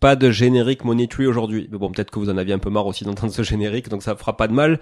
pas 0.00 0.16
de 0.16 0.30
générique 0.30 0.84
Money 0.84 1.08
aujourd'hui. 1.26 1.68
Mais 1.70 1.78
bon, 1.78 1.90
peut-être 1.92 2.10
que 2.10 2.18
vous 2.18 2.30
en 2.30 2.36
aviez 2.36 2.54
un 2.54 2.58
peu 2.58 2.70
marre 2.70 2.86
aussi 2.86 3.04
d'entendre 3.04 3.32
ce 3.32 3.42
générique, 3.42 3.88
donc 3.88 4.02
ça 4.02 4.16
fera 4.16 4.36
pas 4.36 4.48
de 4.48 4.54
mal. 4.54 4.80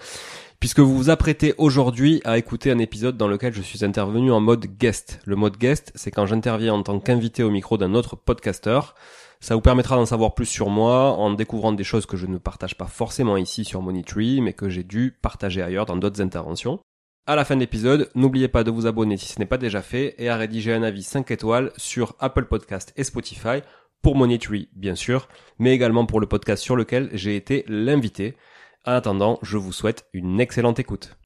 Puisque 0.60 0.80
vous 0.80 0.96
vous 0.96 1.10
apprêtez 1.10 1.54
aujourd'hui 1.58 2.20
à 2.24 2.38
écouter 2.38 2.70
un 2.70 2.78
épisode 2.78 3.16
dans 3.16 3.28
lequel 3.28 3.52
je 3.52 3.62
suis 3.62 3.84
intervenu 3.84 4.32
en 4.32 4.40
mode 4.40 4.66
guest. 4.66 5.20
Le 5.24 5.36
mode 5.36 5.56
guest, 5.56 5.92
c'est 5.94 6.10
quand 6.10 6.26
j'interviens 6.26 6.74
en 6.74 6.82
tant 6.82 6.98
qu'invité 6.98 7.42
au 7.42 7.50
micro 7.50 7.78
d'un 7.78 7.94
autre 7.94 8.16
podcasteur. 8.16 8.94
Ça 9.40 9.54
vous 9.54 9.60
permettra 9.60 9.94
d'en 9.94 10.06
savoir 10.06 10.34
plus 10.34 10.46
sur 10.46 10.68
moi 10.68 11.12
en 11.12 11.32
découvrant 11.32 11.72
des 11.72 11.84
choses 11.84 12.06
que 12.06 12.16
je 12.16 12.26
ne 12.26 12.38
partage 12.38 12.76
pas 12.76 12.86
forcément 12.86 13.36
ici 13.36 13.64
sur 13.64 13.82
Money 13.82 14.02
mais 14.40 14.52
que 14.52 14.68
j'ai 14.68 14.82
dû 14.82 15.16
partager 15.22 15.62
ailleurs 15.62 15.86
dans 15.86 15.96
d'autres 15.96 16.20
interventions. 16.20 16.80
À 17.28 17.36
la 17.36 17.44
fin 17.44 17.54
de 17.56 17.60
l'épisode, 17.60 18.10
n'oubliez 18.14 18.48
pas 18.48 18.64
de 18.64 18.70
vous 18.70 18.86
abonner 18.86 19.18
si 19.18 19.28
ce 19.28 19.38
n'est 19.38 19.46
pas 19.46 19.58
déjà 19.58 19.82
fait 19.82 20.14
et 20.16 20.30
à 20.30 20.36
rédiger 20.36 20.72
un 20.72 20.82
avis 20.82 21.02
5 21.02 21.30
étoiles 21.30 21.72
sur 21.76 22.16
Apple 22.20 22.46
Podcast 22.46 22.92
et 22.96 23.04
Spotify 23.04 23.60
pour 24.02 24.16
Monetary, 24.16 24.68
bien 24.74 24.94
sûr, 24.94 25.28
mais 25.58 25.74
également 25.74 26.06
pour 26.06 26.20
le 26.20 26.26
podcast 26.26 26.62
sur 26.62 26.76
lequel 26.76 27.10
j'ai 27.12 27.36
été 27.36 27.64
l'invité. 27.68 28.36
En 28.86 28.92
attendant, 28.92 29.38
je 29.42 29.56
vous 29.56 29.72
souhaite 29.72 30.06
une 30.12 30.40
excellente 30.40 30.78
écoute. 30.78 31.18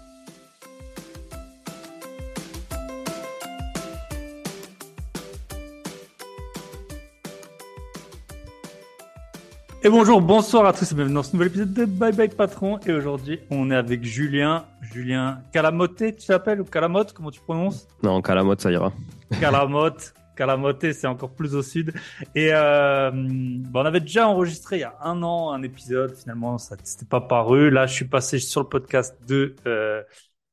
Et 9.84 9.88
bonjour, 9.88 10.20
bonsoir 10.20 10.64
à 10.64 10.72
tous 10.72 10.92
et 10.92 10.94
bienvenue 10.94 11.16
dans 11.16 11.24
ce 11.24 11.32
nouvel 11.32 11.48
épisode 11.48 11.74
de 11.74 11.84
Bye 11.84 12.14
Bye 12.14 12.28
Patron. 12.28 12.78
Et 12.86 12.92
aujourd'hui, 12.92 13.40
on 13.50 13.68
est 13.72 13.74
avec 13.74 14.04
Julien. 14.04 14.64
Julien 14.80 15.40
Calamoté, 15.52 16.14
tu 16.14 16.28
t'appelles 16.28 16.60
ou 16.60 16.64
Calamotte, 16.64 17.12
comment 17.12 17.32
tu 17.32 17.40
prononces? 17.40 17.88
Non, 18.04 18.22
Calamotte, 18.22 18.60
ça 18.60 18.70
ira. 18.70 18.92
Calamotte. 19.40 20.14
Calamoté, 20.36 20.92
c'est 20.92 21.06
encore 21.06 21.34
plus 21.34 21.54
au 21.54 21.62
sud. 21.62 21.92
Et 22.34 22.52
euh, 22.52 23.10
on 23.12 23.84
avait 23.84 24.00
déjà 24.00 24.28
enregistré 24.28 24.76
il 24.76 24.80
y 24.80 24.84
a 24.84 24.96
un 25.02 25.22
an 25.22 25.52
un 25.52 25.62
épisode. 25.62 26.14
Finalement, 26.14 26.58
ça 26.58 26.76
n'était 26.76 27.06
pas 27.06 27.20
paru. 27.20 27.70
Là, 27.70 27.86
je 27.86 27.94
suis 27.94 28.08
passé 28.08 28.38
sur 28.38 28.62
le 28.62 28.68
podcast 28.68 29.16
de 29.26 29.54
euh, 29.66 30.02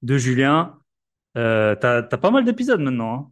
de 0.01 0.17
Julien. 0.17 0.79
Euh, 1.37 1.75
t'as 1.75 1.97
as 1.99 2.17
pas 2.17 2.31
mal 2.31 2.45
d'épisodes 2.45 2.81
maintenant. 2.81 3.31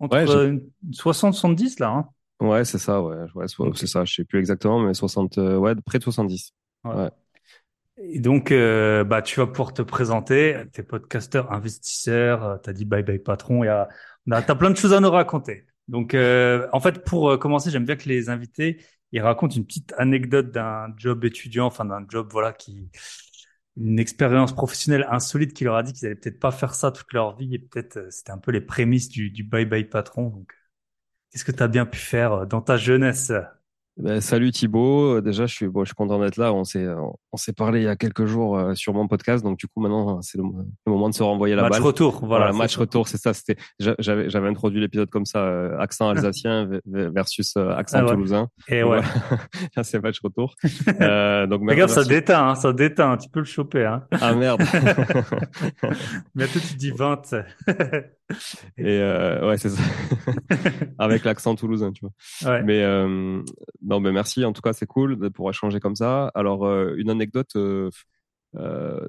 Hein 0.00 0.06
Entre 0.06 0.60
60 0.92 1.34
70 1.34 1.80
là. 1.80 1.88
Hein 1.90 2.08
ouais, 2.46 2.64
c'est 2.64 2.78
ça. 2.78 3.02
Ouais, 3.02 3.26
ouais 3.34 3.46
c'est 3.74 3.86
ça. 3.86 4.04
Je 4.04 4.14
sais 4.14 4.24
plus 4.24 4.38
exactement, 4.38 4.80
mais 4.80 4.94
60. 4.94 5.38
Euh, 5.38 5.56
ouais, 5.56 5.74
près 5.84 5.98
de 5.98 6.04
70. 6.04 6.52
Ouais. 6.84 7.10
Et 8.00 8.20
donc, 8.20 8.52
euh, 8.52 9.02
bah, 9.02 9.22
tu 9.22 9.40
vas 9.40 9.46
pouvoir 9.48 9.72
te 9.72 9.82
présenter. 9.82 10.62
T'es 10.72 10.84
podcasteur, 10.84 11.52
investisseur. 11.52 12.60
T'as 12.62 12.72
dit 12.72 12.84
bye 12.84 13.02
bye 13.02 13.18
patron. 13.18 13.64
Il 13.64 13.66
y 13.66 13.70
a 13.70 13.88
bah, 14.28 14.42
tu 14.42 14.50
as 14.50 14.54
plein 14.54 14.70
de 14.70 14.76
choses 14.76 14.92
à 14.92 15.00
nous 15.00 15.10
raconter. 15.10 15.66
Donc, 15.88 16.14
euh, 16.14 16.68
en 16.72 16.80
fait, 16.80 17.04
pour 17.04 17.30
euh, 17.30 17.38
commencer, 17.38 17.70
j'aime 17.70 17.86
bien 17.86 17.96
que 17.96 18.08
les 18.08 18.28
invités, 18.28 18.84
ils 19.12 19.20
racontent 19.22 19.56
une 19.56 19.66
petite 19.66 19.94
anecdote 19.96 20.50
d'un 20.50 20.94
job 20.96 21.24
étudiant, 21.24 21.66
enfin 21.66 21.84
d'un 21.86 22.04
job, 22.08 22.28
voilà, 22.30 22.52
qui 22.52 22.90
une 23.76 23.98
expérience 23.98 24.54
professionnelle 24.54 25.06
insolite 25.10 25.54
qui 25.54 25.64
leur 25.64 25.76
a 25.76 25.82
dit 25.82 25.92
qu'ils 25.92 26.06
allaient 26.06 26.16
peut-être 26.16 26.40
pas 26.40 26.50
faire 26.50 26.74
ça 26.74 26.90
toute 26.92 27.12
leur 27.12 27.36
vie 27.36 27.54
et 27.54 27.58
peut-être 27.60 27.98
euh, 27.98 28.10
c'était 28.10 28.32
un 28.32 28.38
peu 28.38 28.50
les 28.52 28.60
prémices 28.60 29.08
du, 29.08 29.30
du 29.30 29.44
bye 29.44 29.66
bye 29.66 29.84
patron. 29.84 30.28
Donc, 30.30 30.52
qu'est-ce 31.30 31.44
que 31.44 31.52
tu 31.52 31.62
as 31.62 31.68
bien 31.68 31.86
pu 31.86 31.98
faire 31.98 32.46
dans 32.46 32.62
ta 32.62 32.76
jeunesse? 32.76 33.32
Ben, 33.98 34.20
salut 34.20 34.52
Thibaut. 34.52 35.16
Euh, 35.16 35.20
déjà, 35.20 35.46
je 35.46 35.54
suis, 35.54 35.66
bon, 35.68 35.84
je 35.84 35.88
suis 35.88 35.94
content 35.94 36.20
d'être 36.20 36.36
là. 36.36 36.52
On 36.52 36.64
s'est, 36.64 36.86
on 37.32 37.36
s'est 37.36 37.52
parlé 37.52 37.80
il 37.80 37.84
y 37.84 37.88
a 37.88 37.96
quelques 37.96 38.24
jours 38.24 38.56
euh, 38.56 38.74
sur 38.74 38.94
mon 38.94 39.06
podcast. 39.06 39.44
Donc, 39.44 39.58
du 39.58 39.66
coup, 39.66 39.80
maintenant, 39.80 40.22
c'est 40.22 40.38
le, 40.38 40.44
moment 40.86 41.08
de 41.10 41.14
se 41.14 41.22
renvoyer 41.22 41.54
la 41.54 41.62
match 41.62 41.72
balle. 41.72 41.82
Retour, 41.82 42.24
voilà. 42.24 42.52
match 42.52 42.76
retour, 42.76 43.06
c'est 43.06 43.18
ça. 43.18 43.34
C'était, 43.34 43.56
j'avais, 43.78 44.30
j'avais 44.30 44.48
introduit 44.48 44.80
l'épisode 44.80 45.10
comme 45.10 45.26
ça, 45.26 45.40
euh, 45.40 45.78
accent 45.78 46.08
alsacien 46.10 46.68
versus 46.86 47.56
accent 47.56 47.98
ah 48.02 48.10
toulousain. 48.10 48.48
Et 48.68 48.82
ouais. 48.82 49.00
C'est 49.82 50.02
match 50.02 50.20
retour. 50.20 50.54
euh, 51.00 51.46
donc, 51.46 51.68
Regarde, 51.68 51.90
ça 51.90 52.04
déteint, 52.04 52.48
hein, 52.48 52.54
ça 52.54 52.72
déteint. 52.72 53.16
Tu 53.16 53.28
peux 53.28 53.40
le 53.40 53.44
choper, 53.44 53.84
hein. 53.84 54.04
Ah 54.20 54.34
merde. 54.34 54.62
Bientôt, 56.34 56.58
tu 56.60 56.76
dis 56.76 56.90
20. 56.90 57.34
Et 58.76 59.00
ouais, 59.00 59.56
c'est 59.58 59.70
ça. 59.70 59.82
Avec 60.98 61.24
l'accent 61.24 61.54
toulousain, 61.54 61.92
tu 61.92 62.04
vois. 62.04 62.52
Ouais. 62.52 62.62
Mais 62.62 62.84
non, 63.88 64.00
mais 64.00 64.12
merci. 64.12 64.44
En 64.44 64.52
tout 64.52 64.60
cas, 64.62 64.72
c'est 64.72 64.86
cool 64.86 65.18
de 65.18 65.28
pouvoir 65.28 65.52
échanger 65.52 65.80
comme 65.80 65.96
ça. 65.96 66.30
Alors, 66.34 66.66
euh, 66.66 66.94
une 66.98 67.10
anecdote. 67.10 67.56
Euh, 67.56 67.90
euh, 68.56 69.08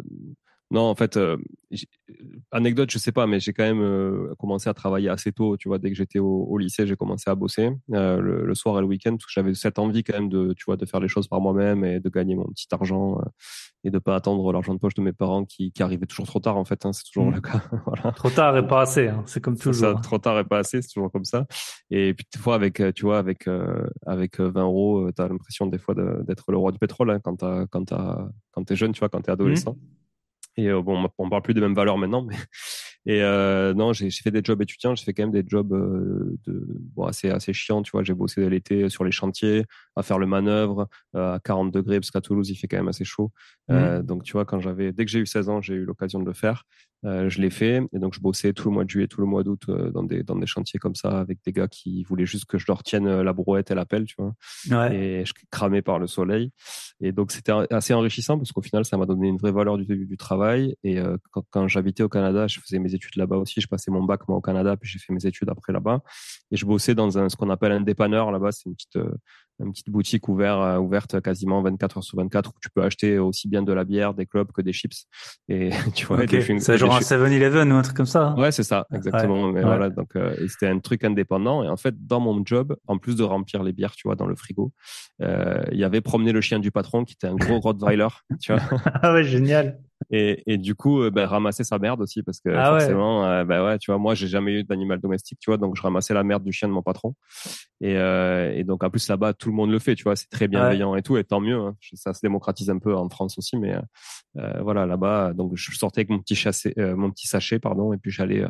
Non, 0.72 0.82
en 0.82 0.96
fait, 0.96 1.18
euh, 1.18 1.38
anecdote, 2.52 2.90
je 2.92 2.98
sais 2.98 3.12
pas, 3.12 3.28
mais 3.28 3.40
j'ai 3.40 3.54
quand 3.54 3.64
même 3.64 3.82
euh, 3.82 4.34
commencé 4.38 4.70
à 4.70 4.74
travailler 4.74 5.10
assez 5.10 5.32
tôt. 5.32 5.58
Tu 5.58 5.68
vois, 5.68 5.78
dès 5.78 5.90
que 5.90 5.96
j'étais 5.96 6.20
au, 6.20 6.46
au, 6.50 6.58
lycée, 6.58 6.88
j'ai 6.88 6.96
commencé 6.96 7.30
à 7.30 7.36
bosser 7.36 7.72
euh, 7.94 8.20
le, 8.20 8.46
le, 8.46 8.56
soir 8.56 8.78
et 8.78 8.82
le 8.82 8.88
week-end 8.88 9.12
parce 9.12 9.26
que 9.26 9.32
j'avais 9.32 9.54
cette 9.54 9.80
envie 9.80 10.04
quand 10.04 10.14
même 10.14 10.30
de, 10.30 10.54
tu 10.54 10.66
vois, 10.66 10.78
de 10.78 10.86
faire 10.86 11.00
les 11.00 11.08
choses 11.08 11.28
par 11.28 11.42
moi-même 11.42 11.84
et 11.84 12.00
de 12.00 12.10
gagner 12.10 12.36
mon 12.36 12.46
petit 12.46 12.68
argent 12.72 13.20
euh, 13.20 13.24
et 13.84 13.92
de 13.92 14.00
pas 14.00 14.16
attendre 14.16 14.52
l'argent 14.52 14.74
de 14.74 14.80
poche 14.80 14.94
de 14.94 15.02
mes 15.02 15.14
parents 15.14 15.46
qui, 15.46 15.72
qui 15.72 15.84
arrivait 15.84 16.06
toujours 16.06 16.28
trop 16.28 16.40
tard. 16.40 16.58
En 16.58 16.66
fait, 16.66 16.86
hein, 16.86 16.94
c'est 16.94 17.04
toujours 17.04 17.32
mmh. 17.32 17.36
le 17.36 17.42
cas. 17.42 17.62
voilà. 17.86 18.12
Trop 18.12 18.30
tard 18.30 18.58
et 18.58 18.68
pas 18.68 18.82
assez. 18.82 19.08
Hein, 19.08 19.24
c'est 19.26 19.42
comme 19.42 19.58
toujours. 19.58 19.92
Ça, 19.92 19.92
hein. 19.92 20.02
trop 20.02 20.18
tard 20.18 20.40
et 20.40 20.44
pas 20.44 20.60
assez, 20.60 20.82
c'est 20.82 20.94
toujours 20.94 21.12
comme 21.12 21.26
ça. 21.26 21.46
Et 21.90 22.14
puis 22.14 22.26
des 22.34 22.40
fois, 22.40 22.56
avec, 22.56 22.82
tu 22.96 23.06
vois, 23.06 23.20
avec 23.20 23.48
avec 24.06 24.40
20 24.40 24.64
euros, 24.64 25.12
t'as 25.12 25.28
l'impression 25.28 25.68
des 25.68 25.78
fois 25.78 25.96
d'être 25.96 26.52
le 26.52 26.58
roi 26.58 26.72
du 26.72 26.80
pétrole 26.80 27.12
hein, 27.12 27.20
quand 27.24 27.38
t'as 27.38 27.66
quand 27.68 27.86
t'as 27.86 28.28
quand 28.52 28.64
t'es 28.64 28.76
jeune, 28.76 28.92
tu 28.92 29.00
vois, 29.00 29.10
quand 29.10 29.22
t'es 29.22 29.32
adolescent. 29.32 29.74
Mmh. 29.74 29.99
Et 30.58 30.68
euh, 30.68 30.82
bon, 30.82 31.10
on 31.18 31.30
parle 31.30 31.42
plus 31.42 31.54
des 31.54 31.62
mêmes 31.62 31.76
valeurs 31.76 31.98
maintenant, 31.98 32.24
mais 32.24 32.36
et 33.06 33.22
euh, 33.24 33.74
non, 33.74 33.94
j'ai 33.94 34.12
fait 34.12 34.32
des 34.32 34.42
jobs 34.44 34.62
étudiants, 34.62 34.94
j'ai 34.96 35.06
fait 35.06 35.14
quand 35.14 35.24
même 35.24 35.32
des 35.32 35.44
jobs 35.48 35.72
euh, 35.74 36.38
de 36.46 36.66
bon, 36.96 37.06
assez 37.06 37.30
assez 37.30 37.54
chiants, 37.54 37.82
tu 37.82 37.92
vois. 37.92 38.04
J'ai 38.04 38.14
bossé 38.14 38.50
l'été 38.50 38.90
sur 38.90 39.04
les 39.04 39.12
chantiers, 39.12 39.66
à 39.96 40.04
faire 40.04 40.20
le 40.20 40.28
manœuvre 40.28 40.90
euh, 41.16 41.36
à 41.36 41.40
40 41.40 41.72
degrés 41.72 42.00
parce 42.00 42.12
qu'à 42.12 42.22
Toulouse 42.22 42.50
il 42.50 42.56
fait 42.56 42.68
quand 42.68 42.78
même 42.78 42.88
assez 42.88 43.06
chaud. 43.06 43.32
Mmh. 43.70 44.02
donc 44.02 44.24
tu 44.24 44.34
vois, 44.34 44.46
quand 44.46 44.60
j'avais 44.60 44.92
dès 44.92 45.06
que 45.06 45.12
j'ai 45.12 45.20
eu 45.20 45.26
16 45.26 45.50
ans, 45.50 45.62
j'ai 45.62 45.76
eu 45.76 45.86
l'occasion 45.86 46.20
de 46.20 46.26
le 46.26 46.34
faire. 46.34 46.66
Euh, 47.06 47.30
je 47.30 47.40
l'ai 47.40 47.50
fait 47.50 47.82
et 47.94 48.00
donc 48.00 48.14
je 48.14 48.20
bossais 48.20 48.52
tout 48.52 48.68
le 48.68 48.74
mois 48.74 48.84
de 48.84 48.90
juillet, 48.90 49.08
tout 49.08 49.22
le 49.22 49.28
mois 49.28 49.44
d'août 49.44 49.64
euh, 49.70 49.90
dans 49.90 50.04
des 50.04 50.22
dans 50.22 50.36
des 50.36 50.46
chantiers 50.46 50.80
comme 50.80 50.96
ça 50.96 51.20
avec 51.20 51.40
des 51.46 51.54
gars 51.54 51.70
qui 51.70 52.04
voulaient 52.04 52.26
juste 52.26 52.44
que 52.44 52.58
je 52.58 52.66
leur 52.68 52.84
tienne 52.84 53.08
euh, 53.08 53.24
la 53.24 53.32
brouette 53.32 53.72
et 53.72 53.76
la 53.76 53.86
pelle, 53.86 54.04
tu 54.06 54.16
vois. 54.18 54.34
Ouais. 54.70 54.96
Et 54.96 55.26
je 55.26 55.34
cramais 55.50 55.82
par 55.82 55.98
le 55.98 56.08
soleil. 56.08 56.52
Et 57.00 57.14
donc 57.14 57.32
c'était 57.32 57.54
assez 57.72 57.94
enrichissant 57.94 58.38
parce 58.38 58.52
qu'au 58.52 58.62
final 58.62 58.84
ça 58.84 58.98
m'a 58.98 59.06
donné 59.06 59.30
une 59.30 59.38
vraie 59.38 59.54
valeur 59.54 59.78
du, 59.78 60.06
du 60.06 60.18
travail. 60.18 60.76
Et 60.84 61.00
euh, 61.00 61.16
quand, 61.32 61.46
quand 61.50 61.68
j'habitais 61.70 62.04
au 62.04 62.10
Canada, 62.10 62.48
je 62.48 62.60
faisais 62.60 62.80
mes 62.80 62.94
études 62.94 63.16
là-bas 63.16 63.38
aussi. 63.38 63.62
Je 63.62 63.68
passais 63.68 63.92
mon 63.92 64.04
bac 64.04 64.28
moi 64.28 64.38
au 64.38 64.42
Canada 64.42 64.76
puis 64.76 64.90
j'ai 64.90 65.00
fait 65.00 65.14
mes 65.14 65.26
études 65.26 65.50
après 65.50 65.72
là-bas. 65.72 66.02
Et 66.52 66.58
je 66.58 66.66
bossais 66.66 66.96
dans 66.96 67.18
un 67.18 67.30
ce 67.30 67.38
qu'on 67.38 67.50
appelle 67.50 67.72
un 67.72 67.82
dépanneur 67.82 68.30
là-bas. 68.30 68.52
C'est 68.52 68.66
une 68.66 68.76
petite 68.76 68.98
une 69.60 69.72
petite 69.72 69.90
boutique 69.90 70.28
ouverte, 70.30 70.60
euh, 70.60 70.78
ouverte 70.78 71.22
quasiment 71.22 71.62
24 71.62 71.98
heures 71.98 72.04
sur 72.04 72.18
24 72.18 72.50
où 72.50 72.60
tu 72.62 72.70
peux 72.70 72.84
acheter 72.84 73.20
aussi 73.20 73.48
bien 73.48 73.62
de 73.62 73.74
la 73.74 73.84
bière, 73.84 74.14
des 74.14 74.26
clubs 74.26 74.52
que 74.52 74.62
des 74.62 74.74
chips. 74.74 75.06
Et 75.48 75.70
tu 75.96 76.06
vois, 76.06 76.20
c'est 76.28 76.78
genre 76.78 76.96
un 76.96 77.00
7-Eleven 77.00 77.72
ou 77.72 77.76
un 77.76 77.82
truc 77.82 77.98
comme 77.98 78.06
ça. 78.06 78.28
Hein 78.28 78.40
ouais, 78.40 78.52
c'est 78.52 78.64
ça, 78.64 78.88
exactement. 78.94 79.52
Mais 79.52 79.62
voilà, 79.62 79.90
donc 79.90 80.16
euh, 80.16 80.36
c'était 80.48 80.68
un 80.68 80.80
truc 80.80 81.04
indépendant. 81.04 81.64
Et 81.64 81.70
en 81.70 81.78
fait, 81.78 81.96
dans 82.06 82.20
mon 82.20 82.42
job, 82.46 82.76
en 82.88 82.98
plus 82.98 83.16
de 83.16 83.24
remplir 83.24 83.64
les 83.64 83.74
bières, 83.74 83.96
tu 83.96 84.08
vois, 84.08 84.16
dans 84.16 84.28
le 84.28 84.36
frigo, 84.36 84.72
euh, 85.22 85.64
il 85.72 85.78
y 85.78 85.84
avait 85.84 86.02
promener 86.02 86.32
le 86.32 86.42
chien 86.42 86.60
du 86.60 86.72
patron 86.72 87.04
qui 87.04 87.14
était 87.14 87.28
un 87.28 87.36
gros 87.36 87.60
Rottweiler, 87.60 88.08
tu 88.42 88.54
vois. 88.54 88.62
ah 89.02 89.14
ouais, 89.14 89.24
génial. 89.24 89.80
Et, 90.12 90.44
et 90.52 90.58
du 90.58 90.76
coup, 90.76 91.02
euh, 91.02 91.12
ben, 91.12 91.26
ramasser 91.26 91.64
sa 91.64 91.78
merde 91.78 92.02
aussi 92.02 92.24
parce 92.24 92.40
que 92.40 92.50
ah 92.50 92.72
forcément, 92.72 93.22
ouais. 93.22 93.28
Euh, 93.28 93.46
ben 93.46 93.64
ouais, 93.64 93.78
tu 93.80 93.92
vois, 93.92 93.98
moi 93.98 94.16
j'ai 94.16 94.28
jamais 94.28 94.54
eu 94.54 94.64
d'animal 94.64 95.00
domestique, 95.00 95.40
tu 95.40 95.50
vois, 95.50 95.58
donc 95.58 95.76
je 95.76 95.82
ramassais 95.82 96.14
la 96.14 96.24
merde 96.24 96.44
du 96.44 96.52
chien 96.52 96.68
de 96.68 96.74
mon 96.74 96.82
patron. 96.82 97.16
Et, 97.82 97.96
euh, 97.98 98.54
et 98.56 98.64
donc 98.64 98.84
en 98.84 98.90
plus 98.90 99.08
là-bas, 99.08 99.34
tout 99.34 99.50
le 99.50 99.56
monde 99.56 99.72
le 99.72 99.80
fait, 99.80 99.96
tu 99.96 100.04
vois, 100.04 100.16
c'est 100.16 100.30
très 100.30 100.48
bienveillant 100.48 100.96
et 100.96 101.02
tout, 101.02 101.18
et 101.18 101.24
tant 101.24 101.42
mieux. 101.42 101.60
Hein. 101.60 101.76
Ça 101.94 102.14
se 102.14 102.22
démocratise 102.22 102.70
un 102.70 102.80
peu 102.80 102.96
en 102.96 103.10
France 103.10 103.38
aussi, 103.38 103.58
mais 103.58 103.76
euh, 104.38 104.62
voilà, 104.62 104.86
là-bas, 104.86 105.34
donc 105.34 105.52
je 105.56 105.72
sortais 105.76 106.02
avec 106.02 106.10
mon 106.10 106.20
petit 106.20 106.36
chassé, 106.36 106.74
mon 106.78 107.12
petit 107.12 107.28
sachet, 107.28 107.60
pardon, 107.60 107.94
et 107.94 107.98
puis 107.98 108.12
j'allais 108.12 108.46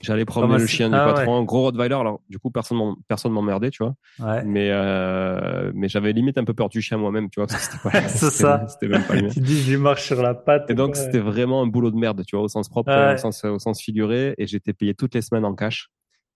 J'allais 0.00 0.24
promener 0.24 0.58
le 0.58 0.66
chien 0.66 0.88
du 0.88 0.94
ah, 0.94 1.12
patron, 1.12 1.42
gros 1.42 1.62
Rottweiler. 1.62 1.96
Alors, 1.96 2.20
du 2.28 2.38
coup, 2.38 2.50
personne 2.50 2.78
personne 3.08 3.32
m'emmerdait, 3.32 3.70
tu 3.70 3.82
vois. 3.82 3.94
Ouais. 4.20 4.44
Mais 4.44 4.70
euh, 4.70 5.72
mais 5.74 5.88
j'avais 5.88 6.12
limite 6.12 6.38
un 6.38 6.44
peu 6.44 6.54
peur 6.54 6.68
du 6.68 6.80
chien 6.80 6.98
moi-même, 6.98 7.28
tu 7.30 7.40
vois. 7.40 7.48
C'est 8.06 8.30
ça. 8.30 8.64
C'était 8.68 8.86
même 8.86 9.02
pas 9.02 9.16
Tu 9.32 9.40
dis, 9.40 9.62
je 9.62 9.76
marche 9.76 10.04
sur 10.04 10.22
la 10.22 10.34
patte. 10.34 10.70
Et 10.70 10.74
donc, 10.74 10.94
c'était 10.94 11.18
vraiment 11.18 11.62
un 11.62 11.66
boulot 11.66 11.90
de 11.90 11.96
merde, 11.96 12.22
tu 12.24 12.36
vois, 12.36 12.44
au 12.44 12.48
sens 12.48 12.68
propre, 12.68 13.14
au 13.14 13.16
sens 13.16 13.44
au 13.44 13.58
sens 13.58 13.80
figuré. 13.80 14.34
Et 14.38 14.46
j'étais 14.46 14.72
payé 14.72 14.94
toutes 14.94 15.14
les 15.14 15.22
semaines 15.22 15.44
en 15.44 15.54
cash. 15.54 15.90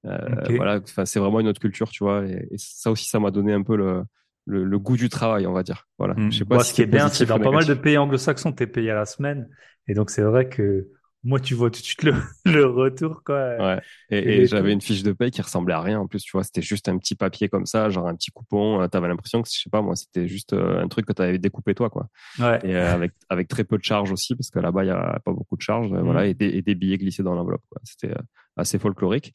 Euh, 0.06 0.18
Voilà. 0.56 0.80
Enfin, 0.82 1.04
c'est 1.04 1.20
vraiment 1.20 1.38
une 1.38 1.48
autre 1.48 1.60
culture, 1.60 1.90
tu 1.90 2.02
vois. 2.02 2.24
Et, 2.26 2.48
et 2.50 2.56
ça 2.56 2.90
aussi, 2.90 3.08
ça 3.08 3.20
m'a 3.20 3.30
donné 3.30 3.52
un 3.52 3.62
peu 3.62 3.76
le, 3.76 4.02
le, 4.46 4.64
le, 4.64 4.78
goût 4.78 4.96
du 4.96 5.08
travail, 5.08 5.46
on 5.46 5.52
va 5.52 5.62
dire. 5.62 5.86
Voilà. 5.98 6.14
Mmh. 6.14 6.32
Je 6.32 6.38
sais 6.38 6.44
pas 6.44 6.60
si 6.60 6.70
ce 6.70 6.74
qui 6.74 6.82
est 6.82 6.86
bien, 6.86 7.08
c'est 7.08 7.26
dans 7.26 7.38
pas 7.38 7.50
mal 7.50 7.64
de 7.64 7.74
pays 7.74 7.98
anglo-saxons, 7.98 8.52
t'es 8.52 8.66
payé 8.66 8.90
à 8.90 8.96
la 8.96 9.06
semaine. 9.06 9.48
Et 9.86 9.94
donc, 9.94 10.10
c'est 10.10 10.22
vrai 10.22 10.48
que 10.48 10.88
moi, 11.24 11.38
tu 11.38 11.54
vois 11.54 11.70
tout 11.70 11.80
de 11.80 11.84
suite 11.84 12.02
le, 12.02 12.14
le 12.44 12.66
retour, 12.66 13.22
quoi. 13.24 13.56
Ouais. 13.56 13.80
Et, 14.10 14.42
et, 14.42 14.46
j'avais 14.46 14.72
une 14.72 14.80
fiche 14.80 15.04
de 15.04 15.12
paye 15.12 15.30
qui 15.30 15.40
ressemblait 15.40 15.74
à 15.74 15.80
rien. 15.80 16.00
En 16.00 16.08
plus, 16.08 16.22
tu 16.22 16.32
vois, 16.32 16.42
c'était 16.42 16.62
juste 16.62 16.88
un 16.88 16.98
petit 16.98 17.14
papier 17.14 17.48
comme 17.48 17.64
ça, 17.64 17.90
genre 17.90 18.08
un 18.08 18.16
petit 18.16 18.32
coupon. 18.32 18.82
Euh, 18.82 18.88
t'avais 18.88 19.06
l'impression 19.06 19.40
que, 19.40 19.48
je 19.48 19.60
sais 19.60 19.70
pas, 19.70 19.82
moi, 19.82 19.94
c'était 19.94 20.26
juste 20.26 20.52
euh, 20.52 20.82
un 20.82 20.88
truc 20.88 21.06
que 21.06 21.12
t'avais 21.12 21.38
découpé 21.38 21.74
toi, 21.74 21.90
quoi. 21.90 22.08
Ouais. 22.40 22.58
Et 22.64 22.74
euh, 22.74 22.92
avec, 22.92 23.12
avec 23.28 23.46
très 23.46 23.62
peu 23.62 23.78
de 23.78 23.84
charges 23.84 24.10
aussi, 24.10 24.34
parce 24.34 24.50
que 24.50 24.58
là-bas, 24.58 24.84
il 24.84 24.88
y 24.88 24.90
a 24.90 25.20
pas 25.24 25.32
beaucoup 25.32 25.56
de 25.56 25.62
charges, 25.62 25.92
voilà, 25.92 26.24
mmh. 26.24 26.30
et 26.30 26.34
des, 26.34 26.48
et 26.48 26.62
des 26.62 26.74
billets 26.74 26.98
glissés 26.98 27.22
dans 27.22 27.34
l'enveloppe, 27.34 27.64
quoi. 27.68 27.80
C'était 27.84 28.14
assez 28.56 28.78
folklorique. 28.78 29.32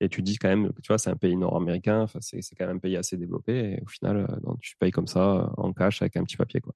Et 0.00 0.08
tu 0.08 0.22
dis 0.22 0.38
quand 0.38 0.48
même, 0.48 0.72
tu 0.82 0.88
vois, 0.88 0.98
c'est 0.98 1.10
un 1.10 1.16
pays 1.16 1.36
nord-américain, 1.36 2.00
enfin, 2.02 2.18
c'est 2.22 2.40
quand 2.58 2.66
même 2.66 2.76
un 2.76 2.80
pays 2.80 2.96
assez 2.96 3.16
développé. 3.18 3.74
Et 3.74 3.82
au 3.82 3.88
final, 3.88 4.26
tu 4.60 4.76
payes 4.78 4.90
comme 4.90 5.06
ça, 5.06 5.50
en 5.58 5.72
cash, 5.74 6.00
avec 6.00 6.16
un 6.16 6.24
petit 6.24 6.36
papier, 6.36 6.60
quoi. 6.60 6.74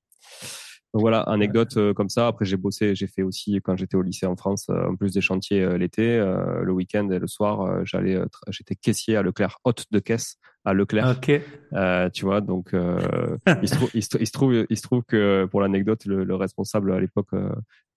Donc 0.92 1.02
voilà, 1.02 1.20
anecdote 1.20 1.76
euh, 1.76 1.94
comme 1.94 2.08
ça. 2.08 2.26
Après, 2.26 2.44
j'ai 2.44 2.56
bossé, 2.56 2.94
j'ai 2.94 3.06
fait 3.06 3.22
aussi 3.22 3.60
quand 3.62 3.76
j'étais 3.76 3.96
au 3.96 4.02
lycée 4.02 4.26
en 4.26 4.36
France, 4.36 4.66
euh, 4.70 4.88
en 4.88 4.96
plus 4.96 5.12
des 5.12 5.20
chantiers 5.20 5.62
euh, 5.62 5.78
l'été, 5.78 6.18
le 6.18 6.72
week-end 6.72 7.08
et 7.10 7.18
le 7.18 7.26
soir, 7.26 7.84
j'allais, 7.84 8.20
j'étais 8.48 8.74
caissier 8.74 9.16
à 9.16 9.22
Leclerc, 9.22 9.58
hôte 9.64 9.84
de 9.90 9.98
caisse 9.98 10.36
à 10.64 10.74
Leclerc. 10.74 11.16
Okay. 11.18 11.42
tu 12.12 12.24
vois, 12.24 12.40
donc 12.40 12.72
il, 12.72 13.68
se 13.68 13.74
trouve, 13.74 13.90
il, 13.94 14.02
se 14.02 14.32
trouve, 14.32 14.66
il 14.68 14.76
se 14.76 14.82
trouve 14.82 15.02
que 15.04 15.46
pour 15.50 15.60
l'anecdote, 15.60 16.04
le, 16.04 16.24
le, 16.24 16.34
responsable 16.34 16.92
à 16.92 17.00
l'époque 17.00 17.30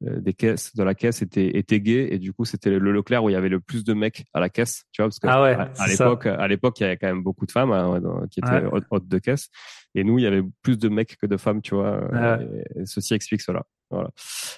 des 0.02 0.34
caisses 0.34 0.76
de 0.76 0.84
la 0.84 0.96
caisse 0.96 1.22
était 1.22 1.58
était 1.58 1.80
gay 1.80 2.10
et 2.12 2.20
du 2.20 2.34
coup 2.34 2.44
c'était 2.44 2.78
le 2.78 2.92
Leclerc 2.92 3.24
où 3.24 3.30
il 3.30 3.34
y 3.34 3.38
avait 3.38 3.48
le 3.48 3.62
plus 3.62 3.86
de 3.86 3.94
mecs 3.94 4.26
à 4.34 4.40
la 4.40 4.50
caisse, 4.50 4.84
tu 4.92 5.02
vois, 5.02 5.08
parce 5.08 5.20
que 5.20 5.28
ah 5.28 5.42
ouais, 5.42 5.56
à, 5.56 5.88
l'époque, 5.88 6.26
à 6.26 6.48
l'époque, 6.48 6.80
il 6.80 6.84
y 6.84 6.86
avait 6.86 6.98
quand 6.98 7.08
même 7.08 7.24
beaucoup 7.24 7.46
de 7.46 7.52
femmes 7.52 7.72
hein, 7.72 8.02
qui 8.30 8.40
étaient 8.40 8.64
hôtes 8.90 9.08
de 9.08 9.18
caisse. 9.20 9.50
Et 9.96 10.04
nous, 10.04 10.18
il 10.18 10.24
y 10.24 10.28
avait 10.28 10.44
plus 10.62 10.78
de 10.78 10.90
mecs 10.90 11.18
que 11.18 11.26
de 11.26 11.38
femmes, 11.38 11.62
tu 11.62 11.76
vois. 11.76 12.02
Et 12.76 12.86
ceci 12.86 13.14
explique 13.14 13.42
cela. 13.42 13.64
Voilà. 13.90 14.10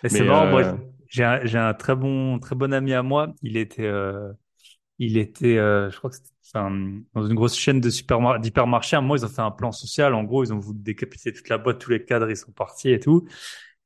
Et 0.04 0.10
c'est 0.10 0.24
marrant, 0.24 0.50
moi, 0.50 0.64
euh, 0.64 0.74
j'ai 1.10 1.24
un, 1.24 1.68
un 1.68 1.74
très 1.74 1.96
bon, 1.96 2.40
très 2.40 2.56
bon 2.56 2.74
ami 2.74 2.94
à 2.94 3.04
moi. 3.04 3.34
Il 3.42 3.58
était, 3.58 3.86
euh, 3.86 4.32
il 5.00 5.18
était, 5.18 5.58
euh, 5.58 5.90
je 5.90 5.98
crois 5.98 6.10
que 6.10 6.16
c'était 6.16 6.30
dans 7.14 7.26
une 7.26 7.34
grosse 7.34 7.58
chaîne 7.58 7.82
de 7.82 7.90
super 7.90 8.40
d'hypermarchés. 8.40 9.00
Moi, 9.02 9.18
ils 9.18 9.26
ont 9.26 9.30
fait 9.30 9.42
un 9.42 9.52
plan 9.52 9.72
social. 9.72 10.14
En 10.14 10.24
gros, 10.24 10.44
ils 10.44 10.54
ont 10.54 10.60
voulu 10.60 10.80
décapiter 10.80 11.34
toute 11.34 11.50
la 11.50 11.58
boîte, 11.58 11.80
tous 11.80 11.92
les 11.92 12.04
cadres, 12.04 12.30
ils 12.30 12.38
sont 12.38 12.52
partis 12.52 12.92
et 12.92 13.00
tout. 13.00 13.28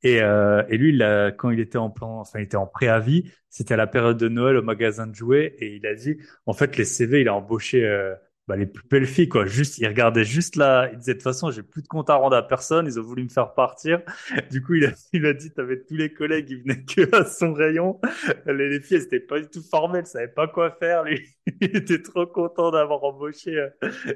Et, 0.02 0.22
euh, 0.22 0.62
et 0.68 0.78
lui, 0.78 0.98
quand 1.36 1.50
il 1.50 1.60
était 1.60 1.78
en 1.78 1.90
plan, 1.90 2.20
enfin, 2.20 2.38
il 2.38 2.44
était 2.44 2.56
en 2.56 2.66
préavis. 2.66 3.30
C'était 3.48 3.74
à 3.74 3.76
la 3.76 3.86
période 3.86 4.16
de 4.16 4.28
Noël 4.28 4.56
au 4.56 4.62
magasin 4.62 5.06
de 5.06 5.14
jouets, 5.14 5.54
et 5.58 5.74
il 5.76 5.86
a 5.86 5.94
dit, 5.94 6.16
en 6.46 6.52
fait, 6.52 6.76
les 6.76 6.84
CV, 6.84 7.22
il 7.22 7.28
a 7.28 7.34
embauché 7.34 7.84
euh, 7.84 8.14
bah, 8.50 8.56
les 8.56 8.66
plus 8.66 8.82
belles 8.90 9.06
filles, 9.06 9.28
quoi. 9.28 9.46
Juste, 9.46 9.78
ils 9.78 9.86
regardaient 9.86 10.24
juste 10.24 10.56
là. 10.56 10.90
Ils 10.92 10.98
disaient, 10.98 11.12
de 11.12 11.18
toute 11.18 11.22
façon, 11.22 11.52
j'ai 11.52 11.62
plus 11.62 11.82
de 11.82 11.86
compte 11.86 12.10
à 12.10 12.16
rendre 12.16 12.34
à 12.34 12.42
personne. 12.42 12.84
Ils 12.84 12.98
ont 12.98 13.02
voulu 13.04 13.22
me 13.22 13.28
faire 13.28 13.54
partir. 13.54 14.02
Du 14.50 14.60
coup, 14.60 14.74
il 14.74 14.86
a, 14.86 14.90
il 15.12 15.24
a 15.24 15.32
dit, 15.32 15.52
t'avais 15.52 15.80
tous 15.84 15.94
les 15.94 16.12
collègues, 16.12 16.50
ils 16.50 16.60
venaient 16.60 16.82
que 16.82 17.14
à 17.14 17.24
son 17.24 17.52
rayon. 17.52 18.00
Les, 18.46 18.68
les 18.68 18.80
filles, 18.80 18.96
elles 18.96 19.04
étaient 19.04 19.20
pas 19.20 19.38
du 19.38 19.46
tout 19.46 19.62
formées. 19.62 20.00
Elles 20.00 20.06
savaient 20.06 20.26
pas 20.26 20.48
quoi 20.48 20.72
faire. 20.72 21.04
Lui, 21.04 21.24
il 21.60 21.76
était 21.76 22.02
trop 22.02 22.26
content 22.26 22.72
d'avoir 22.72 23.04
embauché 23.04 23.56
euh, 23.56 23.68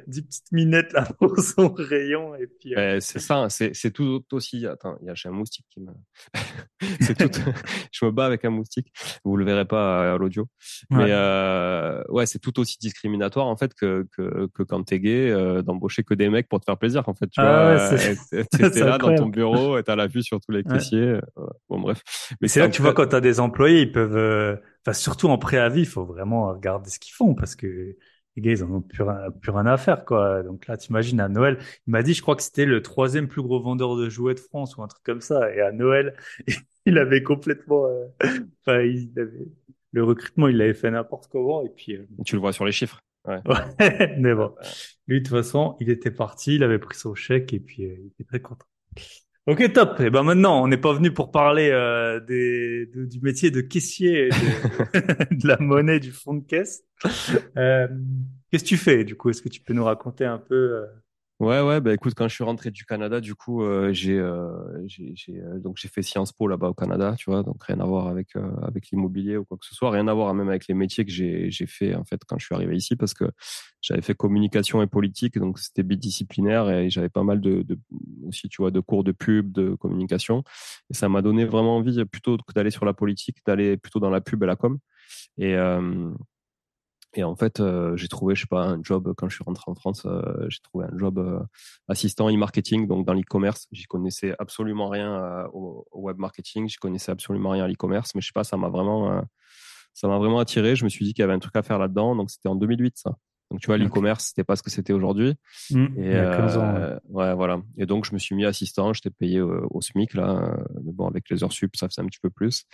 10 0.08 0.22
petites 0.22 0.50
minettes 0.50 0.92
là 0.92 1.06
pour 1.20 1.38
son 1.38 1.72
rayon. 1.72 2.34
Et 2.34 2.48
puis, 2.48 2.74
euh... 2.74 2.98
c'est 2.98 3.20
ça. 3.20 3.46
C'est, 3.50 3.72
c'est 3.72 3.92
tout 3.92 4.24
aussi, 4.32 4.66
attends, 4.66 4.98
il 5.00 5.06
y 5.06 5.10
a, 5.10 5.14
j'ai 5.14 5.28
un 5.28 5.32
moustique 5.32 5.66
qui 5.70 5.80
me, 5.80 5.92
c'est 7.00 7.16
tout, 7.16 7.40
je 7.92 8.04
me 8.04 8.10
bats 8.10 8.26
avec 8.26 8.44
un 8.44 8.50
moustique. 8.50 8.92
Vous 9.24 9.36
le 9.36 9.44
verrez 9.44 9.64
pas 9.64 10.14
à 10.14 10.18
l'audio. 10.18 10.48
Mais, 10.90 11.10
euh, 11.10 12.02
ouais, 12.08 12.26
c'est 12.26 12.38
tout 12.38 12.58
aussi 12.58 12.78
discriminatoire, 12.78 13.46
en 13.46 13.56
fait, 13.56 13.74
que, 13.74 14.06
que 14.16 14.23
que, 14.54 14.62
quand 14.62 14.82
t'es 14.84 15.00
gay, 15.00 15.30
euh, 15.30 15.62
d'embaucher 15.62 16.02
que 16.02 16.14
des 16.14 16.28
mecs 16.28 16.48
pour 16.48 16.60
te 16.60 16.64
faire 16.64 16.76
plaisir. 16.76 17.08
En 17.08 17.14
fait, 17.14 17.26
tu 17.28 17.40
ah 17.40 17.76
vois, 17.76 17.96
ouais, 17.96 18.70
t'es 18.70 18.80
là 18.84 18.98
dans 18.98 19.14
ton 19.14 19.26
bureau 19.26 19.78
et 19.78 19.82
t'as 19.82 19.96
la 19.96 20.06
vue 20.06 20.22
sur 20.22 20.40
tous 20.40 20.52
les 20.52 20.62
caissiers. 20.62 20.98
Euh, 20.98 21.46
bon, 21.68 21.80
bref. 21.80 22.02
Mais 22.40 22.48
c'est 22.48 22.60
là 22.60 22.68
que 22.68 22.74
tu 22.74 22.82
vois 22.82 22.94
quand 22.94 23.06
t'as 23.06 23.20
des 23.20 23.40
employés, 23.40 23.82
ils 23.82 23.92
peuvent, 23.92 24.16
euh, 24.16 24.56
enfin 24.86 24.92
surtout 24.92 25.28
en 25.28 25.38
préavis, 25.38 25.80
il 25.80 25.86
faut 25.86 26.04
vraiment 26.04 26.48
regarder 26.48 26.90
ce 26.90 26.98
qu'ils 26.98 27.14
font 27.14 27.34
parce 27.34 27.56
que 27.56 27.96
les 28.36 28.42
gars, 28.42 28.50
ils 28.50 28.64
en 28.64 28.70
ont 28.70 28.80
plus, 28.80 29.04
plus 29.40 29.52
rien 29.52 29.66
à 29.66 29.76
faire, 29.76 30.04
quoi. 30.04 30.42
Donc 30.42 30.66
là, 30.66 30.76
t'imagines, 30.76 31.20
à 31.20 31.28
Noël, 31.28 31.58
il 31.86 31.92
m'a 31.92 32.02
dit, 32.02 32.14
je 32.14 32.22
crois 32.22 32.34
que 32.34 32.42
c'était 32.42 32.64
le 32.64 32.82
troisième 32.82 33.28
plus 33.28 33.42
gros 33.42 33.60
vendeur 33.60 33.96
de 33.96 34.08
jouets 34.08 34.34
de 34.34 34.40
France 34.40 34.76
ou 34.76 34.82
un 34.82 34.88
truc 34.88 35.04
comme 35.04 35.20
ça. 35.20 35.54
Et 35.54 35.60
à 35.60 35.70
Noël, 35.70 36.16
il 36.86 36.98
avait 36.98 37.22
complètement, 37.22 37.86
enfin, 38.20 38.80
il 38.80 39.12
avait, 39.16 39.46
le 39.94 40.02
recrutement, 40.02 40.48
il 40.48 40.56
l'avait 40.56 40.74
fait 40.74 40.90
n'importe 40.90 41.28
comment. 41.30 41.64
Et 41.64 41.68
puis, 41.68 41.96
tu 42.26 42.34
le 42.34 42.40
vois 42.40 42.52
sur 42.52 42.64
les 42.64 42.72
chiffres. 42.72 43.00
Ouais. 43.26 43.40
mais 44.18 44.34
bon, 44.34 44.54
lui 45.06 45.20
de 45.20 45.26
toute 45.26 45.36
façon, 45.36 45.76
il 45.80 45.90
était 45.90 46.10
parti, 46.10 46.56
il 46.56 46.62
avait 46.62 46.78
pris 46.78 46.96
son 46.96 47.14
chèque 47.14 47.52
et 47.52 47.60
puis 47.60 47.84
euh, 47.84 47.96
il 47.98 48.06
était 48.08 48.24
très 48.24 48.40
content. 48.40 48.66
Ok, 49.46 49.72
top. 49.74 50.00
Et 50.00 50.08
ben 50.08 50.22
maintenant, 50.22 50.62
on 50.62 50.68
n'est 50.68 50.78
pas 50.78 50.94
venu 50.94 51.12
pour 51.12 51.30
parler 51.30 51.68
euh, 51.70 52.18
des, 52.20 52.86
du 52.86 53.20
métier 53.20 53.50
de 53.50 53.60
caissier, 53.60 54.30
de, 54.30 55.34
de, 55.36 55.46
la 55.46 55.58
monnaie 55.58 56.00
du 56.00 56.12
fond 56.12 56.32
de 56.32 56.44
caisse. 56.46 56.82
Euh, 57.58 57.86
Qu'est-ce 58.50 58.64
que 58.64 58.68
tu 58.68 58.76
fais 58.78 59.04
du 59.04 59.16
coup? 59.16 59.28
Est-ce 59.28 59.42
que 59.42 59.50
tu 59.50 59.60
peux 59.60 59.74
nous 59.74 59.84
raconter 59.84 60.24
un 60.24 60.38
peu 60.38 60.54
euh, 60.54 60.86
Ouais, 61.44 61.60
ouais, 61.60 61.78
bah 61.82 61.92
écoute, 61.92 62.14
quand 62.16 62.26
je 62.26 62.34
suis 62.34 62.42
rentré 62.42 62.70
du 62.70 62.86
Canada, 62.86 63.20
du 63.20 63.34
coup, 63.34 63.62
euh, 63.64 63.92
j'ai, 63.92 64.18
euh, 64.18 64.48
euh, 64.78 65.72
j'ai 65.76 65.88
fait 65.88 66.00
Sciences 66.00 66.32
Po 66.32 66.48
là-bas 66.48 66.68
au 66.70 66.74
Canada, 66.74 67.14
tu 67.18 67.28
vois, 67.30 67.42
donc 67.42 67.62
rien 67.64 67.80
à 67.80 67.84
voir 67.84 68.06
avec 68.06 68.34
avec 68.62 68.88
l'immobilier 68.88 69.36
ou 69.36 69.44
quoi 69.44 69.58
que 69.58 69.66
ce 69.66 69.74
soit, 69.74 69.90
rien 69.90 70.08
à 70.08 70.14
voir 70.14 70.32
même 70.32 70.48
avec 70.48 70.66
les 70.68 70.74
métiers 70.74 71.04
que 71.04 71.10
j'ai 71.12 71.50
fait 71.66 71.94
en 71.96 72.04
fait 72.06 72.22
quand 72.26 72.38
je 72.38 72.46
suis 72.46 72.54
arrivé 72.54 72.74
ici, 72.74 72.96
parce 72.96 73.12
que 73.12 73.26
j'avais 73.82 74.00
fait 74.00 74.14
communication 74.14 74.80
et 74.80 74.86
politique, 74.86 75.36
donc 75.38 75.58
c'était 75.58 75.82
bidisciplinaire 75.82 76.70
et 76.70 76.88
j'avais 76.88 77.10
pas 77.10 77.24
mal 77.24 77.42
de, 77.42 77.62
aussi, 78.26 78.48
tu 78.48 78.62
vois, 78.62 78.70
de 78.70 78.80
cours 78.80 79.04
de 79.04 79.12
pub, 79.12 79.52
de 79.52 79.74
communication, 79.74 80.44
et 80.88 80.94
ça 80.94 81.10
m'a 81.10 81.20
donné 81.20 81.44
vraiment 81.44 81.76
envie 81.76 82.02
plutôt 82.06 82.38
que 82.38 82.54
d'aller 82.54 82.70
sur 82.70 82.86
la 82.86 82.94
politique, 82.94 83.36
d'aller 83.46 83.76
plutôt 83.76 84.00
dans 84.00 84.08
la 84.10 84.22
pub 84.22 84.42
et 84.42 84.46
la 84.46 84.56
com, 84.56 84.78
et 85.36 85.54
et 87.14 87.22
en 87.22 87.36
fait, 87.36 87.60
euh, 87.60 87.96
j'ai 87.96 88.08
trouvé, 88.08 88.34
je 88.34 88.42
sais 88.42 88.46
pas, 88.46 88.64
un 88.64 88.82
job 88.82 89.14
quand 89.16 89.28
je 89.28 89.36
suis 89.36 89.44
rentré 89.44 89.64
en 89.68 89.74
France. 89.74 90.02
Euh, 90.04 90.46
j'ai 90.48 90.58
trouvé 90.60 90.86
un 90.86 90.98
job 90.98 91.18
euh, 91.18 91.38
assistant 91.88 92.28
e-marketing, 92.28 92.88
donc 92.88 93.06
dans 93.06 93.14
l'e-commerce. 93.14 93.68
J'y 93.70 93.84
connaissais 93.84 94.34
absolument 94.38 94.88
rien 94.88 95.14
euh, 95.14 95.46
au, 95.52 95.86
au, 95.92 96.00
web 96.02 96.18
marketing. 96.18 96.68
J'y 96.68 96.76
connaissais 96.76 97.12
absolument 97.12 97.50
rien 97.50 97.64
à 97.64 97.68
l'e-commerce, 97.68 98.14
mais 98.14 98.20
je 98.20 98.26
sais 98.26 98.32
pas, 98.34 98.44
ça 98.44 98.56
m'a 98.56 98.68
vraiment, 98.68 99.12
euh, 99.12 99.20
ça 99.92 100.08
m'a 100.08 100.18
vraiment 100.18 100.40
attiré. 100.40 100.74
Je 100.74 100.84
me 100.84 100.88
suis 100.88 101.04
dit 101.04 101.14
qu'il 101.14 101.22
y 101.22 101.24
avait 101.24 101.34
un 101.34 101.38
truc 101.38 101.54
à 101.54 101.62
faire 101.62 101.78
là-dedans. 101.78 102.16
Donc 102.16 102.30
c'était 102.30 102.48
en 102.48 102.56
2008, 102.56 102.94
ça. 102.96 103.16
Donc 103.50 103.60
tu 103.60 103.66
vois, 103.66 103.76
l'e-commerce, 103.76 104.28
c'était 104.28 104.42
pas 104.42 104.56
ce 104.56 104.62
que 104.64 104.70
c'était 104.70 104.92
aujourd'hui. 104.92 105.34
Mmh, 105.70 105.86
il 105.98 106.06
y 106.06 106.14
a 106.14 106.36
15 106.36 106.56
ans. 106.56 106.74
Ouais. 106.74 106.98
ouais. 107.10 107.34
voilà. 107.34 107.60
Et 107.76 107.86
donc 107.86 108.06
je 108.06 108.12
me 108.12 108.18
suis 108.18 108.34
mis 108.34 108.44
assistant. 108.44 108.92
J'étais 108.92 109.10
payé 109.10 109.40
au, 109.40 109.68
au 109.70 109.80
SMIC 109.80 110.14
là, 110.14 110.56
mais 110.82 110.92
bon, 110.92 111.06
avec 111.06 111.28
les 111.30 111.44
heures 111.44 111.52
sup, 111.52 111.76
ça 111.76 111.88
faisait 111.88 112.02
un 112.02 112.06
petit 112.06 112.20
peu 112.20 112.30
plus. 112.30 112.64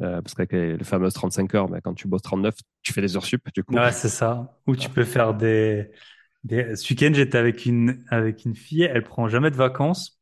Euh, 0.00 0.22
parce 0.22 0.34
qu'avec 0.34 0.52
les, 0.52 0.78
fameuses 0.84 1.14
35 1.14 1.54
heures, 1.54 1.68
ben, 1.68 1.80
quand 1.80 1.94
tu 1.94 2.06
bosses 2.08 2.22
39, 2.22 2.54
tu 2.82 2.92
fais 2.92 3.00
des 3.00 3.16
heures 3.16 3.24
sup, 3.24 3.42
du 3.52 3.64
coup. 3.64 3.74
Ouais, 3.74 3.92
c'est 3.92 4.08
ça. 4.08 4.58
Ou 4.66 4.76
tu 4.76 4.88
peux 4.88 5.04
faire 5.04 5.34
des, 5.34 5.90
des... 6.44 6.76
Ce 6.76 6.88
week-end, 6.92 7.10
j'étais 7.12 7.38
avec 7.38 7.66
une, 7.66 8.04
avec 8.10 8.44
une 8.44 8.54
fille, 8.54 8.82
elle 8.82 9.02
prend 9.02 9.28
jamais 9.28 9.50
de 9.50 9.56
vacances. 9.56 10.20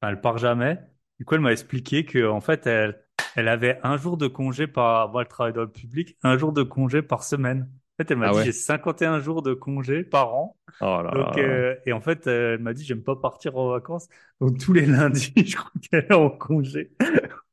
Enfin, 0.00 0.12
elle 0.12 0.20
part 0.20 0.38
jamais. 0.38 0.78
Du 1.18 1.24
coup, 1.24 1.34
elle 1.34 1.40
m'a 1.40 1.52
expliqué 1.52 2.04
que, 2.04 2.28
en 2.28 2.40
fait, 2.40 2.66
elle, 2.66 3.00
elle 3.36 3.48
avait 3.48 3.78
un 3.84 3.96
jour 3.96 4.16
de 4.16 4.26
congé 4.28 4.66
par, 4.66 5.10
moi, 5.10 5.22
elle 5.22 5.28
travaille 5.28 5.52
dans 5.52 5.62
le 5.62 5.70
public, 5.70 6.16
un 6.22 6.36
jour 6.38 6.52
de 6.52 6.62
congé 6.62 7.02
par 7.02 7.22
semaine. 7.24 7.68
En 7.98 8.02
fait, 8.04 8.10
elle 8.12 8.18
m'a 8.18 8.28
Ah 8.28 8.32
dit, 8.32 8.38
ouais. 8.38 8.44
j'ai 8.44 8.52
51 8.52 9.20
jours 9.20 9.42
de 9.42 9.54
congé 9.54 10.04
par 10.04 10.34
an. 10.34 10.56
Oh 10.80 11.02
là 11.02 11.10
Donc, 11.12 11.36
là. 11.36 11.38
euh, 11.38 11.74
et 11.86 11.92
en 11.92 12.00
fait, 12.00 12.26
euh, 12.28 12.54
elle 12.54 12.60
m'a 12.62 12.72
dit, 12.74 12.84
j'aime 12.84 13.02
pas 13.02 13.16
partir 13.16 13.56
en 13.56 13.70
vacances. 13.70 14.08
Donc, 14.40 14.58
tous 14.58 14.72
les 14.72 14.86
lundis, 14.86 15.32
je 15.36 15.56
crois 15.56 15.72
qu'elle 15.90 16.06
est 16.10 16.14
en 16.14 16.30
congé. 16.30 16.92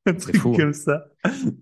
Un 0.08 0.14
truc 0.14 0.38
fou. 0.38 0.56
comme 0.56 0.74
ça. 0.74 1.06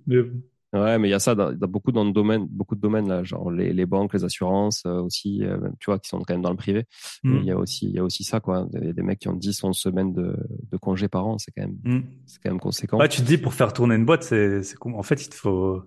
Mais 0.08 0.22
bon. 0.22 0.42
Ouais, 0.74 0.98
mais 0.98 1.08
il 1.08 1.12
y 1.12 1.14
a 1.14 1.20
ça 1.20 1.36
dans, 1.36 1.54
dans 1.54 1.68
beaucoup 1.68 1.92
dans 1.92 2.04
le 2.04 2.12
domaine, 2.12 2.48
beaucoup 2.50 2.74
de 2.74 2.82
domaines 2.82 3.08
là, 3.08 3.24
genre 3.24 3.52
les, 3.52 3.72
les 3.74 3.86
banques, 3.86 4.12
les 4.16 4.24
assurances 4.24 4.84
euh, 4.88 5.02
aussi, 5.02 5.44
euh, 5.44 5.60
tu 5.80 5.86
vois, 5.86 6.00
qui 6.00 6.10
sont 6.10 6.18
quand 6.22 6.34
même 6.34 6.42
dans 6.42 6.50
le 6.50 6.56
privé. 6.58 6.86
Mais 7.24 7.38
il 7.42 7.46
y 7.46 7.52
Mm. 7.52 7.54
a 7.54 7.58
aussi, 7.60 7.86
il 7.90 7.92
y 7.96 8.00
a 8.00 8.04
aussi 8.04 8.24
ça 8.24 8.40
quoi, 8.40 8.66
des, 8.72 8.92
des 8.92 9.02
mecs 9.04 9.20
qui 9.20 9.28
ont 9.28 9.36
10, 9.36 9.64
11 9.64 9.78
semaines 9.78 10.14
de, 10.14 10.36
de 10.72 10.78
congés 10.78 11.08
par 11.10 11.28
an, 11.28 11.38
c'est 11.38 11.52
quand 11.52 11.62
même, 11.62 11.78
Mm. 11.84 12.00
c'est 12.26 12.42
quand 12.42 12.50
même 12.50 12.60
conséquent. 12.60 12.98
Ouais, 12.98 13.08
tu 13.08 13.22
te 13.22 13.28
dis, 13.28 13.38
pour 13.38 13.54
faire 13.54 13.72
tourner 13.72 13.94
une 13.94 14.06
boîte, 14.06 14.24
c'est, 14.24 14.64
c'est 14.64 14.76
En 14.84 15.04
fait, 15.04 15.24
il 15.24 15.30
te 15.30 15.36
faut, 15.36 15.84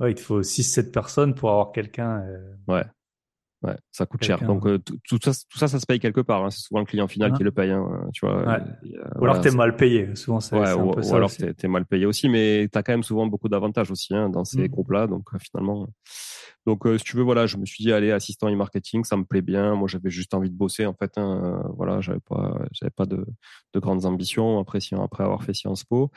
ouais, 0.00 0.10
il 0.12 0.14
te 0.16 0.20
faut 0.20 0.42
6, 0.42 0.64
7 0.64 0.92
personnes 0.92 1.34
pour 1.34 1.50
avoir 1.50 1.72
quelqu'un, 1.72 2.20
euh, 2.28 2.54
Ouais, 2.68 2.84
ouais, 3.64 3.76
ça 3.90 4.06
coûte 4.06 4.22
cher. 4.24 4.40
Donc 4.46 4.66
euh, 4.66 4.78
tout, 4.78 4.96
tout 5.08 5.18
ça, 5.22 5.32
tout 5.50 5.58
ça, 5.58 5.68
ça 5.68 5.80
se 5.80 5.86
paye 5.86 5.98
quelque 5.98 6.20
part. 6.20 6.44
hein. 6.44 6.50
C'est 6.50 6.60
souvent 6.60 6.80
le 6.80 6.86
client 6.86 7.08
final 7.08 7.32
qui 7.32 7.42
le 7.42 7.50
paye, 7.50 7.70
hein, 7.70 7.84
tu 8.12 8.26
vois. 8.26 8.46
Ouais. 8.46 8.58
Il 8.84 8.92
y 8.92 8.96
a- 8.96 9.00
ou 9.00 9.18
voilà, 9.18 9.32
alors 9.34 9.44
t'es 9.44 9.50
mal 9.50 9.76
payé. 9.76 10.14
Souvent, 10.14 10.40
c'est, 10.40 10.56
Ouais, 10.56 10.66
c'est 10.66 10.72
un 10.72 10.84
ou, 10.84 10.90
peu 10.92 11.00
ou 11.00 11.04
ça 11.04 11.16
alors 11.16 11.32
t'es 11.34 11.54
es 11.62 11.68
mal 11.68 11.84
payé 11.86 12.06
aussi, 12.06 12.28
mais 12.28 12.68
t'as 12.70 12.82
quand 12.82 12.92
même 12.92 13.02
souvent 13.02 13.26
beaucoup 13.26 13.48
d'avantages 13.48 13.90
aussi 13.90 14.14
hein, 14.14 14.28
dans 14.28 14.44
ces 14.44 14.64
Mm. 14.64 14.68
groupes-là. 14.68 15.06
Donc 15.06 15.24
euh, 15.34 15.38
finalement, 15.38 15.88
donc 16.66 16.86
euh, 16.86 16.96
si 16.98 17.04
tu 17.04 17.16
veux, 17.16 17.22
voilà, 17.22 17.46
je 17.46 17.56
me 17.58 17.66
suis 17.66 17.84
dit 17.84 17.92
allez 17.92 18.10
assistant 18.10 18.48
e-marketing, 18.50 19.04
ça 19.04 19.16
me 19.16 19.24
plaît 19.24 19.42
bien. 19.42 19.74
Moi, 19.74 19.86
j'avais 19.88 20.10
juste 20.10 20.32
envie 20.34 20.48
de 20.50 20.56
bosser 20.56 20.86
en 20.86 20.94
fait. 20.94 21.12
Euh, 21.18 21.58
voilà, 21.76 22.00
j'avais 22.00 22.20
pas, 22.20 22.58
j'avais 22.72 22.90
pas 22.90 23.04
de, 23.06 23.24
de 23.74 23.80
grandes 23.80 24.04
ambitions 24.06 24.58
après 24.60 24.80
si- 24.80 24.94
après 24.94 25.24
avoir 25.24 25.42
fait 25.42 25.52
Sciences 25.54 25.84
Po. 25.84 26.10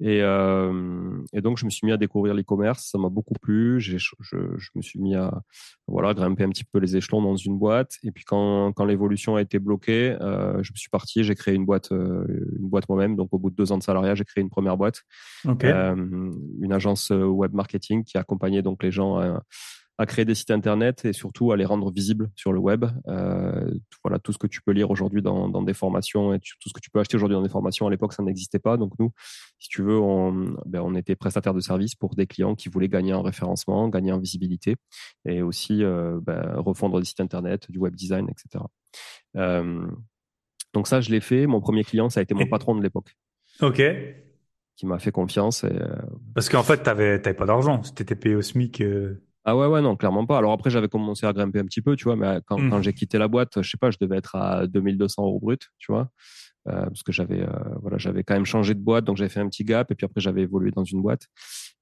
Et, 0.00 0.20
euh, 0.22 1.16
et 1.32 1.40
donc 1.40 1.58
je 1.58 1.64
me 1.64 1.70
suis 1.70 1.86
mis 1.86 1.92
à 1.92 1.96
découvrir 1.96 2.34
l'e-commerce. 2.34 2.88
Ça 2.90 2.98
m'a 2.98 3.08
beaucoup 3.08 3.34
plu. 3.40 3.78
Je, 3.80 3.96
je 3.98 4.68
me 4.74 4.82
suis 4.82 4.98
mis 5.00 5.14
à 5.14 5.32
voilà 5.86 6.14
grimper 6.14 6.44
un 6.44 6.48
petit 6.50 6.64
peu 6.64 6.78
les 6.78 6.91
échelons 6.96 7.22
dans 7.22 7.36
une 7.36 7.58
boîte. 7.58 7.98
Et 8.02 8.10
puis 8.10 8.24
quand 8.24 8.72
quand 8.72 8.84
l'évolution 8.84 9.36
a 9.36 9.42
été 9.42 9.58
bloquée, 9.58 10.16
euh, 10.20 10.62
je 10.62 10.72
me 10.72 10.76
suis 10.76 10.90
parti. 10.90 11.24
J'ai 11.24 11.34
créé 11.34 11.54
une 11.54 11.64
boîte, 11.64 11.92
euh, 11.92 12.24
une 12.58 12.68
boîte 12.68 12.88
moi-même. 12.88 13.16
Donc 13.16 13.28
au 13.32 13.38
bout 13.38 13.50
de 13.50 13.56
deux 13.56 13.72
ans 13.72 13.78
de 13.78 13.82
salariat, 13.82 14.14
j'ai 14.14 14.24
créé 14.24 14.42
une 14.42 14.50
première 14.50 14.76
boîte 14.76 15.02
euh, 15.46 16.30
une 16.60 16.72
agence 16.72 17.10
web 17.10 17.52
marketing 17.54 18.04
qui 18.04 18.18
accompagnait 18.18 18.62
donc 18.62 18.82
les 18.82 18.90
gens 18.90 19.20
à, 19.98 20.06
créer 20.06 20.24
des 20.24 20.34
sites 20.34 20.50
internet 20.50 21.04
et 21.04 21.12
surtout 21.12 21.52
à 21.52 21.56
les 21.56 21.64
rendre 21.64 21.90
visibles 21.92 22.30
sur 22.34 22.52
le 22.52 22.58
web. 22.58 22.84
Euh, 23.08 23.70
tout- 23.90 23.98
voilà 24.02 24.18
tout 24.18 24.32
ce 24.32 24.38
que 24.38 24.46
tu 24.46 24.60
peux 24.62 24.72
lire 24.72 24.90
aujourd'hui 24.90 25.22
dans, 25.22 25.48
dans 25.48 25.62
des 25.62 25.74
formations 25.74 26.34
et 26.34 26.40
tu- 26.40 26.54
tout 26.58 26.68
ce 26.68 26.74
que 26.74 26.80
tu 26.80 26.90
peux 26.90 26.98
acheter 27.00 27.16
aujourd'hui 27.16 27.34
dans 27.36 27.42
des 27.42 27.48
formations. 27.48 27.86
À 27.86 27.90
l'époque, 27.90 28.12
ça 28.12 28.22
n'existait 28.22 28.58
pas. 28.58 28.76
Donc 28.76 28.92
nous, 28.98 29.12
si 29.58 29.68
tu 29.68 29.82
veux, 29.82 29.98
on, 29.98 30.56
ben, 30.66 30.80
on 30.82 30.94
était 30.94 31.14
prestataire 31.16 31.54
de 31.54 31.60
services 31.60 31.94
pour 31.94 32.14
des 32.14 32.26
clients 32.26 32.54
qui 32.54 32.68
voulaient 32.68 32.88
gagner 32.88 33.14
en 33.14 33.22
référencement, 33.22 33.88
gagner 33.88 34.12
en 34.12 34.18
visibilité 34.18 34.76
et 35.24 35.42
aussi 35.42 35.84
euh, 35.84 36.18
ben, 36.22 36.54
refondre 36.56 36.98
des 36.98 37.04
sites 37.06 37.20
internet, 37.20 37.70
du 37.70 37.78
web 37.78 37.94
design, 37.94 38.28
etc. 38.28 38.64
Euh, 39.36 39.86
donc 40.74 40.86
ça, 40.86 41.00
je 41.00 41.10
l'ai 41.10 41.20
fait. 41.20 41.46
Mon 41.46 41.60
premier 41.60 41.84
client, 41.84 42.08
ça 42.10 42.20
a 42.20 42.22
été 42.22 42.34
mon 42.34 42.46
patron 42.48 42.74
de 42.74 42.82
l'époque 42.82 43.14
Ok. 43.60 43.82
qui 44.76 44.86
m'a 44.86 44.98
fait 44.98 45.12
confiance. 45.12 45.64
Et, 45.64 45.78
Parce 46.34 46.48
qu'en 46.48 46.62
fait, 46.62 46.78
t'avais, 46.82 47.20
t'avais 47.20 47.36
pas 47.36 47.46
d'argent. 47.46 47.82
Si 47.82 47.94
t'étais 47.94 48.16
payé 48.16 48.34
au 48.34 48.42
SMIC, 48.42 48.80
euh, 48.80 49.22
Ah 49.44 49.56
ouais, 49.56 49.66
ouais, 49.66 49.80
non, 49.80 49.96
clairement 49.96 50.24
pas. 50.24 50.38
Alors 50.38 50.52
après, 50.52 50.70
j'avais 50.70 50.88
commencé 50.88 51.26
à 51.26 51.32
grimper 51.32 51.58
un 51.58 51.64
petit 51.64 51.82
peu, 51.82 51.96
tu 51.96 52.04
vois, 52.04 52.14
mais 52.16 52.38
quand, 52.46 52.58
quand 52.70 52.80
j'ai 52.82 52.92
quitté 52.92 53.18
la 53.18 53.26
boîte, 53.26 53.60
je 53.60 53.68
sais 53.68 53.76
pas, 53.76 53.90
je 53.90 53.98
devais 54.00 54.16
être 54.18 54.36
à 54.36 54.66
2200 54.68 55.24
euros 55.24 55.40
brut, 55.40 55.68
tu 55.78 55.90
vois, 55.90 56.10
euh, 56.68 56.86
parce 56.86 57.02
que 57.02 57.12
j'avais, 57.12 57.40
euh, 57.42 57.48
voilà, 57.80 57.98
j'avais 57.98 58.22
quand 58.24 58.34
même 58.34 58.44
changé 58.44 58.74
de 58.74 58.80
boîte, 58.80 59.04
donc 59.04 59.16
j'avais 59.16 59.30
fait 59.30 59.40
un 59.40 59.48
petit 59.48 59.64
gap, 59.64 59.90
et 59.90 59.94
puis 59.94 60.04
après, 60.04 60.20
j'avais 60.20 60.42
évolué 60.42 60.70
dans 60.70 60.84
une 60.84 61.02
boîte. 61.02 61.26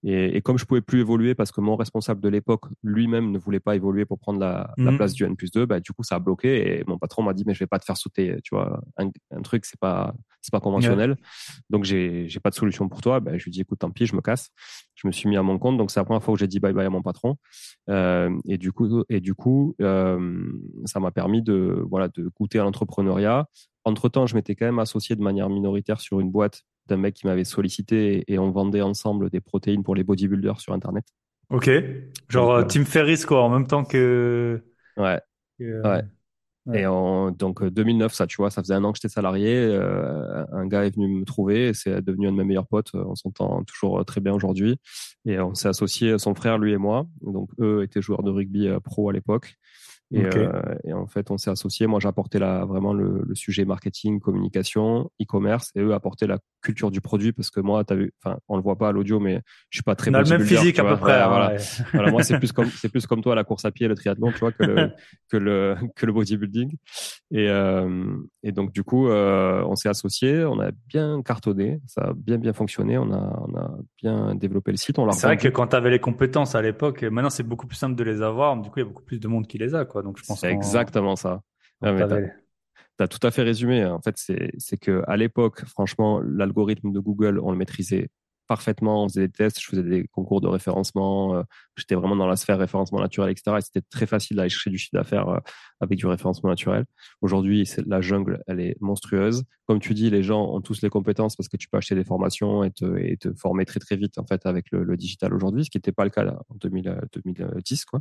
Et, 0.02 0.34
et 0.36 0.40
comme 0.40 0.56
je 0.56 0.64
pouvais 0.64 0.80
plus 0.80 1.00
évoluer 1.00 1.34
parce 1.34 1.52
que 1.52 1.60
mon 1.60 1.76
responsable 1.76 2.22
de 2.22 2.30
l'époque 2.30 2.64
lui-même 2.82 3.30
ne 3.32 3.38
voulait 3.38 3.60
pas 3.60 3.76
évoluer 3.76 4.06
pour 4.06 4.18
prendre 4.18 4.40
la, 4.40 4.72
la 4.78 4.92
Mhm. 4.92 4.96
place 4.96 5.12
du 5.12 5.24
N 5.24 5.36
plus 5.36 5.50
2, 5.50 5.66
bah, 5.66 5.78
du 5.80 5.92
coup, 5.92 6.02
ça 6.02 6.14
a 6.14 6.18
bloqué, 6.18 6.78
et 6.78 6.84
mon 6.86 6.96
patron 6.98 7.22
m'a 7.22 7.34
dit, 7.34 7.44
mais 7.46 7.52
je 7.52 7.58
vais 7.58 7.66
pas 7.66 7.78
te 7.78 7.84
faire 7.84 7.98
sauter, 7.98 8.36
tu 8.42 8.54
vois, 8.54 8.80
un, 8.96 9.10
un 9.30 9.42
truc, 9.42 9.66
c'est 9.66 9.78
pas, 9.78 10.14
c'est 10.40 10.52
pas 10.52 10.60
conventionnel. 10.60 11.16
Donc, 11.68 11.84
j'ai, 11.84 12.28
j'ai 12.30 12.40
pas 12.40 12.48
de 12.48 12.54
solution 12.54 12.88
pour 12.88 13.02
toi. 13.02 13.20
Bah, 13.20 13.36
je 13.36 13.44
lui 13.44 13.50
dis, 13.50 13.60
écoute, 13.60 13.80
tant 13.80 13.90
pis, 13.90 14.06
je 14.06 14.16
me 14.16 14.22
casse. 14.22 14.48
Je 14.94 15.06
me 15.06 15.12
suis 15.12 15.28
mis 15.28 15.36
à 15.36 15.42
mon 15.42 15.58
compte, 15.58 15.76
donc 15.76 15.90
c'est 15.90 16.00
la 16.00 16.04
première 16.04 16.22
fois 16.22 16.32
où 16.34 16.36
j'ai 16.36 16.46
dit 16.46 16.60
bye 16.60 16.72
bye 16.74 16.86
à 16.86 16.90
mon 16.90 17.02
patron. 17.02 17.36
Euh, 17.88 18.30
et 18.46 18.58
du 18.58 18.72
coup, 18.72 19.02
et 19.08 19.20
du 19.20 19.34
coup, 19.34 19.74
euh, 19.80 20.44
ça 20.84 21.00
m'a 21.00 21.10
permis 21.10 21.42
de 21.42 21.82
voilà 21.88 22.08
de 22.08 22.28
goûter 22.38 22.58
à 22.58 22.64
l'entrepreneuriat. 22.64 23.46
Entre 23.84 24.08
temps, 24.08 24.26
je 24.26 24.34
m'étais 24.34 24.54
quand 24.54 24.66
même 24.66 24.78
associé 24.78 25.16
de 25.16 25.22
manière 25.22 25.48
minoritaire 25.48 26.00
sur 26.00 26.20
une 26.20 26.30
boîte 26.30 26.62
d'un 26.86 26.96
mec 26.96 27.14
qui 27.14 27.26
m'avait 27.26 27.44
sollicité 27.44 28.18
et, 28.28 28.34
et 28.34 28.38
on 28.38 28.50
vendait 28.50 28.82
ensemble 28.82 29.30
des 29.30 29.40
protéines 29.40 29.82
pour 29.82 29.94
les 29.94 30.04
bodybuilders 30.04 30.60
sur 30.60 30.72
Internet. 30.72 31.04
ok. 31.50 31.70
Genre 32.28 32.46
Donc, 32.48 32.56
euh, 32.56 32.62
euh, 32.62 32.66
Tim 32.66 32.84
Ferriss, 32.84 33.24
quoi, 33.26 33.42
en 33.42 33.48
même 33.48 33.66
temps 33.66 33.84
que. 33.84 34.62
Ouais. 34.96 35.20
que, 35.58 35.64
euh, 35.64 35.82
Ouais. 35.82 36.02
Ouais. 36.66 36.82
Et 36.82 36.86
en, 36.86 37.30
donc 37.30 37.62
euh, 37.62 37.70
2009, 37.70 38.12
ça, 38.12 38.26
tu 38.26 38.36
vois, 38.36 38.50
ça 38.50 38.60
faisait 38.62 38.74
un 38.74 38.84
an 38.84 38.92
que 38.92 38.98
j'étais 38.98 39.12
salarié. 39.12 39.56
euh, 39.56 40.44
un 40.52 40.66
gars 40.66 40.84
est 40.84 40.94
venu 40.94 41.08
me 41.08 41.24
trouver, 41.24 41.68
et 41.68 41.74
c'est 41.74 42.02
devenu 42.02 42.28
un 42.28 42.32
de 42.32 42.36
mes 42.36 42.44
meilleurs 42.44 42.66
potes. 42.66 42.90
On 42.94 43.14
s'entend 43.14 43.64
toujours 43.64 44.04
très 44.04 44.20
bien 44.20 44.34
aujourd'hui. 44.34 44.78
Et 45.24 45.40
on 45.40 45.54
s'est 45.54 45.68
associé, 45.68 46.18
son 46.18 46.34
frère, 46.34 46.58
lui 46.58 46.72
et 46.72 46.76
moi. 46.76 47.06
Donc 47.22 47.48
eux 47.60 47.82
étaient 47.82 48.02
joueurs 48.02 48.22
de 48.22 48.30
rugby 48.30 48.68
pro 48.84 49.08
à 49.08 49.12
l'époque. 49.14 49.54
Et, 50.12 50.24
euh, 50.24 50.50
et 50.84 50.92
en 50.92 51.06
fait, 51.06 51.30
on 51.30 51.38
s'est 51.38 51.50
associés. 51.50 51.86
Moi, 51.86 52.00
j'apportais 52.00 52.38
vraiment 52.38 52.92
le, 52.92 53.22
le 53.24 53.34
sujet 53.34 53.64
marketing, 53.64 54.18
communication, 54.18 55.10
e-commerce, 55.22 55.70
et 55.76 55.80
eux 55.80 55.94
apportaient 55.94 56.26
la 56.26 56.38
culture 56.62 56.90
du 56.90 57.00
produit 57.00 57.32
parce 57.32 57.50
que 57.50 57.60
moi, 57.60 57.84
t'as 57.84 57.94
vu, 57.94 58.12
enfin, 58.22 58.38
on 58.48 58.56
le 58.56 58.62
voit 58.62 58.76
pas 58.76 58.88
à 58.88 58.92
l'audio, 58.92 59.20
mais 59.20 59.40
je 59.70 59.78
suis 59.78 59.82
pas 59.82 59.94
très 59.94 60.10
On 60.10 60.14
a 60.14 60.22
le 60.22 60.28
même 60.28 60.42
physique 60.42 60.78
à 60.80 60.84
peu 60.84 60.96
près. 60.96 61.12
Ouais, 61.12 61.18
hein, 61.20 61.28
voilà. 61.28 61.52
ouais. 61.52 61.58
Voilà, 61.94 62.10
moi, 62.10 62.22
c'est 62.24 62.38
plus 62.38 62.50
comme, 62.50 62.66
c'est 62.66 62.88
plus 62.88 63.06
comme 63.06 63.22
toi, 63.22 63.34
la 63.34 63.44
course 63.44 63.64
à 63.64 63.70
pied, 63.70 63.86
le 63.86 63.94
triathlon, 63.94 64.32
tu 64.32 64.38
vois, 64.38 64.52
que 64.52 64.64
le, 64.64 64.90
que 65.30 65.36
le, 65.36 65.76
que 65.94 66.06
le 66.06 66.12
bodybuilding. 66.12 66.76
Et, 67.30 67.48
euh, 67.48 68.16
et 68.42 68.50
donc, 68.50 68.72
du 68.72 68.82
coup, 68.82 69.08
euh, 69.08 69.62
on 69.66 69.76
s'est 69.76 69.88
associés, 69.88 70.44
on 70.44 70.58
a 70.60 70.70
bien 70.88 71.22
cartonné, 71.22 71.80
ça 71.86 72.02
a 72.02 72.12
bien, 72.14 72.38
bien 72.38 72.52
fonctionné, 72.52 72.98
on 72.98 73.12
a, 73.12 73.44
on 73.46 73.56
a 73.56 73.78
bien 74.02 74.34
développé 74.34 74.72
le 74.72 74.76
site, 74.76 74.98
on 74.98 75.06
l'a 75.06 75.12
C'est 75.12 75.26
vrai 75.28 75.36
que 75.36 75.48
quand 75.48 75.68
tu 75.68 75.76
avais 75.76 75.90
les 75.90 76.00
compétences 76.00 76.56
à 76.56 76.62
l'époque, 76.62 77.02
maintenant 77.02 77.30
c'est 77.30 77.44
beaucoup 77.44 77.68
plus 77.68 77.76
simple 77.76 77.94
de 77.94 78.02
les 78.02 78.22
avoir. 78.22 78.56
Du 78.56 78.70
coup, 78.70 78.80
il 78.80 78.82
y 78.82 78.84
a 78.84 78.88
beaucoup 78.88 79.04
plus 79.04 79.20
de 79.20 79.28
monde 79.28 79.46
qui 79.46 79.58
les 79.58 79.74
a, 79.74 79.84
quoi. 79.84 79.99
Donc 80.02 80.18
je 80.18 80.24
pense 80.24 80.40
C'est 80.40 80.50
exactement 80.52 81.16
ça. 81.16 81.42
Ah, 81.82 81.92
mais 81.92 82.00
t'avais- 82.08 82.34
Tu 82.98 83.04
as 83.04 83.08
tout 83.08 83.26
à 83.26 83.30
fait 83.30 83.42
résumé. 83.42 83.84
En 83.86 84.00
fait, 84.00 84.16
c'est 84.18 84.50
c'est 84.58 84.76
que 84.76 85.02
à 85.06 85.16
l'époque, 85.16 85.64
franchement, 85.64 86.20
l'algorithme 86.20 86.92
de 86.92 87.00
Google, 87.00 87.38
on 87.42 87.50
le 87.50 87.56
maîtrisait 87.56 88.10
parfaitement. 88.46 89.04
On 89.04 89.08
faisait 89.08 89.28
des 89.28 89.32
tests, 89.32 89.60
je 89.60 89.66
faisais 89.66 89.82
des 89.84 90.08
concours 90.08 90.40
de 90.40 90.48
référencement. 90.48 91.36
euh, 91.36 91.42
J'étais 91.76 91.94
vraiment 91.94 92.16
dans 92.16 92.26
la 92.26 92.34
sphère 92.36 92.58
référencement 92.58 92.98
naturel, 93.00 93.30
etc. 93.30 93.56
Et 93.58 93.60
c'était 93.60 93.80
très 93.88 94.06
facile 94.06 94.36
d'aller 94.36 94.48
chercher 94.48 94.70
du 94.70 94.76
chiffre 94.76 94.90
d'affaires 94.98 95.28
euh, 95.28 95.38
avec 95.80 95.98
du 95.98 96.06
référencement 96.06 96.50
naturel. 96.50 96.84
Aujourd'hui, 97.22 97.64
c'est 97.64 97.86
la 97.86 98.00
jungle, 98.00 98.42
elle 98.48 98.58
est 98.60 98.76
monstrueuse. 98.80 99.44
Comme 99.66 99.78
tu 99.78 99.94
dis, 99.94 100.10
les 100.10 100.24
gens 100.24 100.44
ont 100.52 100.60
tous 100.60 100.82
les 100.82 100.90
compétences 100.90 101.36
parce 101.36 101.48
que 101.48 101.56
tu 101.56 101.68
peux 101.68 101.78
acheter 101.78 101.94
des 101.94 102.02
formations 102.04 102.64
et 102.64 102.72
te, 102.72 102.98
et 102.98 103.16
te 103.16 103.32
former 103.34 103.64
très 103.64 103.78
très 103.78 103.94
vite 103.96 104.18
en 104.18 104.26
fait 104.26 104.44
avec 104.44 104.66
le, 104.72 104.82
le 104.82 104.96
digital 104.96 105.32
aujourd'hui, 105.32 105.64
ce 105.64 105.70
qui 105.70 105.78
n'était 105.78 105.92
pas 105.92 106.02
le 106.04 106.10
cas 106.10 106.24
là, 106.24 106.42
en 106.48 106.56
2000, 106.56 106.88
euh, 106.88 107.00
2010 107.24 107.84
quoi. 107.84 108.00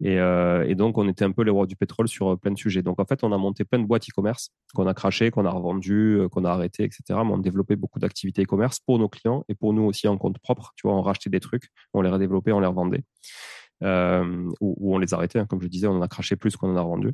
Et, 0.00 0.18
euh, 0.20 0.64
et, 0.68 0.74
donc, 0.74 0.96
on 0.96 1.08
était 1.08 1.24
un 1.24 1.32
peu 1.32 1.42
les 1.42 1.50
rois 1.50 1.66
du 1.66 1.74
pétrole 1.74 2.06
sur 2.06 2.32
euh, 2.32 2.36
plein 2.36 2.52
de 2.52 2.58
sujets. 2.58 2.82
Donc, 2.82 3.00
en 3.00 3.04
fait, 3.04 3.24
on 3.24 3.32
a 3.32 3.38
monté 3.38 3.64
plein 3.64 3.80
de 3.80 3.84
boîtes 3.84 4.08
e-commerce 4.08 4.50
qu'on 4.74 4.86
a 4.86 4.94
craché, 4.94 5.30
qu'on 5.30 5.44
a 5.44 5.50
revendu, 5.50 6.18
euh, 6.20 6.28
qu'on 6.28 6.44
a 6.44 6.50
arrêté, 6.50 6.84
etc. 6.84 7.02
Mais 7.08 7.32
on 7.32 7.38
a 7.38 7.42
développé 7.42 7.74
beaucoup 7.74 7.98
d'activités 7.98 8.42
e-commerce 8.42 8.78
pour 8.78 8.98
nos 8.98 9.08
clients 9.08 9.44
et 9.48 9.54
pour 9.54 9.72
nous 9.72 9.82
aussi 9.82 10.06
en 10.06 10.16
compte 10.16 10.38
propre. 10.38 10.72
Tu 10.76 10.86
vois, 10.86 10.96
on 10.96 11.02
rachetait 11.02 11.30
des 11.30 11.40
trucs, 11.40 11.64
on 11.94 12.02
les 12.02 12.10
redéveloppait, 12.10 12.52
on 12.52 12.60
les 12.60 12.66
revendait. 12.66 13.02
Euh, 13.82 14.48
ou, 14.60 14.76
ou, 14.78 14.94
on 14.94 14.98
les 14.98 15.14
arrêtait. 15.14 15.40
Hein. 15.40 15.46
Comme 15.46 15.62
je 15.62 15.68
disais, 15.68 15.88
on 15.88 15.96
en 15.96 16.02
a 16.02 16.08
craché 16.08 16.36
plus 16.36 16.56
qu'on 16.56 16.70
en 16.70 16.76
a 16.76 16.80
revendu. 16.80 17.12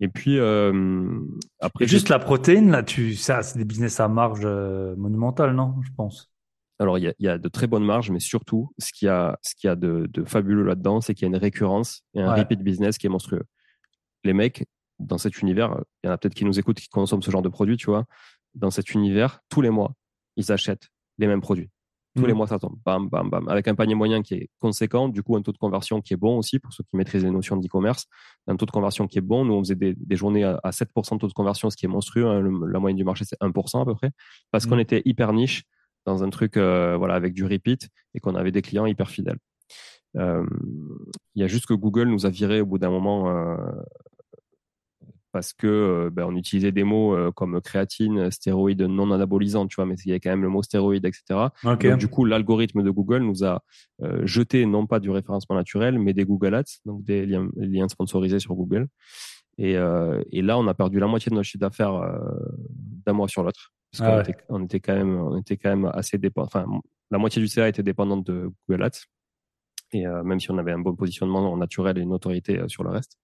Et 0.00 0.06
puis 0.06 0.38
euh, 0.38 1.18
après, 1.58 1.84
et 1.84 1.88
juste 1.88 2.08
la 2.08 2.20
protéine 2.20 2.70
là, 2.70 2.84
tu 2.84 3.16
ça, 3.16 3.42
c'est 3.42 3.58
des 3.58 3.64
business 3.64 3.98
à 3.98 4.06
marge 4.06 4.46
monumentale, 4.46 5.56
non 5.56 5.74
Je 5.82 5.90
pense? 5.96 6.30
Alors, 6.78 6.98
il 6.98 7.04
y, 7.04 7.08
a, 7.08 7.14
il 7.18 7.26
y, 7.26 7.28
a, 7.28 7.38
de 7.38 7.48
très 7.48 7.66
bonnes 7.66 7.84
marges, 7.84 8.10
mais 8.10 8.20
surtout, 8.20 8.72
ce 8.78 8.92
qu'il 8.92 9.06
y 9.06 9.08
a, 9.08 9.38
ce 9.42 9.54
qu'il 9.56 9.66
y 9.66 9.70
a 9.70 9.74
de, 9.74 10.06
de 10.10 10.24
fabuleux 10.24 10.62
là-dedans, 10.62 11.00
c'est 11.00 11.14
qu'il 11.14 11.22
y 11.22 11.26
a 11.26 11.28
une 11.34 11.40
récurrence 11.40 12.02
et 12.14 12.20
un 12.20 12.32
ouais. 12.32 12.40
repeat 12.40 12.62
business 12.62 12.98
qui 12.98 13.06
est 13.06 13.10
monstrueux. 13.10 13.42
Les 14.22 14.32
mecs, 14.32 14.64
dans 15.00 15.18
cet 15.18 15.40
univers, 15.40 15.76
il 16.02 16.06
y 16.06 16.10
en 16.10 16.12
a 16.12 16.18
peut-être 16.18 16.34
qui 16.34 16.44
nous 16.44 16.58
écoutent, 16.58 16.78
qui 16.78 16.88
consomment 16.88 17.22
ce 17.22 17.30
genre 17.30 17.42
de 17.42 17.48
produits, 17.48 17.76
tu 17.76 17.86
vois. 17.86 18.04
Dans 18.54 18.70
cet 18.70 18.94
univers, 18.94 19.40
tous 19.48 19.60
les 19.60 19.70
mois, 19.70 19.92
ils 20.36 20.52
achètent 20.52 20.88
les 21.18 21.26
mêmes 21.26 21.40
produits. 21.40 21.70
Tous 22.14 22.22
mmh. 22.22 22.26
les 22.26 22.32
mois, 22.32 22.46
ça 22.46 22.58
tombe. 22.58 22.76
Bam, 22.84 23.08
bam, 23.08 23.28
bam. 23.28 23.48
Avec 23.48 23.68
un 23.68 23.74
panier 23.74 23.94
moyen 23.94 24.22
qui 24.22 24.34
est 24.34 24.48
conséquent, 24.58 25.08
du 25.08 25.22
coup, 25.22 25.36
un 25.36 25.42
taux 25.42 25.52
de 25.52 25.58
conversion 25.58 26.00
qui 26.00 26.14
est 26.14 26.16
bon 26.16 26.38
aussi, 26.38 26.58
pour 26.58 26.72
ceux 26.72 26.84
qui 26.84 26.96
maîtrisent 26.96 27.24
les 27.24 27.30
notions 27.30 27.56
d'e-commerce. 27.56 28.06
Un 28.46 28.56
taux 28.56 28.66
de 28.66 28.70
conversion 28.70 29.06
qui 29.06 29.18
est 29.18 29.22
bon. 29.22 29.44
Nous, 29.44 29.54
on 29.54 29.62
faisait 29.62 29.74
des, 29.74 29.94
des 29.94 30.16
journées 30.16 30.44
à, 30.44 30.58
à 30.62 30.70
7% 30.70 31.14
de 31.14 31.18
taux 31.18 31.28
de 31.28 31.32
conversion, 31.32 31.70
ce 31.70 31.76
qui 31.76 31.86
est 31.86 31.88
monstrueux. 31.88 32.26
Hein. 32.26 32.40
Le, 32.40 32.66
la 32.70 32.78
moyenne 32.78 32.96
du 32.96 33.04
marché, 33.04 33.24
c'est 33.24 33.38
1% 33.40 33.82
à 33.82 33.84
peu 33.84 33.94
près. 33.94 34.10
Parce 34.50 34.66
mmh. 34.66 34.70
qu'on 34.70 34.78
était 34.78 35.02
hyper 35.04 35.32
niche 35.32 35.64
dans 36.06 36.24
un 36.24 36.30
truc 36.30 36.56
euh, 36.56 36.96
voilà 36.96 37.14
avec 37.14 37.34
du 37.34 37.44
repeat 37.44 37.88
et 38.14 38.20
qu'on 38.20 38.34
avait 38.34 38.52
des 38.52 38.62
clients 38.62 38.86
hyper 38.86 39.10
fidèles. 39.10 39.38
Euh, 40.16 40.44
il 41.34 41.42
y 41.42 41.44
a 41.44 41.48
juste 41.48 41.66
que 41.66 41.74
Google 41.74 42.08
nous 42.08 42.26
a 42.26 42.30
viré 42.30 42.60
au 42.60 42.66
bout 42.66 42.78
d'un 42.78 42.90
moment 42.90 43.30
euh, 43.30 43.56
parce 45.32 45.52
que 45.52 46.08
ben, 46.10 46.24
on 46.24 46.34
utilisait 46.34 46.72
des 46.72 46.84
mots 46.84 47.14
comme 47.32 47.60
créatine, 47.60 48.30
stéroïde 48.30 48.80
non 48.80 49.12
anabolisant, 49.12 49.66
tu 49.66 49.76
vois, 49.76 49.84
mais 49.84 49.94
il 50.04 50.10
y 50.10 50.14
a 50.14 50.18
quand 50.18 50.30
même 50.30 50.42
le 50.42 50.48
mot 50.48 50.62
stéroïde, 50.62 51.04
etc. 51.04 51.48
Okay. 51.62 51.90
Donc, 51.90 51.98
du 51.98 52.08
coup, 52.08 52.24
l'algorithme 52.24 52.82
de 52.82 52.90
Google 52.90 53.18
nous 53.18 53.44
a 53.44 53.62
jeté 54.22 54.64
non 54.64 54.86
pas 54.86 55.00
du 55.00 55.10
référencement 55.10 55.54
naturel, 55.54 55.98
mais 55.98 56.14
des 56.14 56.24
Google 56.24 56.54
Ads, 56.54 56.78
donc 56.86 57.04
des 57.04 57.26
liens, 57.26 57.46
liens 57.56 57.88
sponsorisés 57.88 58.40
sur 58.40 58.54
Google. 58.54 58.88
Et, 59.58 59.72
et, 59.72 60.42
là, 60.42 60.58
on 60.58 60.66
a 60.66 60.74
perdu 60.74 60.98
la 60.98 61.06
moitié 61.06 61.28
de 61.28 61.34
notre 61.34 61.46
chiffre 61.46 61.60
d'affaires 61.60 62.00
d'un 63.04 63.12
mois 63.12 63.28
sur 63.28 63.42
l'autre 63.42 63.74
parce 63.90 64.08
qu'on 64.08 64.16
ouais. 64.16 64.22
était, 64.22 64.36
on 64.48 64.64
était 64.64 64.80
quand 64.80 64.94
même, 64.94 65.18
on 65.18 65.38
était 65.38 65.56
quand 65.56 65.70
même 65.70 65.90
assez 65.94 66.18
dépendant. 66.18 66.46
Enfin, 66.46 66.66
la 67.10 67.18
moitié 67.18 67.40
du 67.40 67.48
CA 67.48 67.68
était 67.68 67.82
dépendante 67.82 68.26
de 68.26 68.50
Google 68.68 68.84
Ads, 68.84 69.04
et 69.92 70.06
euh, 70.06 70.22
même 70.22 70.40
si 70.40 70.50
on 70.50 70.58
avait 70.58 70.72
un 70.72 70.78
bon 70.78 70.94
positionnement 70.94 71.56
naturel 71.56 71.98
et 71.98 72.02
une 72.02 72.12
autorité 72.12 72.58
euh, 72.58 72.68
sur 72.68 72.84
le 72.84 72.90
reste. 72.90 73.18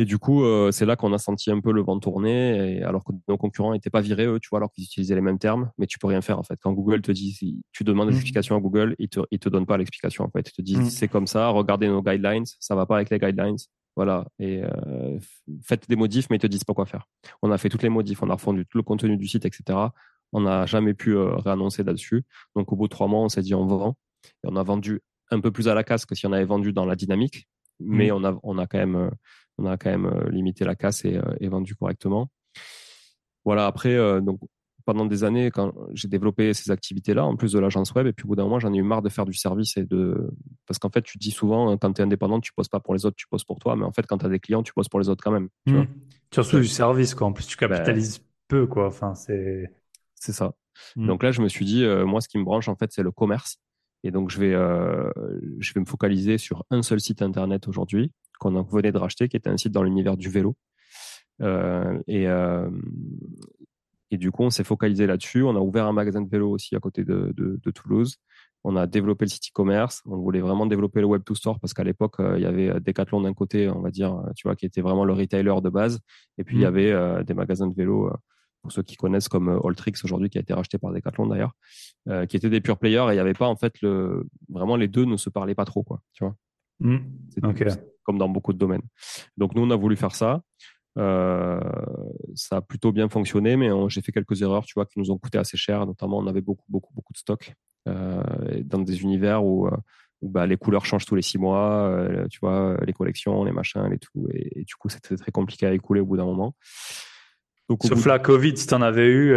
Et 0.00 0.04
du 0.04 0.16
coup, 0.18 0.44
euh, 0.44 0.70
c'est 0.70 0.86
là 0.86 0.94
qu'on 0.94 1.12
a 1.12 1.18
senti 1.18 1.50
un 1.50 1.60
peu 1.60 1.72
le 1.72 1.82
vent 1.82 1.98
tourner, 1.98 2.76
et 2.76 2.82
alors 2.84 3.02
que 3.02 3.12
nos 3.26 3.36
concurrents 3.36 3.72
n'étaient 3.72 3.90
pas 3.90 4.00
virés, 4.00 4.26
eux, 4.26 4.38
tu 4.38 4.48
vois, 4.48 4.60
alors 4.60 4.70
qu'ils 4.70 4.84
utilisaient 4.84 5.16
les 5.16 5.20
mêmes 5.20 5.40
termes, 5.40 5.72
mais 5.76 5.86
tu 5.86 5.98
peux 5.98 6.06
rien 6.06 6.20
faire 6.20 6.38
en 6.38 6.44
fait. 6.44 6.56
Quand 6.62 6.72
Google 6.72 7.00
te 7.00 7.10
dit, 7.10 7.62
tu 7.72 7.82
demandes 7.82 8.06
mmh. 8.06 8.10
l'explication 8.10 8.56
à 8.56 8.60
Google, 8.60 8.94
ils 9.00 9.08
te, 9.08 9.20
te 9.20 9.48
donnent 9.48 9.66
pas 9.66 9.76
l'explication 9.76 10.24
en 10.24 10.30
fait. 10.30 10.48
Ils 10.50 10.52
te 10.52 10.62
disent, 10.62 10.78
mmh. 10.78 10.90
c'est 10.90 11.08
comme 11.08 11.26
ça, 11.26 11.48
regardez 11.48 11.88
nos 11.88 12.02
guidelines, 12.02 12.44
ça 12.60 12.76
va 12.76 12.86
pas 12.86 12.96
avec 12.96 13.10
les 13.10 13.18
guidelines, 13.18 13.56
voilà. 13.98 14.26
Et 14.38 14.62
euh, 14.62 15.18
faites 15.60 15.88
des 15.88 15.96
modifs, 15.96 16.30
mais 16.30 16.36
ils 16.36 16.40
te 16.40 16.46
disent 16.46 16.62
pas 16.62 16.72
quoi 16.72 16.86
faire. 16.86 17.08
On 17.42 17.50
a 17.50 17.58
fait 17.58 17.68
toutes 17.68 17.82
les 17.82 17.88
modifs, 17.88 18.22
on 18.22 18.30
a 18.30 18.34
refondu 18.34 18.64
tout 18.64 18.78
le 18.78 18.84
contenu 18.84 19.16
du 19.16 19.26
site, 19.26 19.44
etc. 19.44 19.76
On 20.32 20.42
n'a 20.42 20.66
jamais 20.66 20.94
pu 20.94 21.16
euh, 21.16 21.34
réannoncer 21.34 21.82
là-dessus. 21.82 22.22
Donc 22.54 22.72
au 22.72 22.76
bout 22.76 22.84
de 22.84 22.90
trois 22.90 23.08
mois, 23.08 23.22
on 23.22 23.28
s'est 23.28 23.42
dit 23.42 23.56
on 23.56 23.66
vend. 23.66 23.96
Et 24.44 24.46
on 24.46 24.54
a 24.54 24.62
vendu 24.62 25.00
un 25.32 25.40
peu 25.40 25.50
plus 25.50 25.66
à 25.66 25.74
la 25.74 25.82
casse 25.82 26.06
que 26.06 26.14
si 26.14 26.28
on 26.28 26.32
avait 26.32 26.44
vendu 26.44 26.72
dans 26.72 26.84
la 26.84 26.94
dynamique, 26.94 27.48
mais 27.80 28.10
mmh. 28.10 28.14
on 28.14 28.24
a 28.24 28.38
on 28.44 28.58
a 28.58 28.68
quand 28.68 28.78
même 28.78 29.10
on 29.58 29.66
a 29.66 29.76
quand 29.76 29.90
même 29.90 30.28
limité 30.30 30.64
la 30.64 30.76
casse 30.76 31.04
et, 31.04 31.20
et 31.40 31.48
vendu 31.48 31.74
correctement. 31.74 32.30
Voilà. 33.44 33.66
Après, 33.66 33.94
euh, 33.94 34.20
donc 34.20 34.38
pendant 34.88 35.04
des 35.04 35.22
années, 35.22 35.50
quand 35.50 35.74
j'ai 35.92 36.08
développé 36.08 36.54
ces 36.54 36.70
activités-là, 36.70 37.22
en 37.22 37.36
plus 37.36 37.52
de 37.52 37.58
l'agence 37.58 37.92
web, 37.92 38.06
et 38.06 38.14
puis 38.14 38.24
au 38.24 38.28
bout 38.28 38.36
d'un 38.36 38.44
moment, 38.44 38.58
j'en 38.58 38.72
ai 38.72 38.78
eu 38.78 38.82
marre 38.82 39.02
de 39.02 39.10
faire 39.10 39.26
du 39.26 39.34
service 39.34 39.76
et 39.76 39.84
de, 39.84 40.30
parce 40.66 40.78
qu'en 40.78 40.88
fait, 40.88 41.02
tu 41.02 41.18
dis 41.18 41.30
souvent, 41.30 41.76
quand 41.76 41.92
tu 41.92 42.00
es 42.00 42.04
indépendant, 42.04 42.40
tu 42.40 42.54
poses 42.54 42.68
pas 42.68 42.80
pour 42.80 42.94
les 42.94 43.04
autres, 43.04 43.14
tu 43.14 43.26
poses 43.28 43.44
pour 43.44 43.58
toi, 43.58 43.76
mais 43.76 43.84
en 43.84 43.92
fait, 43.92 44.06
quand 44.06 44.16
tu 44.16 44.24
as 44.24 44.30
des 44.30 44.40
clients, 44.40 44.62
tu 44.62 44.72
poses 44.72 44.88
pour 44.88 44.98
les 44.98 45.10
autres 45.10 45.22
quand 45.22 45.30
même. 45.30 45.50
Tu 45.66 45.74
mmh. 45.74 45.88
Surtout 46.32 46.60
du 46.60 46.68
service, 46.68 47.14
quoi. 47.14 47.26
En 47.26 47.34
plus, 47.34 47.46
tu 47.46 47.58
capitalises 47.58 48.20
ben, 48.20 48.24
peu, 48.48 48.66
quoi. 48.66 48.86
Enfin, 48.86 49.14
c'est. 49.14 49.70
C'est 50.14 50.32
ça. 50.32 50.54
Mmh. 50.96 51.06
Donc 51.06 51.22
là, 51.22 51.32
je 51.32 51.42
me 51.42 51.48
suis 51.48 51.66
dit, 51.66 51.84
euh, 51.84 52.06
moi, 52.06 52.22
ce 52.22 52.28
qui 52.28 52.38
me 52.38 52.44
branche, 52.44 52.70
en 52.70 52.74
fait, 52.74 52.90
c'est 52.90 53.02
le 53.02 53.10
commerce. 53.10 53.58
Et 54.04 54.10
donc, 54.10 54.30
je 54.30 54.40
vais, 54.40 54.54
euh, 54.54 55.10
je 55.58 55.74
vais 55.74 55.80
me 55.80 55.86
focaliser 55.86 56.38
sur 56.38 56.64
un 56.70 56.80
seul 56.80 56.98
site 56.98 57.20
internet 57.20 57.68
aujourd'hui, 57.68 58.10
qu'on 58.38 58.62
venait 58.62 58.90
de 58.90 58.96
racheter, 58.96 59.28
qui 59.28 59.36
était 59.36 59.50
un 59.50 59.58
site 59.58 59.72
dans 59.72 59.82
l'univers 59.82 60.16
du 60.16 60.30
vélo. 60.30 60.56
Euh, 61.40 61.98
et, 62.06 62.26
euh, 62.28 62.68
et 64.10 64.16
du 64.16 64.30
coup, 64.30 64.42
on 64.42 64.50
s'est 64.50 64.64
focalisé 64.64 65.06
là-dessus. 65.06 65.42
On 65.42 65.54
a 65.56 65.60
ouvert 65.60 65.86
un 65.86 65.92
magasin 65.92 66.22
de 66.22 66.28
vélo 66.28 66.50
aussi 66.50 66.74
à 66.76 66.80
côté 66.80 67.04
de, 67.04 67.32
de, 67.36 67.60
de 67.62 67.70
Toulouse. 67.70 68.16
On 68.64 68.74
a 68.76 68.86
développé 68.86 69.24
le 69.24 69.30
site 69.30 69.44
e-commerce. 69.50 70.02
On 70.06 70.16
voulait 70.16 70.40
vraiment 70.40 70.66
développer 70.66 71.00
le 71.00 71.06
web 71.06 71.22
to 71.22 71.34
store 71.34 71.60
parce 71.60 71.74
qu'à 71.74 71.84
l'époque, 71.84 72.18
euh, 72.20 72.38
il 72.38 72.42
y 72.42 72.46
avait 72.46 72.80
Decathlon 72.80 73.20
d'un 73.20 73.34
côté, 73.34 73.68
on 73.68 73.80
va 73.80 73.90
dire, 73.90 74.20
tu 74.34 74.48
vois, 74.48 74.56
qui 74.56 74.66
était 74.66 74.80
vraiment 74.80 75.04
le 75.04 75.12
retailer 75.12 75.60
de 75.62 75.68
base. 75.68 76.00
Et 76.38 76.44
puis, 76.44 76.56
mmh. 76.56 76.58
il 76.58 76.62
y 76.62 76.66
avait 76.66 76.90
euh, 76.90 77.22
des 77.22 77.34
magasins 77.34 77.68
de 77.68 77.74
vélo, 77.74 78.08
euh, 78.08 78.16
pour 78.62 78.72
ceux 78.72 78.82
qui 78.82 78.96
connaissent, 78.96 79.28
comme 79.28 79.60
Alltrix 79.64 79.94
aujourd'hui, 80.02 80.28
qui 80.28 80.38
a 80.38 80.40
été 80.40 80.52
racheté 80.52 80.78
par 80.78 80.92
Decathlon 80.92 81.28
d'ailleurs, 81.28 81.52
euh, 82.08 82.26
qui 82.26 82.36
étaient 82.36 82.50
des 82.50 82.60
pure 82.60 82.78
players. 82.78 83.06
Et 83.08 83.12
il 83.12 83.14
n'y 83.14 83.20
avait 83.20 83.32
pas, 83.32 83.46
en 83.46 83.56
fait, 83.56 83.80
le, 83.80 84.26
vraiment, 84.48 84.74
les 84.74 84.88
deux 84.88 85.04
ne 85.04 85.16
se 85.16 85.30
parlaient 85.30 85.54
pas 85.54 85.64
trop, 85.64 85.84
quoi, 85.84 86.00
tu 86.12 86.24
vois. 86.24 86.34
Mmh. 86.80 86.98
Okay. 87.44 87.66
Comme 88.02 88.18
dans 88.18 88.28
beaucoup 88.28 88.52
de 88.52 88.58
domaines. 88.58 88.82
Donc, 89.36 89.54
nous, 89.54 89.62
on 89.62 89.70
a 89.70 89.76
voulu 89.76 89.96
faire 89.96 90.14
ça. 90.14 90.42
Euh, 90.98 91.60
ça 92.34 92.56
a 92.56 92.60
plutôt 92.60 92.92
bien 92.92 93.08
fonctionné, 93.08 93.56
mais 93.56 93.70
j'ai 93.88 94.02
fait 94.02 94.12
quelques 94.12 94.42
erreurs, 94.42 94.64
tu 94.64 94.74
vois, 94.74 94.86
qui 94.86 94.98
nous 94.98 95.10
ont 95.10 95.18
coûté 95.18 95.38
assez 95.38 95.56
cher. 95.56 95.86
Notamment, 95.86 96.18
on 96.18 96.26
avait 96.26 96.40
beaucoup, 96.40 96.66
beaucoup, 96.68 96.92
beaucoup 96.94 97.12
de 97.12 97.18
stock 97.18 97.54
euh, 97.88 98.22
dans 98.64 98.80
des 98.80 99.02
univers 99.02 99.44
où, 99.44 99.66
euh, 99.66 99.76
où 100.20 100.28
bah, 100.28 100.46
les 100.46 100.56
couleurs 100.56 100.84
changent 100.84 101.06
tous 101.06 101.14
les 101.14 101.22
six 101.22 101.38
mois, 101.38 101.88
euh, 101.88 102.26
tu 102.28 102.40
vois, 102.40 102.76
les 102.84 102.92
collections, 102.92 103.44
les 103.44 103.52
machins, 103.52 103.86
les 103.88 103.98
tout. 103.98 104.28
Et, 104.32 104.60
et 104.60 104.64
du 104.64 104.74
coup, 104.74 104.88
c'était 104.88 105.16
très 105.16 105.30
compliqué 105.30 105.66
à 105.66 105.72
écouler 105.72 106.00
au 106.00 106.06
bout 106.06 106.16
d'un 106.16 106.26
moment. 106.26 106.54
Donc, 107.68 107.84
Sauf 107.84 108.06
la 108.06 108.18
Covid, 108.18 108.56
si 108.56 108.66
tu 108.66 108.74
en 108.74 108.82
avais 108.82 109.06
eu. 109.06 109.36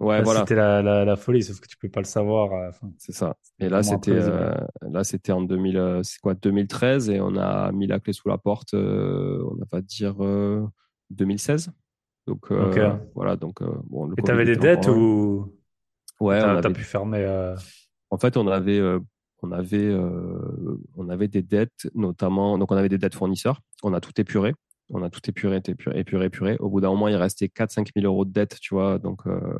Ouais, 0.00 0.22
voilà. 0.22 0.40
C'était 0.40 0.54
la, 0.54 0.80
la, 0.80 1.04
la, 1.04 1.16
folie, 1.16 1.42
sauf 1.42 1.58
que 1.58 1.66
tu 1.66 1.76
peux 1.76 1.88
pas 1.88 2.00
le 2.00 2.06
savoir. 2.06 2.68
Enfin, 2.68 2.88
c'est 2.98 3.12
ça. 3.12 3.36
Et 3.58 3.68
là, 3.68 3.82
c'était 3.82 4.12
euh, 4.12 4.54
là, 4.82 5.02
c'était 5.02 5.32
en 5.32 5.42
2000, 5.42 6.00
c'est 6.04 6.20
quoi, 6.20 6.34
2013, 6.34 7.10
et 7.10 7.20
on 7.20 7.36
a 7.36 7.72
mis 7.72 7.88
la 7.88 7.98
clé 7.98 8.12
sous 8.12 8.28
la 8.28 8.38
porte. 8.38 8.74
Euh, 8.74 9.42
on 9.50 9.58
va 9.70 9.80
dire 9.80 10.14
euh, 10.20 10.64
2016. 11.10 11.72
Donc 12.28 12.50
okay. 12.50 12.92
voilà. 13.14 13.34
Donc 13.36 13.60
bon. 13.88 14.06
Le 14.06 14.14
et 14.18 14.22
t'avais 14.22 14.44
des 14.44 14.56
dettes 14.56 14.86
ou 14.86 15.52
Ouais, 16.20 16.40
t'as, 16.40 16.58
avait... 16.58 16.72
pu 16.72 16.82
fermer. 16.82 17.26
En 18.10 18.18
fait, 18.18 18.36
on 18.36 18.46
avait 18.46 18.80
on 19.42 19.50
avait 19.50 19.96
on 20.96 21.08
avait 21.08 21.28
des 21.28 21.42
dettes, 21.42 21.90
notamment. 21.94 22.56
Donc 22.56 22.70
on 22.70 22.76
avait 22.76 22.88
des 22.88 22.98
dettes 22.98 23.14
fournisseurs. 23.16 23.62
On 23.82 23.94
a 23.94 24.00
tout 24.00 24.20
épuré 24.20 24.54
on 24.90 25.02
a 25.02 25.10
tout 25.10 25.20
épuré, 25.28 25.60
épuré, 25.66 25.98
épuré, 25.98 26.26
épuré. 26.26 26.56
Au 26.60 26.68
bout 26.68 26.80
d'un 26.80 26.88
moment, 26.88 27.08
il 27.08 27.16
restait 27.16 27.46
4-5 27.46 27.88
000 27.94 28.06
euros 28.06 28.24
de 28.24 28.32
dette, 28.32 28.58
tu 28.60 28.74
vois. 28.74 28.98
Donc, 28.98 29.26
euh, 29.26 29.58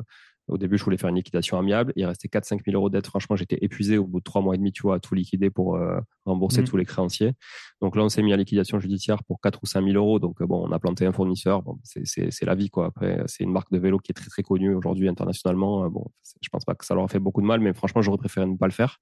au 0.49 0.57
début, 0.57 0.77
je 0.77 0.83
voulais 0.83 0.97
faire 0.97 1.09
une 1.09 1.15
liquidation 1.15 1.57
amiable. 1.57 1.93
Il 1.95 2.05
restait 2.05 2.27
4-5 2.27 2.63
000 2.65 2.75
euros 2.75 2.89
de 2.89 2.97
dette. 2.97 3.07
Franchement, 3.07 3.35
j'étais 3.35 3.57
épuisé 3.61 3.97
au 3.97 4.05
bout 4.05 4.19
de 4.19 4.23
trois 4.23 4.41
mois 4.41 4.55
et 4.55 4.57
demi, 4.57 4.71
tu 4.71 4.81
vois, 4.81 4.95
à 4.95 4.99
tout 4.99 5.15
liquider 5.15 5.49
pour 5.49 5.75
euh, 5.75 5.99
rembourser 6.25 6.61
mmh. 6.61 6.65
tous 6.65 6.77
les 6.77 6.85
créanciers. 6.85 7.33
Donc 7.81 7.95
là, 7.95 8.03
on 8.03 8.09
s'est 8.09 8.21
mis 8.21 8.33
à 8.33 8.37
liquidation 8.37 8.79
judiciaire 8.79 9.23
pour 9.23 9.39
4 9.41 9.59
ou 9.63 9.65
5 9.65 9.83
000 9.83 9.95
euros. 9.95 10.19
Donc, 10.19 10.41
euh, 10.41 10.45
bon, 10.45 10.67
on 10.67 10.71
a 10.71 10.79
planté 10.79 11.05
un 11.05 11.13
fournisseur. 11.13 11.61
Bon, 11.61 11.79
c'est 11.83 12.45
la 12.45 12.55
vie, 12.55 12.69
quoi. 12.69 12.87
Après, 12.87 13.23
c'est 13.27 13.43
une 13.43 13.51
marque 13.51 13.71
de 13.71 13.77
vélo 13.79 13.99
qui 13.99 14.11
est 14.11 14.15
très, 14.15 14.29
très 14.29 14.43
connue 14.43 14.73
aujourd'hui 14.73 15.07
internationalement. 15.07 15.89
Bon, 15.89 16.05
je 16.41 16.49
pense 16.49 16.65
pas 16.65 16.75
que 16.75 16.85
ça 16.85 16.95
leur 16.95 17.03
a 17.03 17.07
fait 17.07 17.19
beaucoup 17.19 17.41
de 17.41 17.47
mal, 17.47 17.59
mais 17.59 17.73
franchement, 17.73 18.01
j'aurais 18.01 18.17
préféré 18.17 18.45
ne 18.45 18.57
pas 18.57 18.67
le 18.67 18.73
faire. 18.73 18.99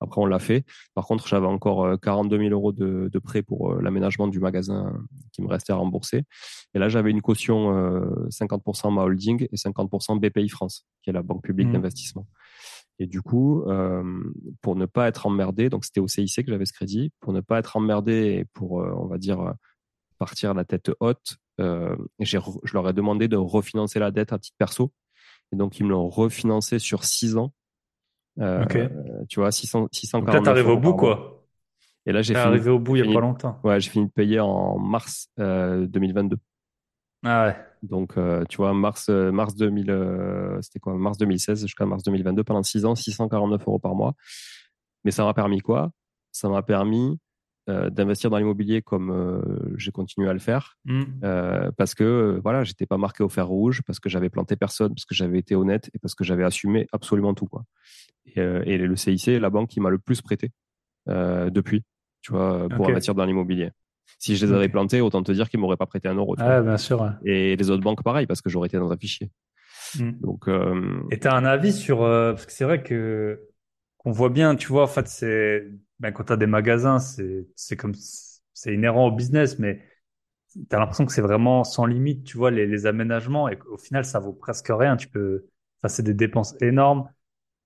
Après, 0.00 0.20
on 0.20 0.26
l'a 0.26 0.38
fait. 0.38 0.64
Par 0.94 1.06
contre, 1.06 1.26
j'avais 1.26 1.46
encore 1.46 1.98
42 2.00 2.38
000 2.38 2.50
euros 2.50 2.72
de, 2.72 3.08
de 3.12 3.18
prêt 3.18 3.42
pour 3.42 3.72
euh, 3.72 3.80
l'aménagement 3.80 4.28
du 4.28 4.40
magasin 4.40 4.92
qui 5.32 5.42
me 5.42 5.48
restait 5.48 5.72
à 5.72 5.76
rembourser. 5.76 6.24
Et 6.74 6.78
là, 6.78 6.88
j'avais 6.88 7.10
une 7.10 7.22
caution 7.22 7.72
50% 8.28 8.86
euh, 8.86 8.90
ma 8.90 9.02
holding 9.02 9.46
et 9.50 9.56
50% 9.56 10.18
BPI 10.18 10.48
France, 10.48 10.86
qui 11.02 11.10
est 11.10 11.12
la 11.12 11.22
banque 11.22 11.42
publique 11.42 11.68
mmh. 11.68 11.72
d'investissement. 11.72 12.26
Et 12.98 13.06
du 13.06 13.22
coup, 13.22 13.62
euh, 13.62 14.04
pour 14.62 14.76
ne 14.76 14.86
pas 14.86 15.08
être 15.08 15.26
emmerdé, 15.26 15.68
donc 15.68 15.84
c'était 15.84 16.00
au 16.00 16.06
CIC 16.06 16.44
que 16.44 16.52
j'avais 16.52 16.66
ce 16.66 16.72
crédit, 16.72 17.10
pour 17.20 17.32
ne 17.32 17.40
pas 17.40 17.58
être 17.58 17.76
emmerdé 17.76 18.38
et 18.38 18.44
pour, 18.52 18.82
euh, 18.82 18.92
on 18.96 19.06
va 19.06 19.18
dire, 19.18 19.54
partir 20.18 20.54
la 20.54 20.64
tête 20.64 20.90
haute, 21.00 21.38
euh, 21.60 21.96
je 22.20 22.38
leur 22.72 22.88
ai 22.88 22.92
demandé 22.92 23.28
de 23.28 23.36
refinancer 23.36 23.98
la 23.98 24.10
dette 24.10 24.32
à 24.32 24.38
titre 24.38 24.56
perso. 24.58 24.92
Et 25.52 25.56
donc, 25.56 25.78
ils 25.78 25.84
me 25.84 25.90
l'ont 25.90 26.08
refinancé 26.08 26.78
sur 26.78 27.04
six 27.04 27.36
ans 27.36 27.52
euh, 27.52 27.63
okay. 28.38 28.88
Tu 29.28 29.40
vois, 29.40 29.52
600, 29.52 29.88
640 29.92 30.26
Donc 30.26 30.34
là, 30.34 30.52
t'arrives 30.52 30.68
au 30.68 30.78
bout, 30.78 30.94
quoi. 30.94 31.44
Et 32.06 32.12
là, 32.12 32.22
j'ai 32.22 32.34
fini. 32.34 32.46
arrivé 32.46 32.70
au 32.70 32.78
bout 32.78 32.96
il 32.96 33.06
y 33.06 33.10
a 33.10 33.12
pas 33.12 33.20
longtemps. 33.20 33.58
Ouais, 33.64 33.80
j'ai 33.80 33.90
fini 33.90 34.06
de 34.06 34.10
payer 34.10 34.40
en 34.40 34.78
mars 34.78 35.28
euh, 35.38 35.86
2022. 35.86 36.36
Ah 37.24 37.46
ouais. 37.46 37.56
Donc, 37.82 38.16
euh, 38.18 38.44
tu 38.48 38.58
vois, 38.58 38.74
mars, 38.74 39.08
euh, 39.08 39.30
mars 39.32 39.54
2000, 39.56 39.90
euh, 39.90 40.60
c'était 40.60 40.78
quoi, 40.78 40.94
mars 40.94 41.16
2016 41.18 41.62
jusqu'à 41.62 41.86
mars 41.86 42.02
2022, 42.02 42.44
pendant 42.44 42.62
6 42.62 42.84
ans, 42.84 42.94
649 42.94 43.66
euros 43.66 43.78
par 43.78 43.94
mois. 43.94 44.14
Mais 45.04 45.10
ça 45.10 45.24
m'a 45.24 45.34
permis 45.34 45.60
quoi? 45.60 45.90
Ça 46.32 46.48
m'a 46.48 46.62
permis 46.62 47.18
euh, 47.70 47.88
d'investir 47.88 48.28
dans 48.28 48.36
l'immobilier 48.36 48.82
comme 48.82 49.10
euh, 49.10 49.40
j'ai 49.78 49.90
continué 49.90 50.28
à 50.28 50.34
le 50.34 50.38
faire 50.38 50.76
Hmm. 50.84 51.04
euh, 51.22 51.70
parce 51.78 51.94
que 51.94 52.38
voilà, 52.42 52.62
j'étais 52.62 52.84
pas 52.84 52.98
marqué 52.98 53.22
au 53.22 53.30
fer 53.30 53.46
rouge, 53.46 53.80
parce 53.86 53.98
que 54.00 54.10
j'avais 54.10 54.28
planté 54.28 54.54
personne, 54.54 54.94
parce 54.94 55.06
que 55.06 55.14
j'avais 55.14 55.38
été 55.38 55.54
honnête 55.54 55.90
et 55.94 55.98
parce 55.98 56.14
que 56.14 56.24
j'avais 56.24 56.44
assumé 56.44 56.86
absolument 56.92 57.32
tout 57.32 57.46
quoi. 57.46 57.64
Et, 58.26 58.40
et 58.40 58.76
le 58.76 58.96
CIC 58.96 59.40
la 59.40 59.48
banque 59.48 59.70
qui 59.70 59.80
m'a 59.80 59.88
le 59.88 59.98
plus 59.98 60.20
prêté 60.20 60.50
depuis, 61.06 61.84
tu 62.20 62.32
vois, 62.32 62.68
pour 62.68 62.88
investir 62.88 63.14
dans 63.14 63.24
l'immobilier. 63.24 63.70
Si 64.18 64.36
je 64.36 64.44
les 64.44 64.52
avais 64.52 64.68
plantés, 64.68 65.00
autant 65.00 65.22
te 65.22 65.32
dire 65.32 65.48
qu'ils 65.48 65.60
m'auraient 65.60 65.78
pas 65.78 65.86
prêté 65.86 66.08
un 66.08 66.14
euro. 66.14 66.34
Ah, 66.38 66.60
bien 66.60 66.76
sûr. 66.76 67.00
ouais. 67.00 67.10
Et 67.24 67.56
les 67.56 67.70
autres 67.70 67.82
banques 67.82 68.02
pareil, 68.02 68.26
parce 68.26 68.42
que 68.42 68.50
j'aurais 68.50 68.68
été 68.68 68.76
dans 68.76 68.92
un 68.92 68.96
fichier. 68.98 69.30
Hmm. 69.98 70.12
Donc 70.20 70.48
Et 71.10 71.18
tu 71.18 71.28
as 71.28 71.34
un 71.34 71.46
avis 71.46 71.72
sur 71.72 72.00
parce 72.00 72.44
que 72.44 72.52
c'est 72.52 72.64
vrai 72.64 72.82
que 72.82 73.40
qu'on 73.96 74.12
voit 74.12 74.28
bien, 74.28 74.54
tu 74.54 74.68
vois, 74.68 74.82
en 74.82 74.88
fait, 74.88 75.08
c'est 75.08 75.66
ben, 76.00 76.12
quand 76.12 76.24
tu 76.24 76.32
as 76.32 76.36
des 76.36 76.46
magasins, 76.46 76.98
c'est 76.98 77.76
comme 77.76 77.94
c'est 78.52 78.74
inhérent 78.74 79.06
au 79.08 79.12
business, 79.12 79.58
mais 79.58 79.82
tu 80.52 80.60
as 80.74 80.78
l'impression 80.78 81.06
que 81.06 81.12
c'est 81.12 81.22
vraiment 81.22 81.64
sans 81.64 81.86
limite, 81.86 82.24
tu 82.24 82.36
vois, 82.36 82.50
les, 82.50 82.66
les 82.66 82.86
aménagements 82.86 83.48
et 83.48 83.58
qu'au 83.58 83.78
final, 83.78 84.04
ça 84.04 84.20
vaut 84.20 84.32
presque 84.32 84.68
rien. 84.70 84.96
Tu 84.96 85.08
peux, 85.08 85.46
enfin, 85.80 85.88
c'est 85.88 86.02
des 86.02 86.14
dépenses 86.14 86.54
énormes. 86.60 87.08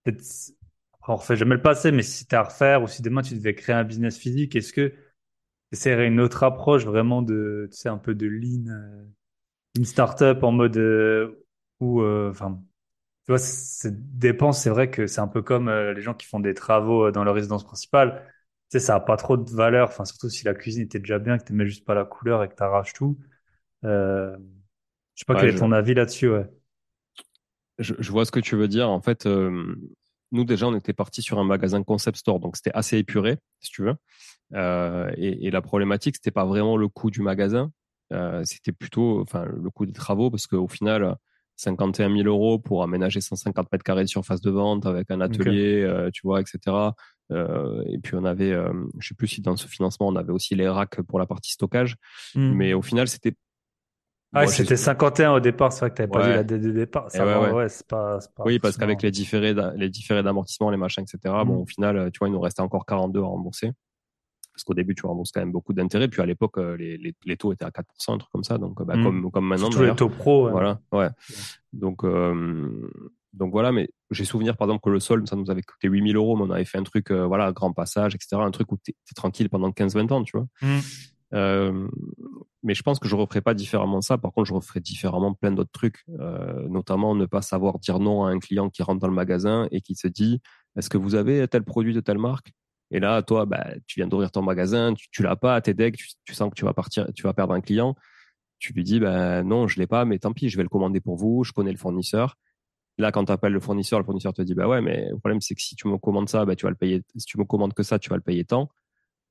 Après, 0.06 1.12
on 1.12 1.16
refait 1.16 1.36
jamais 1.36 1.54
le 1.54 1.62
passé, 1.62 1.92
mais 1.92 2.02
si 2.02 2.26
tu 2.26 2.34
à 2.34 2.42
refaire 2.42 2.82
ou 2.82 2.88
si 2.88 3.02
demain 3.02 3.22
tu 3.22 3.34
devais 3.34 3.54
créer 3.54 3.76
un 3.76 3.84
business 3.84 4.18
physique, 4.18 4.56
est-ce 4.56 4.72
que 4.72 4.92
essaierais 5.72 6.06
une 6.06 6.20
autre 6.20 6.42
approche 6.44 6.84
vraiment 6.84 7.22
de, 7.22 7.68
tu 7.70 7.78
sais, 7.78 7.88
un 7.88 7.98
peu 7.98 8.14
de 8.14 8.26
lean, 8.26 8.68
euh, 8.68 9.04
une 9.76 9.84
startup 9.84 10.42
en 10.42 10.52
mode 10.52 10.76
euh, 10.76 11.44
où, 11.80 12.02
euh, 12.02 12.30
enfin, 12.30 12.62
tu 13.28 13.32
vois, 13.32 13.38
ces 13.38 13.90
dépenses, 13.92 14.62
c'est 14.62 14.70
vrai 14.70 14.90
que 14.90 15.06
c'est 15.06 15.20
un 15.20 15.28
peu 15.28 15.42
comme 15.42 15.68
euh, 15.68 15.92
les 15.92 16.00
gens 16.00 16.14
qui 16.14 16.26
font 16.26 16.40
des 16.40 16.54
travaux 16.54 17.08
euh, 17.08 17.12
dans 17.12 17.24
leur 17.24 17.34
résidence 17.34 17.62
principale. 17.64 18.22
Tu 18.70 18.78
sais, 18.78 18.86
ça 18.86 18.94
a 18.96 19.00
pas 19.00 19.18
trop 19.18 19.36
de 19.36 19.50
valeur. 19.50 19.88
Enfin, 19.88 20.06
surtout 20.06 20.30
si 20.30 20.44
la 20.46 20.54
cuisine 20.54 20.84
était 20.84 20.98
déjà 20.98 21.18
bien, 21.18 21.36
que 21.38 21.44
tu 21.44 21.52
mets 21.52 21.66
juste 21.66 21.84
pas 21.84 21.94
la 21.94 22.06
couleur 22.06 22.42
et 22.42 22.48
que 22.48 22.54
tu 22.54 22.62
arraches 22.62 22.94
tout. 22.94 23.18
Euh, 23.84 24.36
je 25.16 25.20
sais 25.20 25.26
pas 25.26 25.34
Ouais, 25.34 25.40
quel 25.40 25.50
est 25.50 25.54
ton 25.56 25.72
avis 25.72 25.94
là-dessus, 25.94 26.30
ouais. 26.30 26.46
je, 27.78 27.94
je 27.98 28.10
vois 28.10 28.24
ce 28.24 28.30
que 28.30 28.40
tu 28.40 28.56
veux 28.56 28.68
dire. 28.68 28.88
En 28.88 29.00
fait, 29.00 29.26
euh, 29.26 29.74
nous 30.32 30.44
déjà, 30.44 30.66
on 30.66 30.74
était 30.76 30.92
parti 30.92 31.22
sur 31.22 31.38
un 31.38 31.44
magasin 31.44 31.82
concept 31.82 32.18
store, 32.18 32.40
donc 32.40 32.56
c'était 32.56 32.72
assez 32.74 32.98
épuré, 32.98 33.38
si 33.60 33.70
tu 33.70 33.82
veux. 33.82 33.96
Et, 35.16 35.46
et 35.46 35.50
la 35.50 35.62
problématique, 35.62 36.16
c'était 36.16 36.30
pas 36.30 36.44
vraiment 36.46 36.76
le 36.76 36.88
coût 36.88 37.10
du 37.10 37.22
magasin, 37.22 37.72
c'était 38.44 38.72
plutôt, 38.72 39.20
enfin, 39.20 39.44
le 39.46 39.70
coût 39.70 39.86
des 39.86 39.92
travaux, 39.92 40.30
parce 40.30 40.46
qu'au 40.46 40.68
final, 40.68 41.16
51 41.58 42.08
000 42.16 42.26
euros 42.28 42.58
pour 42.58 42.82
aménager 42.82 43.20
150 43.20 43.70
mètres 43.72 43.84
carrés 43.84 44.04
de 44.04 44.08
surface 44.08 44.40
de 44.40 44.50
vente 44.50 44.86
avec 44.86 45.10
un 45.10 45.20
atelier, 45.20 45.82
euh, 45.82 46.08
tu 46.12 46.22
vois, 46.22 46.40
etc. 46.40 46.58
Euh, 47.32 47.82
et 47.88 47.98
puis 47.98 48.14
on 48.14 48.24
avait, 48.24 48.52
euh, 48.52 48.72
je 48.98 49.08
sais 49.08 49.14
plus 49.14 49.26
si 49.26 49.40
dans 49.42 49.56
ce 49.56 49.66
financement, 49.68 50.06
on 50.08 50.16
avait 50.16 50.32
aussi 50.32 50.54
les 50.54 50.68
racks 50.68 51.02
pour 51.02 51.18
la 51.18 51.26
partie 51.26 51.50
stockage, 51.52 51.96
Hmm. 52.34 52.52
mais 52.54 52.72
au 52.74 52.80
final, 52.82 53.06
c'était 53.08 53.34
Ah, 54.34 54.46
c'était 54.46 54.68
j'ai- 54.70 54.76
51 54.76 55.32
au 55.32 55.40
départ, 55.40 55.72
c'est 55.72 55.80
vrai 55.80 55.90
que 55.90 55.94
t'avais 55.96 56.10
pas 56.10 56.18
Ouais. 56.20 56.26
dit 56.28 56.34
la 56.36 56.44
date 56.44 56.60
de 56.60 56.70
départ. 56.70 57.10
Ça 57.10 57.24
ouais, 57.26 57.32
va, 57.32 57.40
ouais. 57.40 57.50
ouais, 57.52 57.68
c'est 57.70 57.86
pas, 57.86 58.20
c'est 58.20 58.32
pas 58.34 58.42
Oui, 58.44 58.58
parce 58.58 58.76
qu'avec 58.76 59.00
les 59.02 59.10
différés, 59.10 59.54
les 59.74 59.88
différés 59.88 60.22
d'amortissement, 60.22 60.70
les 60.70 60.76
machins, 60.76 61.02
etc., 61.02 61.34
bon, 61.46 61.56
Mm. 61.56 61.60
au 61.62 61.66
final, 61.66 61.96
euh, 61.96 62.10
tu 62.10 62.18
vois, 62.18 62.28
il 62.28 62.32
nous 62.32 62.40
restait 62.40 62.60
encore 62.62 62.84
42 62.86 63.20
à 63.20 63.24
rembourser. 63.24 63.72
Parce 64.58 64.64
qu'au 64.64 64.74
début, 64.74 64.96
tu 64.96 65.06
rembourses 65.06 65.30
quand 65.30 65.40
même 65.40 65.52
beaucoup 65.52 65.72
d'intérêts. 65.72 66.08
Puis 66.08 66.20
à 66.20 66.26
l'époque, 66.26 66.58
euh, 66.58 66.76
les, 66.76 66.98
les, 66.98 67.14
les 67.24 67.36
taux 67.36 67.52
étaient 67.52 67.64
à 67.64 67.70
4%, 67.70 68.14
un 68.14 68.18
truc 68.18 68.30
comme 68.32 68.42
ça. 68.42 68.58
Donc, 68.58 68.82
bah, 68.84 68.96
Mm. 68.96 69.04
comme, 69.04 69.30
comme 69.30 69.46
maintenant, 69.46 69.70
Surtout 69.70 69.86
les 69.86 69.94
taux 69.94 70.08
pro. 70.08 70.46
ouais. 70.46 70.50
Voilà, 70.50 70.80
ouais. 70.92 71.08
Donc, 71.72 72.02
euh, 72.04 72.90
donc 73.32 73.52
voilà, 73.52 73.70
mais 73.70 73.88
j'ai 74.10 74.24
souvenir, 74.24 74.56
par 74.56 74.66
exemple, 74.66 74.82
que 74.82 74.90
le 74.90 74.98
sol, 74.98 75.28
ça 75.28 75.36
nous 75.36 75.48
avait 75.50 75.62
coûté 75.62 75.86
8000 75.88 76.16
euros, 76.16 76.36
mais 76.36 76.42
on 76.42 76.50
avait 76.50 76.64
fait 76.64 76.78
un 76.78 76.82
truc, 76.82 77.12
euh, 77.12 77.24
voilà, 77.26 77.52
grand 77.52 77.72
passage, 77.72 78.14
etc., 78.16 78.42
un 78.42 78.50
truc 78.50 78.72
où 78.72 78.76
t'es 78.76 78.92
es 78.92 79.14
tranquille 79.14 79.48
pendant 79.48 79.70
15-20 79.70 80.10
ans, 80.12 80.24
tu 80.24 80.36
vois. 80.36 80.46
Euh, 81.34 81.88
mais 82.62 82.74
je 82.74 82.82
pense 82.82 82.98
que 82.98 83.06
je 83.06 83.14
referai 83.14 83.40
pas 83.42 83.54
différemment 83.54 84.00
ça. 84.00 84.18
Par 84.18 84.32
contre, 84.32 84.48
je 84.48 84.54
referai 84.54 84.80
différemment 84.80 85.34
plein 85.34 85.52
d'autres 85.52 85.70
trucs, 85.72 86.02
euh, 86.18 86.66
notamment 86.68 87.14
ne 87.14 87.26
pas 87.26 87.42
savoir 87.42 87.78
dire 87.78 87.98
non 88.00 88.24
à 88.24 88.30
un 88.30 88.38
client 88.38 88.70
qui 88.70 88.82
rentre 88.82 88.98
dans 89.00 89.08
le 89.08 89.14
magasin 89.14 89.68
et 89.70 89.80
qui 89.82 89.94
se 89.94 90.08
dit 90.08 90.40
est-ce 90.76 90.88
que 90.88 90.96
vous 90.98 91.14
avez 91.14 91.46
tel 91.48 91.64
produit 91.64 91.92
de 91.94 92.00
telle 92.00 92.18
marque? 92.18 92.52
Et 92.90 93.00
là, 93.00 93.22
toi, 93.22 93.44
bah, 93.46 93.66
tu 93.86 94.00
viens 94.00 94.08
d'ouvrir 94.08 94.30
ton 94.30 94.42
magasin, 94.42 94.94
tu, 94.94 95.08
tu 95.10 95.22
l'as 95.22 95.36
pas, 95.36 95.60
t'es 95.60 95.74
deg, 95.74 95.96
tu, 95.96 96.34
sens 96.34 96.48
que 96.50 96.54
tu 96.54 96.64
vas 96.64 96.72
partir, 96.72 97.06
tu 97.14 97.22
vas 97.22 97.34
perdre 97.34 97.54
un 97.54 97.60
client. 97.60 97.94
Tu 98.58 98.72
lui 98.72 98.82
dis 98.82 98.98
bah 98.98 99.42
non, 99.44 99.68
je 99.68 99.78
l'ai 99.78 99.86
pas, 99.86 100.04
mais 100.04 100.18
tant 100.18 100.32
pis, 100.32 100.48
je 100.48 100.56
vais 100.56 100.62
le 100.62 100.68
commander 100.68 101.00
pour 101.00 101.16
vous. 101.16 101.44
Je 101.44 101.52
connais 101.52 101.70
le 101.70 101.78
fournisseur. 101.78 102.36
Là, 102.98 103.12
quand 103.12 103.24
tu 103.26 103.32
appelles 103.32 103.52
le 103.52 103.60
fournisseur, 103.60 104.00
le 104.00 104.04
fournisseur 104.04 104.32
te 104.32 104.42
dit 104.42 104.54
bah 104.54 104.66
ouais, 104.66 104.80
mais 104.80 105.08
le 105.10 105.18
problème 105.18 105.40
c'est 105.40 105.54
que 105.54 105.62
si 105.62 105.76
tu 105.76 105.86
me 105.88 105.98
commandes 105.98 106.28
ça, 106.28 106.44
bah 106.44 106.56
tu 106.56 106.64
vas 106.66 106.70
le 106.70 106.76
payer. 106.76 107.02
Si 107.16 107.26
tu 107.26 107.38
me 107.38 107.44
commandes 107.44 107.74
que 107.74 107.82
ça, 107.84 107.98
tu 107.98 108.10
vas 108.10 108.16
le 108.16 108.22
payer 108.22 108.44
tant. 108.44 108.68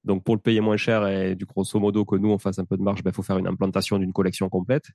Donc 0.03 0.23
pour 0.23 0.35
le 0.35 0.41
payer 0.41 0.61
moins 0.61 0.77
cher 0.77 1.05
et 1.07 1.35
du 1.35 1.45
grosso 1.45 1.77
modo 1.79 2.05
que 2.05 2.15
nous 2.15 2.29
on 2.29 2.37
fasse 2.37 2.59
un 2.59 2.65
peu 2.65 2.77
de 2.77 2.81
marge, 2.83 3.01
il 3.05 3.11
faut 3.11 3.23
faire 3.23 3.37
une 3.37 3.47
implantation 3.47 3.99
d'une 3.99 4.13
collection 4.13 4.47
complète. 4.49 4.85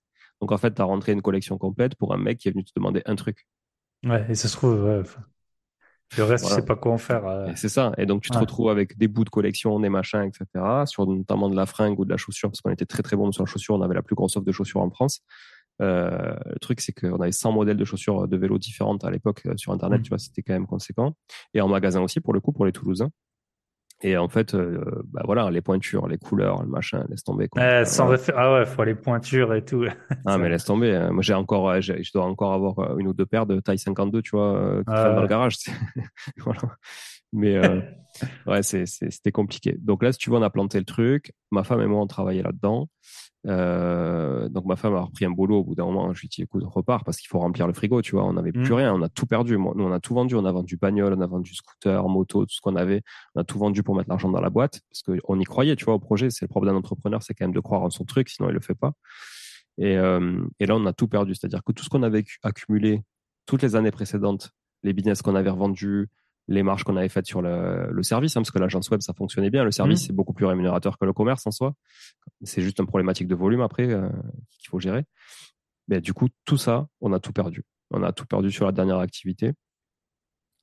Donc 0.40 0.52
en 0.52 0.58
fait, 0.58 0.74
tu 0.74 0.80
as 0.80 0.86
rentré 0.86 1.12
une 1.12 1.22
collection 1.22 1.58
complète 1.58 1.96
pour 1.96 2.14
un 2.14 2.16
mec 2.16 2.38
qui 2.38 2.48
est 2.48 2.52
venu 2.52 2.64
te 2.64 2.72
demander 2.74 3.02
un 3.04 3.16
truc. 3.16 3.46
Ouais, 4.04 4.24
et 4.30 4.34
ça 4.34 4.48
se 4.48 4.56
trouve, 4.56 5.04
le 6.16 6.24
reste, 6.24 6.44
Voilà. 6.44 6.56
tu 6.56 6.62
sais 6.62 6.66
pas 6.66 6.76
quoi 6.76 6.92
en 6.92 6.98
faire. 6.98 7.26
euh. 7.26 7.48
C'est 7.56 7.68
ça. 7.68 7.92
Et 7.98 8.06
donc 8.06 8.22
tu 8.22 8.30
te 8.30 8.34
Ouais. 8.34 8.40
retrouves 8.40 8.68
avec 8.70 8.96
des 8.98 9.08
bouts 9.08 9.24
de 9.24 9.30
collection, 9.30 9.78
des 9.80 9.88
machins, 9.88 10.22
etc. 10.22 10.46
Sur 10.86 11.06
notamment 11.06 11.48
de 11.48 11.56
la 11.56 11.66
fringue 11.66 11.98
ou 11.98 12.04
de 12.04 12.10
la 12.10 12.16
chaussure, 12.16 12.50
parce 12.50 12.60
qu'on 12.60 12.70
était 12.70 12.86
très 12.86 13.02
très 13.02 13.16
bon 13.16 13.30
sur 13.32 13.42
la 13.44 13.50
chaussure. 13.50 13.74
On 13.74 13.82
avait 13.82 13.94
la 13.94 14.02
plus 14.02 14.14
grosse 14.14 14.36
offre 14.36 14.46
de 14.46 14.52
chaussures 14.52 14.80
en 14.80 14.90
France. 14.90 15.20
Euh, 15.80 16.34
le 16.46 16.58
truc, 16.60 16.80
c'est 16.80 16.92
qu'on 16.92 17.20
avait 17.20 17.32
100 17.32 17.50
modèles 17.52 17.76
de 17.78 17.84
chaussures 17.84 18.28
de 18.28 18.36
vélo 18.36 18.58
différentes 18.58 19.04
à 19.04 19.10
l'époque 19.10 19.42
euh, 19.46 19.54
sur 19.56 19.72
Internet. 19.72 20.00
Mm. 20.00 20.02
Tu 20.04 20.08
vois, 20.10 20.18
c'était 20.18 20.42
quand 20.42 20.52
même 20.52 20.66
conséquent. 20.66 21.14
Et 21.54 21.60
en 21.60 21.68
magasin 21.68 22.02
aussi, 22.02 22.20
pour 22.20 22.34
le 22.34 22.40
coup, 22.40 22.52
pour 22.52 22.66
les 22.66 22.72
Toulousains. 22.72 23.10
Et 24.04 24.16
en 24.16 24.28
fait, 24.28 24.54
euh, 24.54 24.84
bah 25.06 25.22
voilà, 25.24 25.50
les 25.50 25.60
pointures, 25.60 26.08
les 26.08 26.18
couleurs, 26.18 26.62
le 26.62 26.68
machin, 26.68 27.04
laisse 27.08 27.22
tomber. 27.22 27.48
Quoi. 27.48 27.62
Enfin, 27.62 27.84
sans 27.84 28.06
voilà. 28.06 28.18
réfé- 28.20 28.32
Ah 28.36 28.52
ouais, 28.54 28.66
faut 28.66 28.82
les 28.84 28.94
pointures 28.96 29.54
et 29.54 29.64
tout. 29.64 29.84
Ah, 30.26 30.38
mais 30.38 30.48
laisse 30.48 30.64
tomber. 30.64 30.94
hein. 30.94 31.10
Moi, 31.12 31.22
j'ai 31.22 31.34
encore, 31.34 31.68
euh, 31.70 31.80
j'ai- 31.80 32.02
je 32.02 32.10
dois 32.12 32.24
encore 32.24 32.52
avoir 32.52 32.78
euh, 32.80 32.96
une 32.98 33.08
ou 33.08 33.12
deux 33.12 33.26
paires 33.26 33.46
de 33.46 33.60
taille 33.60 33.78
52, 33.78 34.20
tu 34.22 34.30
vois, 34.36 34.56
euh, 34.56 34.78
qui 34.78 34.84
Ah 34.88 34.94
traînent 35.02 35.14
dans 35.16 35.22
le 35.22 35.28
garage. 35.28 35.56
c'est- 35.56 35.72
voilà. 36.38 36.60
Mais 37.32 37.56
euh, 37.56 37.80
ouais, 38.46 38.62
c'est, 38.62 38.86
c'est- 38.86 39.10
c'était 39.10 39.32
compliqué. 39.32 39.76
Donc 39.80 40.02
là, 40.02 40.12
si 40.12 40.18
tu 40.18 40.30
vois, 40.30 40.38
on 40.38 40.42
a 40.42 40.50
planté 40.50 40.78
le 40.78 40.84
truc. 40.84 41.32
Ma 41.50 41.62
femme 41.64 41.80
et 41.80 41.86
moi, 41.86 42.00
on 42.00 42.06
travaillait 42.06 42.42
là-dedans. 42.42 42.88
Euh, 43.48 44.48
donc 44.48 44.66
ma 44.66 44.76
femme 44.76 44.94
a 44.94 45.00
repris 45.00 45.24
un 45.24 45.30
boulot 45.30 45.58
au 45.58 45.64
bout 45.64 45.74
d'un 45.74 45.84
moment. 45.84 46.12
Je 46.12 46.20
lui 46.20 46.26
ai 46.26 46.28
dit, 46.28 46.42
écoute, 46.42 46.62
repars 46.64 47.04
parce 47.04 47.16
qu'il 47.18 47.28
faut 47.28 47.38
remplir 47.40 47.66
le 47.66 47.72
frigo, 47.72 48.00
tu 48.02 48.12
vois. 48.14 48.24
On 48.24 48.34
n'avait 48.34 48.52
plus 48.52 48.70
Mm. 48.70 48.74
rien. 48.74 48.94
On 48.94 49.02
a 49.02 49.08
tout 49.08 49.26
perdu. 49.26 49.56
Moi, 49.56 49.72
nous, 49.76 49.84
on 49.84 49.92
a 49.92 50.00
tout 50.00 50.14
vendu. 50.14 50.34
On 50.36 50.44
a 50.44 50.52
vendu 50.52 50.76
bagnole, 50.76 51.14
on 51.14 51.20
a 51.20 51.26
vendu 51.26 51.54
scooter, 51.54 52.08
moto, 52.08 52.46
tout 52.46 52.54
ce 52.54 52.60
qu'on 52.60 52.76
avait. 52.76 53.02
On 53.34 53.40
a 53.40 53.44
tout 53.44 53.58
vendu 53.58 53.82
pour 53.82 53.96
mettre 53.96 54.08
l'argent 54.10 54.30
dans 54.30 54.40
la 54.40 54.50
boîte 54.50 54.80
parce 54.90 55.02
qu'on 55.02 55.38
y 55.40 55.44
croyait, 55.44 55.74
tu 55.76 55.84
vois, 55.84 55.94
au 55.94 55.98
projet. 55.98 56.30
C'est 56.30 56.44
le 56.44 56.48
problème 56.48 56.74
d'un 56.74 56.78
entrepreneur, 56.78 57.22
c'est 57.22 57.34
quand 57.34 57.44
même 57.44 57.54
de 57.54 57.60
croire 57.60 57.82
en 57.82 57.90
son 57.90 58.04
truc, 58.04 58.28
sinon 58.28 58.48
il 58.48 58.52
le 58.54 58.60
fait 58.60 58.74
pas. 58.74 58.92
Et, 59.78 59.96
euh, 59.96 60.40
et 60.60 60.66
là, 60.66 60.76
on 60.76 60.86
a 60.86 60.92
tout 60.92 61.08
perdu. 61.08 61.34
C'est-à-dire 61.34 61.64
que 61.64 61.72
tout 61.72 61.82
ce 61.82 61.88
qu'on 61.88 62.02
avait 62.02 62.24
accumulé 62.42 63.02
toutes 63.46 63.62
les 63.62 63.74
années 63.74 63.90
précédentes, 63.90 64.50
les 64.84 64.92
business 64.92 65.22
qu'on 65.22 65.34
avait 65.34 65.50
revendus, 65.50 66.08
les 66.48 66.62
marges 66.62 66.82
qu'on 66.84 66.96
avait 66.96 67.08
faites 67.08 67.26
sur 67.26 67.40
le, 67.42 67.88
le 67.90 68.02
service, 68.02 68.36
hein, 68.36 68.40
parce 68.40 68.50
que 68.50 68.58
l'agence 68.58 68.90
web, 68.90 69.00
ça 69.00 69.12
fonctionnait 69.14 69.50
bien. 69.50 69.64
Le 69.64 69.70
service, 69.70 70.00
Mhm. 70.02 70.06
c'est 70.08 70.12
beaucoup 70.12 70.32
plus 70.32 70.44
rémunérateur 70.46 70.98
que 70.98 71.04
le 71.04 71.12
commerce 71.12 71.46
en 71.46 71.50
soi. 71.52 71.74
C'est 72.42 72.62
juste 72.62 72.78
une 72.80 72.86
problématique 72.86 73.28
de 73.28 73.34
volume 73.34 73.60
après 73.60 73.88
euh, 73.92 74.08
qu'il 74.50 74.68
faut 74.68 74.80
gérer. 74.80 75.04
Mais 75.88 76.00
du 76.00 76.12
coup, 76.12 76.28
tout 76.44 76.56
ça, 76.56 76.88
on 77.00 77.12
a 77.12 77.20
tout 77.20 77.32
perdu. 77.32 77.64
On 77.90 78.02
a 78.02 78.12
tout 78.12 78.26
perdu 78.26 78.50
sur 78.50 78.66
la 78.66 78.72
dernière 78.72 78.98
activité. 78.98 79.52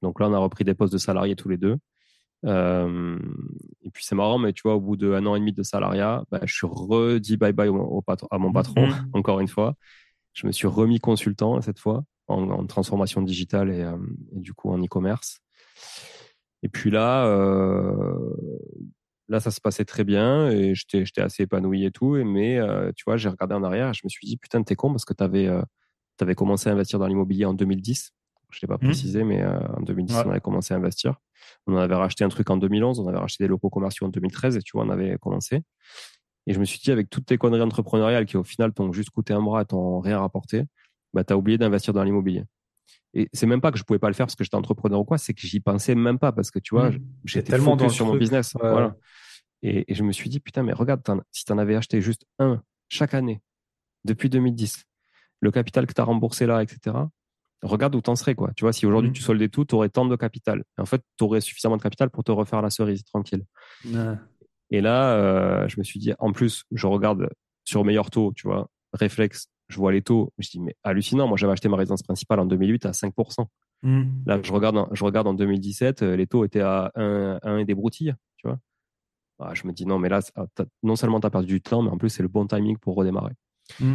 Donc 0.01 0.19
là, 0.19 0.29
on 0.29 0.33
a 0.33 0.37
repris 0.37 0.63
des 0.63 0.73
postes 0.73 0.93
de 0.93 0.97
salariés 0.97 1.35
tous 1.35 1.49
les 1.49 1.57
deux. 1.57 1.77
Euh, 2.45 3.19
et 3.81 3.89
puis 3.91 4.05
c'est 4.05 4.15
marrant, 4.15 4.37
mais 4.37 4.53
tu 4.53 4.61
vois, 4.63 4.75
au 4.75 4.79
bout 4.81 4.95
d'un 4.95 5.25
an 5.25 5.35
et 5.35 5.39
demi 5.39 5.51
de 5.53 5.63
salariat, 5.63 6.23
bah, 6.31 6.39
je 6.43 6.53
suis 6.53 6.67
redit 6.67 7.35
bye 7.37 7.51
bye 7.53 7.67
au, 7.67 7.75
au 7.77 8.01
patron, 8.01 8.27
à 8.31 8.37
mon 8.37 8.51
patron, 8.53 8.87
Mhm. 8.87 9.09
encore 9.13 9.39
une 9.39 9.47
fois. 9.49 9.75
Je 10.33 10.47
me 10.47 10.51
suis 10.51 10.67
remis 10.67 10.99
consultant 10.99 11.59
cette 11.61 11.79
fois 11.79 12.03
en, 12.27 12.49
en 12.49 12.65
transformation 12.65 13.21
digitale 13.21 13.69
et, 13.71 13.81
euh, 13.81 13.97
et 14.35 14.39
du 14.39 14.53
coup 14.53 14.69
en 14.71 14.77
e-commerce. 14.81 15.39
Et 16.63 16.69
puis 16.69 16.91
là, 16.91 17.25
euh, 17.27 18.13
là, 19.27 19.39
ça 19.39 19.51
se 19.51 19.61
passait 19.61 19.85
très 19.85 20.03
bien 20.03 20.49
et 20.49 20.75
j'étais, 20.75 21.05
j'étais 21.05 21.21
assez 21.21 21.43
épanoui 21.43 21.85
et 21.85 21.91
tout. 21.91 22.17
Et, 22.17 22.23
mais 22.23 22.57
euh, 22.59 22.91
tu 22.95 23.03
vois, 23.05 23.17
j'ai 23.17 23.29
regardé 23.29 23.55
en 23.55 23.63
arrière 23.63 23.89
et 23.89 23.93
je 23.93 24.01
me 24.03 24.09
suis 24.09 24.27
dit, 24.27 24.37
putain, 24.37 24.61
t'es 24.63 24.75
con 24.75 24.89
parce 24.91 25.05
que 25.05 25.13
t'avais, 25.13 25.47
euh, 25.47 25.61
t'avais 26.17 26.35
commencé 26.35 26.69
à 26.69 26.73
investir 26.73 26.99
dans 26.99 27.07
l'immobilier 27.07 27.45
en 27.45 27.53
2010. 27.53 28.11
Je 28.51 28.59
l'ai 28.63 28.67
pas 28.67 28.79
précisé, 28.79 29.23
mais 29.23 29.45
en 29.45 29.81
2010, 29.81 30.15
Ouais. 30.15 30.23
on 30.25 30.29
avait 30.31 30.39
commencé 30.41 30.73
à 30.73 30.77
investir. 30.77 31.15
On 31.67 31.77
avait 31.77 31.93
racheté 31.95 32.23
un 32.23 32.29
truc 32.29 32.49
en 32.49 32.57
2011, 32.57 32.99
on 32.99 33.07
avait 33.07 33.19
racheté 33.19 33.43
des 33.43 33.47
locaux 33.47 33.69
commerciaux 33.69 34.07
en 34.07 34.09
2013 34.09 34.57
et 34.57 34.61
tu 34.63 34.71
vois, 34.73 34.85
on 34.85 34.89
avait 34.89 35.17
commencé. 35.19 35.61
Et 36.47 36.53
je 36.53 36.59
me 36.59 36.65
suis 36.65 36.79
dit, 36.79 36.91
avec 36.91 37.11
toutes 37.11 37.27
tes 37.27 37.37
conneries 37.37 37.61
entrepreneuriales 37.61 38.25
qui 38.25 38.37
au 38.37 38.43
final 38.43 38.73
t'ont 38.73 38.91
juste 38.91 39.11
coûté 39.11 39.33
un 39.33 39.41
bras 39.43 39.61
et 39.61 39.65
t'ont 39.65 39.99
rien 39.99 40.19
rapporté, 40.19 40.63
bah, 41.13 41.23
t'as 41.23 41.35
oublié 41.35 41.59
d'investir 41.59 41.93
dans 41.93 42.03
l'immobilier. 42.03 42.43
Et 43.13 43.27
c'est 43.33 43.47
même 43.47 43.61
pas 43.61 43.71
que 43.71 43.77
je 43.79 43.83
pouvais 43.83 43.99
pas 43.99 44.07
le 44.07 44.13
faire 44.13 44.27
parce 44.27 44.35
que 44.35 44.43
j'étais 44.43 44.55
entrepreneur 44.55 44.99
ou 44.99 45.03
quoi, 45.05 45.17
c'est 45.17 45.33
que 45.33 45.41
j'y 45.41 45.59
pensais 45.59 45.95
même 45.95 46.19
pas 46.19 46.31
parce 46.31 46.51
que 46.51 46.59
tu 46.59 46.75
vois, 46.75 46.91
Mhm. 46.91 46.99
j'étais 47.25 47.51
tellement 47.51 47.71
focus 47.71 47.83
dans 47.87 47.89
sur 47.89 48.05
mon 48.05 48.15
business. 48.15 48.53
Ouais. 48.55 48.69
Voilà. 48.69 48.95
Et, 49.63 49.91
et 49.91 49.95
je 49.95 50.03
me 50.03 50.11
suis 50.11 50.29
dit, 50.29 50.39
putain, 50.39 50.63
mais 50.63 50.73
regarde, 50.73 51.01
si 51.31 51.43
tu 51.43 51.51
en 51.51 51.57
avais 51.57 51.75
acheté 51.75 52.01
juste 52.01 52.25
un 52.37 52.61
chaque 52.87 53.13
année 53.13 53.41
depuis 54.05 54.29
2010, 54.29 54.85
le 55.41 55.51
capital 55.51 55.87
que 55.87 55.93
tu 55.93 56.01
as 56.01 56.03
remboursé 56.03 56.45
là, 56.45 56.61
etc., 56.63 56.95
regarde 57.61 57.93
où 57.95 58.01
t'en 58.01 58.15
serais. 58.15 58.35
Quoi. 58.35 58.51
Tu 58.55 58.63
vois, 58.63 58.71
si 58.73 58.85
aujourd'hui 58.85 59.09
Mhm. 59.09 59.15
tu 59.15 59.21
soldais 59.21 59.49
tout, 59.49 59.65
tu 59.65 59.75
aurais 59.75 59.89
tant 59.89 60.05
de 60.05 60.15
capital. 60.15 60.63
En 60.77 60.85
fait, 60.85 61.01
tu 61.17 61.23
aurais 61.23 61.41
suffisamment 61.41 61.77
de 61.77 61.81
capital 61.81 62.09
pour 62.09 62.23
te 62.23 62.31
refaire 62.31 62.61
la 62.61 62.69
cerise 62.69 63.03
tranquille. 63.03 63.43
Ouais. 63.85 64.15
Et 64.71 64.81
là, 64.81 65.13
euh, 65.15 65.67
je 65.67 65.79
me 65.79 65.83
suis 65.83 65.99
dit, 65.99 66.13
en 66.19 66.31
plus, 66.31 66.63
je 66.71 66.85
regarde 66.87 67.27
sur 67.65 67.83
meilleur 67.83 68.11
taux, 68.11 68.31
tu 68.35 68.47
vois, 68.47 68.69
réflexe, 68.93 69.47
je 69.69 69.77
vois 69.77 69.91
les 69.91 70.01
taux. 70.01 70.33
Je 70.37 70.49
dis, 70.49 70.59
mais 70.59 70.75
hallucinant. 70.83 71.27
Moi, 71.27 71.37
j'avais 71.37 71.53
acheté 71.53 71.69
ma 71.69 71.77
résidence 71.77 72.03
principale 72.03 72.39
en 72.39 72.45
2008 72.45 72.85
à 72.85 72.91
5%. 72.91 73.45
Mmh. 73.81 74.03
Là, 74.25 74.39
je 74.43 74.51
regarde, 74.51 74.87
je 74.91 75.03
regarde 75.03 75.27
en 75.27 75.33
2017, 75.33 76.01
les 76.01 76.27
taux 76.27 76.43
étaient 76.43 76.61
à 76.61 76.91
1, 76.95 77.39
1 77.43 77.57
et 77.59 77.65
des 77.65 77.75
broutilles, 77.75 78.13
tu 78.37 78.47
vois. 78.47 78.59
Ah, 79.39 79.53
je 79.53 79.65
me 79.65 79.71
dis, 79.71 79.85
non, 79.85 79.99
mais 79.99 80.09
là, 80.09 80.19
non 80.83 80.97
seulement 80.97 81.21
tu 81.21 81.27
as 81.27 81.29
perdu 81.29 81.47
du 81.47 81.61
temps, 81.61 81.81
mais 81.81 81.89
en 81.89 81.97
plus, 81.97 82.09
c'est 82.09 82.23
le 82.23 82.27
bon 82.27 82.45
timing 82.45 82.77
pour 82.77 82.95
redémarrer. 82.95 83.33
Mmh. 83.79 83.93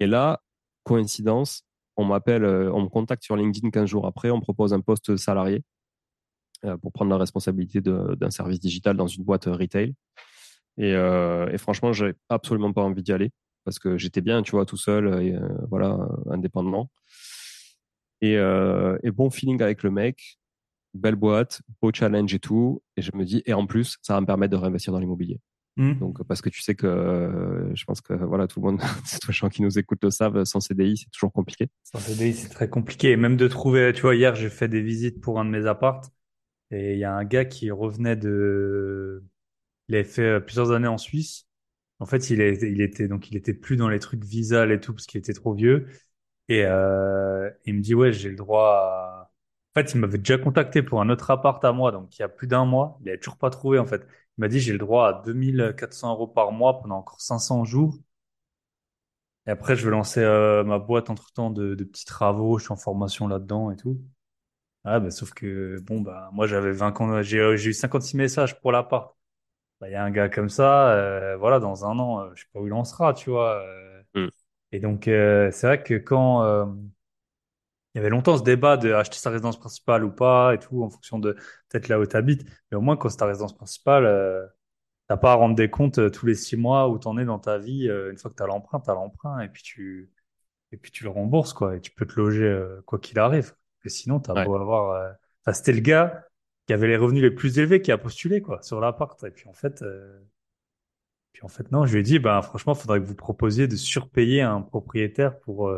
Et 0.00 0.06
là, 0.06 0.40
coïncidence, 0.84 1.64
on 1.96 2.04
m'appelle, 2.06 2.44
euh, 2.44 2.72
on 2.72 2.82
me 2.82 2.88
contacte 2.88 3.22
sur 3.22 3.36
LinkedIn 3.36 3.70
15 3.70 3.88
jours 3.88 4.06
après, 4.06 4.30
on 4.30 4.36
me 4.36 4.42
propose 4.42 4.72
un 4.72 4.80
poste 4.80 5.16
salarié 5.16 5.62
euh, 6.64 6.78
pour 6.78 6.92
prendre 6.92 7.10
la 7.10 7.18
responsabilité 7.18 7.82
d'un 7.82 8.30
service 8.30 8.58
digital 8.58 8.96
dans 8.96 9.06
une 9.06 9.22
boîte 9.22 9.48
euh, 9.48 9.52
retail. 9.52 9.94
Et, 10.78 10.94
euh, 10.94 11.48
et 11.50 11.58
franchement, 11.58 11.92
j'avais 11.92 12.14
absolument 12.30 12.72
pas 12.72 12.82
envie 12.82 13.02
d'y 13.02 13.12
aller 13.12 13.30
parce 13.64 13.78
que 13.78 13.96
j'étais 13.96 14.20
bien, 14.20 14.42
tu 14.42 14.52
vois, 14.52 14.66
tout 14.66 14.76
seul, 14.76 15.22
et, 15.22 15.36
voilà, 15.70 15.98
indépendamment. 16.30 16.90
Et, 18.20 18.34
et, 18.34 19.10
bon 19.10 19.30
feeling 19.30 19.60
avec 19.62 19.82
le 19.82 19.90
mec, 19.90 20.38
belle 20.94 21.16
boîte, 21.16 21.60
beau 21.82 21.90
challenge 21.92 22.32
et 22.34 22.38
tout. 22.38 22.82
Et 22.96 23.02
je 23.02 23.10
me 23.14 23.24
dis, 23.24 23.42
et 23.46 23.54
en 23.54 23.66
plus, 23.66 23.96
ça 24.02 24.14
va 24.14 24.20
me 24.20 24.26
permettre 24.26 24.52
de 24.52 24.56
réinvestir 24.56 24.92
dans 24.92 24.98
l'immobilier. 24.98 25.40
Mmh. 25.76 25.94
Donc, 25.94 26.22
parce 26.24 26.40
que 26.40 26.48
tu 26.48 26.62
sais 26.62 26.76
que 26.76 26.86
euh, 26.86 27.74
je 27.74 27.84
pense 27.84 28.00
que 28.00 28.14
voilà, 28.14 28.46
tout 28.46 28.60
le 28.60 28.66
monde, 28.70 28.80
tous 29.20 29.28
les 29.28 29.34
gens 29.34 29.48
qui 29.48 29.62
nous 29.62 29.78
écoutent 29.78 30.04
le 30.04 30.10
savent, 30.10 30.44
sans 30.44 30.60
CDI, 30.60 30.96
c'est 30.96 31.10
toujours 31.10 31.32
compliqué. 31.32 31.68
Sans 31.82 31.98
CDI, 31.98 32.32
c'est 32.34 32.48
très 32.48 32.68
compliqué. 32.68 33.10
Et 33.10 33.16
même 33.16 33.36
de 33.36 33.48
trouver, 33.48 33.92
tu 33.92 34.02
vois, 34.02 34.14
hier, 34.14 34.34
j'ai 34.36 34.50
fait 34.50 34.68
des 34.68 34.82
visites 34.82 35.20
pour 35.20 35.40
un 35.40 35.44
de 35.44 35.50
mes 35.50 35.66
appartes 35.66 36.12
et 36.70 36.94
il 36.94 36.98
y 36.98 37.04
a 37.04 37.12
un 37.12 37.24
gars 37.24 37.44
qui 37.44 37.70
revenait 37.70 38.16
de, 38.16 39.24
il 39.88 39.96
avait 39.96 40.04
fait 40.04 40.22
euh, 40.22 40.40
plusieurs 40.40 40.70
années 40.70 40.88
en 40.88 40.98
Suisse. 40.98 41.46
En 42.04 42.06
fait, 42.06 42.28
il, 42.28 42.40
était 42.82 43.08
donc 43.08 43.30
plus 43.62 43.76
dans 43.76 43.88
les 43.88 43.98
trucs 43.98 44.22
visa 44.24 44.66
et 44.66 44.78
tout 44.78 44.92
parce 44.92 45.06
qu'il 45.06 45.18
était 45.18 45.32
trop 45.32 45.54
vieux. 45.54 45.86
Et 46.48 46.64
euh, 46.66 47.50
il 47.64 47.76
me 47.76 47.80
dit 47.80 47.94
ouais, 47.94 48.12
j'ai 48.12 48.28
le 48.28 48.36
droit 48.36 49.30
en 49.76 49.80
fait, 49.80 49.92
il 49.94 50.00
m'avait 50.00 50.18
déjà 50.18 50.38
contacté 50.38 50.82
pour 50.82 51.00
un 51.00 51.08
autre 51.10 51.30
appart 51.30 51.64
à 51.64 51.72
moi, 51.72 51.90
donc 51.90 52.16
il 52.16 52.22
y 52.22 52.24
a 52.24 52.28
plus 52.28 52.46
d'un 52.46 52.64
mois. 52.64 52.96
Il 53.00 53.06
n'avait 53.06 53.18
toujours 53.18 53.38
pas 53.38 53.50
trouvé, 53.50 53.78
en 53.80 53.86
fait. 53.86 54.02
Il 54.38 54.42
m'a 54.42 54.48
dit, 54.48 54.60
j'ai 54.60 54.72
le 54.72 54.78
droit 54.78 55.08
à 55.08 55.22
2400 55.24 56.12
euros 56.12 56.28
par 56.28 56.52
mois 56.52 56.80
pendant 56.80 56.98
encore 56.98 57.20
500 57.20 57.64
jours. 57.64 57.98
Et 59.46 59.50
après, 59.50 59.76
je 59.76 59.84
vais 59.84 59.90
lancer 59.90 60.20
euh, 60.20 60.64
ma 60.64 60.78
boîte 60.78 61.10
entre-temps 61.10 61.50
de, 61.50 61.74
de, 61.74 61.84
petits 61.84 62.04
travaux. 62.04 62.58
Je 62.58 62.64
suis 62.64 62.72
en 62.72 62.76
formation 62.76 63.28
là-dedans 63.28 63.70
et 63.70 63.76
tout. 63.76 64.00
Ah, 64.84 65.00
bah, 65.00 65.10
sauf 65.10 65.32
que, 65.32 65.80
bon, 65.82 66.00
bah, 66.00 66.30
moi, 66.32 66.46
j'avais 66.46 66.72
20 66.72 67.22
j'ai, 67.22 67.38
euh, 67.40 67.56
j'ai 67.56 67.70
eu 67.70 67.72
56 67.74 68.16
messages 68.16 68.60
pour 68.60 68.72
l'appart. 68.72 69.16
Bah, 69.84 69.90
il 69.90 69.92
y 69.92 69.96
a 69.96 70.02
un 70.02 70.10
gars 70.10 70.30
comme 70.30 70.48
ça, 70.48 70.92
euh, 70.92 71.36
voilà, 71.36 71.60
dans 71.60 71.84
un 71.84 71.98
an, 71.98 72.34
je 72.34 72.42
sais 72.42 72.48
pas 72.54 72.60
où 72.60 72.66
il 72.66 72.72
en 72.72 72.84
sera, 72.84 73.12
tu 73.12 73.28
vois. 73.28 73.62
Mm. 74.14 74.28
Et 74.72 74.80
donc, 74.80 75.02
c'est 75.04 75.62
vrai 75.62 75.82
que 75.82 75.94
quand, 75.98 76.42
il 77.94 77.98
y 77.98 78.00
avait 78.00 78.10
longtemps 78.10 78.38
ce 78.38 78.42
débat 78.42 78.76
de 78.76 78.92
acheter 78.92 79.18
sa 79.18 79.30
résidence 79.30 79.58
principale 79.58 80.04
ou 80.04 80.10
pas 80.10 80.54
et 80.54 80.58
tout 80.58 80.82
en 80.82 80.90
fonction 80.90 81.18
de 81.18 81.34
peut-être 81.68 81.88
là 81.88 82.00
où 82.00 82.06
tu 82.06 82.16
habites. 82.16 82.44
Mais 82.70 82.76
au 82.76 82.80
moins, 82.80 82.96
quand 82.96 83.08
c'est 83.08 83.18
ta 83.18 83.26
résidence 83.26 83.54
principale, 83.54 84.04
euh, 84.06 84.44
t'as 85.06 85.16
pas 85.16 85.32
à 85.32 85.34
rendre 85.34 85.54
des 85.54 85.70
comptes 85.70 85.98
euh, 85.98 86.10
tous 86.10 86.26
les 86.26 86.34
six 86.34 86.56
mois 86.56 86.88
où 86.88 86.98
t'en 86.98 87.18
es 87.18 87.24
dans 87.24 87.38
ta 87.38 87.58
vie. 87.58 87.88
Euh, 87.88 88.10
une 88.10 88.18
fois 88.18 88.30
que 88.30 88.36
t'as 88.36 88.46
l'emprunt, 88.46 88.80
t'as 88.80 88.94
l'emprunt 88.94 89.40
et 89.40 89.48
puis 89.48 89.62
tu 89.62 90.10
et 90.72 90.76
puis 90.76 90.90
tu 90.90 91.04
le 91.04 91.10
rembourses 91.10 91.52
quoi. 91.52 91.76
Et 91.76 91.80
tu 91.80 91.90
peux 91.92 92.06
te 92.06 92.18
loger 92.18 92.44
euh, 92.44 92.82
quoi 92.86 92.98
qu'il 92.98 93.18
arrive. 93.18 93.54
Et 93.84 93.90
sinon, 93.90 94.18
t'as 94.18 94.44
beau 94.44 94.56
avoir. 94.56 95.14
Enfin, 95.42 95.52
c'était 95.52 95.72
le 95.72 95.80
gars 95.80 96.24
qui 96.66 96.72
avait 96.72 96.88
les 96.88 96.96
revenus 96.96 97.22
les 97.22 97.30
plus 97.30 97.58
élevés 97.58 97.82
qui 97.82 97.92
a 97.92 97.98
postulé 97.98 98.40
quoi 98.40 98.62
sur 98.62 98.80
l'appart. 98.80 99.22
Et 99.24 99.30
puis 99.30 99.48
en 99.48 99.52
fait. 99.52 99.84
Puis 101.32 101.42
en 101.42 101.48
fait, 101.48 101.72
non, 101.72 101.84
je 101.84 101.94
lui 101.94 102.00
ai 102.00 102.02
dit, 102.04 102.20
ben, 102.20 102.40
franchement, 102.42 102.74
il 102.74 102.78
faudrait 102.80 103.00
que 103.00 103.06
vous 103.06 103.16
proposiez 103.16 103.66
de 103.66 103.74
surpayer 103.74 104.40
un 104.40 104.60
propriétaire 104.60 105.40
pour, 105.40 105.68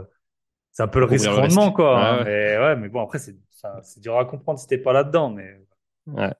c'est 0.76 0.82
un 0.82 0.88
peu 0.88 0.98
le 0.98 1.06
risque 1.06 1.26
rendement, 1.26 1.72
quoi. 1.72 2.06
Hein. 2.06 2.24
Mais, 2.24 2.58
ouais, 2.58 2.76
mais 2.76 2.90
bon, 2.90 3.00
après, 3.00 3.18
c'est, 3.18 3.34
c'est 3.82 4.00
dur 4.00 4.18
à 4.18 4.26
comprendre 4.26 4.58
si 4.58 4.66
t'es 4.66 4.76
pas 4.76 4.92
là-dedans, 4.92 5.30
mais. 5.30 5.58
Ouais. 6.06 6.34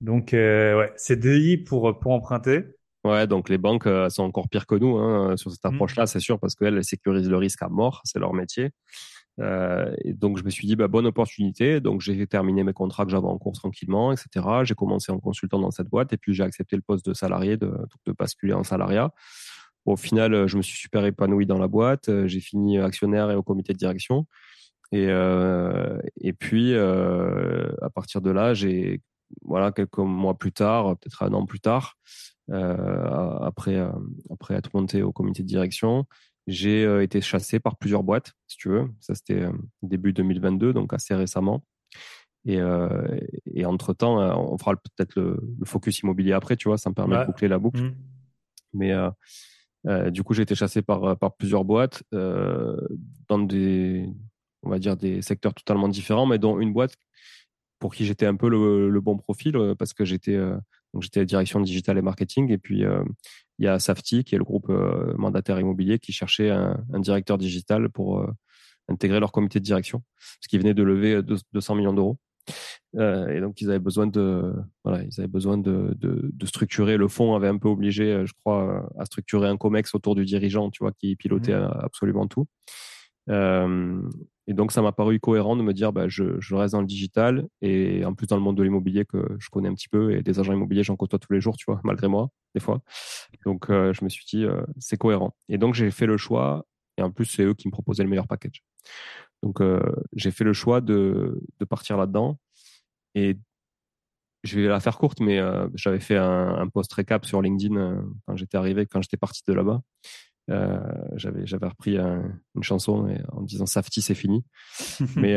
Donc, 0.00 0.32
euh, 0.32 0.78
ouais, 0.78 0.92
CDI 0.96 1.58
pour, 1.58 1.98
pour 1.98 2.12
emprunter. 2.12 2.64
Ouais, 3.04 3.26
donc 3.26 3.50
les 3.50 3.58
banques 3.58 3.86
euh, 3.86 4.08
sont 4.08 4.22
encore 4.22 4.48
pires 4.48 4.66
que 4.66 4.76
nous 4.76 4.96
hein, 4.96 5.36
sur 5.36 5.50
cette 5.52 5.62
mmh. 5.62 5.74
approche-là, 5.74 6.06
c'est 6.06 6.20
sûr, 6.20 6.40
parce 6.40 6.54
qu'elles 6.54 6.82
sécurisent 6.84 7.28
le 7.28 7.36
risque 7.36 7.62
à 7.62 7.68
mort, 7.68 8.00
c'est 8.04 8.18
leur 8.18 8.32
métier. 8.32 8.70
Euh, 9.38 9.94
et 10.02 10.14
donc 10.14 10.38
je 10.38 10.44
me 10.44 10.50
suis 10.50 10.66
dit 10.66 10.76
bah, 10.76 10.88
bonne 10.88 11.06
opportunité. 11.06 11.80
Donc 11.80 12.00
j'ai 12.00 12.26
terminé 12.26 12.64
mes 12.64 12.72
contrats 12.72 13.04
que 13.04 13.10
j'avais 13.10 13.26
en 13.26 13.38
cours 13.38 13.52
tranquillement, 13.52 14.12
etc. 14.12 14.46
J'ai 14.64 14.74
commencé 14.74 15.12
en 15.12 15.18
consultant 15.18 15.60
dans 15.60 15.70
cette 15.70 15.88
boîte 15.88 16.12
et 16.12 16.16
puis 16.16 16.34
j'ai 16.34 16.42
accepté 16.42 16.76
le 16.76 16.82
poste 16.82 17.06
de 17.06 17.14
salarié, 17.14 17.56
de, 17.56 17.72
basculer 18.18 18.52
en 18.52 18.64
salariat 18.64 19.12
au 19.84 19.94
final, 19.94 20.34
euh, 20.34 20.46
je 20.48 20.56
me 20.56 20.62
suis 20.62 20.76
super 20.76 21.04
épanoui 21.04 21.46
dans 21.46 21.58
la 21.58 21.68
boîte. 21.68 22.08
Euh, 22.08 22.26
j'ai 22.26 22.40
fini 22.40 22.76
actionnaire 22.76 23.30
et 23.30 23.36
au 23.36 23.44
comité 23.44 23.72
de 23.72 23.78
direction. 23.78 24.26
Et, 24.92 26.32
puis, 26.32 26.74
à 26.74 27.90
partir 27.94 28.20
de 28.20 28.30
là, 28.30 28.54
j'ai, 28.54 29.02
voilà, 29.42 29.72
quelques 29.72 29.98
mois 29.98 30.38
plus 30.38 30.52
tard, 30.52 30.96
peut-être 30.98 31.22
un 31.22 31.32
an 31.32 31.44
plus 31.44 31.60
tard, 31.60 31.96
après, 32.48 33.84
après 34.30 34.54
être 34.54 34.70
monté 34.74 35.02
au 35.02 35.12
comité 35.12 35.42
de 35.42 35.48
direction, 35.48 36.06
j'ai 36.46 37.02
été 37.02 37.20
chassé 37.20 37.58
par 37.58 37.76
plusieurs 37.76 38.02
boîtes, 38.02 38.32
si 38.46 38.56
tu 38.56 38.68
veux. 38.68 38.88
Ça, 39.00 39.14
c'était 39.14 39.46
début 39.82 40.12
2022, 40.12 40.72
donc 40.72 40.92
assez 40.92 41.14
récemment. 41.14 41.64
Et, 42.44 42.60
et 43.52 43.66
entre-temps, 43.66 44.18
on 44.38 44.56
fera 44.56 44.76
peut-être 44.76 45.16
le, 45.16 45.40
focus 45.64 46.00
immobilier 46.00 46.32
après, 46.32 46.56
tu 46.56 46.68
vois, 46.68 46.78
ça 46.78 46.90
me 46.90 46.94
permet 46.94 47.18
de 47.18 47.24
boucler 47.24 47.48
la 47.48 47.58
boucle. 47.58 47.82
Mmh. 47.82 47.94
Mais 48.74 48.92
euh, 48.92 50.10
du 50.10 50.22
coup, 50.22 50.34
j'ai 50.34 50.42
été 50.42 50.54
chassé 50.54 50.82
par, 50.82 51.18
par 51.18 51.36
plusieurs 51.36 51.64
boîtes 51.64 52.02
euh, 52.14 52.76
dans 53.28 53.38
des, 53.38 54.08
on 54.62 54.70
va 54.70 54.78
dire, 54.78 54.96
des 54.96 55.22
secteurs 55.22 55.54
totalement 55.54 55.88
différents, 55.88 56.26
mais 56.26 56.38
dont 56.38 56.60
une 56.60 56.72
boîte 56.72 56.94
pour 57.78 57.94
qui 57.94 58.04
j'étais 58.04 58.26
un 58.26 58.36
peu 58.36 58.48
le, 58.48 58.88
le, 58.88 59.00
bon 59.00 59.16
profil 59.16 59.56
euh, 59.56 59.74
parce 59.74 59.92
que 59.92 60.04
j'étais 60.04 60.34
euh, 60.34 60.56
donc 60.94 61.02
j'étais 61.02 61.24
direction 61.26 61.60
digital 61.60 61.98
et 61.98 62.02
marketing 62.02 62.50
et 62.50 62.58
puis 62.58 62.84
euh, 62.84 63.02
il 63.58 63.64
y 63.64 63.68
a 63.68 63.78
Safety 63.78 64.24
qui 64.24 64.34
est 64.34 64.38
le 64.38 64.44
groupe 64.44 64.68
mandataire 65.16 65.58
immobilier 65.58 65.98
qui 65.98 66.12
cherchait 66.12 66.50
un, 66.50 66.82
un 66.92 67.00
directeur 67.00 67.38
digital 67.38 67.88
pour 67.88 68.26
intégrer 68.88 69.20
leur 69.20 69.32
comité 69.32 69.60
de 69.60 69.64
direction 69.64 70.02
parce 70.16 70.48
qu'ils 70.48 70.60
venaient 70.60 70.74
de 70.74 70.82
lever 70.82 71.22
200 71.52 71.74
millions 71.74 71.92
d'euros. 71.92 72.18
Euh, 72.96 73.28
et 73.28 73.40
donc 73.40 73.60
ils 73.60 73.68
avaient 73.68 73.78
besoin 73.78 74.06
de 74.06 74.54
voilà, 74.84 75.02
ils 75.02 75.20
avaient 75.20 75.28
besoin 75.28 75.58
de, 75.58 75.94
de, 75.98 76.30
de, 76.32 76.46
structurer. 76.46 76.96
Le 76.96 77.08
fonds 77.08 77.34
avait 77.34 77.48
un 77.48 77.58
peu 77.58 77.68
obligé, 77.68 78.04
euh, 78.04 78.26
je 78.26 78.32
crois, 78.32 78.88
à 78.98 79.04
structurer 79.04 79.48
un 79.48 79.56
comex 79.56 79.94
autour 79.94 80.14
du 80.14 80.24
dirigeant, 80.24 80.70
tu 80.70 80.82
vois, 80.82 80.92
qui 80.92 81.16
pilotait 81.16 81.56
mmh. 81.56 81.80
absolument 81.82 82.26
tout. 82.26 82.46
Euh, 83.28 84.00
et 84.46 84.54
donc 84.54 84.70
ça 84.70 84.82
m'a 84.82 84.92
paru 84.92 85.18
cohérent 85.18 85.56
de 85.56 85.62
me 85.62 85.72
dire, 85.72 85.92
bah, 85.92 86.08
je, 86.08 86.54
reste 86.54 86.72
dans 86.72 86.80
le 86.80 86.86
digital 86.86 87.48
et 87.62 88.04
en 88.04 88.14
plus 88.14 88.26
dans 88.26 88.36
le 88.36 88.42
monde 88.42 88.56
de 88.56 88.62
l'immobilier 88.62 89.04
que 89.04 89.36
je 89.38 89.48
connais 89.50 89.68
un 89.68 89.74
petit 89.74 89.88
peu 89.88 90.12
et 90.12 90.22
des 90.22 90.38
agents 90.38 90.52
immobiliers 90.52 90.84
j'en 90.84 90.96
côtoie 90.96 91.18
tous 91.18 91.32
les 91.32 91.40
jours, 91.40 91.56
tu 91.56 91.64
vois, 91.66 91.80
malgré 91.84 92.08
moi 92.08 92.30
des 92.54 92.60
fois. 92.60 92.80
Donc 93.44 93.70
euh, 93.70 93.92
je 93.92 94.04
me 94.04 94.08
suis 94.08 94.24
dit, 94.26 94.44
euh, 94.44 94.62
c'est 94.78 94.96
cohérent. 94.96 95.34
Et 95.48 95.58
donc 95.58 95.74
j'ai 95.74 95.90
fait 95.90 96.06
le 96.06 96.16
choix 96.16 96.64
et 96.96 97.02
en 97.02 97.10
plus 97.10 97.26
c'est 97.26 97.42
eux 97.42 97.54
qui 97.54 97.68
me 97.68 97.72
proposaient 97.72 98.04
le 98.04 98.08
meilleur 98.08 98.28
package. 98.28 98.62
Donc, 99.42 99.60
j'ai 100.14 100.30
fait 100.30 100.44
le 100.44 100.54
choix 100.54 100.80
de, 100.80 101.40
de 101.60 101.64
partir 101.66 101.98
là-dedans. 101.98 102.38
Et 103.14 103.36
je 104.44 104.58
vais 104.58 104.66
la 104.66 104.80
faire 104.80 104.96
courte, 104.98 105.20
mais 105.20 105.38
j'avais 105.74 106.00
fait 106.00 106.16
un, 106.16 106.56
un, 106.56 106.68
post 106.68 106.92
récap 106.94 107.26
sur 107.26 107.42
LinkedIn 107.42 108.02
quand 108.26 108.36
j'étais 108.36 108.56
arrivé, 108.56 108.86
quand 108.86 109.02
j'étais 109.02 109.18
parti 109.18 109.42
de 109.46 109.52
là-bas. 109.52 109.82
Euh, 110.48 110.78
j'avais 111.16 111.44
j'avais 111.44 111.66
repris 111.66 111.98
une 111.98 112.62
chanson 112.62 113.08
en 113.32 113.40
me 113.40 113.46
disant 113.46 113.66
Safety 113.66 114.02
c'est 114.02 114.14
fini. 114.14 114.44
mais 115.16 115.36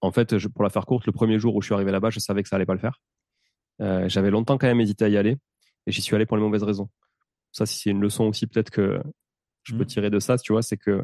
en 0.00 0.12
fait, 0.12 0.38
je, 0.38 0.48
pour 0.48 0.62
la 0.62 0.70
faire 0.70 0.86
courte, 0.86 1.06
le 1.06 1.12
premier 1.12 1.38
jour 1.38 1.56
où 1.56 1.62
je 1.62 1.66
suis 1.66 1.74
arrivé 1.74 1.90
là-bas, 1.90 2.10
je 2.10 2.20
savais 2.20 2.42
que 2.42 2.48
ça 2.48 2.56
allait 2.56 2.66
pas 2.66 2.74
le 2.74 2.80
faire. 2.80 3.00
j'avais 4.08 4.30
longtemps 4.30 4.58
quand 4.58 4.66
même 4.66 4.80
hésité 4.80 5.04
à 5.04 5.08
y 5.08 5.16
aller 5.16 5.36
et 5.86 5.92
j'y 5.92 6.02
suis 6.02 6.14
allé 6.14 6.26
pour 6.26 6.36
les 6.36 6.42
mauvaises 6.42 6.62
raisons. 6.62 6.88
Ça, 7.52 7.66
c'est 7.66 7.90
une 7.90 8.00
leçon 8.00 8.24
aussi 8.24 8.46
peut-être 8.46 8.70
que 8.70 9.00
je 9.62 9.74
peux 9.74 9.82
mmh. 9.82 9.86
tirer 9.86 10.10
de 10.10 10.18
ça, 10.18 10.38
tu 10.38 10.52
vois, 10.52 10.62
c'est 10.62 10.76
que 10.76 11.02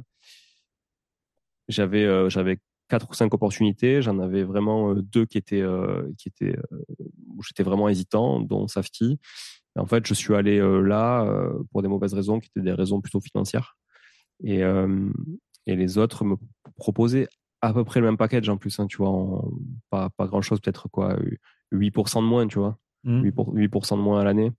j'avais 1.69 2.05
euh, 2.05 2.29
j'avais 2.29 2.59
quatre 2.89 3.09
ou 3.11 3.15
cinq 3.15 3.33
opportunités. 3.35 4.03
J'en 4.03 4.19
avais 4.19 4.45
vraiment 4.45 4.91
euh, 4.91 5.03
deux 5.03 5.27
qui 5.27 5.39
étaient 5.39 5.63
euh, 5.63 6.11
qui 6.19 6.29
étaient 6.29 6.57
où 6.99 7.43
j'étais 7.43 7.63
vraiment 7.63 7.89
hésitant, 7.89 8.41
dont 8.41 8.69
Safety. 8.69 9.19
Et 9.77 9.81
en 9.81 9.87
fait, 9.87 10.07
je 10.07 10.15
suis 10.15 10.35
allé 10.35 10.59
là 10.61 11.27
pour 11.73 11.83
des 11.83 11.89
mauvaises 11.89 12.15
raisons, 12.15 12.41
qui 12.41 12.49
étaient 12.49 12.65
des 12.65 12.73
raisons 12.73 13.01
plutôt 13.01 13.21
financières. 13.21 13.77
Et 14.43 14.63
et 15.67 15.77
les 15.77 15.99
autres 15.99 16.25
me 16.25 16.37
proposaient 16.77 17.29
à 17.63 17.73
peu 17.73 17.85
près 17.85 18.01
le 18.01 18.07
même 18.07 18.17
package 18.17 18.49
en 18.49 18.57
plus, 18.57 18.79
hein, 18.79 18.87
tu 18.87 18.99
vois, 18.99 19.09
en, 19.09 19.51
pas, 19.91 20.11
pas 20.11 20.27
grand 20.27 20.43
chose, 20.43 20.61
peut-être 20.61 20.89
quoi, 20.89 21.17
8% 21.73 22.21
de 22.21 22.27
moins, 22.27 22.47
tu 22.47 22.59
vois, 22.59 22.79
8%, 23.07 23.53
mmh. 23.53 23.57
8 23.57 23.71
de 23.73 23.97
moins 23.97 24.21
à 24.21 24.25
l'année 24.25 24.53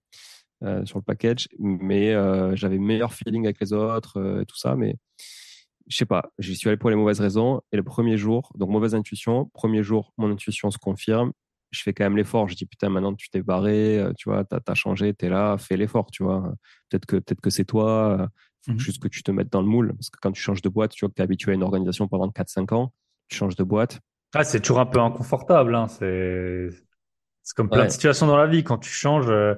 euh, 0.63 0.83
sur 0.85 0.97
le 0.97 1.03
package, 1.03 1.47
mais 1.59 2.13
euh, 2.13 2.55
j'avais 2.55 2.79
meilleur 2.79 3.13
feeling 3.13 3.45
avec 3.45 3.59
les 3.59 3.73
autres, 3.73 4.43
tout 4.47 4.57
ça, 4.57 4.75
mais 4.75 4.95
je 5.87 5.97
sais 5.97 6.05
pas, 6.05 6.31
j'y 6.39 6.55
suis 6.55 6.67
allé 6.67 6.77
pour 6.77 6.89
les 6.89 6.95
mauvaises 6.95 7.19
raisons. 7.19 7.61
Et 7.71 7.77
le 7.77 7.83
premier 7.83 8.17
jour, 8.17 8.51
donc 8.55 8.69
mauvaise 8.69 8.95
intuition, 8.95 9.51
premier 9.53 9.83
jour, 9.83 10.13
mon 10.17 10.31
intuition 10.31 10.71
se 10.71 10.79
confirme. 10.79 11.31
Je 11.75 11.83
fais 11.83 11.93
quand 11.93 12.05
même 12.05 12.17
l'effort. 12.17 12.47
Je 12.47 12.55
dis 12.55 12.65
putain, 12.65 12.89
maintenant 12.89 13.13
tu 13.13 13.29
t'es 13.29 13.41
barré, 13.41 13.99
euh, 13.99 14.13
tu 14.17 14.29
vois, 14.29 14.43
t'as 14.45 14.59
as 14.65 14.75
changé, 14.75 15.13
t'es 15.13 15.29
là, 15.29 15.57
fais 15.57 15.77
l'effort, 15.77 16.09
tu 16.11 16.23
vois. 16.23 16.53
Peut-être 16.89 17.05
que 17.05 17.17
peut-être 17.17 17.41
que 17.41 17.49
c'est 17.49 17.65
toi, 17.65 18.29
faut 18.65 18.73
mhm. 18.73 18.79
juste 18.79 19.01
que 19.01 19.07
tu 19.07 19.23
te 19.23 19.31
mettes 19.31 19.51
dans 19.51 19.61
le 19.61 19.67
moule. 19.67 19.93
Parce 19.93 20.09
que 20.09 20.17
quand 20.21 20.31
tu 20.31 20.41
changes 20.41 20.61
de 20.61 20.69
boîte, 20.69 20.91
tu 20.91 21.05
vois 21.05 21.09
que 21.09 21.15
t'es 21.15 21.23
habitué 21.23 21.51
à 21.51 21.55
une 21.55 21.63
organisation 21.63 22.07
pendant 22.07 22.27
4-5 22.29 22.73
ans, 22.73 22.93
tu 23.27 23.37
changes 23.37 23.55
de 23.55 23.63
boîte. 23.63 23.99
Ah, 24.33 24.43
c'est 24.43 24.59
toujours 24.59 24.79
un 24.79 24.85
peu 24.85 24.99
inconfortable. 24.99 25.75
Hein. 25.75 25.87
C'est 25.87 26.69
comme 27.55 27.69
plein 27.69 27.85
de 27.85 27.89
situations 27.89 28.27
dans 28.27 28.37
la 28.37 28.47
vie. 28.47 28.63
Quand 28.63 28.77
tu 28.77 28.89
changes, 28.89 29.29
euh, 29.29 29.55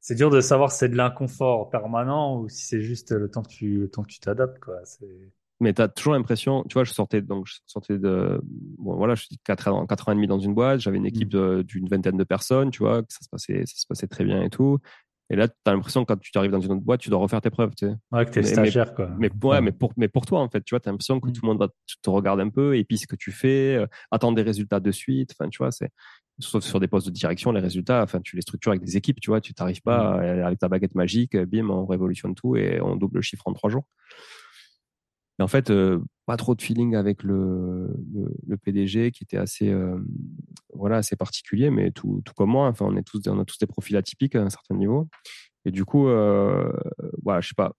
c'est 0.00 0.14
dur 0.14 0.30
de 0.30 0.40
savoir 0.40 0.70
si 0.70 0.78
c'est 0.78 0.88
de 0.88 0.96
l'inconfort 0.96 1.68
permanent 1.70 2.40
ou 2.40 2.48
si 2.48 2.64
c'est 2.66 2.80
juste 2.80 3.12
le 3.12 3.28
temps 3.28 3.42
que 3.42 3.48
tu 3.48 3.80
le 3.80 3.90
temps 3.90 4.02
que 4.02 4.08
tu 4.08 4.20
t'adaptes, 4.20 4.60
quoi. 4.60 4.76
C'est 4.84 5.32
mais 5.60 5.72
tu 5.72 5.82
as 5.82 5.88
toujours 5.88 6.12
l'impression, 6.12 6.64
tu 6.68 6.74
vois, 6.74 6.84
je 6.84 6.92
sortais 6.92 7.22
donc 7.22 7.46
je 7.46 7.54
sortais 7.66 7.98
de 7.98 8.40
bon 8.42 8.96
voilà, 8.96 9.14
je 9.14 9.24
suis 9.24 9.38
4 9.44 9.68
ans, 9.68 9.86
4 9.86 10.08
ans 10.08 10.12
et 10.12 10.14
demi 10.14 10.26
dans 10.26 10.38
une 10.38 10.54
boîte, 10.54 10.80
j'avais 10.80 10.98
une 10.98 11.06
équipe 11.06 11.34
mmh. 11.34 11.62
d'une 11.62 11.88
vingtaine 11.88 12.16
de 12.16 12.24
personnes, 12.24 12.70
tu 12.70 12.80
vois, 12.80 13.02
que 13.02 13.12
ça 13.12 13.20
se 13.22 13.28
passait 13.28 13.64
ça 13.64 13.74
se 13.76 13.86
passait 13.86 14.06
très 14.06 14.24
bien 14.24 14.42
et 14.42 14.50
tout. 14.50 14.78
Et 15.28 15.34
là, 15.34 15.48
tu 15.48 15.54
as 15.64 15.72
l'impression 15.72 16.04
que 16.04 16.12
quand 16.12 16.20
tu 16.20 16.30
arrives 16.38 16.52
dans 16.52 16.60
une 16.60 16.70
autre 16.70 16.82
boîte, 16.82 17.00
tu 17.00 17.10
dois 17.10 17.18
refaire 17.18 17.40
tes 17.40 17.50
preuves, 17.50 17.74
tu 17.76 17.86
sais. 17.86 17.96
Ouais, 18.12 18.24
que 18.24 18.30
t'es 18.30 18.44
stagiaire, 18.44 18.94
quoi. 18.94 19.10
Mais, 19.18 19.28
ouais, 19.42 19.60
mais 19.60 19.72
pour 19.72 19.92
mais 19.96 20.06
pour 20.06 20.24
toi 20.24 20.40
en 20.40 20.48
fait, 20.48 20.62
tu 20.62 20.74
vois, 20.74 20.80
tu 20.80 20.88
as 20.88 20.92
l'impression 20.92 21.18
que 21.20 21.28
mmh. 21.28 21.32
tout 21.32 21.40
le 21.42 21.48
monde 21.48 21.58
va 21.58 21.68
te 22.02 22.10
regarder 22.10 22.42
un 22.42 22.50
peu 22.50 22.76
et 22.76 22.84
puis 22.84 22.98
ce 22.98 23.06
que 23.06 23.16
tu 23.16 23.32
fais, 23.32 23.76
euh, 23.76 23.86
attendre 24.10 24.36
des 24.36 24.42
résultats 24.42 24.80
de 24.80 24.90
suite, 24.92 25.34
enfin 25.38 25.48
tu 25.48 25.58
vois, 25.58 25.72
c'est 25.72 25.90
sauf 26.38 26.62
sur 26.62 26.80
des 26.80 26.86
postes 26.86 27.06
de 27.06 27.12
direction, 27.12 27.50
les 27.50 27.60
résultats, 27.60 28.02
enfin 28.02 28.20
tu 28.20 28.36
les 28.36 28.42
structures 28.42 28.72
avec 28.72 28.84
des 28.84 28.98
équipes, 28.98 29.20
tu 29.20 29.30
vois, 29.30 29.40
tu 29.40 29.54
t'arrives 29.54 29.80
pas 29.80 30.18
mmh. 30.18 30.44
avec 30.44 30.58
ta 30.58 30.68
baguette 30.68 30.94
magique, 30.94 31.34
bim, 31.36 31.70
on 31.70 31.86
révolutionne 31.86 32.34
tout 32.34 32.56
et 32.56 32.80
on 32.82 32.94
double 32.94 33.16
le 33.16 33.22
chiffre 33.22 33.46
en 33.46 33.54
trois 33.54 33.70
jours. 33.70 33.86
Mais 35.38 35.44
en 35.44 35.48
fait, 35.48 35.70
euh, 35.70 36.00
pas 36.24 36.36
trop 36.36 36.54
de 36.54 36.62
feeling 36.62 36.94
avec 36.94 37.22
le, 37.22 37.94
le, 38.46 38.56
PDG 38.56 39.10
qui 39.10 39.24
était 39.24 39.36
assez, 39.36 39.70
euh, 39.70 39.98
voilà, 40.72 40.96
assez 40.96 41.14
particulier, 41.14 41.70
mais 41.70 41.90
tout, 41.90 42.22
tout 42.24 42.32
comme 42.34 42.50
moi. 42.50 42.68
Enfin, 42.68 42.86
on 42.88 42.96
est 42.96 43.02
tous, 43.02 43.20
on 43.28 43.38
a 43.38 43.44
tous 43.44 43.58
des 43.58 43.66
profils 43.66 43.96
atypiques 43.96 44.34
à 44.34 44.42
un 44.42 44.50
certain 44.50 44.74
niveau. 44.74 45.08
Et 45.66 45.70
du 45.70 45.84
coup, 45.84 46.08
euh, 46.08 46.72
voilà, 47.22 47.40
je 47.40 47.48
sais 47.48 47.54
pas, 47.54 47.72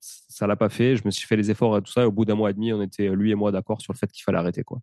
ça 0.00 0.46
l'a 0.46 0.56
pas 0.56 0.70
fait. 0.70 0.96
Je 0.96 1.02
me 1.04 1.10
suis 1.10 1.26
fait 1.26 1.36
les 1.36 1.50
efforts 1.50 1.76
et 1.76 1.82
tout 1.82 1.92
ça. 1.92 2.02
Et 2.02 2.06
au 2.06 2.12
bout 2.12 2.24
d'un 2.24 2.34
mois 2.34 2.50
et 2.50 2.54
demi, 2.54 2.72
on 2.72 2.80
était 2.80 3.08
lui 3.10 3.30
et 3.30 3.34
moi 3.34 3.52
d'accord 3.52 3.80
sur 3.80 3.92
le 3.92 3.98
fait 3.98 4.10
qu'il 4.10 4.22
fallait 4.22 4.38
arrêter, 4.38 4.64
quoi. 4.64 4.80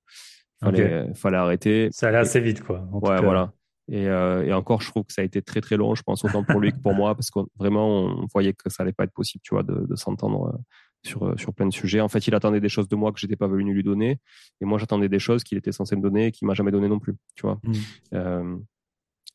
Fallait, 0.59 1.13
fallait 1.13 1.37
arrêter. 1.37 1.89
Ça 1.91 2.07
allait 2.09 2.17
assez 2.17 2.39
vite, 2.39 2.63
quoi. 2.63 2.87
ouais, 2.91 3.21
voilà. 3.21 3.53
Et, 3.89 4.07
euh, 4.07 4.43
et, 4.43 4.53
encore, 4.53 4.81
je 4.81 4.89
trouve 4.89 5.05
que 5.05 5.13
ça 5.13 5.21
a 5.21 5.25
été 5.25 5.41
très 5.41 5.61
très 5.61 5.77
long. 5.77 5.95
Je 5.95 6.03
pense 6.03 6.23
autant 6.25 6.43
pour 6.43 6.59
lui 6.59 6.71
que 6.71 6.77
pour 6.77 6.93
moi, 6.93 7.15
parce 7.15 7.31
que 7.31 7.39
vraiment, 7.57 8.05
on 8.05 8.25
voyait 8.33 8.53
que 8.53 8.69
ça 8.69 8.83
allait 8.83 8.91
pas 8.91 9.05
être 9.05 9.13
possible, 9.13 9.41
tu 9.43 9.55
vois, 9.55 9.63
de, 9.63 9.85
de 9.87 9.95
s'entendre 9.95 10.53
euh, 10.53 10.57
sur, 11.03 11.23
euh, 11.23 11.37
sur 11.37 11.53
plein 11.53 11.65
de 11.65 11.73
sujets. 11.73 12.01
En 12.01 12.09
fait, 12.09 12.27
il 12.27 12.35
attendait 12.35 12.59
des 12.59 12.69
choses 12.69 12.87
de 12.87 12.95
moi 12.95 13.11
que 13.11 13.19
j'étais 13.19 13.35
pas 13.35 13.47
venu 13.47 13.73
lui 13.73 13.83
donner, 13.83 14.19
et 14.61 14.65
moi 14.65 14.77
j'attendais 14.77 15.09
des 15.09 15.19
choses 15.19 15.43
qu'il 15.43 15.57
était 15.57 15.71
censé 15.71 15.95
me 15.95 16.01
donner 16.01 16.27
et 16.27 16.31
qu'il 16.31 16.47
m'a 16.47 16.53
jamais 16.53 16.71
donné 16.71 16.87
non 16.87 16.99
plus, 16.99 17.15
tu 17.35 17.43
vois. 17.43 17.59
Mmh. 17.63 17.73
Euh, 18.13 18.57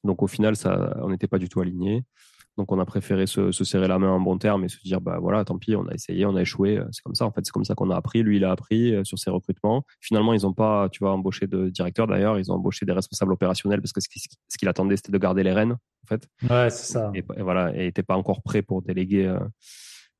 donc 0.04 0.22
au 0.22 0.26
final, 0.26 0.56
ça, 0.56 0.96
on 1.02 1.10
n'était 1.10 1.28
pas 1.28 1.38
du 1.38 1.48
tout 1.48 1.60
alignés. 1.60 2.04
Donc 2.58 2.70
on 2.70 2.78
a 2.78 2.84
préféré 2.84 3.26
se, 3.26 3.50
se, 3.50 3.64
serrer 3.64 3.88
la 3.88 3.98
main 3.98 4.10
en 4.10 4.20
bon 4.20 4.36
terme 4.36 4.62
et 4.64 4.68
se 4.68 4.76
dire 4.84 5.00
bah 5.00 5.18
voilà, 5.18 5.42
tant 5.42 5.56
pis, 5.56 5.74
on 5.74 5.88
a 5.88 5.94
essayé, 5.94 6.26
on 6.26 6.36
a 6.36 6.42
échoué. 6.42 6.76
Euh, 6.76 6.84
c'est 6.90 7.00
comme 7.00 7.14
ça 7.14 7.24
en 7.24 7.30
fait, 7.30 7.40
c'est 7.46 7.50
comme 7.50 7.64
ça 7.64 7.74
qu'on 7.74 7.88
a 7.88 7.96
appris. 7.96 8.22
Lui, 8.22 8.36
il 8.36 8.44
a 8.44 8.50
appris 8.50 8.94
sur 9.04 9.18
ses 9.18 9.30
recrutements. 9.30 9.86
Finalement, 10.00 10.34
ils 10.34 10.42
n'ont 10.42 10.52
pas, 10.52 10.90
tu 10.90 10.98
vois, 10.98 11.12
embauché 11.12 11.46
de 11.46 11.70
directeur 11.70 12.06
d'ailleurs, 12.06 12.38
ils 12.38 12.52
ont 12.52 12.56
embauché 12.56 12.84
des 12.84 12.92
responsables 12.92 13.32
opérationnels 13.32 13.80
parce 13.80 13.92
que 13.92 14.00
ce 14.02 14.58
qu'il 14.58 14.68
attendait, 14.68 14.96
c'était 14.96 15.12
de 15.12 15.18
garder 15.18 15.42
les 15.42 15.52
rênes 15.52 15.72
en 15.72 16.06
fait. 16.06 16.28
Ouais, 16.42 16.68
c'est 16.68 16.92
ça. 16.92 17.10
Et, 17.14 17.24
voilà, 17.38 17.74
et 17.74 17.84
n'était 17.84 18.02
pas 18.02 18.16
encore 18.16 18.42
prêt 18.42 18.60
pour 18.60 18.82
déléguer 18.82 19.34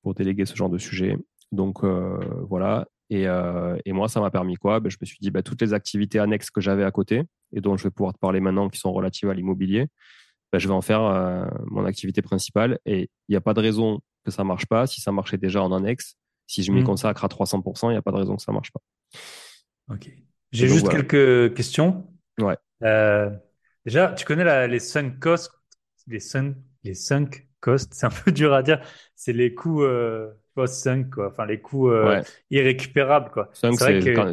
pour 0.02 0.14
déléguer 0.14 0.44
ce 0.46 0.55
genre 0.55 0.68
de 0.68 0.78
sujet. 0.78 1.16
Donc 1.52 1.84
euh, 1.84 2.18
voilà. 2.48 2.86
Et, 3.10 3.28
euh, 3.28 3.76
et, 3.84 3.92
moi, 3.92 4.08
ça 4.08 4.20
m'a 4.20 4.30
permis 4.30 4.56
quoi? 4.56 4.80
Ben, 4.80 4.88
Je 4.88 4.96
me 4.98 5.04
suis 5.04 5.18
dit, 5.20 5.30
ben, 5.30 5.42
toutes 5.42 5.60
les 5.60 5.74
activités 5.74 6.18
annexes 6.18 6.50
que 6.50 6.62
j'avais 6.62 6.82
à 6.82 6.90
côté 6.90 7.24
et 7.54 7.60
dont 7.60 7.76
je 7.76 7.84
vais 7.84 7.90
pouvoir 7.90 8.14
te 8.14 8.18
parler 8.18 8.40
maintenant, 8.40 8.70
qui 8.70 8.78
sont 8.78 8.90
relatives 8.90 9.28
à 9.28 9.34
l'immobilier, 9.34 9.88
ben, 10.50 10.58
je 10.58 10.66
vais 10.66 10.72
en 10.72 10.80
faire 10.80 11.02
euh, 11.02 11.44
mon 11.66 11.84
activité 11.84 12.22
principale. 12.22 12.78
Et 12.86 13.10
il 13.28 13.32
n'y 13.32 13.36
a 13.36 13.42
pas 13.42 13.52
de 13.52 13.60
raison 13.60 14.00
que 14.24 14.30
ça 14.30 14.44
marche 14.44 14.64
pas. 14.64 14.86
Si 14.86 15.02
ça 15.02 15.12
marchait 15.12 15.36
déjà 15.36 15.62
en 15.62 15.72
annexe, 15.72 16.16
si 16.46 16.62
je 16.62 16.72
m'y 16.72 16.80
mmh. 16.80 16.84
consacre 16.84 17.24
à 17.24 17.28
300%, 17.28 17.88
il 17.88 17.90
n'y 17.90 17.96
a 17.96 18.02
pas 18.02 18.12
de 18.12 18.16
raison 18.16 18.36
que 18.36 18.42
ça 18.42 18.52
marche 18.52 18.72
pas. 18.72 18.80
Ok. 19.92 20.10
J'ai 20.52 20.68
juste 20.68 20.88
quelques 20.88 21.54
questions. 21.54 22.06
Ouais. 22.40 22.56
Euh, 22.82 23.30
déjà, 23.84 24.12
tu 24.12 24.24
connais 24.24 24.68
les 24.68 24.80
sunk 24.80 25.18
costs, 25.20 25.52
les 26.06 26.20
sunk, 26.20 26.54
les 26.82 26.94
sunk 26.94 27.46
costs, 27.62 27.94
c'est 27.94 28.05
un 28.05 28.11
peu 28.11 28.31
dur 28.33 28.53
à 28.53 28.62
dire. 28.62 28.81
C'est 29.16 29.33
les 29.33 29.55
coûts, 29.55 29.83
euh, 29.83 30.29
vois, 30.55 30.66
sunk, 30.66 31.05
quoi. 31.14 31.29
Enfin, 31.29 31.46
les 31.46 31.61
coûts 31.61 31.88
euh, 31.88 32.20
irrécupérables, 32.51 33.31
quoi. 33.31 33.48
Sunk, 33.55 33.77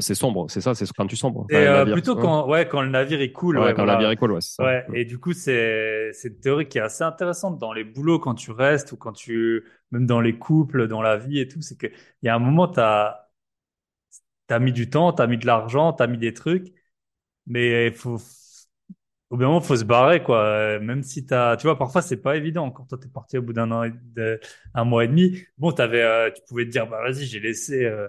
c'est 0.01 0.15
sombre, 0.15 0.47
c'est 0.49 0.59
ça, 0.59 0.75
c'est 0.75 0.91
quand 0.91 1.07
tu 1.07 1.15
sombres. 1.15 1.45
Euh, 1.53 1.85
plutôt 1.93 2.15
quand, 2.15 2.49
ouais, 2.49 2.67
quand 2.67 2.81
le 2.81 2.89
navire 2.89 3.21
il 3.21 3.31
coule. 3.31 3.59
Ouais, 3.59 3.73
quand 3.73 3.85
le 3.85 3.91
navire 3.93 4.11
il 4.11 4.17
coule, 4.17 4.33
ouais, 4.33 4.41
c'est 4.41 4.55
ça. 4.55 4.63
Ouais, 4.65 4.85
et 4.93 5.05
du 5.05 5.17
coup, 5.19 5.33
c'est 5.33 6.11
c'est 6.13 6.29
une 6.29 6.39
théorie 6.39 6.67
qui 6.67 6.79
est 6.79 6.81
assez 6.81 7.03
intéressante 7.03 7.57
dans 7.57 7.71
les 7.71 7.83
boulots 7.83 8.19
quand 8.19 8.35
tu 8.35 8.51
restes 8.51 8.91
ou 8.91 8.97
quand 8.97 9.13
tu, 9.13 9.63
même 9.91 10.05
dans 10.05 10.19
les 10.19 10.37
couples, 10.37 10.87
dans 10.87 11.01
la 11.01 11.15
vie 11.17 11.39
et 11.39 11.47
tout, 11.47 11.61
c'est 11.61 11.77
que 11.77 11.87
il 11.87 12.25
y 12.25 12.29
a 12.29 12.35
un 12.35 12.39
moment, 12.39 12.67
t'as 12.67 13.29
t'as 14.47 14.59
mis 14.59 14.73
du 14.73 14.89
temps, 14.89 15.13
t'as 15.13 15.27
mis 15.27 15.37
de 15.37 15.45
l'argent, 15.45 15.93
t'as 15.93 16.07
mis 16.07 16.17
des 16.17 16.33
trucs, 16.33 16.73
mais 17.47 17.87
il 17.87 17.93
faut 17.93 18.17
au 19.29 19.35
bout 19.37 19.41
d'un 19.41 19.47
moment, 19.47 19.61
faut 19.61 19.75
se 19.75 19.83
barrer, 19.83 20.23
quoi. 20.23 20.79
Même 20.79 21.03
si 21.03 21.25
t'as, 21.25 21.55
tu 21.57 21.67
vois, 21.67 21.77
parfois 21.77 22.01
c'est 22.01 22.17
pas 22.17 22.35
évident. 22.35 22.71
Quand 22.71 22.85
toi 22.85 22.97
t'es 22.97 23.07
parti 23.09 23.37
au 23.37 23.41
bout 23.43 23.53
d'un 23.53 23.71
an, 23.71 23.89
de, 24.15 24.39
un 24.73 24.83
mois 24.85 25.03
et 25.05 25.07
demi, 25.07 25.43
bon, 25.57 25.71
t'avais, 25.71 26.01
euh, 26.01 26.31
tu 26.31 26.41
pouvais 26.47 26.65
te 26.65 26.71
dire, 26.71 26.87
bah 26.87 27.01
vas-y, 27.03 27.25
j'ai 27.25 27.39
laissé, 27.39 27.85
euh, 27.85 28.07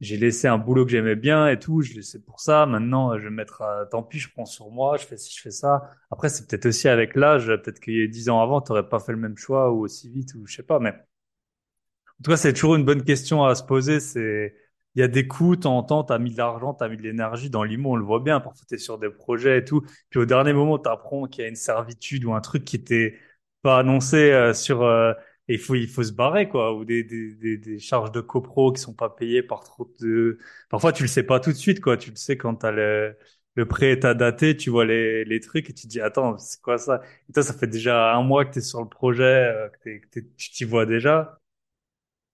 j'ai 0.00 0.16
laissé 0.16 0.46
un 0.48 0.58
boulot 0.58 0.84
que 0.84 0.92
j'aimais 0.92 1.16
bien 1.16 1.48
et 1.48 1.58
tout. 1.58 1.82
Je 1.82 1.94
laissé 1.94 2.20
pour 2.22 2.40
ça. 2.40 2.66
Maintenant, 2.66 3.18
je 3.18 3.24
vais 3.24 3.30
me 3.30 3.36
mettre, 3.36 3.62
tant 3.90 4.02
pis, 4.02 4.18
je 4.20 4.30
prends 4.32 4.44
sur 4.46 4.70
moi, 4.70 4.96
je 4.96 5.06
fais 5.06 5.16
si 5.16 5.34
je 5.36 5.40
fais 5.42 5.50
ça. 5.50 5.90
Après, 6.10 6.28
c'est 6.28 6.46
peut-être 6.46 6.66
aussi 6.66 6.88
avec 6.88 7.16
l'âge. 7.16 7.46
Peut-être 7.46 7.80
qu'il 7.80 7.98
y 7.98 8.02
a 8.04 8.06
dix 8.06 8.28
ans 8.28 8.40
avant, 8.40 8.60
t'aurais 8.60 8.88
pas 8.88 9.00
fait 9.00 9.12
le 9.12 9.18
même 9.18 9.36
choix 9.36 9.70
ou 9.72 9.80
aussi 9.84 10.08
vite 10.08 10.34
ou 10.34 10.46
je 10.46 10.54
sais 10.56 10.62
pas. 10.62 10.78
Mais 10.78 10.90
en 10.90 12.22
tout 12.22 12.30
cas, 12.30 12.36
c'est 12.36 12.52
toujours 12.52 12.76
une 12.76 12.84
bonne 12.84 13.02
question 13.04 13.44
à 13.44 13.54
se 13.54 13.62
poser. 13.64 14.00
C'est 14.00 14.54
il 14.94 15.00
y 15.00 15.02
a 15.02 15.08
des 15.08 15.26
coûts, 15.28 15.54
en 15.64 15.82
temps, 15.82 16.04
tu 16.04 16.12
as 16.12 16.18
mis 16.18 16.32
de 16.32 16.36
l'argent, 16.38 16.74
tu 16.74 16.84
as 16.84 16.88
mis 16.88 16.96
de 16.96 17.02
l'énergie 17.02 17.50
dans 17.50 17.62
l'IMO, 17.64 17.92
on 17.92 17.96
le 17.96 18.04
voit 18.04 18.20
bien, 18.20 18.40
parfois 18.40 18.64
tu 18.68 18.74
es 18.74 18.78
sur 18.78 18.98
des 18.98 19.10
projets 19.10 19.58
et 19.58 19.64
tout, 19.64 19.82
puis 20.10 20.20
au 20.20 20.26
dernier 20.26 20.52
moment, 20.52 20.78
tu 20.78 20.88
apprends 20.88 21.26
qu'il 21.26 21.42
y 21.42 21.46
a 21.46 21.48
une 21.48 21.56
servitude 21.56 22.24
ou 22.24 22.32
un 22.34 22.40
truc 22.40 22.64
qui 22.64 22.76
était 22.76 23.16
pas 23.62 23.78
annoncé 23.78 24.16
euh, 24.32 24.52
sur... 24.54 24.82
Euh, 24.82 25.12
il 25.48 25.58
faut, 25.58 25.74
il 25.74 25.88
faut 25.88 26.02
se 26.04 26.12
barrer, 26.12 26.48
quoi, 26.48 26.74
ou 26.76 26.84
des, 26.84 27.02
des, 27.02 27.34
des, 27.34 27.58
des, 27.58 27.78
charges 27.80 28.12
de 28.12 28.20
copro 28.20 28.72
qui 28.72 28.80
sont 28.80 28.94
pas 28.94 29.10
payées 29.10 29.42
par 29.42 29.64
trop 29.64 29.92
de... 30.00 30.38
Parfois, 30.68 30.92
tu 30.92 31.02
le 31.02 31.08
sais 31.08 31.24
pas 31.24 31.40
tout 31.40 31.50
de 31.50 31.56
suite, 31.56 31.80
quoi, 31.80 31.96
tu 31.96 32.10
le 32.10 32.16
sais 32.16 32.36
quand 32.36 32.54
tu 32.56 32.70
le, 32.70 33.16
le 33.56 33.66
prêt 33.66 33.90
est 33.90 34.04
à 34.04 34.14
dater, 34.14 34.56
tu 34.56 34.70
vois 34.70 34.84
les, 34.84 35.24
les 35.24 35.40
trucs 35.40 35.68
et 35.70 35.74
tu 35.74 35.86
dis, 35.88 36.00
attends, 36.00 36.38
c'est 36.38 36.60
quoi 36.62 36.78
ça? 36.78 37.02
Et 37.28 37.32
toi, 37.32 37.42
ça 37.42 37.52
fait 37.54 37.66
déjà 37.66 38.14
un 38.14 38.22
mois 38.22 38.44
que 38.44 38.52
tu 38.52 38.58
es 38.60 38.62
sur 38.62 38.80
le 38.80 38.88
projet, 38.88 39.24
euh, 39.24 39.68
que, 39.84 39.98
que 40.12 40.20
tu 40.36 40.50
t'y 40.50 40.64
vois 40.64 40.86
déjà 40.86 41.39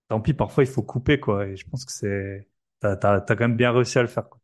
tant 0.08 0.20
pis, 0.20 0.34
parfois 0.34 0.64
il 0.64 0.70
faut 0.70 0.82
couper, 0.82 1.20
quoi. 1.20 1.46
Et 1.46 1.56
je 1.56 1.68
pense 1.68 1.84
que 1.84 1.92
c'est, 1.92 2.48
t'as, 2.80 2.96
t'as, 2.96 3.20
t'as 3.20 3.36
quand 3.36 3.48
même 3.48 3.56
bien 3.56 3.72
réussi 3.72 3.98
à 3.98 4.02
le 4.02 4.08
faire, 4.08 4.28
quoi. 4.28 4.40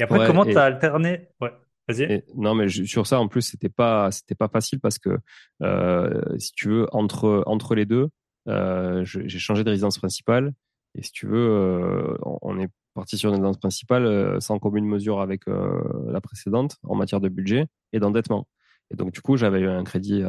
Et 0.00 0.02
après, 0.02 0.26
comment 0.26 0.44
t'as 0.44 0.64
alterné? 0.64 1.28
Ouais, 1.40 1.52
vas-y. 1.86 2.24
non, 2.34 2.54
mais 2.54 2.68
sur 2.68 3.06
ça, 3.06 3.20
en 3.20 3.28
plus, 3.28 3.42
c'était 3.42 3.68
pas, 3.68 4.10
c'était 4.10 4.34
pas 4.34 4.48
facile 4.48 4.80
parce 4.80 4.98
que, 4.98 5.18
euh, 5.62 6.38
si 6.38 6.52
tu 6.52 6.68
veux, 6.68 6.86
entre 6.92 7.42
entre 7.46 7.74
les 7.74 7.84
deux, 7.84 8.08
euh, 8.48 9.04
j'ai 9.04 9.38
changé 9.38 9.62
de 9.62 9.70
résidence 9.70 9.98
principale. 9.98 10.52
Et 10.94 11.02
si 11.02 11.12
tu 11.12 11.26
veux, 11.26 11.36
euh, 11.36 12.16
on 12.42 12.58
est 12.58 12.68
parti 12.94 13.18
sur 13.18 13.28
une 13.28 13.34
résidence 13.36 13.58
principale 13.58 14.40
sans 14.40 14.58
commune 14.58 14.86
mesure 14.86 15.20
avec 15.20 15.42
la 15.46 16.20
précédente 16.20 16.76
en 16.82 16.96
matière 16.96 17.20
de 17.20 17.28
budget 17.28 17.66
et 17.92 18.00
d'endettement. 18.00 18.48
Et 18.90 18.96
donc, 18.96 19.12
du 19.12 19.20
coup, 19.20 19.36
j'avais 19.36 19.60
eu 19.60 19.68
un 19.68 19.84
crédit 19.84 20.24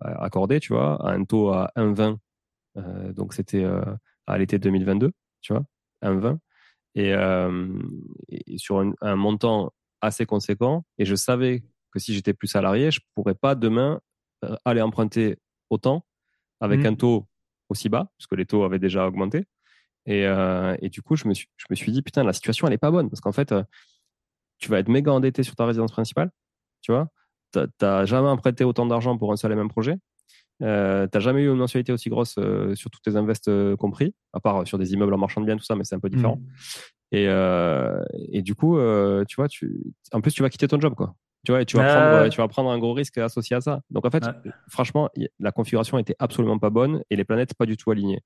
accordé, 0.00 0.60
tu 0.60 0.72
vois, 0.72 1.04
à 1.06 1.12
un 1.12 1.24
taux 1.24 1.50
à 1.50 1.72
1,20. 1.76 2.16
donc, 3.12 3.34
c'était 3.34 3.66
à 4.26 4.38
l'été 4.38 4.58
2022, 4.58 5.12
tu 5.40 5.52
vois, 5.52 5.64
1,20. 6.02 6.38
Et, 6.94 7.12
euh, 7.12 7.78
et 8.28 8.58
sur 8.58 8.82
un, 9.00 9.16
montant 9.16 9.72
assez 10.00 10.26
conséquent. 10.26 10.84
Et 10.98 11.04
je 11.04 11.14
savais 11.14 11.62
que 11.92 11.98
si 11.98 12.14
j'étais 12.14 12.32
plus 12.34 12.48
salarié, 12.48 12.90
je 12.90 13.00
pourrais 13.14 13.34
pas 13.34 13.54
demain 13.54 14.00
euh, 14.44 14.56
aller 14.64 14.80
emprunter 14.80 15.38
autant 15.70 16.06
avec 16.60 16.80
mmh. 16.80 16.86
un 16.86 16.94
taux 16.94 17.26
aussi 17.68 17.88
bas, 17.88 18.10
puisque 18.16 18.32
les 18.32 18.46
taux 18.46 18.64
avaient 18.64 18.78
déjà 18.78 19.06
augmenté. 19.06 19.44
Et, 20.06 20.24
euh, 20.24 20.76
et, 20.80 20.88
du 20.88 21.02
coup, 21.02 21.16
je 21.16 21.26
me, 21.26 21.34
suis, 21.34 21.48
je 21.56 21.66
me 21.68 21.74
suis 21.74 21.92
dit, 21.92 22.00
putain, 22.00 22.22
la 22.22 22.32
situation, 22.32 22.66
elle 22.66 22.72
est 22.72 22.78
pas 22.78 22.90
bonne. 22.90 23.10
Parce 23.10 23.20
qu'en 23.20 23.32
fait, 23.32 23.52
euh, 23.52 23.64
tu 24.58 24.70
vas 24.70 24.78
être 24.78 24.88
méga 24.88 25.12
endetté 25.12 25.42
sur 25.42 25.56
ta 25.56 25.66
résidence 25.66 25.92
principale. 25.92 26.30
Tu 26.80 26.92
vois, 26.92 27.08
t'as 27.78 28.04
jamais 28.04 28.28
emprunté 28.28 28.64
autant 28.64 28.86
d'argent 28.86 29.18
pour 29.18 29.32
un 29.32 29.36
seul 29.36 29.52
et 29.52 29.56
même 29.56 29.68
projet. 29.68 29.96
Euh, 30.62 31.06
t'as 31.06 31.20
jamais 31.20 31.42
eu 31.42 31.48
une 31.48 31.56
mensualité 31.56 31.92
aussi 31.92 32.08
grosse 32.08 32.36
euh, 32.38 32.74
sur 32.74 32.90
tous 32.90 33.00
tes 33.00 33.16
invests 33.16 33.48
euh, 33.48 33.76
compris, 33.76 34.14
à 34.32 34.40
part 34.40 34.66
sur 34.66 34.78
des 34.78 34.92
immeubles 34.92 35.12
en 35.12 35.18
marchand 35.18 35.40
de 35.40 35.46
biens, 35.46 35.56
tout 35.56 35.64
ça, 35.64 35.76
mais 35.76 35.84
c'est 35.84 35.94
un 35.94 36.00
peu 36.00 36.08
différent. 36.08 36.36
Mmh. 36.36 36.46
Et, 37.12 37.26
euh, 37.28 38.02
et 38.32 38.42
du 38.42 38.54
coup, 38.54 38.78
tu 39.28 39.36
vois, 39.36 39.48
tu, 39.48 39.80
en 40.12 40.20
plus, 40.20 40.32
tu 40.32 40.42
vas 40.42 40.50
quitter 40.50 40.68
ton 40.68 40.80
job, 40.80 40.94
quoi. 40.94 41.14
Tu 41.44 41.52
vois, 41.52 41.62
et 41.62 41.66
tu 41.66 41.76
vas, 41.76 41.84
prendre, 41.84 42.28
tu 42.28 42.38
vas 42.38 42.48
prendre 42.48 42.70
un 42.70 42.78
gros 42.78 42.92
risque 42.92 43.18
associé 43.18 43.54
à 43.54 43.60
ça. 43.60 43.80
Donc, 43.90 44.04
en 44.04 44.10
fait, 44.10 44.24
franchement, 44.68 45.08
la 45.38 45.52
configuration 45.52 45.98
était 45.98 46.16
absolument 46.18 46.58
pas 46.58 46.70
bonne 46.70 47.02
et 47.10 47.16
les 47.16 47.24
planètes 47.24 47.54
pas 47.54 47.66
du 47.66 47.76
tout 47.76 47.92
alignées. 47.92 48.20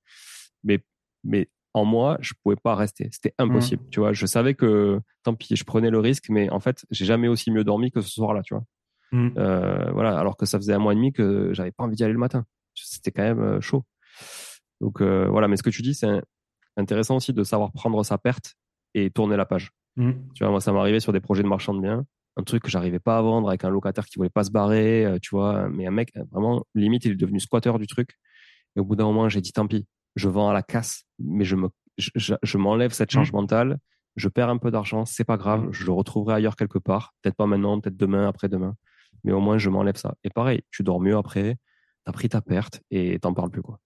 Mais, 0.63 0.79
mais 1.23 1.47
en 1.75 1.85
moi, 1.85 2.17
je 2.21 2.33
pouvais 2.41 2.55
pas 2.55 2.75
rester. 2.75 3.09
C'était 3.11 3.35
impossible. 3.37 3.83
Mmh. 3.83 3.89
Tu 3.91 3.99
vois, 3.99 4.13
je 4.13 4.25
savais 4.25 4.55
que, 4.55 4.99
tant 5.23 5.35
pis, 5.35 5.55
je 5.55 5.63
prenais 5.63 5.91
le 5.91 5.99
risque, 5.99 6.29
mais 6.29 6.49
en 6.49 6.59
fait, 6.59 6.83
j'ai 6.89 7.05
jamais 7.05 7.27
aussi 7.27 7.51
mieux 7.51 7.63
dormi 7.63 7.91
que 7.91 8.01
ce 8.01 8.09
soir-là, 8.09 8.41
tu 8.41 8.55
vois. 8.55 8.63
Mm. 9.11 9.29
Euh, 9.37 9.91
voilà, 9.91 10.17
alors 10.17 10.37
que 10.37 10.45
ça 10.45 10.57
faisait 10.57 10.73
un 10.73 10.79
mois 10.79 10.93
et 10.93 10.95
demi 10.95 11.11
que 11.11 11.53
j'avais 11.53 11.71
pas 11.71 11.83
envie 11.83 11.95
d'y 11.95 12.03
aller 12.03 12.13
le 12.13 12.19
matin. 12.19 12.45
C'était 12.73 13.11
quand 13.11 13.23
même 13.23 13.41
euh, 13.41 13.61
chaud. 13.61 13.83
Donc 14.79 15.01
euh, 15.01 15.27
voilà, 15.29 15.47
mais 15.47 15.57
ce 15.57 15.63
que 15.63 15.69
tu 15.69 15.81
dis, 15.81 15.93
c'est 15.93 16.21
intéressant 16.77 17.17
aussi 17.17 17.33
de 17.33 17.43
savoir 17.43 17.71
prendre 17.71 18.03
sa 18.03 18.17
perte 18.17 18.55
et 18.93 19.09
tourner 19.09 19.37
la 19.37 19.45
page. 19.45 19.71
Mm. 19.97 20.11
Tu 20.33 20.43
vois, 20.43 20.51
moi, 20.51 20.61
ça 20.61 20.71
m'arrivait 20.71 20.99
sur 20.99 21.13
des 21.13 21.19
projets 21.19 21.43
de 21.43 21.47
marchand 21.47 21.73
de 21.73 21.81
biens, 21.81 22.05
un 22.37 22.43
truc 22.43 22.63
que 22.63 22.69
j'arrivais 22.69 22.99
pas 22.99 23.17
à 23.17 23.21
vendre 23.21 23.49
avec 23.49 23.63
un 23.65 23.69
locataire 23.69 24.05
qui 24.05 24.17
voulait 24.17 24.29
pas 24.29 24.43
se 24.43 24.51
barrer, 24.51 25.17
tu 25.21 25.35
vois, 25.35 25.67
mais 25.69 25.85
un 25.85 25.91
mec, 25.91 26.13
vraiment, 26.31 26.65
limite, 26.75 27.05
il 27.05 27.11
est 27.11 27.15
devenu 27.15 27.39
squatter 27.39 27.73
du 27.77 27.87
truc. 27.87 28.17
Et 28.75 28.79
au 28.79 28.85
bout 28.85 28.95
d'un 28.95 29.03
moment, 29.03 29.27
j'ai 29.27 29.41
dit, 29.41 29.51
tant 29.51 29.67
pis, 29.67 29.85
je 30.15 30.29
vends 30.29 30.49
à 30.49 30.53
la 30.53 30.63
casse, 30.63 31.03
mais 31.19 31.43
je 31.43 31.57
me, 31.57 31.67
je, 31.97 32.57
m'enlève 32.57 32.91
cette 32.91 33.11
charge 33.11 33.31
Mm. 33.33 33.35
mentale, 33.35 33.77
je 34.15 34.29
perds 34.29 34.49
un 34.49 34.57
peu 34.57 34.71
d'argent, 34.71 35.05
c'est 35.05 35.23
pas 35.23 35.37
grave, 35.37 35.67
je 35.71 35.85
le 35.85 35.91
retrouverai 35.91 36.35
ailleurs 36.35 36.55
quelque 36.55 36.79
part, 36.79 37.13
peut-être 37.21 37.35
pas 37.35 37.45
maintenant, 37.45 37.79
peut-être 37.79 37.97
demain, 37.97 38.27
après-demain, 38.27 38.75
mais 39.23 39.31
au 39.33 39.39
moins, 39.39 39.57
je 39.57 39.69
m'enlève 39.69 39.95
ça. 39.97 40.15
Et 40.23 40.29
pareil, 40.29 40.63
tu 40.71 40.83
dors 40.83 40.99
mieux 41.01 41.17
après, 41.17 41.57
t'as 42.05 42.11
pris 42.11 42.29
ta 42.29 42.41
perte 42.41 42.81
et 42.91 43.19
t'en 43.19 43.33
parles 43.33 43.51
plus, 43.51 43.61
quoi. 43.61 43.79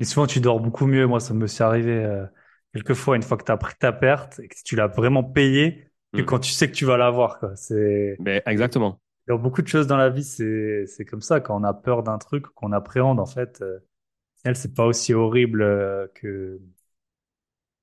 Et 0.00 0.04
souvent, 0.04 0.26
tu 0.26 0.40
dors 0.40 0.60
beaucoup 0.60 0.86
mieux. 0.86 1.06
Moi, 1.06 1.20
ça 1.20 1.34
me 1.34 1.46
s'est 1.46 1.62
arrivé 1.64 1.92
euh, 2.04 2.26
quelques 2.72 2.94
fois, 2.94 3.16
une 3.16 3.22
fois 3.22 3.36
que 3.36 3.44
tu 3.44 3.52
as 3.52 3.56
pris 3.56 3.74
ta 3.78 3.92
perte 3.92 4.38
et 4.40 4.48
que 4.48 4.56
tu 4.64 4.76
l'as 4.76 4.88
vraiment 4.88 5.22
payée, 5.24 5.88
que 6.14 6.22
Mm. 6.22 6.24
quand 6.24 6.38
tu 6.40 6.52
sais 6.52 6.68
que 6.70 6.74
tu 6.76 6.84
vas 6.84 6.96
l'avoir, 6.96 7.38
quoi. 7.38 7.54
C'est, 7.56 8.18
Mais 8.18 8.42
exactement. 8.46 9.00
dans 9.28 9.38
beaucoup 9.38 9.62
de 9.62 9.68
choses 9.68 9.86
dans 9.86 9.96
la 9.96 10.10
vie, 10.10 10.24
c'est, 10.24 10.86
c'est 10.86 11.04
comme 11.04 11.22
ça. 11.22 11.40
Quand 11.40 11.60
on 11.60 11.64
a 11.64 11.74
peur 11.74 12.02
d'un 12.02 12.18
truc, 12.18 12.46
qu'on 12.48 12.72
appréhende, 12.72 13.20
en 13.20 13.26
fait, 13.26 13.60
euh, 13.62 13.78
au 13.78 14.02
final, 14.42 14.56
c'est 14.56 14.74
pas 14.74 14.86
aussi 14.86 15.14
horrible 15.14 15.62
euh, 15.62 16.08
que, 16.14 16.60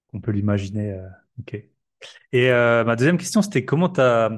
qu'on 0.08 0.22
peut 0.22 0.32
l'imaginer. 0.32 0.92
euh, 0.94 1.08
ok. 1.40 1.56
Et 2.34 2.52
euh, 2.52 2.84
ma 2.84 2.96
deuxième 2.96 3.18
question, 3.18 3.42
c'était 3.42 3.66
comment 3.66 3.90
t'as... 3.90 4.30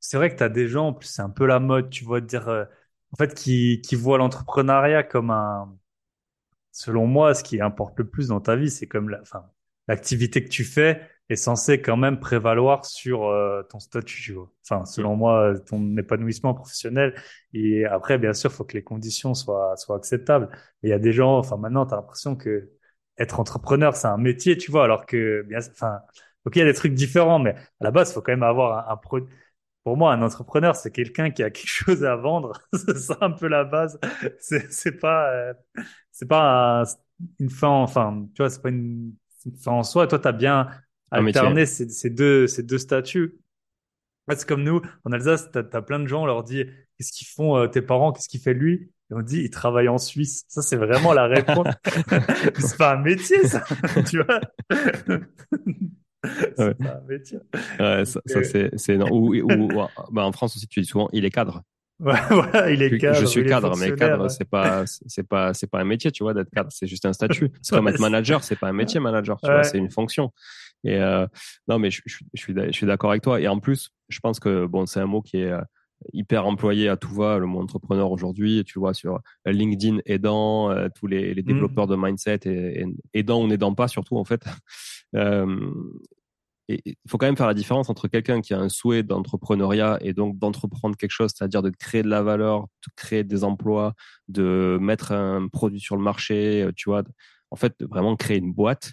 C'est 0.00 0.16
vrai 0.16 0.30
que 0.30 0.36
tu 0.36 0.42
as 0.42 0.48
des 0.48 0.68
gens, 0.68 0.88
en 0.88 0.92
plus 0.94 1.08
c'est 1.08 1.22
un 1.22 1.30
peu 1.30 1.46
la 1.46 1.60
mode, 1.60 1.90
tu 1.90 2.04
vois, 2.04 2.20
de 2.20 2.26
dire, 2.26 2.48
euh, 2.48 2.64
en 3.12 3.16
fait, 3.16 3.34
qui, 3.34 3.80
qui 3.82 3.94
voient 3.96 4.18
l'entrepreneuriat 4.18 5.02
comme 5.04 5.30
un... 5.30 5.76
Selon 6.72 7.06
moi, 7.06 7.34
ce 7.34 7.42
qui 7.44 7.60
importe 7.60 7.98
le 7.98 8.08
plus 8.08 8.28
dans 8.28 8.40
ta 8.40 8.56
vie, 8.56 8.70
c'est 8.70 8.86
comme 8.86 9.08
la, 9.10 9.20
enfin, 9.20 9.44
l'activité 9.88 10.42
que 10.44 10.48
tu 10.48 10.64
fais 10.64 11.00
est 11.28 11.36
censée 11.36 11.80
quand 11.82 11.96
même 11.96 12.18
prévaloir 12.20 12.84
sur 12.86 13.24
euh, 13.26 13.62
ton 13.70 13.78
statut, 13.80 14.22
tu 14.22 14.32
vois. 14.34 14.50
Enfin, 14.68 14.84
selon 14.84 15.16
moi, 15.16 15.54
ton 15.66 15.96
épanouissement 15.96 16.54
professionnel. 16.54 17.14
Et 17.54 17.84
après, 17.86 18.18
bien 18.18 18.32
sûr, 18.32 18.52
faut 18.52 18.64
que 18.64 18.74
les 18.76 18.84
conditions 18.84 19.34
soient, 19.34 19.76
soient 19.76 19.96
acceptables. 19.96 20.48
Et 20.82 20.88
il 20.88 20.90
y 20.90 20.92
a 20.92 20.98
des 20.98 21.12
gens, 21.12 21.38
enfin, 21.38 21.56
maintenant, 21.56 21.86
tu 21.86 21.94
as 21.94 21.96
l'impression 21.96 22.36
que 22.36 22.70
être 23.18 23.38
entrepreneur, 23.40 23.94
c'est 23.96 24.08
un 24.08 24.16
métier, 24.16 24.56
tu 24.56 24.70
vois, 24.70 24.84
alors 24.84 25.06
que, 25.06 25.42
bien, 25.48 25.58
enfin, 25.72 26.00
ok, 26.44 26.56
il 26.56 26.60
y 26.60 26.62
a 26.62 26.64
des 26.66 26.74
trucs 26.74 26.94
différents, 26.94 27.38
mais 27.38 27.54
à 27.54 27.84
la 27.84 27.90
base, 27.90 28.12
faut 28.14 28.22
quand 28.22 28.32
même 28.32 28.42
avoir 28.42 28.88
un, 28.88 28.92
un. 28.92 29.26
Pour 29.84 29.96
moi, 29.96 30.12
un 30.12 30.22
entrepreneur, 30.22 30.76
c'est 30.76 30.90
quelqu'un 30.90 31.30
qui 31.30 31.42
a 31.42 31.50
quelque 31.50 31.66
chose 31.68 32.04
à 32.04 32.16
vendre. 32.16 32.52
c'est 32.74 32.98
ça 32.98 33.16
un 33.22 33.30
peu 33.30 33.48
la 33.48 33.64
base. 33.64 33.98
C'est, 34.38 34.70
c'est 34.72 34.92
pas, 34.98 35.30
euh, 35.32 35.54
c'est 36.12 36.28
pas 36.28 36.82
un- 36.82 36.84
une 37.38 37.50
fin, 37.50 37.68
enfin, 37.68 38.26
tu 38.34 38.42
vois, 38.42 38.50
c'est 38.50 38.62
pas 38.62 38.68
une, 38.70 39.14
une 39.46 39.56
fin 39.56 39.72
en 39.72 39.82
soi. 39.82 40.06
Toi, 40.06 40.18
tu 40.18 40.28
as 40.28 40.32
bien 40.32 40.68
alterné 41.10 41.66
ces, 41.66 41.88
ces 41.88 42.10
deux, 42.10 42.46
ces 42.46 42.62
deux 42.62 42.78
statuts. 42.78 43.38
C'est 44.30 44.46
comme 44.46 44.62
nous, 44.62 44.80
en 45.04 45.12
Alsace, 45.12 45.50
t'as, 45.50 45.62
as 45.72 45.82
plein 45.82 45.98
de 45.98 46.06
gens, 46.06 46.22
on 46.22 46.26
leur 46.26 46.44
dit, 46.44 46.64
qu'est-ce 46.96 47.12
qu'ils 47.12 47.26
font 47.26 47.56
euh, 47.56 47.66
tes 47.66 47.82
parents, 47.82 48.12
qu'est-ce 48.12 48.28
qu'il 48.28 48.40
fait 48.40 48.54
lui? 48.54 48.92
Et 49.10 49.14
on 49.14 49.22
dit, 49.22 49.40
il 49.40 49.50
travaille 49.50 49.88
en 49.88 49.98
Suisse. 49.98 50.44
Ça, 50.48 50.62
c'est 50.62 50.76
vraiment 50.76 51.12
la 51.12 51.26
réponse. 51.26 51.66
c'est 52.58 52.76
pas 52.78 52.94
un 52.94 52.98
métier, 53.02 53.44
ça, 53.48 53.64
tu 54.08 54.22
vois. 54.22 54.40
c'est 56.56 56.58
Ouais. 56.58 56.74
pas 56.74 56.96
un 56.96 57.08
métier. 57.08 57.38
Ouais, 57.78 58.04
ça, 58.04 58.20
ça, 58.26 58.40
Et- 58.40 58.70
c'est, 58.76 58.94
énorme. 58.94 59.12
Ou, 59.12 59.34
ou- 59.34 59.52
ou- 59.52 59.86
bah, 60.12 60.24
en 60.24 60.32
France 60.32 60.56
aussi, 60.56 60.66
tu 60.68 60.80
dis 60.80 60.86
souvent, 60.86 61.08
il 61.12 61.24
est 61.24 61.30
cadre. 61.30 61.62
Ouais, 62.00 62.14
voilà, 62.30 62.70
il 62.70 62.80
est 62.82 62.88
Je- 62.88 62.96
cadre. 62.96 63.20
je 63.20 63.26
suis 63.26 63.44
cadre, 63.44 63.76
mais 63.76 63.94
cadre, 63.94 64.28
c'est 64.30 64.48
pas, 64.48 64.84
c'est 64.86 65.22
pas, 65.28 65.52
c'est 65.52 65.66
pas 65.66 65.80
un 65.80 65.84
métier, 65.84 66.10
tu 66.10 66.22
vois, 66.22 66.32
d'être 66.32 66.48
cadre. 66.50 66.70
C'est 66.72 66.86
juste 66.86 67.04
un 67.04 67.12
statut. 67.12 67.50
C'est 67.62 67.76
comme 67.76 67.88
être 67.88 68.00
manager, 68.00 68.42
c'est 68.42 68.56
pas 68.58 68.68
un 68.68 68.72
métier, 68.72 69.00
manager, 69.00 69.38
tu 69.38 69.50
vois, 69.50 69.64
c'est 69.64 69.76
une 69.76 69.90
fonction. 69.90 70.32
Et 70.82 70.96
euh, 70.96 71.26
non, 71.68 71.78
mais 71.78 71.90
je, 71.90 72.00
je, 72.06 72.16
je 72.32 72.40
suis, 72.40 72.54
je 72.56 72.72
suis 72.72 72.86
d'accord 72.86 73.10
avec 73.10 73.22
toi. 73.22 73.38
Et 73.38 73.48
en 73.48 73.60
plus, 73.60 73.90
je 74.08 74.18
pense 74.20 74.40
que 74.40 74.64
bon, 74.64 74.86
c'est 74.86 75.00
un 75.00 75.04
mot 75.04 75.20
qui 75.20 75.42
est 75.42 75.50
euh, 75.52 75.60
hyper 76.14 76.46
employé 76.46 76.88
à 76.88 76.96
tout 76.96 77.12
va, 77.14 77.36
le 77.36 77.44
mot 77.44 77.60
entrepreneur 77.60 78.10
aujourd'hui. 78.10 78.64
Tu 78.64 78.78
vois 78.78 78.94
sur 78.94 79.16
euh, 79.46 79.52
LinkedIn 79.52 79.98
aidant, 80.06 80.70
euh, 80.70 80.88
tous 80.98 81.06
les, 81.06 81.34
les 81.34 81.42
développeurs 81.42 81.86
de 81.86 81.96
mindset 81.96 82.40
et, 82.46 82.80
et 82.80 82.86
aidant 83.12 83.42
ou 83.42 83.46
n'aidant 83.46 83.74
pas, 83.74 83.88
surtout 83.88 84.16
en 84.16 84.24
fait. 84.24 84.40
Il 85.14 86.94
faut 87.08 87.18
quand 87.18 87.26
même 87.26 87.36
faire 87.36 87.48
la 87.48 87.54
différence 87.54 87.90
entre 87.90 88.06
quelqu'un 88.06 88.40
qui 88.40 88.54
a 88.54 88.58
un 88.60 88.68
souhait 88.68 89.02
d'entrepreneuriat 89.02 89.98
et 90.02 90.12
donc 90.12 90.38
d'entreprendre 90.38 90.96
quelque 90.96 91.10
chose, 91.10 91.32
c'est-à-dire 91.34 91.62
de 91.62 91.70
créer 91.70 92.02
de 92.04 92.08
la 92.08 92.22
valeur, 92.22 92.62
de 92.62 92.92
créer 92.94 93.24
des 93.24 93.42
emplois, 93.42 93.94
de 94.28 94.78
mettre 94.80 95.10
un 95.10 95.48
produit 95.48 95.80
sur 95.80 95.96
le 95.96 96.02
marché, 96.02 96.62
euh, 96.62 96.70
tu 96.76 96.88
vois, 96.88 97.02
en 97.50 97.56
fait, 97.56 97.74
de 97.80 97.86
vraiment 97.86 98.14
créer 98.14 98.38
une 98.38 98.52
boîte. 98.52 98.92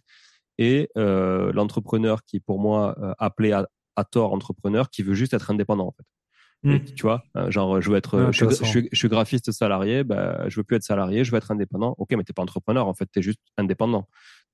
Et 0.58 0.90
euh, 0.98 1.52
l'entrepreneur 1.54 2.24
qui, 2.24 2.40
pour 2.40 2.60
moi, 2.60 2.96
euh, 3.00 3.14
appelé 3.20 3.52
à, 3.52 3.68
à 3.96 4.04
tort 4.04 4.34
entrepreneur, 4.34 4.90
qui 4.90 5.04
veut 5.04 5.14
juste 5.14 5.36
être 5.36 5.52
indépendant, 5.52 5.88
en 5.88 5.92
fait. 5.92 6.04
Et, 6.64 6.80
Hmm. 6.80 6.86
tu 6.96 7.04
vois, 7.04 7.24
euh, 7.36 7.52
genre, 7.52 7.80
je 7.80 7.92
veux 7.92 7.98
être, 7.98 8.18
Ouais, 8.18 8.26
je, 8.32 8.38
suis, 8.38 8.46
intéressant. 8.46 8.66
je, 8.66 8.70
suis, 8.72 8.90
je 8.92 8.98
suis 8.98 9.08
graphiste 9.10 9.52
salarié, 9.52 10.04
bah, 10.04 10.50
je 10.50 10.60
veux 10.60 10.64
plus 10.64 10.78
être 10.78 10.84
salarié, 10.84 11.24
je 11.24 11.30
veux 11.32 11.38
être 11.38 11.52
indépendant. 11.52 11.94
Ok, 12.00 12.14
mais 12.18 12.24
t'es 12.24 12.34
pas 12.34 12.42
entrepreneur, 12.42 12.88
en 12.88 12.96
fait, 12.96 13.06
t'es 13.06 13.22
juste 13.22 13.40
indépendant. 13.58 14.08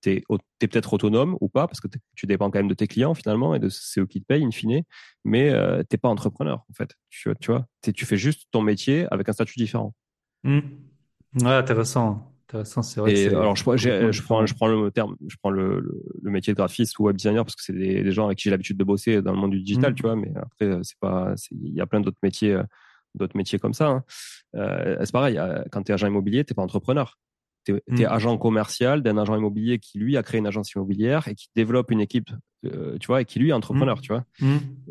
T'es, 0.03 0.21
au- 0.27 0.37
t'es 0.59 0.67
peut-être 0.67 0.91
autonome 0.93 1.37
ou 1.39 1.47
pas, 1.47 1.65
parce 1.65 1.79
que 1.79 1.87
tu 2.15 2.25
dépends 2.27 2.51
quand 2.51 2.59
même 2.59 2.67
de 2.67 2.73
tes 2.73 2.87
clients 2.87 3.13
finalement 3.13 3.55
et 3.55 3.59
de 3.59 3.69
c'est 3.69 4.01
eux 4.01 4.05
qui 4.05 4.19
te 4.21 4.25
payent 4.25 4.43
in 4.45 4.51
fine, 4.51 4.83
mais 5.23 5.49
euh, 5.49 5.81
t'es 5.83 5.95
pas 5.97 6.09
entrepreneur 6.09 6.65
en 6.69 6.73
fait. 6.73 6.91
Tu, 7.09 7.29
tu 7.39 7.51
vois, 7.51 7.65
tu 7.95 8.05
fais 8.05 8.17
juste 8.17 8.47
ton 8.51 8.61
métier 8.61 9.07
avec 9.11 9.29
un 9.29 9.31
statut 9.33 9.57
différent. 9.57 9.93
Hmm. 10.43 10.59
Ouais, 11.41 11.51
intéressant. 11.53 12.29
Intéressant, 12.49 12.81
c'est 12.83 12.99
vrai 12.99 13.13
Et 13.13 13.27
alors, 13.29 13.55
je, 13.55 13.63
prends- 13.63 13.77
j'ai- 13.77 13.89
complètement 13.89 14.11
je 14.11 14.21
prends, 14.23 14.45
je 14.45 14.53
prends 14.53 14.67
le 14.67 14.91
terme, 14.91 15.15
je 15.27 15.35
prends 15.41 15.49
le, 15.49 15.79
le, 15.79 16.03
le 16.21 16.31
métier 16.31 16.51
de 16.53 16.57
graphiste 16.57 16.99
ou 16.99 17.03
web 17.05 17.15
designer 17.15 17.43
parce 17.45 17.55
que 17.55 17.63
c'est 17.63 17.73
des, 17.73 18.03
des 18.03 18.11
gens 18.11 18.25
avec 18.25 18.37
qui 18.37 18.43
j'ai 18.43 18.49
l'habitude 18.51 18.77
de 18.77 18.83
bosser 18.83 19.21
dans 19.21 19.31
le 19.31 19.37
monde 19.39 19.51
du 19.51 19.61
digital, 19.61 19.93
Mm. 19.93 19.95
tu 19.95 20.01
vois. 20.03 20.15
Mais 20.17 20.31
après, 20.35 20.65
euh, 20.65 20.79
c'est 20.83 20.99
pas, 20.99 21.33
il 21.51 21.73
y 21.73 21.81
a 21.81 21.87
plein 21.87 22.01
d'autres 22.01 22.19
métiers, 22.21 22.51
euh, 22.53 22.63
d'autres 23.15 23.37
métiers 23.37 23.57
comme 23.57 23.73
ça. 23.73 23.87
hein. 23.87 24.03
Euh, 24.55 24.97
c'est 24.99 25.13
pareil. 25.13 25.39
Quand 25.71 25.81
t'es 25.81 25.93
agent 25.93 26.05
immobilier, 26.07 26.43
t'es 26.43 26.53
pas 26.53 26.61
entrepreneur. 26.61 27.17
T'es 27.63 27.73
es 27.73 28.03
Mm. 28.03 28.05
agent 28.09 28.37
commercial 28.37 29.01
d'un 29.03 29.17
agent 29.17 29.35
immobilier 29.37 29.79
qui 29.79 29.97
lui 29.99 30.17
a 30.17 30.23
créé 30.23 30.39
une 30.39 30.47
agence 30.47 30.71
immobilière 30.73 31.27
et 31.27 31.35
qui 31.35 31.47
développe 31.55 31.91
une 31.91 32.01
équipe, 32.01 32.29
euh, 32.65 32.97
tu 32.99 33.07
vois, 33.07 33.21
et 33.21 33.25
qui 33.25 33.39
lui 33.39 33.49
est 33.49 33.53
entrepreneur, 33.53 33.97
Mm. 33.97 34.01
tu 34.01 34.13
vois. 34.13 34.25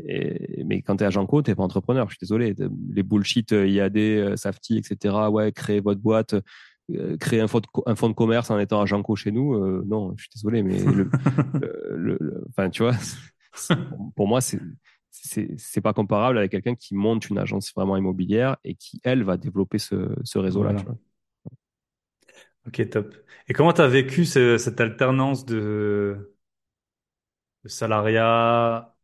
Et, 0.07 0.65
mais 0.65 0.83
quand 0.83 0.97
t'es 0.97 1.05
agent 1.05 1.25
co, 1.27 1.43
t'es 1.43 1.55
pas 1.55 1.63
entrepreneur. 1.63 2.07
Je 2.09 2.15
suis 2.17 2.21
désolé. 2.23 2.55
Les 2.95 3.03
bullshit 3.03 3.53
euh, 3.53 3.67
IAD, 3.69 3.97
euh, 3.99 4.37
Safety, 4.37 4.79
etc. 4.79 5.15
Ouais, 5.31 5.53
créer 5.53 5.81
votre 5.81 6.01
boîte, 6.01 6.35
créer 7.21 7.41
un 7.41 7.47
fonds, 7.47 7.61
de, 7.61 7.67
co- 7.67 7.85
un 7.87 7.95
fonds 7.95 8.09
de 8.09 8.15
commerce 8.15 8.51
en 8.51 8.59
étant 8.59 8.81
agent 8.83 9.03
co 9.03 9.17
chez 9.17 9.31
nous. 9.33 9.55
euh, 9.55 9.83
non, 9.87 10.13
je 10.17 10.23
suis 10.25 10.31
désolé, 10.35 10.63
mais 10.63 10.83
le, 10.83 11.11
le- 11.61 11.97
le- 11.97 12.17
le- 12.21 12.45
enfin, 12.51 12.69
tu 12.71 12.83
vois, 12.83 12.93
pour 14.17 14.27
moi, 14.29 14.41
c'est 14.41 14.61
c'est 15.11 15.51
c'est 15.59 15.81
pas 15.83 15.93
comparable 15.93 16.39
avec 16.39 16.51
quelqu'un 16.51 16.75
qui 16.75 16.95
monte 16.95 17.29
une 17.29 17.39
agence 17.39 17.71
vraiment 17.77 17.97
immobilière 17.97 18.57
et 18.65 18.75
qui 18.75 18.99
elle 19.05 19.23
va 19.25 19.37
développer 19.37 19.79
ce, 19.79 20.09
ce 20.25 20.39
réseau-là. 20.39 20.73
Voilà. 20.73 20.99
Ok, 22.67 22.89
top. 22.91 23.15
Et 23.49 23.53
comment 23.55 23.73
tu 23.73 23.81
as 23.81 23.89
vécu 23.89 24.25
ce- 24.25 24.57
cette 24.59 24.81
alternance 24.81 25.45
de, 25.45 26.35
de 27.65 27.69
salariat, 27.69 28.95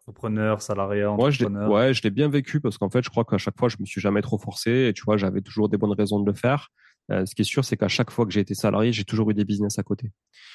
entrepreneur, 0.00 0.62
salariat, 0.62 1.10
Moi, 1.16 1.30
je 1.30 1.44
l'ai, 1.44 1.50
entrepreneur? 1.50 1.64
ouais, 1.64 1.94
je 1.94 2.02
l'ai 2.02 2.10
bien 2.10 2.28
vécu 2.28 2.60
parce 2.60 2.76
qu'en 2.78 2.90
fait, 2.90 3.02
je 3.02 3.08
crois 3.10 3.24
qu'à 3.24 3.38
chaque 3.38 3.58
fois, 3.58 3.68
je 3.68 3.76
me 3.80 3.86
suis 3.86 4.00
jamais 4.00 4.20
trop 4.22 4.38
forcé. 4.38 4.70
Et 4.88 4.92
tu 4.92 5.02
vois, 5.04 5.16
j'avais 5.16 5.40
toujours 5.40 5.68
des 5.68 5.78
bonnes 5.78 5.92
raisons 5.92 6.20
de 6.20 6.26
le 6.30 6.36
faire. 6.36 6.68
Euh, 7.10 7.24
ce 7.24 7.34
qui 7.34 7.42
est 7.42 7.44
sûr, 7.44 7.64
c'est 7.64 7.76
qu'à 7.76 7.88
chaque 7.88 8.10
fois 8.10 8.26
que 8.26 8.32
j'ai 8.32 8.40
été 8.40 8.54
salarié, 8.54 8.92
j'ai 8.92 9.04
toujours 9.04 9.30
eu 9.30 9.34
des 9.34 9.44
business 9.44 9.78
à 9.78 9.82
côté. 9.82 10.10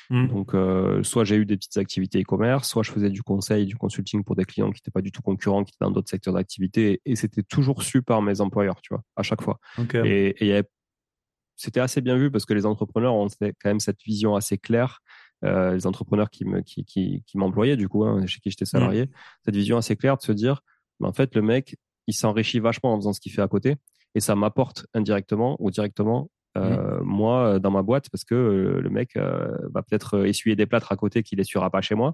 Hmm. 0.09 0.27
Donc, 0.27 0.55
euh, 0.55 1.03
soit 1.03 1.25
j'ai 1.25 1.37
eu 1.37 1.45
des 1.45 1.57
petites 1.57 1.77
activités 1.77 2.21
e-commerce, 2.21 2.69
soit 2.69 2.83
je 2.83 2.91
faisais 2.91 3.09
du 3.09 3.23
conseil, 3.23 3.65
du 3.67 3.77
consulting 3.77 4.23
pour 4.23 4.35
des 4.35 4.45
clients 4.45 4.71
qui 4.71 4.77
n'étaient 4.79 4.91
pas 4.91 5.01
du 5.01 5.11
tout 5.11 5.21
concurrents, 5.23 5.63
qui 5.63 5.71
étaient 5.71 5.85
dans 5.85 5.91
d'autres 5.91 6.09
secteurs 6.09 6.33
d'activité. 6.35 7.01
Et, 7.05 7.13
et 7.13 7.15
c'était 7.17 7.43
toujours 7.43 7.83
su 7.83 8.01
par 8.03 8.21
mes 8.21 8.41
employeurs, 8.41 8.81
tu 8.81 8.93
vois, 8.93 9.03
à 9.17 9.23
chaque 9.23 9.41
fois. 9.43 9.59
Ok. 9.77 9.95
Et, 10.03 10.29
et 10.29 10.35
il 10.41 10.47
y 10.47 10.53
avait- 10.53 10.69
c'était 11.61 11.79
assez 11.79 12.01
bien 12.01 12.17
vu 12.17 12.31
parce 12.31 12.45
que 12.45 12.53
les 12.53 12.65
entrepreneurs 12.65 13.13
ont 13.13 13.27
quand 13.41 13.69
même 13.69 13.79
cette 13.79 14.01
vision 14.03 14.35
assez 14.35 14.57
claire. 14.57 14.99
Euh, 15.43 15.73
les 15.73 15.87
entrepreneurs 15.87 16.29
qui 16.29 16.45
me, 16.45 16.61
qui, 16.61 16.85
qui, 16.85 17.23
qui 17.25 17.37
m'employaient, 17.37 17.77
du 17.77 17.89
coup, 17.89 18.03
hein, 18.05 18.25
chez 18.27 18.39
qui 18.39 18.51
j'étais 18.51 18.65
salarié, 18.65 19.09
cette 19.43 19.55
vision 19.55 19.77
assez 19.77 19.95
claire 19.95 20.17
de 20.17 20.21
se 20.21 20.31
dire, 20.31 20.61
mais 20.99 21.07
en 21.07 21.13
fait, 21.13 21.33
le 21.33 21.41
mec, 21.41 21.77
il 22.07 22.13
s'enrichit 22.13 22.59
vachement 22.59 22.93
en 22.93 22.97
faisant 22.97 23.13
ce 23.13 23.19
qu'il 23.19 23.31
fait 23.31 23.41
à 23.41 23.47
côté 23.47 23.77
et 24.15 24.19
ça 24.19 24.35
m'apporte 24.35 24.85
indirectement 24.93 25.55
ou 25.59 25.71
directement 25.71 26.29
euh, 26.57 26.99
moi 27.03 27.45
euh, 27.55 27.59
dans 27.59 27.71
ma 27.71 27.81
boîte 27.81 28.09
parce 28.09 28.25
que 28.25 28.35
euh, 28.35 28.81
le 28.81 28.89
mec 28.89 29.15
va 29.15 29.81
peut-être 29.83 30.25
essuyer 30.25 30.55
des 30.55 30.65
plâtres 30.65 30.91
à 30.91 30.97
côté 30.97 31.23
qu'il 31.23 31.39
essuiera 31.39 31.69
pas 31.69 31.81
chez 31.81 31.95
moi 31.95 32.13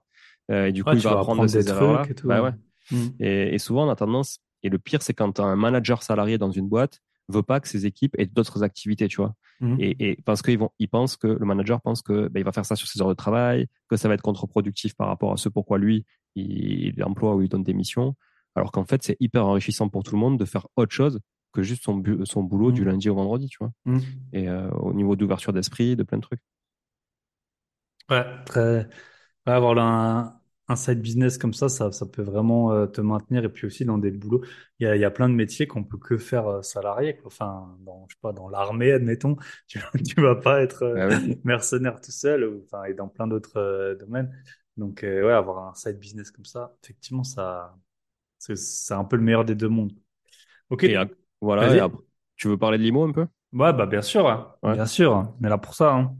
et 0.51 0.71
du 0.71 0.83
coup 0.83 0.91
Ouais, 0.91 0.97
il 0.97 1.01
va 1.01 1.11
apprendre 1.11 1.45
de 1.45 1.57
apprendre 1.57 1.97
des 1.97 2.03
trucs 2.03 2.11
et 2.11 2.15
tout. 2.15 2.27
bah 2.27 2.41
ouais. 2.41 2.51
Hmm. 2.91 3.09
et, 3.19 3.55
et 3.55 3.57
souvent 3.57 3.87
on 3.87 3.89
a 3.89 3.95
tendance 3.95 4.39
et 4.63 4.69
le 4.69 4.77
pire 4.77 5.01
c'est 5.01 5.13
quand 5.13 5.31
t'as 5.33 5.43
un 5.43 5.55
manager 5.55 6.03
salarié 6.03 6.37
dans 6.37 6.51
une 6.51 6.69
boîte 6.69 7.01
veut 7.29 7.43
pas 7.43 7.59
que 7.59 7.67
ses 7.67 7.85
équipes 7.85 8.15
aient 8.17 8.25
d'autres 8.25 8.63
activités 8.63 9.07
tu 9.07 9.17
vois 9.17 9.35
Hmm. 9.59 9.75
et, 9.79 10.11
et 10.11 10.15
parce 10.23 10.43
qu'ils 10.43 10.59
vont 10.59 10.69
ils 10.77 10.87
pensent 10.87 11.17
que 11.17 11.25
le 11.25 11.43
manager 11.43 11.81
pense 11.81 12.03
que 12.03 12.27
ben, 12.27 12.39
il 12.39 12.43
va 12.43 12.51
faire 12.51 12.65
ça 12.65 12.75
sur 12.75 12.87
ses 12.87 13.01
heures 13.01 13.09
de 13.09 13.15
travail 13.15 13.65
que 13.89 13.97
ça 13.97 14.07
va 14.07 14.13
être 14.13 14.21
contre-productif 14.21 14.93
par 14.93 15.07
rapport 15.07 15.33
à 15.33 15.37
ce 15.37 15.49
pourquoi 15.49 15.79
lui 15.79 16.05
il, 16.35 16.93
il 16.95 17.03
emploie 17.03 17.35
ou 17.35 17.41
il 17.41 17.49
donne 17.49 17.63
des 17.63 17.73
missions 17.73 18.15
Alors 18.55 18.71
qu'en 18.71 18.85
fait, 18.85 19.01
c'est 19.01 19.17
hyper 19.19 19.47
enrichissant 19.47 19.89
pour 19.89 20.03
tout 20.03 20.13
le 20.13 20.19
monde 20.19 20.37
de 20.37 20.45
faire 20.45 20.67
autre 20.75 20.93
chose 20.93 21.19
que 21.53 21.63
juste 21.63 21.83
son, 21.83 22.03
son 22.25 22.43
boulot 22.43 22.71
du 22.71 22.83
mmh. 22.83 22.85
lundi 22.85 23.09
au 23.09 23.15
vendredi, 23.15 23.47
tu 23.47 23.57
vois. 23.59 23.71
Mmh. 23.85 23.99
Et 24.33 24.47
euh, 24.47 24.69
au 24.71 24.93
niveau 24.93 25.15
d'ouverture 25.15 25.53
d'esprit, 25.53 25.95
de 25.95 26.03
plein 26.03 26.19
de 26.19 26.23
trucs. 26.23 26.41
Ouais, 28.11 28.25
très. 28.45 28.87
avoir 29.45 29.77
un, 29.79 30.36
un 30.69 30.75
side 30.75 31.01
business 31.01 31.37
comme 31.37 31.53
ça, 31.53 31.69
ça, 31.69 31.91
ça 31.91 32.05
peut 32.05 32.21
vraiment 32.21 32.71
euh, 32.71 32.87
te 32.87 33.01
maintenir. 33.01 33.43
Et 33.45 33.49
puis 33.49 33.67
aussi 33.67 33.85
dans 33.85 33.97
des 33.97 34.11
boulots, 34.11 34.43
il 34.79 34.87
y 34.87 34.89
a, 34.89 34.95
y 34.95 35.05
a 35.05 35.11
plein 35.11 35.29
de 35.29 35.33
métiers 35.33 35.67
qu'on 35.67 35.83
peut 35.83 35.97
que 35.97 36.17
faire 36.17 36.47
euh, 36.47 36.61
salarié. 36.61 37.15
Quoi. 37.15 37.27
Enfin, 37.27 37.77
dans, 37.85 38.05
je 38.09 38.15
sais 38.15 38.19
pas, 38.21 38.33
dans 38.33 38.49
l'armée, 38.49 38.91
admettons, 38.91 39.37
tu, 39.67 39.79
tu 40.05 40.21
vas 40.21 40.35
pas 40.35 40.61
être 40.61 40.83
ah 40.97 41.19
mercenaire 41.43 42.01
tout 42.01 42.11
seul. 42.11 42.43
Ou, 42.43 42.63
enfin, 42.65 42.83
et 42.85 42.93
dans 42.93 43.07
plein 43.07 43.27
d'autres 43.27 43.97
domaines. 43.99 44.31
Donc, 44.75 44.99
ouais, 45.01 45.31
avoir 45.31 45.69
un 45.69 45.73
side 45.73 45.97
business 45.97 46.29
comme 46.29 46.45
ça, 46.45 46.75
effectivement, 46.83 47.23
ça, 47.23 47.75
c'est 48.37 48.93
un 48.93 49.03
peu 49.03 49.15
le 49.15 49.23
meilleur 49.23 49.43
des 49.43 49.55
deux 49.55 49.69
mondes. 49.69 49.93
Ok. 50.69 50.85
Voilà. 51.41 51.89
tu 52.35 52.47
veux 52.47 52.57
parler 52.57 52.77
de 52.77 52.83
l'IMO 52.83 53.05
un 53.05 53.11
peu? 53.11 53.25
Ouais, 53.53 53.73
bah 53.73 53.85
bien 53.87 54.01
sûr, 54.01 54.57
bien 54.61 54.85
sûr. 54.85 55.33
On 55.39 55.45
est 55.45 55.49
là 55.49 55.57
pour 55.57 55.73
ça. 55.73 55.93
Hein. 55.93 56.15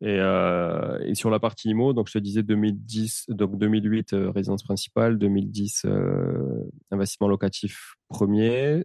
Et, 0.00 0.18
euh, 0.20 0.98
et, 1.04 1.14
sur 1.14 1.30
la 1.30 1.38
partie 1.38 1.70
IMO, 1.70 1.92
donc 1.92 2.08
je 2.08 2.14
te 2.14 2.18
disais 2.18 2.42
2010, 2.42 3.26
donc 3.28 3.58
2008 3.58 4.12
euh, 4.12 4.30
résidence 4.30 4.62
principale, 4.62 5.18
2010 5.18 5.82
euh, 5.84 6.64
investissement 6.90 7.28
locatif 7.28 7.94
premier, 8.08 8.84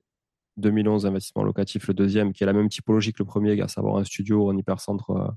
2011 0.58 1.06
investissement 1.06 1.44
locatif 1.44 1.88
le 1.88 1.94
deuxième, 1.94 2.32
qui 2.34 2.44
est 2.44 2.46
la 2.46 2.54
même 2.54 2.70
typologie 2.70 3.12
que 3.12 3.24
le 3.24 3.26
premier, 3.26 3.60
à 3.62 3.68
savoir 3.68 3.98
un 3.98 4.04
studio 4.04 4.50
en 4.50 4.58
hypercentre 4.58 5.34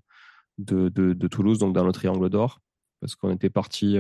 de, 0.59 0.89
de, 0.89 1.29
Toulouse, 1.29 1.59
donc 1.59 1.75
dans 1.75 1.85
le 1.85 1.93
Triangle 1.93 2.29
d'Or, 2.29 2.61
parce 3.01 3.17
qu'on 3.17 3.33
était 3.33 3.51
parti. 3.51 3.99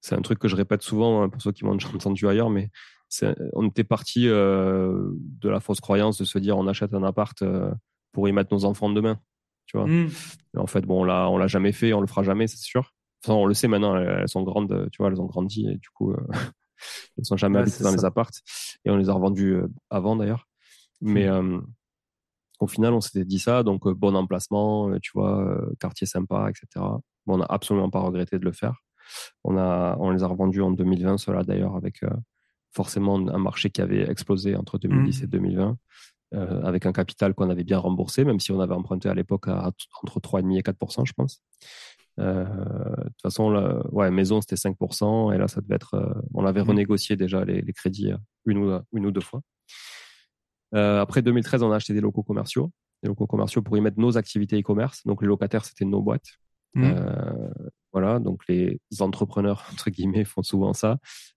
C'est 0.00 0.16
un 0.16 0.22
truc 0.22 0.40
que 0.40 0.48
je 0.48 0.56
répète 0.56 0.82
souvent 0.82 1.22
hein, 1.22 1.28
pour 1.28 1.40
ceux 1.40 1.52
qui 1.52 1.64
m'ont 1.64 1.78
entendu 1.94 2.26
ailleurs, 2.26 2.50
mais 2.50 2.70
on 3.52 3.68
était 3.68 3.84
parti 3.84 4.24
de 4.26 5.48
la 5.48 5.60
fausse 5.60 5.80
croyance 5.80 6.18
de 6.18 6.24
se 6.24 6.38
dire 6.38 6.56
on 6.58 6.66
achète 6.66 6.92
un 6.92 7.04
appart 7.04 7.44
pour 8.10 8.28
y 8.28 8.32
mettre 8.32 8.52
nos 8.52 8.64
enfants 8.64 8.90
demain. 8.90 9.20
Tu 9.72 9.78
vois. 9.78 9.86
Mmh. 9.86 10.10
En 10.58 10.66
fait, 10.66 10.82
bon, 10.82 11.02
là, 11.02 11.30
on 11.30 11.38
l'a 11.38 11.46
jamais 11.46 11.72
fait, 11.72 11.94
on 11.94 12.02
le 12.02 12.06
fera 12.06 12.22
jamais, 12.22 12.46
c'est 12.46 12.58
sûr. 12.58 12.92
Enfin, 13.24 13.34
on 13.34 13.46
le 13.46 13.54
sait 13.54 13.68
maintenant, 13.68 13.96
elles, 13.96 14.28
sont 14.28 14.42
grandes, 14.42 14.88
tu 14.92 14.98
vois, 14.98 15.10
elles 15.10 15.20
ont 15.20 15.26
grandi 15.26 15.66
et 15.66 15.76
du 15.76 15.88
coup, 15.94 16.12
euh, 16.12 16.26
elles 17.18 17.24
sont 17.24 17.38
jamais 17.38 17.58
habitées 17.58 17.82
dans 17.82 17.92
les 17.92 18.04
appartes 18.04 18.42
et 18.84 18.90
on 18.90 18.96
les 18.96 19.08
a 19.08 19.14
revendus 19.14 19.56
avant 19.88 20.16
d'ailleurs. 20.16 20.46
Mais 21.00 21.28
mmh. 21.30 21.66
au 22.60 22.66
final, 22.66 22.92
on 22.92 23.00
s'était 23.00 23.24
dit 23.24 23.38
ça, 23.38 23.62
donc 23.62 23.88
bon 23.88 24.14
emplacement, 24.14 24.92
tu 25.00 25.12
vois, 25.14 25.58
quartier 25.80 26.06
sympa, 26.06 26.50
etc. 26.50 26.66
Bon, 27.24 27.34
on 27.34 27.38
n'a 27.38 27.46
absolument 27.48 27.88
pas 27.88 28.00
regretté 28.00 28.38
de 28.38 28.44
le 28.44 28.52
faire. 28.52 28.82
On 29.42 29.56
a, 29.56 29.96
on 30.00 30.10
les 30.10 30.22
a 30.22 30.26
revendus 30.26 30.60
en 30.60 30.70
2020, 30.70 31.16
cela 31.16 31.44
d'ailleurs 31.44 31.76
avec 31.76 32.02
forcément 32.72 33.16
un 33.16 33.38
marché 33.38 33.70
qui 33.70 33.80
avait 33.80 34.08
explosé 34.10 34.54
entre 34.54 34.78
2010 34.78 35.20
mmh. 35.20 35.24
et 35.24 35.26
2020, 35.28 35.78
euh, 36.34 36.62
avec 36.62 36.86
un 36.86 36.92
capital 36.92 37.34
qu'on 37.34 37.50
avait 37.50 37.64
bien 37.64 37.78
remboursé, 37.78 38.24
même 38.24 38.40
si 38.40 38.52
on 38.52 38.60
avait 38.60 38.74
emprunté 38.74 39.06
à 39.06 39.14
l'époque 39.14 39.48
entre 39.48 40.18
3,5 40.20 40.58
et 40.58 40.62
4% 40.62 41.04
je 41.04 41.12
pense. 41.12 41.42
Euh, 42.20 42.44
de 42.44 43.02
toute 43.04 43.22
façon, 43.22 43.50
la, 43.50 43.86
ouais, 43.92 44.10
maison, 44.10 44.40
c'était 44.40 44.56
5% 44.56 45.34
et 45.34 45.38
là, 45.38 45.46
ça 45.46 45.60
devait 45.60 45.74
être. 45.74 45.94
Euh, 45.94 46.12
on 46.32 46.46
avait 46.46 46.62
mmh. 46.62 46.68
renégocié 46.68 47.16
déjà 47.16 47.44
les, 47.44 47.62
crédits 47.74 48.12
une 48.46 48.58
ou, 48.58 48.78
une 48.94 49.06
ou 49.06 49.10
deux 49.10 49.20
fois. 49.20 49.42
après 50.72 51.20
2013, 51.20 51.62
on 51.62 51.72
a 51.72 51.76
acheté 51.76 51.92
des 51.92 52.00
locaux 52.00 52.22
commerciaux. 52.22 52.70
Des 53.02 53.08
locaux 53.08 53.26
commerciaux 53.26 53.60
pour 53.60 53.76
y 53.76 53.82
mettre 53.82 53.98
nos 53.98 54.16
activités 54.16 54.58
e-commerce. 54.58 55.04
Donc, 55.04 55.20
les 55.20 55.28
locataires, 55.28 55.66
c'était 55.66 55.84
nos 55.84 56.00
boîtes. 56.00 56.38
Mmh. 56.74 56.94
voilà, 57.92 58.18
donc 58.18 58.48
les 58.48 58.80
entrepreneurs, 59.00 59.66
entre 59.72 59.90
guillemets, 59.90 60.24
font 60.24 60.42
souvent 60.42 60.72
ça. 60.72 60.96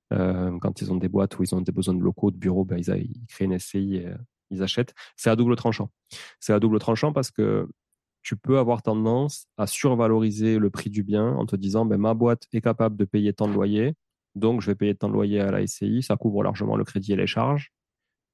Quand 0.09 0.81
ils 0.81 0.93
ont 0.93 0.95
des 0.95 1.09
boîtes 1.09 1.37
où 1.37 1.43
ils 1.43 1.53
ont 1.53 1.59
des 1.59 1.73
besoins 1.73 1.95
de 1.95 2.01
locaux, 2.01 2.31
de 2.31 2.37
bureaux, 2.37 2.63
ben, 2.63 2.77
ils, 2.77 2.89
ils, 2.95 3.25
créent 3.27 3.43
une 3.43 3.59
SCI 3.59 3.97
et 3.97 4.13
ils 4.49 4.63
achètent. 4.63 4.93
C'est 5.15 5.29
à 5.29 5.35
double 5.35 5.55
tranchant. 5.55 5.89
C'est 6.39 6.53
à 6.53 6.59
double 6.59 6.79
tranchant 6.79 7.13
parce 7.13 7.31
que 7.31 7.67
tu 8.21 8.35
peux 8.35 8.57
avoir 8.57 8.81
tendance 8.81 9.47
à 9.57 9.67
survaloriser 9.67 10.57
le 10.57 10.69
prix 10.69 10.89
du 10.89 11.03
bien 11.03 11.27
en 11.27 11.45
te 11.45 11.55
disant 11.55 11.85
ben, 11.85 11.97
ma 11.97 12.13
boîte 12.13 12.47
est 12.53 12.61
capable 12.61 12.97
de 12.97 13.05
payer 13.05 13.33
tant 13.33 13.47
de 13.47 13.53
loyer, 13.53 13.93
donc 14.33 14.61
je 14.61 14.67
vais 14.67 14.75
payer 14.75 14.95
tant 14.95 15.09
de 15.09 15.13
loyer 15.13 15.39
à 15.39 15.51
la 15.51 15.65
SCI, 15.65 16.01
ça 16.01 16.17
couvre 16.17 16.43
largement 16.43 16.75
le 16.75 16.83
crédit 16.83 17.13
et 17.13 17.15
les 17.15 17.27
charges. 17.27 17.71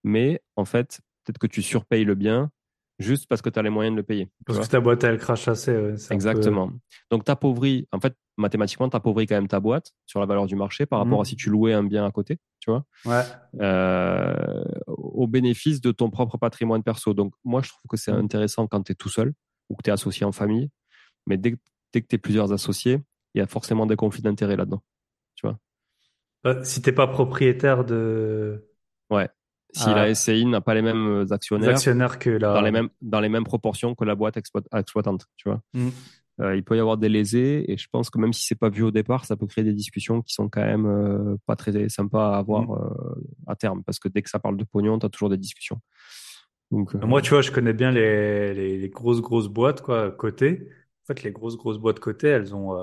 Mais 0.04 0.42
en 0.56 0.66
fait, 0.66 1.02
peut-être 1.24 1.40
que 1.40 1.48
tu 1.48 1.62
surpayes 1.62 2.06
le 2.06 2.16
bien 2.16 2.52
juste 3.00 3.28
parce 3.28 3.42
que 3.42 3.50
tu 3.50 3.60
as 3.60 3.62
les 3.62 3.70
moyens 3.70 3.94
de 3.96 3.98
le 3.98 4.04
payer. 4.04 4.30
Parce 4.46 4.60
que 4.60 4.72
ta 4.72 4.80
boîte, 4.80 5.04
elle 5.04 5.18
crache 5.18 5.48
assez. 5.48 5.76
Exactement. 6.10 6.72
Donc, 7.10 7.26
tu 7.26 7.32
appauvris, 7.32 7.88
en 7.92 8.00
fait, 8.00 8.16
mathématiquement, 8.42 8.90
tu 8.90 8.96
appauvris 8.96 9.28
quand 9.28 9.36
même 9.36 9.48
ta 9.48 9.60
boîte 9.60 9.94
sur 10.06 10.20
la 10.20 10.26
valeur 10.26 10.46
du 10.46 10.56
marché 10.56 10.86
par 10.86 11.00
rapport 11.00 11.20
à 11.20 11.22
mmh. 11.22 11.26
si 11.26 11.36
tu 11.36 11.50
louais 11.50 11.74
un 11.74 11.84
bien 11.84 12.06
à 12.06 12.12
côté, 12.12 12.40
tu 12.60 12.70
vois, 12.70 12.86
ouais. 13.06 13.24
euh, 13.62 14.64
au 14.88 15.28
bénéfice 15.28 15.80
de 15.80 15.92
ton 15.92 16.10
propre 16.10 16.38
patrimoine 16.38 16.84
perso. 16.84 17.14
Donc, 17.14 17.34
moi, 17.44 17.62
je 17.62 17.70
trouve 17.70 17.88
que 17.90 17.98
c'est 17.98 18.12
mmh. 18.12 18.16
intéressant 18.16 18.68
quand 18.68 18.84
tu 18.84 18.92
es 18.92 18.96
tout 18.96 19.10
seul 19.10 19.34
ou 19.70 19.76
que 19.76 19.84
tu 19.84 19.90
es 19.90 19.94
associé 19.94 20.26
en 20.26 20.32
famille. 20.32 20.70
Mais 21.28 21.38
dès, 21.38 21.56
dès 21.94 22.02
que 22.02 22.08
tu 22.08 22.16
es 22.16 22.20
plusieurs 22.20 22.52
associés, 22.52 23.00
il 23.34 23.40
y 23.40 23.42
a 23.42 23.48
forcément 23.48 23.86
des 23.86 23.96
conflits 23.96 24.22
d'intérêts 24.22 24.58
là-dedans. 24.58 24.84
Tu 25.36 25.48
vois? 25.48 25.58
Bah, 26.44 26.64
si 26.64 26.82
t'es 26.82 26.92
pas 26.92 27.08
propriétaire 27.08 27.86
de. 27.86 28.68
Ouais 29.10 29.30
si 29.74 29.90
la 29.90 30.02
ah. 30.02 30.14
SCI 30.14 30.46
n'a 30.46 30.62
pas 30.62 30.74
les 30.74 30.82
mêmes 30.82 31.08
euh, 31.08 31.34
actionnaires, 31.34 31.70
actionnaires 31.70 32.20
que 32.20 32.30
la... 32.30 32.54
dans 32.54 32.62
les 32.62 32.72
mêmes 32.72 32.90
dans 33.02 33.20
les 33.20 33.30
mêmes 33.30 33.44
proportions 33.44 33.96
que 33.96 34.04
la 34.04 34.16
boîte 34.16 34.38
exploitante, 34.38 35.26
tu 35.38 35.50
vois? 35.50 35.62
Mm. 35.74 35.90
Euh, 36.42 36.56
il 36.56 36.64
peut 36.64 36.76
y 36.76 36.80
avoir 36.80 36.98
des 36.98 37.10
lésés 37.10 37.72
et 37.72 37.78
je 37.78 37.88
pense 37.92 38.10
que 38.10 38.18
même 38.18 38.34
si 38.34 38.46
c'est 38.46 38.56
pas 38.56 38.70
vu 38.70 38.84
au 38.84 38.92
départ, 38.92 39.26
ça 39.26 39.36
peut 39.36 39.48
créer 39.48 39.64
des 39.64 39.74
discussions 39.74 40.22
qui 40.22 40.34
sont 40.34 40.50
quand 40.50 40.64
même 40.64 40.86
euh, 40.86 41.38
pas 41.46 41.56
très 41.56 41.88
sympas 41.90 42.36
à 42.36 42.38
avoir 42.38 42.64
mm. 42.64 43.24
à 43.48 43.56
terme 43.56 43.84
parce 43.84 44.00
que 44.00 44.08
dès 44.08 44.22
que 44.22 44.30
ça 44.30 44.40
parle 44.40 44.58
de 44.58 44.64
pognon, 44.64 44.98
tu 45.00 45.06
as 45.06 45.10
toujours 45.10 45.30
des 45.30 45.38
discussions. 45.38 45.80
Donc, 46.72 46.94
Moi, 46.96 47.22
tu 47.22 47.32
vois, 47.32 47.42
je 47.42 47.52
connais 47.52 47.74
bien 47.74 47.92
les, 47.92 48.54
les, 48.54 48.78
les, 48.78 48.90
grosses 48.90 49.22
grosses 49.22 49.50
boîtes 49.50 49.82
quoi 49.82 50.10
côté. 50.10 50.70
En 51.04 51.06
fait, 51.08 51.24
les 51.24 51.32
grosses 51.32 51.58
grosses 51.58 51.78
boîtes 51.78 52.00
côté, 52.00 52.28
elles 52.28 52.56
ont 52.56 52.78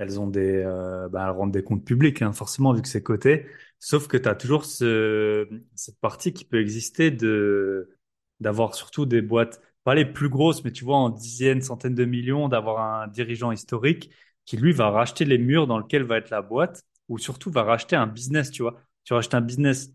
elles 0.00 0.18
ont 0.18 0.26
des, 0.26 0.62
euh, 0.64 1.08
bah, 1.10 1.26
elles 1.26 1.36
rendent 1.36 1.52
des 1.52 1.62
comptes 1.62 1.84
publics, 1.84 2.22
hein, 2.22 2.32
forcément, 2.32 2.72
vu 2.72 2.80
que 2.80 2.88
c'est 2.88 3.02
coté. 3.02 3.46
Sauf 3.78 4.08
que 4.08 4.16
tu 4.16 4.28
as 4.28 4.34
toujours 4.34 4.64
ce, 4.64 5.46
cette 5.74 6.00
partie 6.00 6.32
qui 6.32 6.46
peut 6.46 6.58
exister 6.58 7.10
de, 7.10 7.98
d'avoir 8.40 8.74
surtout 8.74 9.04
des 9.04 9.20
boîtes, 9.20 9.60
pas 9.84 9.94
les 9.94 10.04
plus 10.04 10.28
grosses, 10.28 10.64
mais 10.64 10.72
tu 10.72 10.84
vois, 10.84 10.96
en 10.96 11.10
dizaines, 11.10 11.62
centaines 11.62 11.94
de 11.94 12.04
millions, 12.04 12.48
d'avoir 12.48 13.02
un 13.02 13.08
dirigeant 13.08 13.52
historique 13.52 14.10
qui, 14.44 14.56
lui, 14.56 14.72
va 14.72 14.90
racheter 14.90 15.24
les 15.24 15.38
murs 15.38 15.66
dans 15.66 15.78
lesquels 15.78 16.04
va 16.04 16.18
être 16.18 16.30
la 16.30 16.42
boîte, 16.42 16.84
ou 17.08 17.18
surtout 17.18 17.50
va 17.50 17.62
racheter 17.62 17.96
un 17.96 18.06
business, 18.06 18.50
tu 18.50 18.62
vois. 18.62 18.80
Tu 19.04 19.14
rachètes 19.14 19.34
un 19.34 19.40
business, 19.40 19.92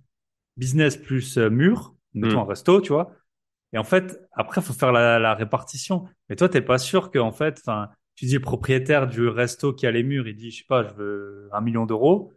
business 0.57 0.97
plus 0.97 1.37
euh, 1.37 1.49
mur, 1.49 1.95
mettons 2.13 2.37
mmh. 2.37 2.39
un 2.39 2.45
resto, 2.45 2.81
tu 2.81 2.93
vois. 2.93 3.11
Et 3.73 3.77
en 3.77 3.83
fait, 3.83 4.19
après, 4.31 4.61
il 4.61 4.63
faut 4.63 4.73
faire 4.73 4.91
la, 4.91 5.19
la 5.19 5.33
répartition. 5.33 6.07
Mais 6.29 6.35
toi, 6.35 6.49
t'es 6.49 6.61
pas 6.61 6.77
sûr 6.77 7.11
que, 7.11 7.19
en 7.19 7.31
fait, 7.31 7.59
enfin, 7.59 7.89
tu 8.15 8.25
dis 8.25 8.35
le 8.35 8.41
propriétaire 8.41 9.07
du 9.07 9.27
resto 9.27 9.73
qui 9.73 9.85
a 9.85 9.91
les 9.91 10.03
murs, 10.03 10.27
il 10.27 10.35
dit, 10.35 10.51
je 10.51 10.59
sais 10.59 10.65
pas, 10.67 10.83
je 10.83 10.93
veux 10.93 11.49
un 11.51 11.61
million 11.61 11.85
d'euros. 11.85 12.33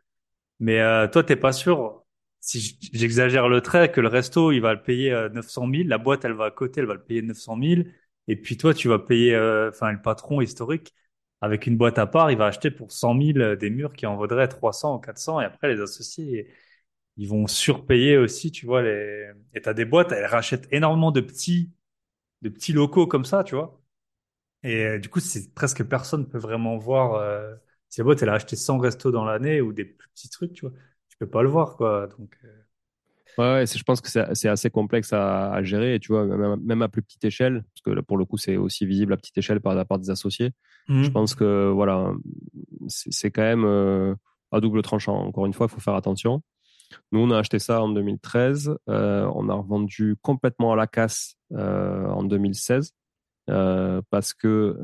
Mais 0.61 0.81
euh, 0.81 1.07
toi, 1.09 1.23
t'es 1.23 1.37
pas 1.37 1.53
sûr, 1.53 2.05
si 2.41 2.79
j'exagère 2.93 3.49
le 3.49 3.61
trait, 3.61 3.91
que 3.91 4.01
le 4.01 4.09
resto, 4.09 4.53
il 4.53 4.61
va 4.61 4.75
le 4.75 4.83
payer 4.83 5.11
900 5.33 5.69
euh, 5.69 5.73
000, 5.73 5.89
la 5.89 5.99
boîte, 5.99 6.25
elle 6.25 6.33
va 6.33 6.47
à 6.47 6.51
côté, 6.51 6.81
elle 6.81 6.87
va 6.87 6.95
le 6.95 7.03
payer 7.03 7.23
900 7.23 7.59
000, 7.61 7.83
et 8.29 8.37
puis 8.37 8.57
toi, 8.57 8.75
tu 8.75 8.89
vas 8.89 8.99
payer, 8.99 9.35
euh, 9.35 9.71
enfin, 9.71 9.93
le 9.93 10.01
patron 10.01 10.41
historique, 10.41 10.95
avec 11.41 11.67
une 11.67 11.77
boîte 11.77 11.99
à 11.99 12.07
part, 12.07 12.31
il 12.31 12.39
va 12.39 12.47
acheter 12.47 12.71
pour 12.71 12.93
100 12.93 13.21
000 13.21 13.39
euh, 13.39 13.57
des 13.57 13.71
murs 13.71 13.93
qui 13.93 14.07
en 14.07 14.17
vaudraient 14.17 14.49
300 14.49 14.97
ou 14.97 14.99
400, 15.01 15.41
et 15.41 15.45
après, 15.45 15.69
les 15.75 15.81
associés, 15.81 16.49
ils 17.17 17.29
vont 17.29 17.47
surpayer 17.47 18.17
aussi, 18.17 18.53
tu 18.53 18.67
vois, 18.67 18.83
les... 18.83 19.31
et 19.55 19.61
t'as 19.63 19.75
des 19.75 19.85
boîtes, 19.85 20.13
elles 20.13 20.27
rachètent 20.27 20.69
énormément 20.73 21.13
de 21.13 21.21
petits, 21.21 21.73
de 22.43 22.49
petits 22.51 22.73
locaux 22.73 23.07
comme 23.07 23.25
ça, 23.25 23.45
tu 23.45 23.55
vois. 23.57 23.81
Et 24.63 24.99
du 24.99 25.09
coup, 25.09 25.21
c'est 25.21 25.55
presque 25.55 25.85
personne 25.85 26.29
peut 26.29 26.39
vraiment 26.39 26.79
voir 26.79 27.23
si 27.89 28.01
la 28.01 28.05
boîte 28.05 28.23
elle 28.23 28.29
a 28.31 28.35
acheté 28.35 28.57
100 28.57 28.79
restos 28.79 29.11
dans 29.11 29.25
l'année 29.25 29.61
ou 29.61 29.73
des 29.73 29.85
petits 29.85 30.29
trucs, 30.31 30.53
tu 30.53 30.67
vois. 30.67 30.75
Peux 31.19 31.27
pas 31.27 31.43
le 31.43 31.49
voir, 31.49 31.77
quoi. 31.77 32.07
Donc, 32.19 32.37
euh. 32.45 32.49
Ouais, 33.39 33.67
je 33.67 33.83
pense 33.85 34.01
que 34.01 34.09
c'est 34.09 34.49
assez 34.49 34.71
complexe 34.71 35.13
à, 35.13 35.53
à, 35.53 35.63
gérer. 35.63 36.01
Tu 36.01 36.13
vois, 36.13 36.25
même, 36.25 36.61
même, 36.61 36.83
à 36.83 36.89
plus 36.89 37.03
petite 37.03 37.25
échelle, 37.25 37.63
parce 37.73 37.83
que 37.85 37.91
là, 37.91 38.03
pour 38.03 38.17
le 38.17 38.25
coup, 38.25 38.37
c'est 38.37 38.57
aussi 38.57 38.85
visible 38.85 39.13
à 39.13 39.17
petite 39.17 39.39
échelle 39.39 39.61
par 39.61 39.75
la 39.75 39.85
part 39.85 39.99
des 39.99 40.11
associés. 40.11 40.51
Mmh. 40.89 41.05
Je 41.05 41.11
pense 41.11 41.35
que 41.37 41.71
voilà, 41.71 42.13
c'est 42.89 43.31
quand 43.31 43.43
même 43.43 43.65
euh, 43.65 44.15
à 44.51 44.61
double 44.61 44.83
tranchant. 44.83 45.17
Encore 45.17 45.47
une 45.47 45.53
fois, 45.53 45.67
il 45.67 45.73
faut 45.73 45.81
faire 45.81 45.95
attention. 45.95 46.43
Nous, 47.13 47.21
on 47.21 47.31
a 47.31 47.39
acheté 47.39 47.61
ça 47.61 47.81
en 47.81 47.91
2013. 47.91 48.77
Euh, 48.89 49.31
on 49.35 49.49
a 49.49 49.55
revendu 49.55 50.17
complètement 50.21 50.73
à 50.73 50.77
la 50.77 50.89
casse 50.89 51.37
en 51.55 52.25
2016. 52.25 52.93
Euh, 53.51 54.03
parce 54.11 54.35
que 54.35 54.77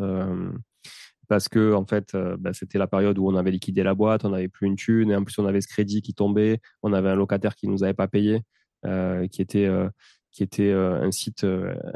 parce 1.29 1.49
que 1.49 1.73
en 1.75 1.85
fait 1.85 2.15
euh, 2.15 2.37
bah, 2.39 2.53
c'était 2.53 2.79
la 2.79 2.87
période 2.87 3.19
où 3.19 3.29
on 3.29 3.37
avait 3.37 3.51
liquidé 3.51 3.83
la 3.83 3.95
boîte, 3.95 4.25
on 4.25 4.31
n'avait 4.31 4.49
plus 4.49 4.67
une 4.67 4.77
thune 4.77 5.11
et 5.11 5.17
en 5.17 5.25
plus 5.25 5.39
on 5.39 5.47
avait 5.47 5.61
ce 5.61 5.69
crédit 5.69 6.03
qui 6.03 6.15
tombait, 6.15 6.61
on 6.83 6.93
avait 6.93 7.11
un 7.11 7.15
locataire 7.17 7.55
qui 7.55 7.69
nous 7.69 7.85
avait 7.85 7.95
pas 7.95 8.09
payé, 8.09 8.43
qui 9.31 9.43
était 9.43 9.69
qui 10.31 10.43
était 10.43 10.73
un 10.73 11.11
site 11.11 11.47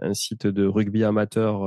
un 0.00 0.14
site 0.14 0.46
de 0.46 0.64
rugby 0.64 1.04
amateur 1.04 1.60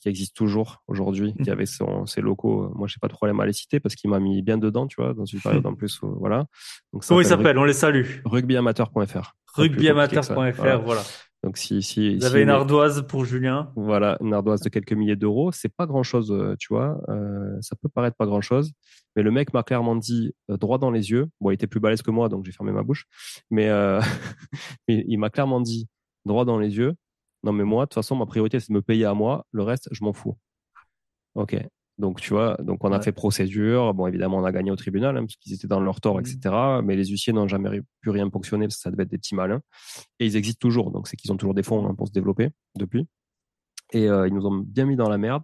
qui 0.00 0.08
existe 0.08 0.36
toujours 0.36 0.82
aujourd'hui, 0.88 1.34
qui 1.42 1.48
mmh. 1.48 1.52
avait 1.52 1.66
son, 1.66 2.04
ses 2.04 2.20
locaux. 2.20 2.72
Moi, 2.74 2.88
j'ai 2.88 2.98
pas 3.00 3.06
de 3.06 3.12
problème 3.12 3.40
à 3.40 3.46
les 3.46 3.52
citer 3.52 3.80
parce 3.80 3.94
qu'il 3.94 4.10
m'a 4.10 4.18
mis 4.18 4.42
bien 4.42 4.58
dedans, 4.58 4.86
tu 4.86 5.00
vois, 5.00 5.14
dans 5.14 5.24
une 5.24 5.40
période 5.40 5.64
en 5.64 5.74
plus. 5.74 6.00
voilà. 6.02 6.46
Donc, 6.92 7.06
Comment 7.06 7.20
il 7.20 7.26
s'appelle 7.26 7.56
On 7.58 7.64
les 7.64 7.72
salue. 7.72 8.20
Rugbyamateur.fr. 8.24 9.34
Rugbyamateur.fr, 9.54 10.82
voilà. 10.84 11.02
Donc 11.42 11.56
si, 11.56 11.82
si 11.82 12.16
vous 12.16 12.24
avez 12.26 12.42
une 12.42 12.50
ardoise 12.50 13.06
pour 13.06 13.24
Julien, 13.24 13.72
voilà, 13.74 14.18
une 14.20 14.34
ardoise 14.34 14.60
de 14.60 14.68
quelques 14.68 14.92
milliers 14.92 15.16
d'euros, 15.16 15.52
c'est 15.52 15.74
pas 15.74 15.86
grand 15.86 16.02
chose, 16.02 16.30
euh, 16.32 16.54
tu 16.58 16.68
vois. 16.68 17.00
Euh, 17.08 17.56
ça 17.62 17.76
peut 17.76 17.88
paraître 17.88 18.16
pas 18.16 18.26
grand 18.26 18.42
chose, 18.42 18.72
mais 19.16 19.22
le 19.22 19.30
mec 19.30 19.54
m'a 19.54 19.62
clairement 19.62 19.96
dit 19.96 20.34
euh, 20.50 20.58
droit 20.58 20.76
dans 20.76 20.90
les 20.90 21.10
yeux. 21.10 21.28
Bon, 21.40 21.50
il 21.50 21.54
était 21.54 21.66
plus 21.66 21.80
balèze 21.80 22.02
que 22.02 22.10
moi, 22.10 22.28
donc 22.28 22.44
j'ai 22.44 22.52
fermé 22.52 22.72
ma 22.72 22.82
bouche, 22.82 23.06
mais, 23.50 23.70
mais 24.88 25.04
il 25.08 25.16
m'a 25.18 25.30
clairement 25.30 25.60
dit 25.60 25.88
droit 26.26 26.44
dans 26.44 26.58
les 26.58 26.76
yeux. 26.76 26.94
Non, 27.42 27.52
mais 27.52 27.64
moi, 27.64 27.84
de 27.84 27.88
toute 27.88 27.94
façon, 27.94 28.16
ma 28.16 28.26
priorité 28.26 28.60
c'est 28.60 28.68
de 28.68 28.74
me 28.74 28.82
payer 28.82 29.06
à 29.06 29.14
moi. 29.14 29.46
Le 29.52 29.62
reste, 29.62 29.88
je 29.92 30.04
m'en 30.04 30.12
fous. 30.12 30.36
Ok. 31.34 31.56
Donc, 32.00 32.18
tu 32.20 32.30
vois, 32.30 32.56
donc 32.62 32.82
on 32.82 32.92
a 32.92 33.00
fait 33.00 33.12
procédure. 33.12 33.92
Bon, 33.92 34.06
évidemment, 34.06 34.38
on 34.38 34.44
a 34.44 34.52
gagné 34.52 34.70
au 34.70 34.76
tribunal 34.76 35.18
hein, 35.18 35.20
parce 35.20 35.36
qu'ils 35.36 35.52
étaient 35.52 35.68
dans 35.68 35.80
leur 35.80 36.00
tort, 36.00 36.16
mmh. 36.16 36.20
etc. 36.20 36.54
Mais 36.82 36.96
les 36.96 37.06
huissiers 37.06 37.34
n'ont 37.34 37.46
jamais 37.46 37.82
pu 38.00 38.08
rien 38.08 38.28
ponctionner 38.30 38.66
parce 38.66 38.76
que 38.76 38.80
ça 38.82 38.90
devait 38.90 39.02
être 39.02 39.10
des 39.10 39.18
petits 39.18 39.34
malins. 39.34 39.60
Et 40.18 40.24
ils 40.26 40.36
existent 40.36 40.60
toujours. 40.60 40.90
Donc, 40.92 41.08
c'est 41.08 41.16
qu'ils 41.16 41.30
ont 41.30 41.36
toujours 41.36 41.52
des 41.52 41.62
fonds 41.62 41.86
hein, 41.86 41.94
pour 41.94 42.08
se 42.08 42.12
développer 42.12 42.48
depuis. 42.76 43.06
Et 43.92 44.08
euh, 44.08 44.26
ils 44.26 44.32
nous 44.32 44.46
ont 44.46 44.56
bien 44.56 44.86
mis 44.86 44.96
dans 44.96 45.10
la 45.10 45.18
merde. 45.18 45.42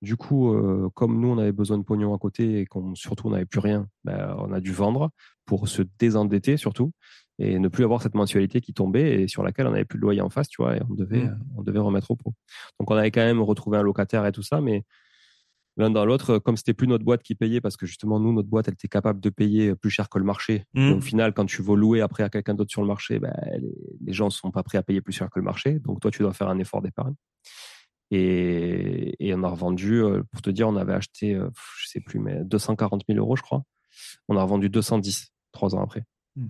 Du 0.00 0.16
coup, 0.16 0.54
euh, 0.54 0.88
comme 0.94 1.20
nous, 1.20 1.28
on 1.28 1.38
avait 1.38 1.52
besoin 1.52 1.76
de 1.76 1.82
pognon 1.82 2.14
à 2.14 2.18
côté 2.18 2.60
et 2.60 2.66
qu'on 2.66 2.94
surtout 2.94 3.26
on 3.26 3.30
n'avait 3.30 3.44
plus 3.44 3.60
rien, 3.60 3.88
ben, 4.04 4.36
on 4.38 4.52
a 4.52 4.60
dû 4.60 4.72
vendre 4.72 5.10
pour 5.44 5.66
se 5.66 5.82
désendetter 5.98 6.56
surtout 6.56 6.92
et 7.40 7.58
ne 7.58 7.68
plus 7.68 7.84
avoir 7.84 8.00
cette 8.00 8.14
mensualité 8.14 8.60
qui 8.60 8.72
tombait 8.72 9.22
et 9.22 9.28
sur 9.28 9.42
laquelle 9.42 9.66
on 9.66 9.72
n'avait 9.72 9.84
plus 9.84 9.98
de 9.98 10.02
loyer 10.02 10.20
en 10.20 10.30
face, 10.30 10.48
tu 10.48 10.62
vois, 10.62 10.76
et 10.76 10.80
on 10.88 10.94
devait, 10.94 11.24
mmh. 11.24 11.40
on 11.56 11.62
devait 11.62 11.78
remettre 11.78 12.10
au 12.10 12.16
pot. 12.16 12.32
Donc, 12.78 12.90
on 12.90 12.96
avait 12.96 13.10
quand 13.10 13.22
même 13.22 13.42
retrouvé 13.42 13.78
un 13.78 13.82
locataire 13.82 14.24
et 14.26 14.32
tout 14.32 14.42
ça, 14.42 14.60
mais 14.60 14.84
l'un 15.80 15.90
dans 15.90 16.04
l'autre, 16.04 16.38
comme 16.38 16.56
c'était 16.56 16.74
plus 16.74 16.86
notre 16.86 17.04
boîte 17.04 17.22
qui 17.22 17.34
payait, 17.34 17.60
parce 17.60 17.76
que 17.76 17.86
justement, 17.86 18.20
nous, 18.20 18.32
notre 18.32 18.48
boîte, 18.48 18.68
elle 18.68 18.74
était 18.74 18.88
capable 18.88 19.20
de 19.20 19.30
payer 19.30 19.74
plus 19.74 19.90
cher 19.90 20.08
que 20.08 20.18
le 20.18 20.24
marché. 20.24 20.64
Mmh. 20.74 20.92
au 20.92 21.00
final, 21.00 21.34
quand 21.34 21.46
tu 21.46 21.62
veux 21.62 21.74
louer 21.74 22.00
après 22.00 22.22
à 22.22 22.30
quelqu'un 22.30 22.54
d'autre 22.54 22.70
sur 22.70 22.82
le 22.82 22.88
marché, 22.88 23.18
ben, 23.18 23.34
les, 24.00 24.12
gens 24.12 24.26
ne 24.26 24.30
sont 24.30 24.50
pas 24.50 24.62
prêts 24.62 24.78
à 24.78 24.82
payer 24.82 25.00
plus 25.00 25.12
cher 25.12 25.28
que 25.30 25.38
le 25.38 25.44
marché. 25.44 25.78
Donc, 25.80 26.00
toi, 26.00 26.10
tu 26.10 26.22
dois 26.22 26.32
faire 26.32 26.48
un 26.48 26.58
effort 26.58 26.82
d'épargne. 26.82 27.14
Et, 28.10 29.32
on 29.34 29.42
a 29.42 29.48
revendu, 29.48 30.02
euh, 30.02 30.22
pour 30.30 30.42
te 30.42 30.50
dire, 30.50 30.68
on 30.68 30.76
avait 30.76 30.94
acheté, 30.94 31.34
euh, 31.34 31.48
je 31.78 31.88
sais 31.88 32.00
plus, 32.00 32.18
mais 32.18 32.44
240 32.44 33.02
000 33.08 33.18
euros, 33.18 33.36
je 33.36 33.42
crois. 33.42 33.62
On 34.28 34.36
a 34.36 34.42
revendu 34.42 34.68
210 34.68 35.32
trois 35.52 35.74
ans 35.74 35.82
après. 35.82 36.04
Mmh. 36.36 36.46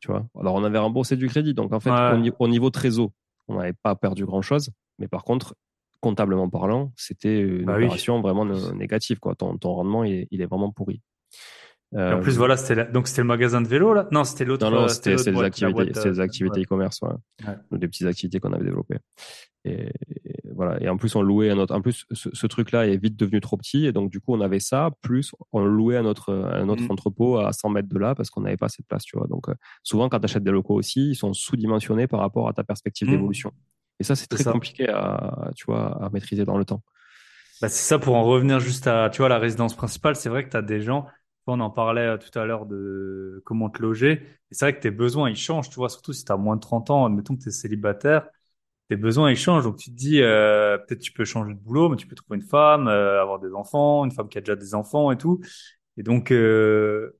Tu 0.00 0.08
vois? 0.08 0.26
Alors, 0.38 0.54
on 0.54 0.64
avait 0.64 0.78
remboursé 0.78 1.16
du 1.16 1.28
crédit. 1.28 1.54
Donc, 1.54 1.72
en 1.72 1.80
fait, 1.80 1.90
au, 2.38 2.48
niveau 2.48 2.70
trésor, 2.70 3.10
on 3.48 3.56
n'avait 3.56 3.72
pas 3.72 3.94
perdu 3.96 4.24
grand-chose. 4.24 4.70
Mais 4.98 5.08
par 5.08 5.24
contre, 5.24 5.54
comptablement 6.06 6.48
parlant, 6.48 6.92
c'était 6.96 7.40
une 7.40 7.64
bah 7.64 7.76
opération 7.76 8.20
vraiment 8.20 8.44
négative. 8.44 9.18
Quoi. 9.18 9.34
Ton, 9.34 9.58
ton 9.58 9.72
rendement, 9.72 10.04
il 10.04 10.28
est, 10.30 10.46
vraiment 10.46 10.70
pourri. 10.70 11.02
en 11.92 12.20
plus, 12.20 12.34
euh, 12.34 12.38
voilà, 12.38 12.56
c'était 12.56 12.84
donc 12.92 13.08
c'était 13.08 13.22
le 13.22 13.26
magasin 13.26 13.60
de 13.60 13.66
vélo 13.66 13.92
là? 13.92 14.06
Non, 14.12 14.22
c'était 14.22 14.44
l'autre. 14.44 14.70
Non, 14.70 14.82
non, 14.82 14.88
c'était 14.88 15.16
les 15.16 15.42
activités, 15.42 16.08
les 16.08 16.20
activités 16.20 16.62
e-commerce, 16.62 17.00
ouais. 17.02 17.54
des 17.72 17.88
petites 17.88 18.06
activités 18.06 18.38
qu'on 18.38 18.52
avait 18.52 18.64
développées. 18.64 18.98
Et, 19.64 19.90
voilà. 20.54 20.80
Et 20.80 20.88
en 20.88 20.96
plus, 20.96 21.16
on 21.16 21.22
louait 21.22 21.50
un 21.50 21.58
autre. 21.58 21.74
En 21.74 21.82
plus, 21.82 22.06
ce, 22.12 22.46
truc-là 22.46 22.86
est 22.86 22.98
vite 22.98 23.16
devenu 23.16 23.40
trop 23.40 23.56
petit, 23.56 23.84
et 23.84 23.92
donc 23.92 24.12
du 24.12 24.20
coup, 24.20 24.32
on 24.32 24.40
avait 24.40 24.60
ça. 24.60 24.90
Plus, 25.02 25.32
on 25.50 25.64
louait 25.64 25.96
un 25.96 26.04
autre, 26.04 26.32
un 26.32 26.68
autre 26.68 26.84
mmh. 26.84 26.92
entrepôt 26.92 27.38
à 27.38 27.52
100 27.52 27.70
mètres 27.70 27.88
de 27.88 27.98
là 27.98 28.14
parce 28.14 28.30
qu'on 28.30 28.42
n'avait 28.42 28.56
pas 28.56 28.66
assez 28.66 28.82
de 28.82 28.86
place, 28.86 29.02
tu 29.02 29.18
vois. 29.18 29.26
Donc, 29.26 29.48
euh, 29.48 29.54
souvent, 29.82 30.08
quand 30.08 30.20
tu 30.20 30.26
achètes 30.26 30.44
des 30.44 30.52
locaux 30.52 30.74
aussi, 30.74 31.10
ils 31.10 31.16
sont 31.16 31.32
sous-dimensionnés 31.32 32.06
par 32.06 32.20
rapport 32.20 32.48
à 32.48 32.52
ta 32.52 32.62
perspective 32.62 33.08
mmh. 33.08 33.10
d'évolution. 33.10 33.52
Et 34.00 34.04
ça, 34.04 34.14
c'est 34.16 34.26
très 34.26 34.44
compliqué 34.44 34.88
à, 34.88 35.50
tu 35.56 35.64
vois, 35.66 36.04
à 36.04 36.10
maîtriser 36.10 36.44
dans 36.44 36.58
le 36.58 36.64
temps. 36.64 36.82
Bah, 37.62 37.68
c'est 37.68 37.88
ça 37.88 37.98
pour 37.98 38.16
en 38.16 38.24
revenir 38.24 38.60
juste 38.60 38.86
à, 38.86 39.08
tu 39.10 39.18
vois, 39.18 39.28
la 39.28 39.38
résidence 39.38 39.74
principale. 39.74 40.16
C'est 40.16 40.28
vrai 40.28 40.44
que 40.44 40.50
tu 40.50 40.56
as 40.56 40.62
des 40.62 40.82
gens, 40.82 41.06
on 41.46 41.60
en 41.60 41.70
parlait 41.70 42.18
tout 42.18 42.36
à 42.38 42.44
l'heure 42.44 42.66
de 42.66 43.42
comment 43.44 43.70
te 43.70 43.80
loger. 43.80 44.12
Et 44.50 44.54
c'est 44.54 44.64
vrai 44.64 44.76
que 44.76 44.80
tes 44.80 44.90
besoins, 44.90 45.30
ils 45.30 45.36
changent, 45.36 45.70
tu 45.70 45.76
vois, 45.76 45.88
surtout 45.88 46.12
si 46.12 46.24
tu 46.24 46.32
as 46.32 46.36
moins 46.36 46.56
de 46.56 46.60
30 46.60 46.90
ans, 46.90 47.06
admettons 47.06 47.36
que 47.36 47.42
tu 47.42 47.48
es 47.48 47.52
célibataire, 47.52 48.28
tes 48.88 48.96
besoins, 48.96 49.30
ils 49.30 49.36
changent. 49.36 49.64
Donc 49.64 49.76
tu 49.78 49.90
te 49.90 49.96
dis, 49.96 50.22
euh, 50.22 50.78
peut-être 50.78 51.00
tu 51.00 51.12
peux 51.12 51.24
changer 51.24 51.54
de 51.54 51.58
boulot, 51.58 51.88
mais 51.88 51.96
tu 51.96 52.06
peux 52.06 52.16
trouver 52.16 52.38
une 52.38 52.46
femme, 52.46 52.88
euh, 52.88 53.20
avoir 53.22 53.38
des 53.40 53.52
enfants, 53.54 54.04
une 54.04 54.12
femme 54.12 54.28
qui 54.28 54.38
a 54.38 54.40
déjà 54.40 54.56
des 54.56 54.74
enfants 54.74 55.12
et 55.12 55.18
tout. 55.18 55.40
Et 55.96 56.02
donc, 56.02 56.32
euh, 56.32 57.18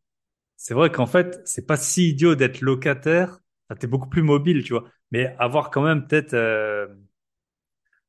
c'est 0.56 0.74
vrai 0.74 0.90
qu'en 0.90 1.06
fait, 1.06 1.40
c'est 1.44 1.66
pas 1.66 1.76
si 1.76 2.10
idiot 2.10 2.34
d'être 2.34 2.60
locataire. 2.60 3.40
Tu 3.78 3.86
es 3.86 3.88
beaucoup 3.88 4.08
plus 4.08 4.22
mobile, 4.22 4.62
tu 4.62 4.72
vois 4.72 4.84
mais 5.12 5.34
avoir 5.38 5.70
quand 5.70 5.82
même 5.82 6.06
peut-être 6.06 6.34
euh, 6.34 6.86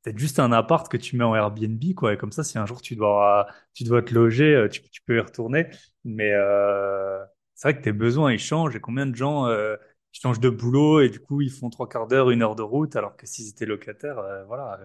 peut-être 0.02 0.18
juste 0.18 0.38
un 0.38 0.52
appart 0.52 0.88
que 0.88 0.96
tu 0.96 1.16
mets 1.16 1.24
en 1.24 1.34
Airbnb 1.34 1.82
quoi 1.96 2.14
et 2.14 2.16
comme 2.16 2.32
ça 2.32 2.44
si 2.44 2.58
un 2.58 2.66
jour 2.66 2.80
tu 2.82 2.96
dois 2.96 3.46
tu 3.74 3.84
dois 3.84 4.02
te 4.02 4.14
loger 4.14 4.54
euh, 4.54 4.68
tu, 4.68 4.82
peux 5.06 5.16
y 5.16 5.20
retourner 5.20 5.68
mais 6.04 6.32
euh, 6.32 7.24
c'est 7.54 7.68
vrai 7.68 7.78
que 7.78 7.84
tes 7.84 7.92
besoins 7.92 8.32
ils 8.32 8.38
changent 8.38 8.76
et 8.76 8.80
combien 8.80 9.06
de 9.06 9.14
gens 9.16 9.46
euh, 9.46 9.76
changent 10.12 10.40
de 10.40 10.50
boulot 10.50 11.00
et 11.00 11.08
du 11.08 11.20
coup 11.20 11.40
ils 11.40 11.50
font 11.50 11.70
trois 11.70 11.88
quarts 11.88 12.06
d'heure 12.06 12.30
une 12.30 12.42
heure 12.42 12.56
de 12.56 12.62
route 12.62 12.96
alors 12.96 13.16
que 13.16 13.26
s'ils 13.26 13.48
étaient 13.48 13.66
locataires 13.66 14.18
euh, 14.18 14.44
voilà 14.44 14.78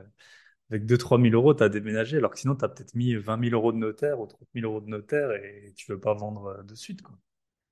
avec 0.69 0.85
2-3 0.85 1.21
000 1.21 1.33
euros, 1.35 1.53
tu 1.53 1.61
as 1.61 1.69
déménagé, 1.69 2.17
alors 2.17 2.31
que 2.31 2.39
sinon, 2.39 2.55
tu 2.55 2.65
as 2.65 2.69
peut-être 2.69 2.95
mis 2.95 3.15
20 3.15 3.39
000 3.39 3.53
euros 3.53 3.71
de 3.71 3.77
notaire 3.77 4.19
ou 4.19 4.25
30 4.25 4.47
000 4.55 4.65
euros 4.65 4.81
de 4.81 4.87
notaire 4.89 5.31
et 5.33 5.73
tu 5.75 5.91
veux 5.91 5.99
pas 5.99 6.13
vendre 6.15 6.63
de 6.63 6.73
suite. 6.73 7.03
Quoi. 7.03 7.15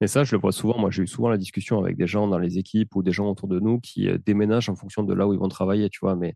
Et 0.01 0.07
ça, 0.07 0.23
je 0.23 0.35
le 0.35 0.41
vois 0.41 0.51
souvent. 0.51 0.77
Moi, 0.79 0.89
j'ai 0.89 1.03
eu 1.03 1.07
souvent 1.07 1.29
la 1.29 1.37
discussion 1.37 1.79
avec 1.79 1.95
des 1.95 2.07
gens 2.07 2.27
dans 2.27 2.39
les 2.39 2.57
équipes 2.57 2.95
ou 2.95 3.03
des 3.03 3.11
gens 3.11 3.29
autour 3.29 3.47
de 3.47 3.59
nous 3.59 3.79
qui 3.79 4.09
euh, 4.09 4.17
déménagent 4.25 4.69
en 4.69 4.75
fonction 4.75 5.03
de 5.03 5.13
là 5.13 5.27
où 5.27 5.33
ils 5.33 5.39
vont 5.39 5.47
travailler, 5.47 5.89
tu 5.89 5.99
vois. 6.01 6.15
Mais 6.15 6.35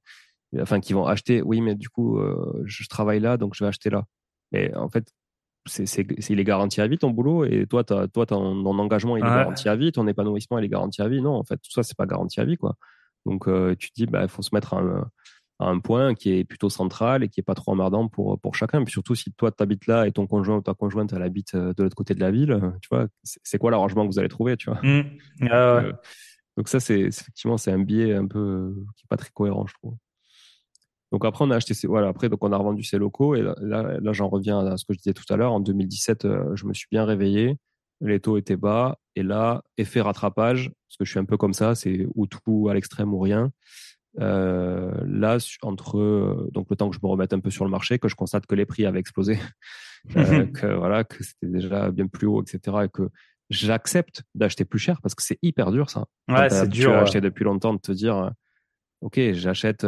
enfin, 0.60 0.80
qui 0.80 0.94
vont 0.94 1.06
acheter. 1.06 1.42
Oui, 1.42 1.62
mais 1.62 1.76
du 1.76 1.90
coup, 1.90 2.20
euh, 2.20 2.62
je 2.66 2.88
travaille 2.88 3.20
là, 3.20 3.38
donc 3.38 3.56
je 3.56 3.64
vais 3.64 3.68
acheter 3.68 3.90
là. 3.90 4.06
Mais 4.52 4.74
en 4.76 4.90
fait, 4.90 5.08
c'est, 5.66 5.88
c'est, 5.88 6.06
il 6.30 6.40
est 6.40 6.44
garanti 6.44 6.80
à 6.80 6.88
vie 6.88 7.00
ton 7.00 7.10
boulot 7.10 7.44
et 7.46 7.66
toi, 7.66 7.84
toi, 7.84 8.08
ton, 8.08 8.64
ton 8.64 8.80
engagement 8.80 9.18
il 9.18 9.26
est 9.26 9.28
garanti 9.28 9.68
à 9.68 9.76
vie, 9.76 9.92
ton 9.92 10.06
épanouissement 10.08 10.60
il 10.60 10.66
est 10.66 10.70
garanti 10.70 11.02
à 11.02 11.08
vie. 11.08 11.22
Non, 11.22 11.34
en 11.34 11.44
fait, 11.44 11.58
tout 11.58 11.72
ça 11.72 11.82
c'est 11.82 11.98
pas 11.98 12.06
garanti 12.06 12.40
à 12.40 12.46
vie, 12.46 12.58
quoi. 12.58 12.76
Donc, 13.26 13.48
euh, 13.48 13.76
tu 13.78 13.90
te 13.90 13.96
dis, 13.96 14.06
bah, 14.06 14.22
il 14.22 14.30
faut 14.30 14.44
se 14.44 14.54
mettre 14.54 14.76
un, 14.76 15.10
à 15.60 15.68
un 15.68 15.80
point 15.80 16.16
qui 16.16 16.32
est 16.34 16.44
plutôt 16.44 16.70
central 16.70 17.24
et 17.24 17.30
qui 17.30 17.40
est 17.40 17.44
pas 17.44 17.56
trop 17.56 17.72
emmerdant 17.72 18.08
pour 18.08 18.40
pour 18.40 18.56
chacun. 18.56 18.84
Puis 18.84 18.92
surtout 18.92 19.16
si 19.16 19.32
toi 19.34 19.52
tu 19.52 19.64
habites 19.64 19.88
là 19.88 20.08
et 20.08 20.12
ton 20.12 20.28
conjoint 20.28 20.58
ou 20.58 20.62
ta 20.62 20.74
conjointe 20.74 21.14
elle 21.14 21.22
habite 21.22 21.56
euh, 21.56 21.74
de 21.74 21.84
l'autre 21.84 21.96
côté 21.96 22.14
de 22.14 22.20
la 22.20 22.32
ville, 22.32 22.52
euh, 22.52 22.72
tu 22.82 22.90
vois, 22.92 23.08
c'est 23.24 23.58
quoi 23.58 23.72
l'arrangement 23.72 24.06
que 24.06 24.12
vous 24.12 24.20
allez 24.20 24.30
trouver, 24.30 24.58
tu 24.58 24.70
vois? 24.70 24.82
Mmh. 24.82 25.04
Ah 25.50 25.56
euh, 25.56 25.94
donc 26.58 26.68
ça 26.68 26.80
c'est 26.80 27.00
effectivement 27.00 27.58
c'est 27.58 27.72
un 27.72 27.80
biais 27.80 28.14
un 28.14 28.28
peu 28.28 28.74
qui 28.96 29.04
est 29.04 29.10
pas 29.10 29.18
très 29.18 29.30
cohérent, 29.34 29.66
je 29.68 29.74
trouve. 29.76 29.96
Donc 31.12 31.24
après 31.24 31.46
on 31.46 31.52
a 31.52 31.56
acheté 31.56 31.74
ces, 31.74 31.88
voilà 31.88 32.10
après 32.10 32.28
donc 32.28 32.44
on 32.44 32.52
a 32.52 32.58
revendu 32.58 32.84
ces 32.84 32.98
locaux 32.98 33.36
et 33.36 33.42
là 33.42 33.56
là, 33.62 34.14
j'en 34.14 34.28
reviens 34.28 34.66
à 34.66 34.76
ce 34.76 34.84
que 34.86 34.94
je 34.94 34.98
disais 34.98 35.14
tout 35.14 35.26
à 35.30 35.38
l'heure. 35.38 35.54
En 35.54 35.62
2017 35.62 36.28
je 36.56 36.66
me 36.66 36.74
suis 36.74 36.88
bien 36.92 37.06
réveillé, 37.06 37.58
les 38.02 38.20
taux 38.20 38.38
étaient 38.38 38.58
bas 38.58 38.98
et 39.16 39.24
là 39.24 39.64
effet 39.78 40.02
rattrapage 40.02 40.70
parce 40.70 40.98
que 40.98 41.06
je 41.06 41.12
suis 41.12 41.20
un 41.20 41.26
peu 41.26 41.38
comme 41.38 41.54
ça, 41.54 41.76
c'est 41.76 42.08
ou 42.16 42.28
tout 42.28 42.68
à 42.70 42.74
l'extrême 42.74 43.14
ou 43.14 43.20
rien. 43.20 43.52
Euh, 44.20 44.92
là, 45.06 45.38
entre 45.62 45.98
euh, 45.98 46.50
donc 46.54 46.68
le 46.70 46.76
temps 46.76 46.90
que 46.90 46.96
je 46.96 47.02
me 47.04 47.10
remette 47.10 47.34
un 47.34 47.40
peu 47.40 47.50
sur 47.50 47.66
le 47.66 47.72
marché, 47.72 48.00
que 48.00 48.08
je 48.08 48.16
constate 48.16 48.46
que 48.46 48.56
les 48.56 48.66
prix 48.66 48.86
avaient 48.86 49.00
explosé, 49.00 49.38
euh, 50.16 50.46
que 50.54 50.68
voilà, 50.68 51.04
que 51.04 51.24
c'était 51.24 51.48
déjà 51.48 51.92
bien 51.92 52.08
plus 52.08 52.28
haut, 52.28 52.42
etc., 52.42 52.78
et 52.86 52.90
que 52.90 53.10
j'accepte 53.50 54.24
d'acheter 54.34 54.66
plus 54.66 54.80
cher 54.80 55.02
parce 55.02 55.14
que 55.14 55.22
c'est 55.22 55.38
hyper 55.42 55.72
dur 55.72 55.90
ça. 55.90 56.06
Ouais, 56.28 56.50
c'est 56.50 56.70
dur. 56.70 56.92
Tu 56.92 56.96
as 56.96 57.02
acheté 57.02 57.22
depuis 57.22 57.44
longtemps 57.44 57.74
de 57.74 57.80
te 57.80 57.92
dire, 57.92 58.32
ok, 59.02 59.20
j'achète 59.34 59.86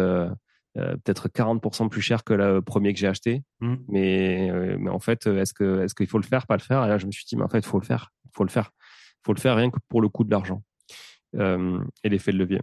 peut-être 0.73 1.27
40% 1.29 1.89
plus 1.89 2.01
cher 2.01 2.23
que 2.23 2.33
le 2.33 2.61
premier 2.61 2.93
que 2.93 2.99
j'ai 2.99 3.07
acheté, 3.07 3.43
mmh. 3.61 3.75
mais 3.87 4.77
mais 4.77 4.91
en 4.91 4.99
fait, 4.99 5.25
est-ce 5.25 5.53
que 5.53 5.83
est-ce 5.83 5.95
qu'il 5.95 6.07
faut 6.07 6.19
le 6.19 6.25
faire, 6.25 6.45
pas 6.45 6.57
le 6.57 6.61
faire? 6.61 6.83
Et 6.85 6.87
là, 6.87 6.97
je 6.97 7.07
me 7.07 7.11
suis 7.11 7.25
dit, 7.25 7.35
mais 7.35 7.43
en 7.43 7.49
fait, 7.49 7.59
il 7.59 7.65
faut 7.65 7.79
le 7.79 7.85
faire, 7.85 8.11
il 8.25 8.31
faut 8.33 8.43
le 8.43 8.49
faire, 8.49 8.71
il 8.75 9.25
faut 9.25 9.33
le 9.33 9.39
faire 9.39 9.55
rien 9.55 9.71
que 9.71 9.79
pour 9.87 10.01
le 10.01 10.09
coût 10.09 10.23
de 10.23 10.31
l'argent 10.31 10.61
et 11.33 12.09
l'effet 12.09 12.31
de 12.31 12.37
levier. 12.37 12.61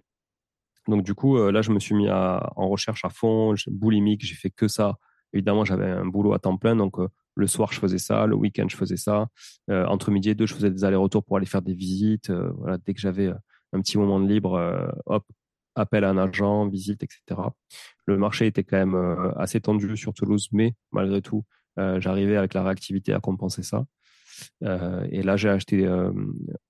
Donc 0.89 1.03
du 1.03 1.15
coup, 1.15 1.39
euh, 1.39 1.51
là, 1.51 1.63
je 1.63 1.71
me 1.71 1.79
suis 1.79 1.95
mis 1.95 2.09
à, 2.09 2.53
en 2.57 2.69
recherche 2.69 3.05
à 3.05 3.09
fond, 3.09 3.55
boulimique, 3.69 4.25
j'ai 4.25 4.35
fait 4.35 4.51
que 4.51 4.69
ça. 4.69 4.99
Évidemment, 5.33 5.65
j'avais 5.65 5.91
un 5.91 6.07
boulot 6.07 6.33
à 6.33 6.39
temps 6.39 6.57
plein, 6.57 6.77
donc 6.77 6.99
euh, 6.99 7.09
le 7.35 7.47
soir, 7.47 7.73
je 7.73 7.81
faisais 7.81 7.99
ça, 7.99 8.27
le 8.27 8.37
week-end, 8.37 8.67
je 8.69 8.77
faisais 8.77 8.97
ça. 8.97 9.29
Euh, 9.71 9.87
entre 9.87 10.11
midi 10.11 10.31
et 10.31 10.35
deux, 10.35 10.47
je 10.47 10.55
faisais 10.55 10.71
des 10.71 10.85
allers-retours 10.85 11.25
pour 11.25 11.37
aller 11.37 11.47
faire 11.47 11.63
des 11.63 11.75
visites. 11.75 12.31
voilà, 12.31 12.79
dès 12.79 12.95
que 12.95 13.01
j'avais 13.01 13.33
un 13.73 13.81
petit 13.81 13.99
moment 13.99 14.21
de 14.21 14.29
libre, 14.29 14.93
hop, 15.07 15.25
appel 15.75 16.05
à 16.05 16.11
un 16.11 16.19
agent, 16.19 16.69
visite, 16.69 17.03
etc. 17.03 17.41
Le 18.07 18.17
marché 18.17 18.47
était 18.47 18.63
quand 18.63 18.77
même 18.77 19.33
assez 19.37 19.61
tendu 19.61 19.97
sur 19.97 20.15
Toulouse, 20.15 20.49
mais 20.53 20.75
malgré 20.93 21.21
tout, 21.21 21.45
j'arrivais 21.77 22.37
avec 22.37 22.55
la 22.55 22.63
réactivité 22.63 23.13
à 23.13 23.19
compenser 23.19 23.65
ça. 23.65 23.85
et 24.63 25.23
là, 25.25 25.37
j'ai 25.37 25.49
acheté 25.49 25.89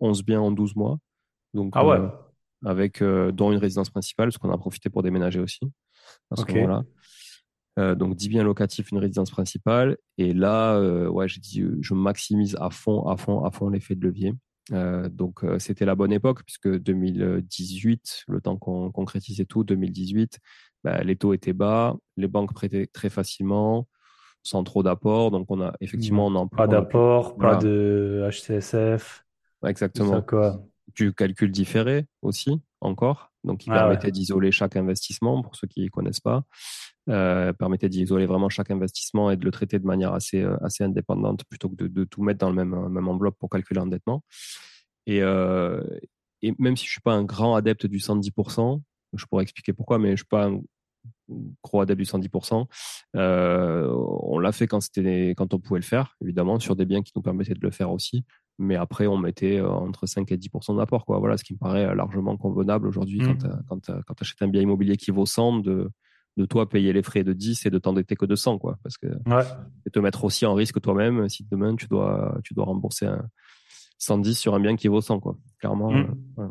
11 0.01 0.25
biens 0.25 0.41
en 0.41 0.51
12 0.51 0.77
mois. 0.77 0.97
Donc, 1.53 1.73
ah 1.77 1.87
ouais 1.87 1.99
avec 2.65 3.03
euh, 3.03 3.33
dont 3.33 3.53
une 3.53 3.59
résidence 3.59 3.91
principale, 3.91 4.29
parce 4.29 4.39
qu'on 4.39 4.51
a 4.51 4.59
profité 4.59 4.91
pour 4.91 5.03
déménager 5.03 5.41
aussi 5.41 5.61
à 6.31 6.37
ce 6.37 6.45
moment-là. 6.53 6.83
Euh, 7.79 7.95
donc 7.95 8.15
10 8.15 8.29
biens 8.29 8.45
locatifs, 8.45 8.91
une 8.93 8.99
résidence 8.99 9.31
principale. 9.31 9.97
Et 10.17 10.33
là, 10.33 10.77
euh, 10.77 11.09
ouais, 11.09 11.27
j'ai 11.29 11.41
dit, 11.41 11.65
je 11.81 11.95
maximise 11.95 12.57
à 12.61 12.71
fond, 12.71 13.07
à 13.09 13.17
fond, 13.17 13.45
à 13.45 13.51
fond 13.51 13.69
l'effet 13.69 13.95
de 13.95 14.05
levier. 14.05 14.35
donc 15.11 15.45
c'était 15.59 15.85
la 15.85 15.95
bonne 15.95 16.13
époque 16.13 16.43
puisque 16.45 16.69
2018, 16.69 18.25
le 18.29 18.41
temps 18.41 18.57
qu'on 18.57 18.91
concrétisait 18.93 19.45
tout, 19.45 19.65
2018, 19.65 20.39
bah, 20.85 21.03
les 21.03 21.17
taux 21.17 21.35
étaient 21.35 21.53
bas, 21.53 21.97
les 22.17 22.29
banques 22.29 22.55
prêtaient 22.55 22.87
très 22.87 23.11
facilement, 23.11 23.89
sans 24.43 24.63
trop 24.63 24.83
d'apport. 24.83 25.31
Donc 25.31 25.51
on 25.51 25.61
a 25.61 25.75
effectivement 25.81 26.27
on 26.29 26.49
pas 26.49 26.69
d'apport, 26.69 27.37
pas 27.37 27.57
de 27.57 28.29
HCSF. 28.31 29.25
Exactement. 29.67 30.23
quoi. 30.23 30.63
Du 30.95 31.13
calcul 31.13 31.51
différé 31.51 32.07
aussi 32.23 32.61
encore, 32.81 33.33
donc 33.43 33.67
il 33.67 33.73
ah 33.73 33.81
permettait 33.81 34.11
d'isoler 34.11 34.53
chaque 34.53 34.77
investissement 34.77 35.43
pour 35.43 35.57
ceux 35.57 35.67
qui 35.67 35.83
ne 35.83 35.89
connaissent 35.89 36.21
pas. 36.21 36.45
Euh, 37.11 37.53
permettait 37.53 37.89
d'isoler 37.89 38.27
vraiment 38.27 38.49
chaque 38.49 38.71
investissement 38.71 39.31
et 39.31 39.37
de 39.37 39.45
le 39.45 39.51
traiter 39.51 39.79
de 39.79 39.85
manière 39.85 40.15
assez, 40.15 40.43
euh, 40.43 40.57
assez 40.65 40.85
indépendante 40.85 41.45
plutôt 41.45 41.69
que 41.69 41.75
de, 41.75 41.87
de 41.87 42.05
tout 42.05 42.23
mettre 42.23 42.39
dans 42.39 42.49
le 42.49 42.55
même, 42.55 42.89
même 42.89 43.09
enveloppe 43.09 43.37
pour 43.39 43.51
calculer 43.51 43.81
l'endettement. 43.81 44.23
Et, 45.07 45.23
euh, 45.23 45.83
et 46.43 46.55
même 46.59 46.77
si 46.77 46.87
je 46.87 46.93
suis 46.93 47.01
pas 47.01 47.13
un 47.13 47.25
grand 47.25 47.57
adepte 47.57 47.87
du 47.87 47.99
110%, 47.99 48.81
je 49.15 49.27
pourrais 49.27 49.43
expliquer 49.43 49.73
pourquoi, 49.73 49.99
mais 49.99 50.13
je 50.13 50.17
suis 50.17 50.27
pas 50.27 50.47
un 50.47 50.61
gros 51.63 51.81
adepte 51.81 51.99
du 51.99 52.05
110%. 52.07 52.67
Euh, 53.17 53.89
on 54.23 54.39
l'a 54.39 54.53
fait 54.53 54.67
quand 54.67 54.81
quand 55.37 55.55
on 55.55 55.59
pouvait 55.59 55.81
le 55.81 55.85
faire, 55.85 56.17
évidemment, 56.23 56.59
sur 56.59 56.77
des 56.77 56.87
biens 56.87 57.03
qui 57.03 57.13
nous 57.15 57.23
permettaient 57.23 57.55
de 57.55 57.61
le 57.61 57.71
faire 57.71 57.91
aussi. 57.91 58.25
Mais 58.59 58.77
après, 58.77 59.07
on 59.07 59.19
mettait 59.19 59.59
euh, 59.59 59.69
entre 59.69 60.07
5 60.07 60.31
et 60.31 60.37
10% 60.37 60.77
d'apport, 60.77 61.05
quoi. 61.05 61.19
Voilà, 61.19 61.37
ce 61.37 61.45
qui 61.45 61.55
me 61.55 61.59
paraît 61.59 61.87
euh, 61.87 61.95
largement 61.95 62.37
convenable 62.37 62.87
aujourd'hui 62.87 63.19
quand, 63.19 63.45
mmh. 63.45 63.63
quand, 63.69 63.81
tu 63.81 63.93
achètes 64.21 64.43
un 64.43 64.49
bien 64.49 64.63
immobilier 64.63 64.97
qui 64.97 65.11
vaut 65.11 65.27
100, 65.27 65.59
de, 65.59 65.91
de 66.37 66.45
toi 66.45 66.69
payer 66.69 66.93
les 66.93 67.03
frais 67.03 67.25
de 67.25 67.33
10 67.33 67.67
et 67.67 67.71
de 67.71 67.79
t'endetter 67.79 68.15
que 68.15 68.27
de 68.27 68.37
100, 68.37 68.59
quoi. 68.59 68.79
Parce 68.83 68.97
que 68.97 69.07
ouais. 69.07 69.45
et 69.87 69.91
te 69.91 69.99
mettre 69.99 70.25
aussi 70.25 70.47
en 70.47 70.55
risque 70.55 70.81
toi-même 70.81 71.29
si 71.29 71.45
demain 71.51 71.75
tu 71.75 71.89
dois, 71.89 72.39
tu 72.45 72.55
dois 72.55 72.65
rembourser 72.65 73.07
un 73.07 73.29
110 73.99 74.35
sur 74.35 74.55
un 74.55 74.61
bien 74.61 74.77
qui 74.77 74.89
vaut 74.89 75.01
100, 75.01 75.21
quoi. 75.21 75.37
Clairement. 75.59 75.91
Mmh. 75.91 76.51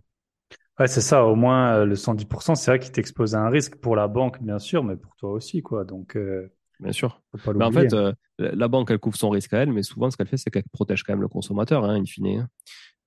Ouais, 0.79 0.87
c'est 0.87 1.01
ça. 1.01 1.25
Au 1.25 1.35
moins, 1.35 1.75
euh, 1.75 1.85
le 1.85 1.95
110%, 1.95 2.55
c'est 2.55 2.71
vrai 2.71 2.79
qu'il 2.79 2.91
t'expose 2.91 3.35
à 3.35 3.41
un 3.41 3.49
risque 3.49 3.75
pour 3.75 3.95
la 3.95 4.07
banque, 4.07 4.41
bien 4.41 4.57
sûr, 4.57 4.83
mais 4.83 4.95
pour 4.95 5.15
toi 5.15 5.31
aussi, 5.31 5.61
quoi. 5.61 5.83
Donc, 5.83 6.17
euh, 6.17 6.51
bien 6.79 6.91
sûr. 6.91 7.21
mais 7.55 7.65
en 7.65 7.71
fait, 7.71 7.93
euh, 7.93 8.13
la 8.37 8.67
banque, 8.67 8.91
elle 8.91 8.99
couvre 8.99 9.15
son 9.15 9.29
risque 9.29 9.53
à 9.53 9.59
elle, 9.59 9.71
mais 9.71 9.83
souvent, 9.83 10.09
ce 10.09 10.17
qu'elle 10.17 10.27
fait, 10.27 10.37
c'est 10.37 10.49
qu'elle 10.49 10.63
protège 10.71 11.03
quand 11.03 11.13
même 11.13 11.21
le 11.21 11.27
consommateur, 11.27 11.85
hein, 11.85 11.95
in 11.95 12.05
fine. 12.05 12.47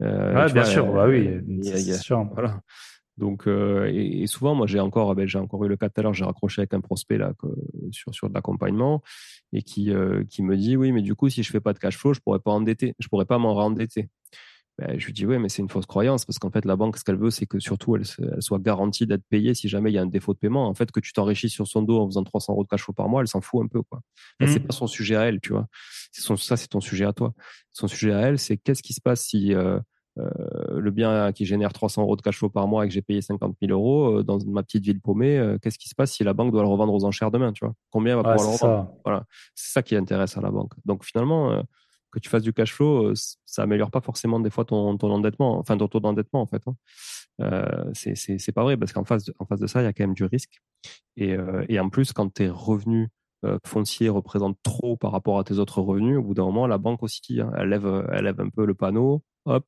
Hein. 0.00 0.46
bien 0.52 0.64
sûr. 0.64 0.92
bah 0.92 1.06
oui, 1.08 1.28
c'est 1.62 1.94
sûr. 1.94 2.24
Voilà. 2.32 2.60
Donc, 3.16 3.46
et, 3.46 4.26
souvent, 4.26 4.54
moi, 4.54 4.66
j'ai 4.66 4.80
encore, 4.80 5.14
ben, 5.14 5.26
j'ai 5.26 5.38
encore 5.38 5.64
eu 5.64 5.68
le 5.68 5.76
cas 5.76 5.88
tout 5.88 6.00
à 6.00 6.02
l'heure, 6.02 6.14
j'ai 6.14 6.24
raccroché 6.24 6.60
avec 6.60 6.74
un 6.74 6.80
prospect 6.80 7.16
là 7.16 7.32
sur 7.90 8.14
sur 8.14 8.28
de 8.28 8.34
l'accompagnement 8.34 9.02
et 9.52 9.62
qui 9.62 9.90
qui 10.28 10.42
me 10.42 10.56
dit, 10.56 10.76
oui, 10.76 10.92
mais 10.92 11.02
du 11.02 11.14
coup, 11.14 11.28
si 11.28 11.42
je 11.42 11.50
fais 11.50 11.60
pas 11.60 11.72
de 11.72 11.78
cash 11.78 11.96
flow, 11.96 12.12
je 12.12 12.20
pourrais 12.20 12.40
pas 12.40 12.50
endetter, 12.50 12.94
je 12.98 13.08
pourrais 13.08 13.24
pas 13.24 13.38
m'en 13.38 13.54
rendetter. 13.54 14.10
Ben, 14.78 14.98
je 14.98 15.06
lui 15.06 15.14
dis 15.14 15.24
oui, 15.24 15.38
mais 15.38 15.48
c'est 15.48 15.62
une 15.62 15.70
fausse 15.70 15.86
croyance 15.86 16.26
parce 16.26 16.38
qu'en 16.38 16.50
fait, 16.50 16.66
la 16.66 16.76
banque, 16.76 16.98
ce 16.98 17.04
qu'elle 17.04 17.16
veut, 17.16 17.30
c'est 17.30 17.46
que 17.46 17.58
surtout, 17.58 17.96
elle, 17.96 18.04
soit 18.40 18.58
garantie 18.58 19.06
d'être 19.06 19.24
payée 19.30 19.54
si 19.54 19.68
jamais 19.68 19.90
il 19.90 19.94
y 19.94 19.98
a 19.98 20.02
un 20.02 20.06
défaut 20.06 20.34
de 20.34 20.38
paiement. 20.38 20.68
En 20.68 20.74
fait, 20.74 20.92
que 20.92 21.00
tu 21.00 21.14
t'enrichis 21.14 21.48
sur 21.48 21.66
son 21.66 21.80
dos 21.80 21.98
en 21.98 22.06
faisant 22.06 22.24
300 22.24 22.52
euros 22.52 22.64
de 22.64 22.68
cash 22.68 22.82
flow 22.82 22.92
par 22.92 23.08
mois, 23.08 23.22
elle 23.22 23.28
s'en 23.28 23.40
fout 23.40 23.64
un 23.64 23.68
peu, 23.68 23.82
quoi. 23.82 24.02
Ben, 24.38 24.46
c'est 24.46 24.60
pas 24.60 24.74
son 24.74 24.86
sujet 24.86 25.16
à 25.16 25.22
elle, 25.22 25.40
tu 25.40 25.52
vois. 25.52 25.66
Son, 26.12 26.36
ça, 26.36 26.58
c'est 26.58 26.68
ton 26.68 26.80
sujet 26.80 27.06
à 27.06 27.14
toi. 27.14 27.32
Son 27.72 27.88
sujet 27.88 28.12
à 28.12 28.20
elle, 28.20 28.38
c'est 28.38 28.58
qu'est-ce 28.58 28.82
qui 28.82 28.92
se 28.92 29.00
passe 29.00 29.22
si 29.22 29.54
euh, 29.54 29.80
euh, 30.18 30.78
le 30.78 30.90
bien 30.90 31.32
qui 31.32 31.46
génère 31.46 31.72
300 31.72 32.02
euros 32.02 32.16
de 32.16 32.20
cash 32.20 32.36
flow 32.36 32.50
par 32.50 32.68
mois 32.68 32.84
et 32.84 32.88
que 32.88 32.92
j'ai 32.92 33.02
payé 33.02 33.22
50 33.22 33.56
000 33.62 33.72
euros 33.72 34.18
euh, 34.18 34.22
dans 34.22 34.38
ma 34.44 34.62
petite 34.62 34.84
ville 34.84 35.00
paumée, 35.00 35.56
qu'est-ce 35.62 35.78
qui 35.78 35.88
se 35.88 35.94
passe 35.94 36.12
si 36.12 36.22
la 36.22 36.34
banque 36.34 36.52
doit 36.52 36.62
le 36.62 36.68
revendre 36.68 36.92
aux 36.92 37.04
enchères 37.06 37.30
demain, 37.30 37.52
tu 37.52 37.64
vois? 37.64 37.72
Combien 37.90 38.16
va 38.16 38.22
pouvoir 38.22 38.46
le 38.46 38.52
revendre? 38.52 38.90
Voilà, 39.06 39.24
c'est 39.54 39.72
ça 39.72 39.82
qui 39.82 39.96
intéresse 39.96 40.36
à 40.36 40.42
la 40.42 40.50
banque. 40.50 40.72
Donc 40.84 41.02
finalement 41.02 41.62
que 42.16 42.20
tu 42.20 42.30
fasses 42.30 42.42
du 42.42 42.54
cash 42.54 42.72
flow, 42.72 43.08
euh, 43.08 43.14
ça 43.44 43.62
améliore 43.62 43.90
pas 43.90 44.00
forcément 44.00 44.40
des 44.40 44.48
fois 44.48 44.64
ton, 44.64 44.96
ton 44.96 45.10
endettement, 45.10 45.58
enfin 45.58 45.76
ton 45.76 45.86
taux 45.86 46.00
d'endettement 46.00 46.40
en 46.40 46.46
fait. 46.46 46.62
Hein. 46.66 46.74
Euh, 47.42 47.90
c'est 47.92 48.52
pas 48.52 48.62
vrai 48.62 48.78
parce 48.78 48.94
qu'en 48.94 49.04
face, 49.04 49.24
de, 49.24 49.34
en 49.38 49.44
face 49.44 49.60
de 49.60 49.66
ça, 49.66 49.82
il 49.82 49.84
y 49.84 49.86
a 49.86 49.92
quand 49.92 50.04
même 50.04 50.14
du 50.14 50.24
risque. 50.24 50.62
Et, 51.16 51.34
euh, 51.34 51.66
en 51.78 51.90
plus, 51.90 52.12
quand 52.12 52.28
tes 52.30 52.48
revenus 52.48 53.08
fonciers 53.64 54.08
représentent 54.08 54.58
trop 54.64 54.96
par 54.96 55.12
rapport 55.12 55.38
à 55.38 55.44
tes 55.44 55.58
autres 55.58 55.80
revenus, 55.80 56.18
au 56.18 56.22
bout 56.22 56.34
d'un 56.34 56.44
moment, 56.44 56.66
la 56.66 56.78
banque 56.78 57.02
aussi, 57.04 57.40
hein, 57.40 57.52
elle, 57.56 57.68
lève, 57.68 58.08
elle 58.10 58.24
lève 58.24 58.40
un 58.40 58.48
peu 58.48 58.64
le 58.64 58.74
panneau, 58.74 59.22
hop, 59.44 59.64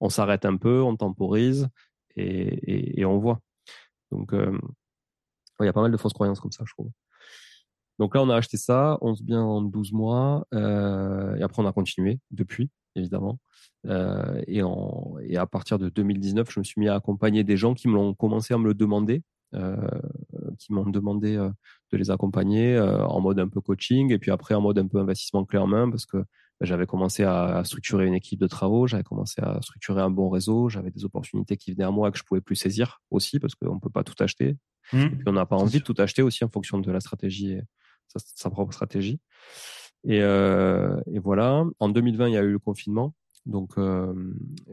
on 0.00 0.10
s'arrête 0.10 0.44
un 0.44 0.56
peu, 0.56 0.82
on 0.82 0.96
temporise 0.96 1.68
et, 2.16 3.04
on 3.06 3.18
voit. 3.18 3.40
Donc, 4.10 4.32
il 4.34 5.64
y 5.64 5.68
a 5.68 5.72
pas 5.72 5.80
mal 5.80 5.92
de 5.92 5.96
fausses 5.96 6.12
croyances 6.12 6.40
comme 6.40 6.52
ça, 6.52 6.64
je 6.66 6.72
trouve. 6.74 6.90
Donc 7.98 8.14
là, 8.14 8.22
on 8.22 8.28
a 8.28 8.36
acheté 8.36 8.56
ça, 8.56 8.98
11 9.00 9.22
biens 9.22 9.42
en 9.42 9.62
12 9.62 9.92
mois, 9.92 10.46
euh, 10.54 11.34
et 11.36 11.42
après 11.42 11.62
on 11.62 11.66
a 11.66 11.72
continué 11.72 12.20
depuis, 12.30 12.70
évidemment. 12.94 13.38
Euh, 13.86 14.42
et, 14.46 14.62
en, 14.62 15.14
et 15.22 15.36
à 15.36 15.46
partir 15.46 15.78
de 15.78 15.88
2019, 15.88 16.50
je 16.50 16.60
me 16.60 16.64
suis 16.64 16.80
mis 16.80 16.88
à 16.88 16.94
accompagner 16.94 17.42
des 17.42 17.56
gens 17.56 17.74
qui 17.74 17.88
m'ont 17.88 18.14
commencé 18.14 18.52
à 18.52 18.58
me 18.58 18.66
le 18.66 18.74
demander, 18.74 19.22
euh, 19.54 19.76
qui 20.58 20.72
m'ont 20.72 20.88
demandé 20.88 21.36
de 21.36 21.96
les 21.96 22.10
accompagner 22.10 22.78
en 22.78 23.20
mode 23.20 23.38
un 23.38 23.48
peu 23.48 23.60
coaching, 23.60 24.12
et 24.12 24.18
puis 24.18 24.30
après 24.30 24.54
en 24.54 24.60
mode 24.60 24.78
un 24.78 24.86
peu 24.86 24.98
investissement 24.98 25.44
clé 25.44 25.58
en 25.58 25.66
main, 25.66 25.88
parce 25.88 26.04
que 26.04 26.18
bah, 26.18 26.66
j'avais 26.66 26.86
commencé 26.86 27.22
à, 27.22 27.62
structurer 27.64 28.06
une 28.06 28.14
équipe 28.14 28.40
de 28.40 28.46
travaux, 28.46 28.86
j'avais 28.86 29.04
commencé 29.04 29.40
à 29.40 29.58
structurer 29.62 30.02
un 30.02 30.10
bon 30.10 30.28
réseau, 30.28 30.68
j'avais 30.68 30.90
des 30.90 31.06
opportunités 31.06 31.56
qui 31.56 31.72
venaient 31.72 31.84
à 31.84 31.90
moi 31.90 32.10
que 32.10 32.18
je 32.18 32.24
pouvais 32.24 32.42
plus 32.42 32.56
saisir 32.56 33.00
aussi, 33.10 33.38
parce 33.38 33.54
qu'on 33.54 33.80
peut 33.80 33.88
pas 33.88 34.04
tout 34.04 34.22
acheter. 34.22 34.58
Mmh. 34.92 34.98
et 34.98 35.10
puis 35.10 35.24
on 35.26 35.32
n'a 35.32 35.46
pas 35.46 35.56
envie 35.56 35.80
de 35.80 35.84
tout 35.84 35.96
acheter 35.98 36.22
aussi 36.22 36.44
en 36.44 36.48
fonction 36.48 36.78
de 36.78 36.92
la 36.92 37.00
stratégie 37.00 37.58
sa, 38.14 38.50
propre 38.50 38.72
stratégie. 38.72 39.20
Et, 40.04 40.20
euh, 40.22 41.00
et, 41.12 41.18
voilà. 41.18 41.64
En 41.80 41.88
2020, 41.88 42.28
il 42.28 42.34
y 42.34 42.36
a 42.36 42.42
eu 42.42 42.52
le 42.52 42.58
confinement. 42.58 43.14
Donc, 43.44 43.78
euh, 43.78 44.12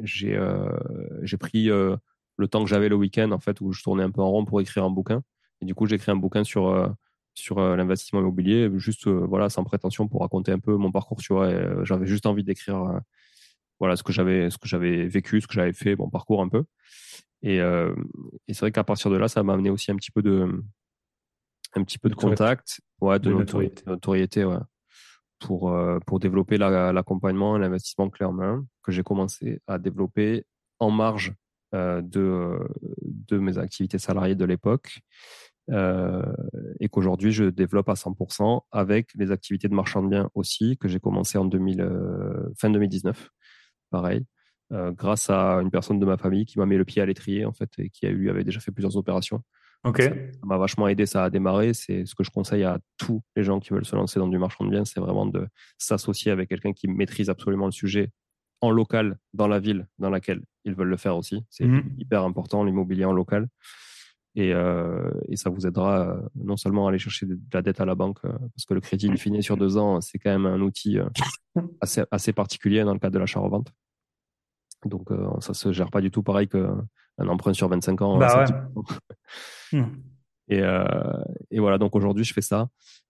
j'ai 0.02 0.36
euh, 0.36 0.70
j'ai 1.22 1.38
pris 1.38 1.66
le 1.66 2.48
temps 2.50 2.64
que 2.64 2.70
j'avais 2.70 2.90
le 2.90 2.96
week-end, 2.96 3.32
en 3.32 3.40
fait, 3.40 3.62
où 3.62 3.72
je 3.72 3.84
tournais 3.84 4.04
un 4.04 4.12
peu 4.12 4.22
en 4.22 4.30
rond 4.30 4.46
pour 4.46 4.62
écrire 4.62 4.84
un 4.84 4.90
bouquin. 4.90 5.24
Et 5.62 5.66
du 5.66 5.76
coup, 5.76 5.86
j'ai 5.86 5.96
écrit 5.96 6.12
un 6.12 6.16
bouquin 6.16 6.44
sur, 6.44 6.94
sur 7.34 7.60
l'investissement 7.60 8.20
immobilier, 8.20 8.70
juste 8.76 9.08
voilà, 9.08 9.50
sans 9.50 9.64
prétention 9.64 10.08
pour 10.08 10.22
raconter 10.22 10.52
un 10.52 10.60
peu 10.60 10.76
mon 10.76 10.92
parcours. 10.92 11.20
Tu 11.20 11.34
vois, 11.34 11.84
j'avais 11.84 12.06
juste 12.06 12.26
envie 12.26 12.44
d'écrire 12.44 13.02
voilà 13.80 13.96
ce 13.96 14.04
que 14.04 14.14
j'avais 14.14 14.50
ce 14.50 14.58
que 14.58 14.68
j'avais 14.68 15.08
vécu, 15.08 15.42
ce 15.42 15.48
que 15.48 15.54
j'avais 15.54 15.74
fait, 15.74 15.96
mon 15.96 16.10
parcours 16.10 16.42
un 16.42 16.50
peu. 16.50 16.64
Et, 17.44 17.58
et 17.58 18.54
c'est 18.54 18.62
vrai 18.62 18.72
qu'à 18.72 18.84
partir 18.84 19.12
de 19.12 19.18
là, 19.18 19.28
ça 19.28 19.44
m'a 19.44 19.54
amené 19.54 19.70
aussi 19.70 19.92
un 19.92 19.96
petit 19.96 20.12
peu 20.12 20.22
de 20.22 20.64
un 21.76 21.84
petit 21.84 21.98
peu 21.98 22.10
de 22.10 22.16
contact, 22.16 22.82
ouais, 23.02 23.20
de, 23.20 23.32
notoriété, 23.32 23.84
notoriété 23.88 24.46
ouais, 24.46 24.58
pour, 25.40 25.72
euh, 25.72 26.00
pour 26.06 26.20
développer 26.20 26.58
l'accompagnement 26.58 27.58
et 27.58 27.60
l'investissement 27.60 28.10
main 28.32 28.66
que 28.84 28.92
j'ai 28.92 29.04
commencé 29.04 29.62
à 29.68 29.78
développer 29.78 30.46
en 30.80 30.92
marge 30.92 31.34
euh, 31.74 32.02
de, 32.02 32.60
de 33.02 33.38
mes 33.38 33.58
activités 33.58 33.98
salariées 33.98 34.36
de 34.36 34.46
l'époque 34.46 35.02
euh, 35.72 36.22
et 36.80 36.90
qu'aujourd'hui 36.90 37.32
je 37.32 37.46
développe 37.46 37.88
à 37.90 37.94
100% 37.94 38.62
avec 38.72 39.10
les 39.16 39.32
activités 39.32 39.70
de 39.70 39.74
marchand 39.74 40.04
de 40.04 40.10
biens 40.10 40.30
aussi 40.34 40.78
que 40.78 40.88
j'ai 40.88 41.00
commencé 41.00 41.38
en 41.38 41.46
2000, 41.46 41.82
euh, 41.82 42.50
fin 42.58 42.70
2019, 42.70 43.30
pareil. 43.90 44.26
Euh, 44.72 44.92
grâce 44.92 45.30
à 45.30 45.62
une 45.62 45.72
personne 45.72 46.00
de 46.00 46.06
ma 46.06 46.18
famille 46.18 46.46
qui 46.46 46.58
m'a 46.58 46.66
mis 46.66 46.78
le 46.78 46.86
pied 46.86 47.02
à 47.02 47.06
l'étrier 47.06 47.46
en 47.46 47.54
fait 47.54 47.70
et 47.78 47.90
qui 47.90 48.06
a 48.06 48.10
eu 48.10 48.30
avait 48.30 48.44
déjà 48.44 48.60
fait 48.60 48.72
plusieurs 48.72 48.98
opérations 48.98 49.44
Ok. 49.84 50.02
Ça 50.02 50.12
m'a 50.44 50.58
vachement 50.58 50.88
aidé, 50.88 51.06
ça 51.06 51.26
a 51.26 51.30
démarré. 51.30 51.74
C'est 51.74 52.06
ce 52.06 52.16
que 52.16 52.24
je 52.24 52.32
conseille 52.32 52.64
à 52.64 52.80
tous 52.98 53.22
les 53.36 53.44
gens 53.44 53.60
qui 53.60 53.72
veulent 53.72 53.86
se 53.86 53.96
lancer 53.96 54.20
dans 54.20 54.28
du 54.28 54.38
marchand 54.38 54.66
de 54.66 54.70
biens, 54.70 54.86
c'est 54.86 55.00
vraiment 55.00 55.26
de 55.26 55.48
s'associer 55.78 56.32
avec 56.32 56.50
quelqu'un 56.50 56.74
qui 56.74 56.88
maîtrise 56.88 57.30
absolument 57.30 57.66
le 57.66 57.72
sujet 57.72 58.10
en 58.62 58.72
local 58.72 59.18
dans 59.34 59.48
la 59.48 59.60
ville 59.60 59.88
dans 60.00 60.10
laquelle 60.10 60.42
ils 60.64 60.74
veulent 60.74 60.88
le 60.88 60.98
faire 60.98 61.18
aussi. 61.18 61.44
C'est 61.50 61.66
mhm. 61.66 61.96
hyper 61.98 62.24
important 62.24 62.64
l'immobilier 62.64 63.06
en 63.06 63.12
local. 63.12 63.50
Et, 64.36 64.52
euh, 64.52 65.12
et, 65.28 65.36
ça 65.36 65.52
vous 65.52 65.68
aidera 65.68 66.10
euh, 66.10 66.22
non 66.34 66.58
seulement 66.58 66.88
à 66.88 66.90
aller 66.90 66.98
chercher 66.98 67.28
de 67.28 67.38
la 67.54 67.62
dette 67.62 67.82
à 67.82 67.86
la 67.86 67.94
banque, 67.94 68.18
euh, 68.26 68.32
parce 68.32 68.66
que 68.66 68.74
le 68.74 68.82
crédit 68.82 69.06
il 69.06 69.18
finit 69.18 69.44
sur 69.44 69.58
deux 69.58 69.78
ans, 69.78 70.02
c'est 70.02 70.18
quand 70.18 70.32
même 70.32 70.48
un 70.48 70.60
outil 70.62 70.98
assez, 71.82 72.04
assez 72.10 72.34
particulier 72.34 72.84
dans 72.84 72.94
le 72.94 73.00
cadre 73.00 73.14
de 73.14 73.20
l'achat-revente. 73.20 73.72
Donc 74.86 75.10
ça 75.40 75.54
se 75.54 75.72
gère 75.72 75.92
pas 75.92 76.02
du 76.02 76.12
tout 76.12 76.24
pareil 76.24 76.50
que 76.50 76.68
un 77.18 77.28
emprunt 77.28 77.54
sur 77.54 77.70
25 77.70 78.02
ans. 78.02 78.18
Bah 78.18 78.46
hmm. 79.72 79.84
et, 80.48 80.62
euh, 80.62 80.84
et, 81.52 81.60
voilà, 81.60 81.78
donc 81.78 81.96
aujourd'hui, 81.96 82.24
je 82.24 82.34
fais 82.34 82.42
ça. 82.42 82.68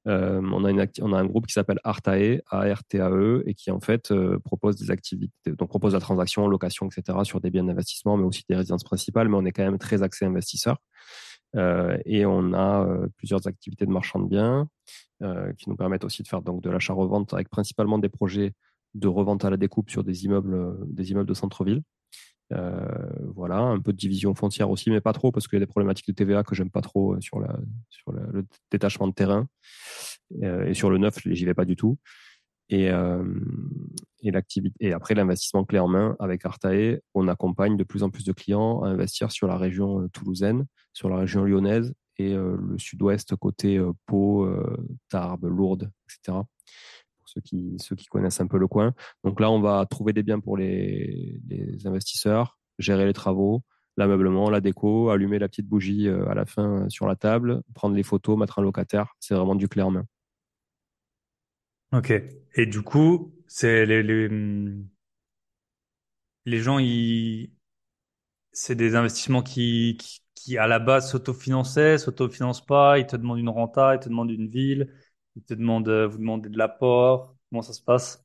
Euh, 0.07 0.41
on, 0.51 0.65
a 0.65 0.71
une 0.71 0.85
on 1.01 1.13
a 1.13 1.17
un 1.19 1.25
groupe 1.25 1.47
qui 1.47 1.53
s'appelle 1.53 1.79
Artae, 1.83 2.41
A-R-T-A-E, 2.49 3.43
et 3.45 3.53
qui 3.53 3.71
en 3.71 3.79
fait 3.79 4.11
euh, 4.11 4.37
propose 4.39 4.75
des 4.75 4.91
activités, 4.91 5.51
donc 5.57 5.69
propose 5.69 5.93
la 5.93 5.99
transaction, 5.99 6.47
location, 6.47 6.87
etc. 6.87 7.19
sur 7.23 7.39
des 7.39 7.49
biens 7.49 7.63
d'investissement, 7.63 8.17
mais 8.17 8.25
aussi 8.25 8.43
des 8.49 8.55
résidences 8.55 8.83
principales, 8.83 9.29
mais 9.29 9.37
on 9.37 9.45
est 9.45 9.51
quand 9.51 9.63
même 9.63 9.77
très 9.77 10.03
axé 10.03 10.25
investisseur. 10.25 10.77
Euh, 11.55 11.97
et 12.05 12.25
on 12.25 12.53
a 12.53 12.87
euh, 12.87 13.07
plusieurs 13.17 13.47
activités 13.47 13.85
de 13.85 13.91
marchand 13.91 14.19
de 14.19 14.27
biens 14.27 14.67
euh, 15.21 15.53
qui 15.53 15.69
nous 15.69 15.75
permettent 15.75 16.03
aussi 16.03 16.23
de 16.23 16.27
faire 16.27 16.41
donc 16.41 16.61
de 16.61 16.69
l'achat-revente 16.69 17.33
avec 17.33 17.49
principalement 17.49 17.99
des 17.99 18.09
projets 18.09 18.53
de 18.95 19.07
revente 19.07 19.45
à 19.45 19.49
la 19.49 19.57
découpe 19.57 19.89
sur 19.89 20.03
des 20.03 20.25
immeubles, 20.25 20.77
des 20.87 21.11
immeubles 21.11 21.29
de 21.29 21.33
centre-ville. 21.33 21.81
Euh, 22.51 22.85
voilà, 23.33 23.59
un 23.59 23.79
peu 23.79 23.93
de 23.93 23.97
division 23.97 24.35
foncière 24.35 24.69
aussi, 24.69 24.91
mais 24.91 25.01
pas 25.01 25.13
trop 25.13 25.31
parce 25.31 25.47
qu'il 25.47 25.57
y 25.57 25.61
a 25.61 25.65
des 25.65 25.69
problématiques 25.69 26.07
de 26.07 26.13
TVA 26.13 26.43
que 26.43 26.55
j'aime 26.55 26.69
pas 26.69 26.81
trop 26.81 27.13
euh, 27.13 27.21
sur, 27.21 27.39
le 27.39 28.45
détachement 28.69 29.07
de 29.07 29.13
terrain. 29.13 29.47
Euh, 30.43 30.67
et 30.67 30.73
sur 30.73 30.89
le 30.89 30.97
neuf, 30.97 31.19
j'y 31.25 31.45
vais 31.45 31.53
pas 31.53 31.65
du 31.65 31.75
tout. 31.75 31.97
Et 32.69 32.89
après 32.89 33.25
l'investissement 35.15 35.63
clé 35.63 35.79
en 35.79 35.87
main 35.87 36.15
avec 36.19 36.45
Artae, 36.45 36.99
on 37.13 37.27
accompagne 37.27 37.77
de 37.77 37.83
plus 37.83 38.03
en 38.03 38.09
plus 38.09 38.25
de 38.25 38.31
clients 38.31 38.81
à 38.81 38.87
investir 38.87 39.31
sur 39.31 39.47
la 39.47 39.57
région 39.57 40.07
toulousaine, 40.09 40.65
sur 40.93 41.09
la 41.09 41.17
région 41.17 41.43
lyonnaise 41.43 41.93
et 42.17 42.33
le 42.33 42.77
sud-ouest 42.77 43.35
côté 43.35 43.79
Pau, 44.07 44.49
Tarbes, 45.09 45.45
Lourdes, 45.45 45.91
etc. 46.07 46.39
Ceux 47.33 47.41
qui 47.41 47.75
ceux 47.79 47.95
qui 47.95 48.05
connaissent 48.05 48.41
un 48.41 48.47
peu 48.47 48.57
le 48.57 48.67
coin. 48.67 48.93
Donc 49.23 49.39
là, 49.39 49.49
on 49.49 49.59
va 49.59 49.85
trouver 49.85 50.13
des 50.13 50.23
biens 50.23 50.39
pour 50.39 50.57
les, 50.57 51.39
investisseurs, 51.85 52.57
gérer 52.79 53.05
les 53.05 53.13
travaux, 53.13 53.63
l'ameublement, 53.97 54.49
la 54.49 54.61
déco, 54.61 55.09
allumer 55.09 55.39
la 55.39 55.47
petite 55.47 55.67
bougie 55.67 56.07
à 56.09 56.33
la 56.35 56.45
fin 56.45 56.87
sur 56.89 57.07
la 57.07 57.15
table, 57.15 57.61
prendre 57.73 57.95
les 57.95 58.03
photos, 58.03 58.37
mettre 58.37 58.59
un 58.59 58.63
locataire. 58.63 59.15
C'est 59.19 59.33
vraiment 59.35 59.55
du 59.55 59.67
clé 59.67 59.81
en 59.81 59.91
main. 59.91 60.05
Ok. 61.93 62.11
Et 62.55 62.65
du 62.65 62.81
coup, 62.81 63.33
c'est 63.47 63.85
les, 63.85 64.03
les, 64.03 64.29
hmm, 64.29 64.87
les 66.45 66.59
gens, 66.59 66.79
ils, 66.79 67.51
c'est 68.51 68.75
des 68.75 68.95
investissements 68.95 69.43
qui, 69.43 69.97
qui, 69.99 70.21
qui, 70.35 70.57
à 70.57 70.67
la 70.67 70.79
base 70.79 71.11
s'autofinançaient, 71.11 71.97
s'autofinancent 71.97 72.65
pas, 72.65 72.99
ils 72.99 73.07
te 73.07 73.15
demandent 73.15 73.39
une 73.39 73.49
renta, 73.49 73.95
ils 73.95 73.99
te 73.99 74.09
demandent 74.09 74.31
une 74.31 74.47
ville, 74.47 74.93
ils 75.35 75.43
te 75.43 75.53
demandent, 75.53 75.89
vous 75.89 76.17
demandez 76.17 76.49
de 76.49 76.57
l'apport. 76.57 77.35
Comment 77.49 77.61
ça 77.61 77.73
se 77.73 77.81
passe? 77.81 78.23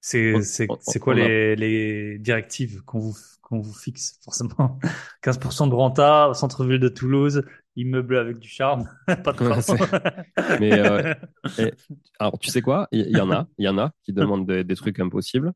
C'est, 0.00 0.66
quoi 1.00 1.14
les, 1.14 1.56
les 1.56 2.18
directives 2.18 2.82
qu'on 2.84 2.98
vous, 2.98 3.14
qu'on 3.40 3.60
vous 3.60 3.72
fixe, 3.72 4.20
forcément? 4.22 4.78
15% 5.22 5.70
de 5.70 5.74
renta, 5.74 6.32
centre-ville 6.34 6.78
de 6.78 6.88
Toulouse, 6.88 7.42
immeuble 7.76 8.18
avec 8.18 8.38
du 8.38 8.48
charme, 8.48 8.88
pas 9.06 9.32
de 9.32 9.44
ouais, 9.44 10.58
Mais 10.60 10.78
euh, 10.78 11.14
alors 12.18 12.38
tu 12.38 12.50
sais 12.50 12.60
quoi, 12.60 12.88
il 12.92 13.16
y, 13.16 13.20
en 13.20 13.30
a, 13.30 13.46
il 13.58 13.64
y 13.64 13.68
en 13.68 13.78
a 13.78 13.92
qui 14.02 14.12
demandent 14.12 14.46
des, 14.46 14.76
trucs 14.76 15.00
impossibles. 15.00 15.52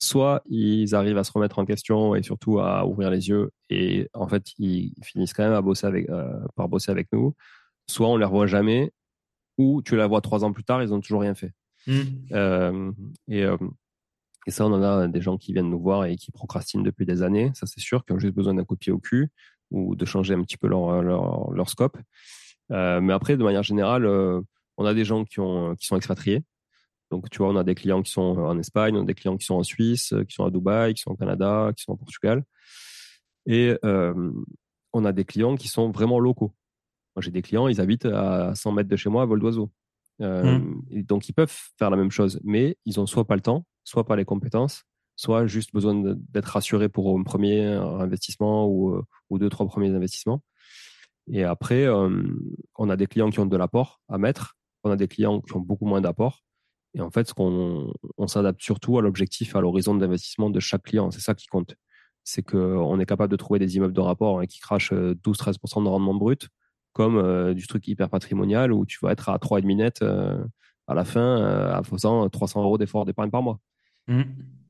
Soit 0.00 0.42
ils 0.48 0.94
arrivent 0.94 1.18
à 1.18 1.24
se 1.24 1.32
remettre 1.32 1.58
en 1.58 1.64
question 1.64 2.14
et 2.14 2.22
surtout 2.22 2.60
à 2.60 2.86
ouvrir 2.86 3.10
les 3.10 3.28
yeux 3.28 3.50
et 3.68 4.08
en 4.14 4.28
fait 4.28 4.52
ils 4.58 4.94
finissent 5.02 5.32
quand 5.32 5.42
même 5.42 5.54
à 5.54 5.62
bosser 5.62 5.86
avec, 5.88 6.08
euh, 6.08 6.38
par 6.54 6.68
bosser 6.68 6.92
avec 6.92 7.08
nous. 7.12 7.34
Soit 7.88 8.06
on 8.06 8.16
les 8.16 8.24
revoit 8.24 8.46
jamais 8.46 8.92
ou 9.58 9.82
tu 9.82 9.96
la 9.96 10.06
vois 10.06 10.20
trois 10.20 10.44
ans 10.44 10.52
plus 10.52 10.64
tard, 10.64 10.82
ils 10.82 10.94
ont 10.94 11.00
toujours 11.00 11.20
rien 11.20 11.34
fait. 11.34 11.52
Mmh. 11.86 11.92
Euh, 12.32 12.92
et, 13.28 13.44
euh, 13.44 13.56
et 14.46 14.50
ça, 14.50 14.64
on 14.66 14.72
en 14.72 14.82
a 14.82 15.08
des 15.08 15.20
gens 15.20 15.36
qui 15.36 15.52
viennent 15.52 15.68
nous 15.68 15.80
voir 15.80 16.06
et 16.06 16.16
qui 16.16 16.30
procrastinent 16.30 16.82
depuis 16.82 17.04
des 17.04 17.22
années, 17.22 17.50
ça 17.54 17.66
c'est 17.66 17.80
sûr, 17.80 18.04
qui 18.04 18.12
ont 18.12 18.18
juste 18.18 18.34
besoin 18.34 18.54
d'un 18.54 18.64
coup 18.64 18.74
de 18.74 18.78
pied 18.78 18.92
au 18.92 18.98
cul 18.98 19.30
ou 19.70 19.96
de 19.96 20.04
changer 20.06 20.32
un 20.32 20.42
petit 20.42 20.56
peu 20.56 20.68
leur, 20.68 21.02
leur, 21.02 21.50
leur 21.50 21.68
scope. 21.68 21.98
Euh, 22.70 23.00
mais 23.00 23.12
après, 23.12 23.36
de 23.36 23.44
manière 23.44 23.62
générale, 23.62 24.06
on 24.76 24.84
a 24.86 24.94
des 24.94 25.04
gens 25.04 25.24
qui, 25.24 25.40
ont, 25.40 25.74
qui 25.76 25.86
sont 25.86 25.96
expatriés. 25.96 26.42
Donc, 27.10 27.28
tu 27.30 27.38
vois, 27.38 27.48
on 27.48 27.56
a 27.56 27.64
des 27.64 27.74
clients 27.74 28.02
qui 28.02 28.12
sont 28.12 28.38
en 28.38 28.58
Espagne, 28.58 28.96
on 28.96 29.02
a 29.02 29.06
des 29.06 29.14
clients 29.14 29.36
qui 29.36 29.44
sont 29.44 29.56
en 29.56 29.62
Suisse, 29.62 30.14
qui 30.28 30.34
sont 30.34 30.44
à 30.44 30.50
Dubaï, 30.50 30.94
qui 30.94 31.02
sont 31.02 31.10
au 31.10 31.16
Canada, 31.16 31.72
qui 31.76 31.82
sont 31.82 31.92
au 31.92 31.96
Portugal. 31.96 32.44
Et 33.46 33.74
on 33.82 35.04
a 35.04 35.12
des 35.12 35.24
clients 35.24 35.56
qui 35.56 35.68
sont 35.68 35.90
vraiment 35.90 36.20
locaux. 36.20 36.54
Moi, 37.18 37.22
j'ai 37.24 37.32
des 37.32 37.42
clients, 37.42 37.66
ils 37.66 37.80
habitent 37.80 38.04
à 38.04 38.54
100 38.54 38.70
mètres 38.70 38.88
de 38.88 38.94
chez 38.94 39.10
moi 39.10 39.22
à 39.22 39.26
vol 39.26 39.40
d'oiseau. 39.40 39.72
Euh, 40.20 40.60
mmh. 40.60 41.02
Donc, 41.02 41.28
ils 41.28 41.32
peuvent 41.32 41.52
faire 41.76 41.90
la 41.90 41.96
même 41.96 42.12
chose, 42.12 42.38
mais 42.44 42.76
ils 42.84 43.00
ont 43.00 43.06
soit 43.06 43.26
pas 43.26 43.34
le 43.34 43.40
temps, 43.40 43.66
soit 43.82 44.06
pas 44.06 44.14
les 44.14 44.24
compétences, 44.24 44.84
soit 45.16 45.48
juste 45.48 45.74
besoin 45.74 46.00
d'être 46.30 46.44
rassuré 46.44 46.88
pour 46.88 47.18
un 47.18 47.24
premier 47.24 47.64
investissement 47.64 48.68
ou, 48.68 48.94
euh, 48.94 49.02
ou 49.30 49.40
deux, 49.40 49.48
trois 49.48 49.66
premiers 49.66 49.90
investissements. 49.90 50.44
Et 51.26 51.42
après, 51.42 51.86
euh, 51.86 52.22
on 52.76 52.88
a 52.88 52.94
des 52.94 53.08
clients 53.08 53.30
qui 53.30 53.40
ont 53.40 53.46
de 53.46 53.56
l'apport 53.56 54.00
à 54.08 54.16
mettre, 54.16 54.56
on 54.84 54.92
a 54.92 54.96
des 54.96 55.08
clients 55.08 55.40
qui 55.40 55.56
ont 55.56 55.60
beaucoup 55.60 55.86
moins 55.86 56.00
d'apport. 56.00 56.44
Et 56.94 57.00
en 57.00 57.10
fait, 57.10 57.26
ce 57.26 57.34
qu'on 57.34 57.92
on 58.16 58.26
s'adapte 58.28 58.62
surtout 58.62 58.96
à 58.96 59.02
l'objectif, 59.02 59.56
à 59.56 59.60
l'horizon 59.60 59.96
d'investissement 59.96 60.50
de 60.50 60.60
chaque 60.60 60.84
client. 60.84 61.10
C'est 61.10 61.18
ça 61.20 61.34
qui 61.34 61.48
compte. 61.48 61.74
C'est 62.22 62.44
qu'on 62.44 63.00
est 63.00 63.06
capable 63.06 63.32
de 63.32 63.36
trouver 63.36 63.58
des 63.58 63.74
immeubles 63.74 63.92
de 63.92 64.00
rapport 64.00 64.38
hein, 64.38 64.46
qui 64.46 64.60
crachent 64.60 64.92
12-13% 64.92 65.82
de 65.82 65.88
rendement 65.88 66.14
brut, 66.14 66.48
comme 66.98 67.16
euh, 67.16 67.54
du 67.54 67.68
truc 67.68 67.86
hyper 67.86 68.10
patrimonial 68.10 68.72
où 68.72 68.84
tu 68.84 68.98
vas 69.00 69.12
être 69.12 69.28
à 69.28 69.36
3,5 69.36 69.76
net 69.76 70.02
à 70.02 70.94
la 70.94 71.04
fin 71.04 71.78
en 71.78 71.82
faisant 71.84 72.28
300 72.28 72.64
euros 72.64 72.76
d'effort 72.76 73.04
d'épargne 73.04 73.30
par 73.30 73.40
mois. 73.40 73.60
Mmh. 74.08 74.22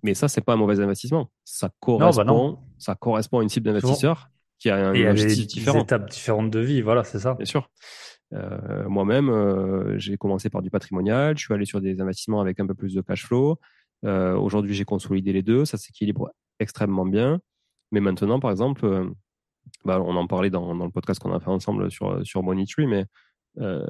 Mais 0.03 0.12
ça, 0.12 0.29
c'est 0.29 0.43
pas 0.43 0.53
un 0.53 0.57
mauvais 0.57 0.79
investissement. 0.79 1.31
Ça 1.45 1.68
bah 1.68 1.74
correspond, 1.81 2.59
ça 2.76 2.95
correspond 2.97 3.39
à 3.39 3.43
une 3.43 3.49
cible 3.49 3.64
d'investisseur 3.64 4.29
qui 4.59 4.68
a 4.68 4.76
un 4.76 5.11
objectif 5.11 5.47
différent. 5.47 5.79
Des 5.79 5.85
étapes 5.85 6.11
différentes 6.11 6.51
de 6.51 6.61
vie, 6.61 6.83
voilà, 6.83 7.03
c'est 7.03 7.18
ça. 7.18 7.33
Bien 7.35 7.47
sûr. 7.47 7.70
Euh, 8.35 8.87
Moi-même, 8.89 9.31
euh, 9.31 9.99
j'ai 9.99 10.18
commencé 10.18 10.51
par 10.51 10.61
du 10.61 10.70
patrimonial. 10.70 11.39
Je 11.39 11.45
suis 11.45 11.55
allé 11.55 11.64
sur 11.64 11.81
des 11.81 11.99
investissements 12.03 12.43
avec 12.43 12.61
un 12.61 12.66
peu 12.66 12.74
plus 12.74 12.95
de 12.95 13.01
cash 13.01 13.24
flow. 13.24 13.59
Euh, 14.05 14.37
Aujourd'hui, 14.37 14.74
j'ai 14.74 14.85
consolidé 14.85 15.33
les 15.33 15.43
deux. 15.43 15.64
Ça 15.64 15.79
s'équilibre 15.79 16.31
extrêmement 16.59 17.07
bien. 17.07 17.41
Mais 17.91 18.01
maintenant, 18.01 18.39
par 18.39 18.51
exemple, 18.51 18.85
euh, 18.85 19.09
bah, 19.85 20.01
on 20.01 20.16
en 20.16 20.26
parlait 20.26 20.51
dans, 20.51 20.74
dans 20.74 20.85
le 20.85 20.91
podcast 20.91 21.20
qu'on 21.20 21.35
a 21.35 21.41
fait 21.41 21.49
ensemble 21.49 21.91
sur 21.91 22.24
sur 22.26 22.43
Money 22.43 22.64
mais 22.79 23.07
euh, 23.61 23.87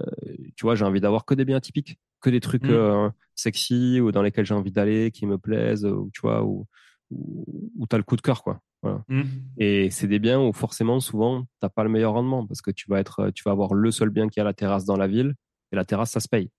tu 0.57 0.63
vois, 0.63 0.75
j'ai 0.75 0.85
envie 0.85 1.01
d'avoir 1.01 1.25
que 1.25 1.35
des 1.35 1.45
biens 1.45 1.61
typiques, 1.61 1.99
que 2.21 2.31
des 2.31 2.41
trucs 2.41 2.65
mmh. 2.65 2.71
euh, 2.71 3.11
sexy 3.35 4.01
ou 4.01 4.13
dans 4.13 4.23
lesquels 4.23 4.47
j'ai 4.47 4.55
envie 4.55 4.73
d'aller, 4.73 5.11
qui 5.11 5.27
me 5.27 5.39
plaisent, 5.39 5.85
ou 5.85 6.11
tu 6.13 6.21
vois, 6.23 6.45
ou 6.45 6.67
où, 7.11 7.87
tu 7.89 7.95
as 7.95 7.99
le 7.99 8.05
coup 8.05 8.17
de 8.17 8.21
cœur, 8.21 8.43
quoi. 8.43 8.61
Mmh. 8.83 9.23
Et 9.57 9.91
c'est 9.91 10.07
des 10.07 10.19
biens 10.19 10.41
où 10.41 10.53
forcément, 10.53 11.01
souvent, 11.01 11.47
t'as 11.61 11.69
pas 11.69 11.83
le 11.83 11.89
meilleur 11.89 12.13
rendement 12.13 12.47
parce 12.47 12.63
que 12.63 12.71
tu 12.71 12.87
vas 12.89 13.01
être, 13.01 13.31
tu 13.31 13.43
vas 13.45 13.51
avoir 13.51 13.75
le 13.75 13.91
seul 13.91 14.11
bien 14.11 14.29
qui 14.29 14.41
a 14.41 14.45
la 14.45 14.55
terrasse 14.55 14.85
dans 14.85 14.97
la 14.97 15.09
ville 15.09 15.35
et 15.73 15.77
la 15.77 15.85
terrasse, 15.85 16.13
ça 16.13 16.21
se 16.21 16.29
paye. 16.29 16.51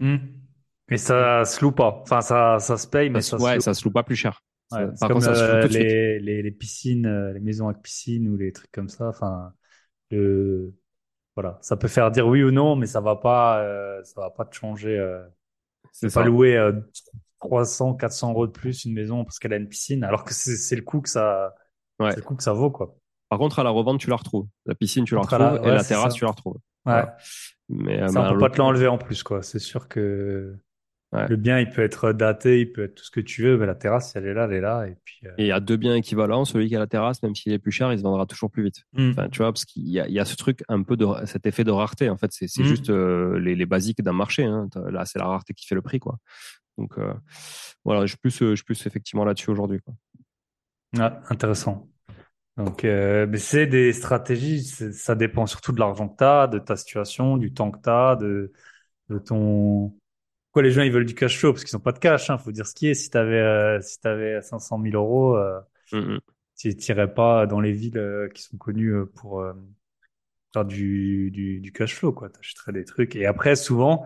Mmh. 0.00 0.16
Mais 0.90 0.96
ça 0.96 1.44
se 1.44 1.64
loue 1.64 1.70
pas. 1.70 2.00
Enfin, 2.02 2.20
ça, 2.20 2.58
ça 2.58 2.76
se 2.76 2.88
paye, 2.88 3.10
mais 3.10 3.20
ça, 3.20 3.36
ouais, 3.36 3.60
ça 3.60 3.74
se 3.74 3.84
loue 3.84 3.92
pas 3.92 4.02
plus 4.02 4.16
cher. 4.16 4.42
Par 4.70 5.10
contre, 5.10 5.22
ça 5.22 5.62
de 5.62 5.68
les, 5.68 6.20
les, 6.20 6.42
les, 6.42 6.50
piscines, 6.50 7.32
les 7.32 7.40
maisons 7.40 7.68
avec 7.68 7.82
piscine 7.82 8.28
ou 8.28 8.36
les 8.36 8.52
trucs 8.52 8.70
comme 8.72 8.88
ça. 8.88 9.08
Enfin, 9.08 9.52
le, 10.10 10.74
voilà, 11.36 11.58
ça 11.62 11.76
peut 11.76 11.88
faire 11.88 12.10
dire 12.10 12.26
oui 12.26 12.42
ou 12.42 12.50
non, 12.50 12.76
mais 12.76 12.86
ça 12.86 13.00
va 13.00 13.16
pas, 13.16 13.60
euh, 13.60 14.02
ça 14.04 14.20
va 14.20 14.30
pas 14.30 14.44
te 14.44 14.54
changer. 14.54 14.98
Euh, 14.98 15.22
c'est 15.92 16.12
pas 16.12 16.24
louer 16.24 16.56
euh, 16.56 16.72
300, 17.40 17.94
400 17.94 18.30
euros 18.32 18.46
de 18.46 18.52
plus 18.52 18.84
une 18.84 18.92
maison 18.92 19.24
parce 19.24 19.38
qu'elle 19.38 19.52
a 19.52 19.56
une 19.56 19.68
piscine, 19.68 20.04
alors 20.04 20.24
que 20.24 20.34
c'est 20.34 20.76
le 20.76 20.82
coût 20.82 21.00
que 21.00 21.08
ça, 21.08 21.54
ouais. 21.98 22.14
le 22.14 22.22
coût 22.22 22.36
que 22.36 22.42
ça 22.42 22.52
vaut 22.52 22.70
quoi. 22.70 22.96
Par 23.28 23.38
contre, 23.38 23.60
à 23.60 23.64
la 23.64 23.70
revente, 23.70 24.00
tu 24.00 24.10
la 24.10 24.16
retrouves. 24.16 24.48
La 24.66 24.74
piscine, 24.74 25.04
tu 25.04 25.14
la 25.14 25.20
retrouves, 25.20 25.64
et 25.64 25.70
la 25.70 25.84
terrasse, 25.84 26.14
tu 26.14 26.24
la 26.24 26.30
retrouves. 26.30 26.58
Ouais. 26.84 27.04
Mais 27.68 28.08
ça, 28.08 28.22
on 28.22 28.32
peut 28.32 28.38
pas 28.38 28.50
te 28.50 28.58
l'enlever 28.58 28.88
en 28.88 28.98
plus 28.98 29.22
quoi. 29.22 29.42
C'est 29.42 29.60
sûr 29.60 29.88
que 29.88 30.56
le 31.12 31.36
bien, 31.36 31.58
il 31.58 31.68
peut 31.68 31.82
être 31.82 32.12
daté, 32.12 32.60
il 32.60 32.72
peut 32.72 32.84
être 32.84 32.94
tout 32.94 33.04
ce 33.04 33.10
que 33.10 33.20
tu 33.20 33.42
veux, 33.42 33.58
mais 33.58 33.66
la 33.66 33.74
terrasse, 33.74 34.14
elle 34.14 34.26
est 34.26 34.34
là, 34.34 34.44
elle 34.44 34.52
est 34.52 34.60
là. 34.60 34.86
Et 34.86 34.96
puis. 35.04 35.18
Euh, 35.24 35.32
il 35.38 35.46
y 35.46 35.50
a 35.50 35.58
deux 35.58 35.76
biens 35.76 35.96
équivalents. 35.96 36.44
Celui 36.44 36.68
qui 36.68 36.76
a 36.76 36.78
la 36.78 36.86
terrasse, 36.86 37.20
même 37.24 37.34
s'il 37.34 37.52
est 37.52 37.58
plus 37.58 37.72
cher, 37.72 37.92
il 37.92 37.98
se 37.98 38.04
vendra 38.04 38.26
toujours 38.26 38.48
plus 38.50 38.62
vite. 38.62 38.84
Hmm. 38.92 39.10
Enfin, 39.10 39.28
tu 39.28 39.38
vois, 39.38 39.52
parce 39.52 39.64
qu'il 39.64 39.88
y 39.88 39.98
a, 39.98 40.06
il 40.06 40.14
y 40.14 40.20
a 40.20 40.24
ce 40.24 40.36
truc 40.36 40.62
un 40.68 40.82
peu 40.82 40.96
de 40.96 41.06
cet 41.24 41.46
effet 41.46 41.64
de 41.64 41.72
rareté. 41.72 42.08
En 42.10 42.16
fait, 42.16 42.30
c'est 42.30 42.46
hmm. 42.46 42.64
juste 42.64 42.90
euh, 42.90 43.40
les, 43.40 43.56
les 43.56 43.66
basiques 43.66 44.02
d'un 44.02 44.12
marché. 44.12 44.44
Hein. 44.44 44.68
Là, 44.88 45.04
c'est 45.04 45.18
la 45.18 45.26
rareté 45.26 45.52
qui 45.52 45.66
fait 45.66 45.74
le 45.74 45.82
prix, 45.82 45.98
quoi. 45.98 46.18
Donc 46.78 46.96
euh, 46.98 47.12
voilà, 47.84 48.02
je 48.06 48.10
suis 48.10 48.18
plus, 48.18 48.38
je 48.38 48.54
suis 48.54 48.64
plus 48.64 48.86
effectivement 48.86 49.24
là-dessus 49.24 49.50
aujourd'hui. 49.50 49.80
Ah, 50.96 51.20
intéressant. 51.28 51.88
Donc, 52.56 52.86
c'est 53.36 53.66
des 53.66 53.92
stratégies. 53.92 54.62
Ça 54.62 55.14
dépend 55.14 55.46
surtout 55.46 55.72
de 55.72 55.80
l'argent 55.80 56.08
que 56.08 56.16
tu 56.18 56.24
as, 56.24 56.46
de 56.46 56.58
ta 56.58 56.76
situation, 56.76 57.36
du 57.36 57.54
temps 57.54 57.70
que 57.70 57.80
tu 57.82 57.88
as, 57.88 58.16
de, 58.16 58.52
de 59.08 59.18
ton 59.18 59.94
pourquoi 60.50 60.62
les 60.64 60.72
gens 60.72 60.82
ils 60.82 60.90
veulent 60.90 61.06
du 61.06 61.14
cash 61.14 61.38
flow? 61.38 61.52
Parce 61.52 61.64
qu'ils 61.64 61.76
n'ont 61.76 61.82
pas 61.82 61.92
de 61.92 62.00
cash. 62.00 62.28
Hein, 62.28 62.36
faut 62.36 62.50
dire 62.50 62.66
ce 62.66 62.74
qui 62.74 62.88
est. 62.88 62.94
Si 62.94 63.08
tu 63.08 63.16
avais, 63.16 63.38
euh, 63.38 63.80
si 63.80 63.98
avais 64.02 64.42
500 64.42 64.80
000 64.82 64.96
euros, 64.96 65.36
euh, 65.36 65.60
mm, 65.92 65.98
mm. 65.98 66.20
tu 66.58 66.68
n'irais 66.70 67.14
pas 67.14 67.46
dans 67.46 67.60
les 67.60 67.70
villes 67.70 67.98
euh, 67.98 68.28
qui 68.30 68.42
sont 68.42 68.56
connues 68.56 68.92
euh, 68.92 69.06
pour 69.06 69.44
faire 70.52 70.64
du, 70.64 71.30
du, 71.30 71.60
du, 71.60 71.72
cash 71.72 71.94
flow. 71.94 72.12
Tu 72.12 72.40
achèterais 72.40 72.72
des 72.72 72.84
trucs. 72.84 73.14
Et 73.14 73.26
après, 73.26 73.54
souvent, 73.54 74.04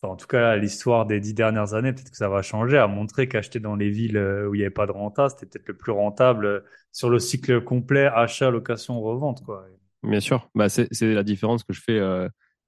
en 0.00 0.16
tout 0.16 0.26
cas, 0.26 0.56
l'histoire 0.56 1.04
des 1.04 1.20
dix 1.20 1.34
dernières 1.34 1.74
années, 1.74 1.92
peut-être 1.92 2.12
que 2.12 2.16
ça 2.16 2.30
va 2.30 2.40
changer, 2.40 2.78
à 2.78 2.86
montrer 2.86 3.28
qu'acheter 3.28 3.60
dans 3.60 3.76
les 3.76 3.90
villes 3.90 4.16
où 4.48 4.54
il 4.54 4.58
n'y 4.58 4.64
avait 4.64 4.70
pas 4.70 4.86
de 4.86 4.92
renta, 4.92 5.28
c'était 5.28 5.44
peut-être 5.44 5.68
le 5.68 5.76
plus 5.76 5.92
rentable 5.92 6.64
sur 6.92 7.10
le 7.10 7.18
cycle 7.18 7.62
complet 7.62 8.06
achat, 8.06 8.48
location, 8.50 8.98
revente. 9.02 9.44
Quoi. 9.44 9.66
Bien 10.02 10.20
sûr. 10.20 10.48
Bah, 10.54 10.70
c'est 10.70 10.88
la 11.02 11.22
différence 11.22 11.62
que 11.62 11.74
je 11.74 11.82
fais 11.82 12.00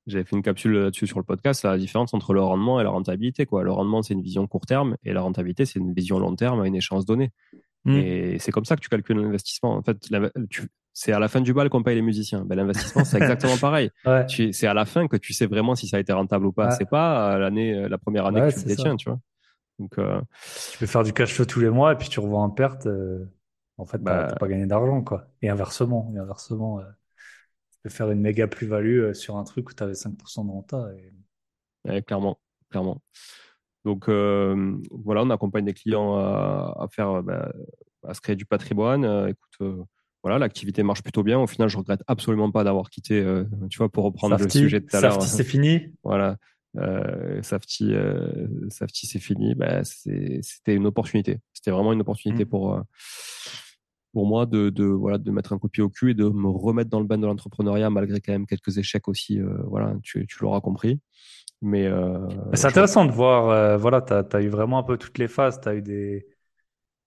j'avais 0.06 0.24
fait 0.24 0.36
une 0.36 0.42
capsule 0.42 0.72
là-dessus 0.72 1.06
sur 1.06 1.18
le 1.18 1.24
podcast, 1.24 1.62
la 1.62 1.78
différence 1.78 2.12
entre 2.14 2.34
le 2.34 2.42
rendement 2.42 2.80
et 2.80 2.84
la 2.84 2.90
rentabilité. 2.90 3.46
Quoi. 3.46 3.62
Le 3.62 3.72
rendement, 3.72 4.02
c'est 4.02 4.14
une 4.14 4.22
vision 4.22 4.46
court 4.46 4.66
terme 4.66 4.96
et 5.02 5.12
la 5.12 5.22
rentabilité, 5.22 5.64
c'est 5.64 5.78
une 5.78 5.94
vision 5.94 6.18
long 6.18 6.36
terme 6.36 6.60
à 6.60 6.66
une 6.66 6.74
échéance 6.74 7.06
donnée. 7.06 7.30
Mm. 7.84 7.96
Et 7.96 8.38
c'est 8.38 8.52
comme 8.52 8.64
ça 8.64 8.76
que 8.76 8.80
tu 8.80 8.88
calcules 8.88 9.16
l'investissement. 9.16 9.76
En 9.76 9.82
fait, 9.82 9.96
c'est 10.92 11.12
à 11.12 11.18
la 11.18 11.28
fin 11.28 11.40
du 11.40 11.54
bal 11.54 11.70
qu'on 11.70 11.82
paye 11.82 11.94
les 11.94 12.02
musiciens. 12.02 12.44
Ben, 12.44 12.54
l'investissement, 12.54 13.04
c'est 13.04 13.16
exactement 13.16 13.56
pareil. 13.60 13.90
Ouais. 14.04 14.26
C'est 14.52 14.66
à 14.66 14.74
la 14.74 14.84
fin 14.84 15.08
que 15.08 15.16
tu 15.16 15.32
sais 15.32 15.46
vraiment 15.46 15.74
si 15.74 15.88
ça 15.88 15.96
a 15.96 16.00
été 16.00 16.12
rentable 16.12 16.46
ou 16.46 16.52
pas. 16.52 16.70
C'est 16.72 16.88
pas 16.88 17.38
l'année, 17.38 17.88
la 17.88 17.98
première 17.98 18.26
année 18.26 18.40
que 18.40 18.60
tu 18.60 18.66
détiens, 18.66 18.96
tu 18.96 19.08
vois. 19.08 19.18
Donc, 19.80 19.98
euh... 19.98 20.20
tu 20.70 20.78
peux 20.78 20.86
faire 20.86 21.02
du 21.02 21.12
cash 21.12 21.34
flow 21.34 21.46
tous 21.46 21.58
les 21.58 21.70
mois 21.70 21.92
et 21.92 21.96
puis 21.96 22.08
tu 22.08 22.20
revois 22.20 22.40
en 22.40 22.50
perte. 22.50 22.86
Euh, 22.86 23.24
en 23.76 23.84
fait, 23.84 23.98
bah, 23.98 24.28
t'as 24.28 24.36
pas 24.36 24.46
gagné 24.46 24.66
d'argent, 24.66 25.02
quoi. 25.02 25.26
Et 25.42 25.48
inversement, 25.48 26.12
et 26.14 26.18
inversement. 26.18 26.78
Euh 26.78 26.84
de 27.84 27.90
faire 27.90 28.10
une 28.10 28.20
méga 28.20 28.46
plus-value 28.46 29.00
euh, 29.00 29.14
sur 29.14 29.36
un 29.36 29.44
truc 29.44 29.70
où 29.70 29.74
tu 29.74 29.82
avais 29.82 29.92
5% 29.92 30.46
de 30.46 30.50
renta. 30.50 30.88
Et... 31.86 32.02
clairement, 32.02 32.38
clairement. 32.70 33.02
Donc 33.84 34.08
voilà, 34.08 35.22
on 35.22 35.30
accompagne 35.30 35.66
des 35.66 35.74
clients 35.74 36.16
à, 36.16 36.74
à 36.80 36.88
faire, 36.88 37.22
bah, 37.22 37.52
à 38.08 38.14
se 38.14 38.20
créer 38.22 38.34
du 38.34 38.46
patrimoine. 38.46 39.04
écoute, 39.28 39.86
voilà, 40.22 40.38
l'activité 40.38 40.82
marche 40.82 41.02
plutôt 41.02 41.22
bien. 41.22 41.38
Au 41.38 41.46
final, 41.46 41.68
je 41.68 41.76
regrette 41.76 42.02
absolument 42.06 42.50
pas 42.50 42.64
d'avoir 42.64 42.88
quitté, 42.88 43.22
tu 43.68 43.76
vois, 43.76 43.90
pour 43.90 44.04
reprendre 44.04 44.38
le 44.38 44.48
sujet 44.48 44.80
de 44.80 44.86
tout 44.86 44.96
à 44.96 45.02
l'heure. 45.02 45.20
c'est 45.20 45.44
fini. 45.44 45.92
Voilà. 46.02 46.38
Euh, 46.76 47.40
Safety, 47.42 47.94
euh, 47.94 48.48
Safety 48.68 49.06
c'est 49.06 49.20
fini. 49.20 49.54
Bah, 49.54 49.84
c'était 49.84 50.74
une 50.74 50.86
opportunité. 50.86 51.38
C'était 51.52 51.70
vraiment 51.70 51.92
une 51.92 52.00
opportunité 52.00 52.44
mmh. 52.44 52.48
pour 52.48 52.82
pour 54.14 54.26
moi 54.26 54.46
de, 54.46 54.70
de 54.70 54.84
voilà 54.84 55.18
de 55.18 55.30
mettre 55.30 55.52
un 55.52 55.58
coup 55.58 55.66
de 55.66 55.72
pied 55.72 55.82
au 55.82 55.90
cul 55.90 56.12
et 56.12 56.14
de 56.14 56.24
me 56.26 56.48
remettre 56.48 56.88
dans 56.88 57.00
le 57.00 57.06
bain 57.06 57.18
de 57.18 57.26
l'entrepreneuriat 57.26 57.90
malgré 57.90 58.20
quand 58.20 58.32
même 58.32 58.46
quelques 58.46 58.78
échecs 58.78 59.08
aussi. 59.08 59.40
voilà, 59.66 59.94
tu, 60.02 60.26
tu 60.26 60.38
l'auras 60.42 60.60
compris. 60.62 61.00
Mais 61.64 61.86
euh, 61.86 62.18
c'est 62.52 62.66
intéressant 62.66 63.06
de 63.06 63.12
voir. 63.12 63.48
Euh, 63.48 63.76
voilà, 63.78 64.02
tu 64.02 64.12
as, 64.12 64.42
eu 64.42 64.48
vraiment 64.48 64.78
un 64.78 64.82
peu 64.82 64.98
toutes 64.98 65.18
les 65.18 65.28
phases. 65.28 65.60
Tu 65.62 65.68
as 65.68 65.74
eu 65.74 65.82
des, 65.82 66.26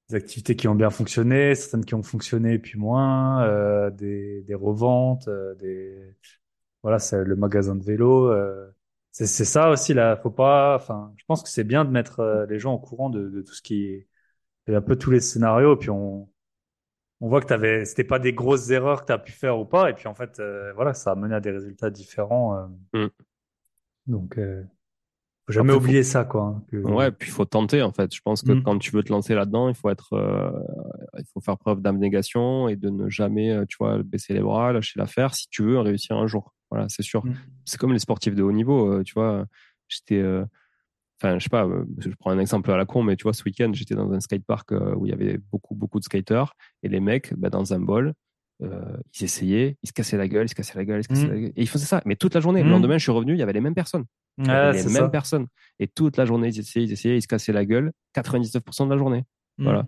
des, 0.09 0.15
activités 0.15 0.55
qui 0.55 0.67
ont 0.67 0.75
bien 0.75 0.89
fonctionné, 0.89 1.55
certaines 1.55 1.85
qui 1.85 1.95
ont 1.95 2.03
fonctionné 2.03 2.59
puis 2.59 2.79
moins, 2.79 3.43
euh, 3.43 3.91
des, 3.91 4.41
des, 4.43 4.55
reventes, 4.55 5.27
euh, 5.27 5.55
des 5.55 6.15
voilà, 6.83 6.99
c'est 6.99 7.23
le 7.23 7.35
magasin 7.35 7.75
de 7.75 7.83
vélo. 7.83 8.31
Euh, 8.31 8.67
c'est 9.11 9.27
ça 9.27 9.69
aussi 9.71 9.93
là. 9.93 10.17
Faut 10.17 10.31
pas. 10.31 10.75
Enfin, 10.75 11.13
je 11.17 11.25
pense 11.27 11.43
que 11.43 11.49
c'est 11.49 11.63
bien 11.63 11.85
de 11.85 11.91
mettre 11.91 12.45
les 12.49 12.59
gens 12.59 12.73
au 12.73 12.79
courant 12.79 13.09
de, 13.09 13.29
de 13.29 13.41
tout 13.41 13.53
ce 13.53 13.61
qui 13.61 14.05
est 14.67 14.75
un 14.75 14.81
peu 14.81 14.95
tous 14.95 15.11
les 15.11 15.19
scénarios. 15.21 15.75
Et 15.75 15.77
puis 15.77 15.89
on 15.91 16.29
on 17.21 17.29
voit 17.29 17.41
que 17.41 17.47
t'avais, 17.47 17.85
c'était 17.85 18.03
pas 18.03 18.19
des 18.19 18.33
grosses 18.33 18.69
erreurs 18.69 19.01
que 19.01 19.07
tu 19.07 19.13
as 19.13 19.17
pu 19.17 19.31
faire 19.31 19.59
ou 19.59 19.65
pas. 19.65 19.89
Et 19.89 19.93
puis 19.93 20.07
en 20.07 20.13
fait, 20.13 20.41
voilà, 20.75 20.93
ça 20.93 21.11
a 21.11 21.15
mené 21.15 21.35
à 21.35 21.39
des 21.39 21.51
résultats 21.51 21.89
différents. 21.89 22.69
Mm. 22.93 23.07
Donc, 24.07 24.37
euh, 24.37 24.63
faut 25.47 25.53
jamais 25.53 25.73
oublier 25.73 26.03
ça, 26.03 26.25
quoi. 26.25 26.61
Hein, 26.73 26.81
ouais, 26.81 27.09
puis 27.09 27.29
il 27.29 27.31
faut 27.31 27.45
tenter, 27.45 27.81
en 27.81 27.93
fait. 27.93 28.13
Je 28.13 28.19
pense 28.21 28.41
que 28.41 28.51
mm. 28.51 28.63
quand 28.63 28.77
tu 28.79 28.91
veux 28.91 29.01
te 29.01 29.13
lancer 29.13 29.33
là-dedans, 29.33 29.69
il 29.69 29.75
faut 29.75 29.89
être, 29.89 30.11
euh, 30.11 30.51
il 31.17 31.23
faut 31.33 31.39
faire 31.39 31.57
preuve 31.57 31.81
d'abnégation 31.81 32.67
et 32.67 32.75
de 32.75 32.89
ne 32.89 33.09
jamais, 33.09 33.51
euh, 33.51 33.63
tu 33.65 33.77
vois, 33.79 34.03
baisser 34.03 34.33
les 34.33 34.41
bras, 34.41 34.73
lâcher 34.73 34.99
l'affaire 34.99 35.33
si 35.35 35.47
tu 35.49 35.63
veux 35.63 35.79
réussir 35.79 36.17
un 36.17 36.27
jour. 36.27 36.53
Voilà, 36.69 36.87
c'est 36.89 37.01
sûr. 37.01 37.25
Mm. 37.25 37.33
C'est 37.63 37.79
comme 37.79 37.93
les 37.93 37.99
sportifs 37.99 38.35
de 38.35 38.43
haut 38.43 38.51
niveau, 38.51 38.91
euh, 38.91 39.03
tu 39.03 39.13
vois. 39.13 39.45
J'étais, 39.87 40.21
enfin, 41.21 41.37
je 41.37 41.43
sais 41.43 41.49
pas, 41.49 41.67
je 41.97 42.09
prends 42.19 42.31
un 42.31 42.39
exemple 42.39 42.71
à 42.71 42.77
la 42.77 42.85
con, 42.85 43.03
mais 43.03 43.15
tu 43.15 43.23
vois, 43.23 43.33
ce 43.33 43.43
week-end, 43.43 43.71
j'étais 43.73 43.95
dans 43.95 44.11
un 44.11 44.19
skatepark 44.19 44.71
où 44.71 45.05
il 45.05 45.09
y 45.09 45.13
avait 45.13 45.37
beaucoup, 45.51 45.75
beaucoup 45.75 45.99
de 45.99 46.03
skaters 46.03 46.53
et 46.83 46.89
les 46.89 46.99
mecs, 46.99 47.33
bah, 47.35 47.49
dans 47.49 47.73
un 47.73 47.79
bol, 47.79 48.13
euh, 48.63 48.97
ils 49.19 49.25
essayaient, 49.25 49.77
ils 49.83 49.87
se 49.87 49.93
cassaient 49.93 50.17
la 50.17 50.27
gueule, 50.27 50.45
ils 50.45 50.49
se 50.49 50.55
cassaient 50.55 50.77
la 50.77 50.85
gueule, 50.85 51.01
ils 51.01 51.03
se 51.03 51.09
cassaient 51.09 51.27
mmh. 51.27 51.31
la 51.31 51.39
gueule. 51.39 51.53
Et 51.55 51.61
ils 51.61 51.69
faisaient 51.69 51.85
ça, 51.85 52.01
mais 52.05 52.15
toute 52.15 52.33
la 52.33 52.41
journée. 52.41 52.63
Le 52.63 52.69
mmh. 52.69 52.71
lendemain, 52.71 52.97
je 52.97 53.03
suis 53.03 53.11
revenu, 53.11 53.33
il 53.33 53.39
y 53.39 53.43
avait 53.43 53.53
les 53.53 53.61
mêmes 53.61 53.75
personnes. 53.75 54.05
les 54.37 54.45
mêmes 54.45 55.11
personnes. 55.11 55.47
Et 55.79 55.87
toute 55.87 56.17
la 56.17 56.25
journée, 56.25 56.49
ils 56.49 56.59
essayaient, 56.59 56.85
ils 56.85 56.91
essayaient, 56.91 57.17
ils 57.17 57.21
se 57.21 57.27
cassaient 57.27 57.53
la 57.53 57.65
gueule 57.65 57.91
99% 58.15 58.85
de 58.85 58.91
la 58.91 58.97
journée. 58.97 59.25
Mmh. 59.57 59.63
Voilà. 59.63 59.85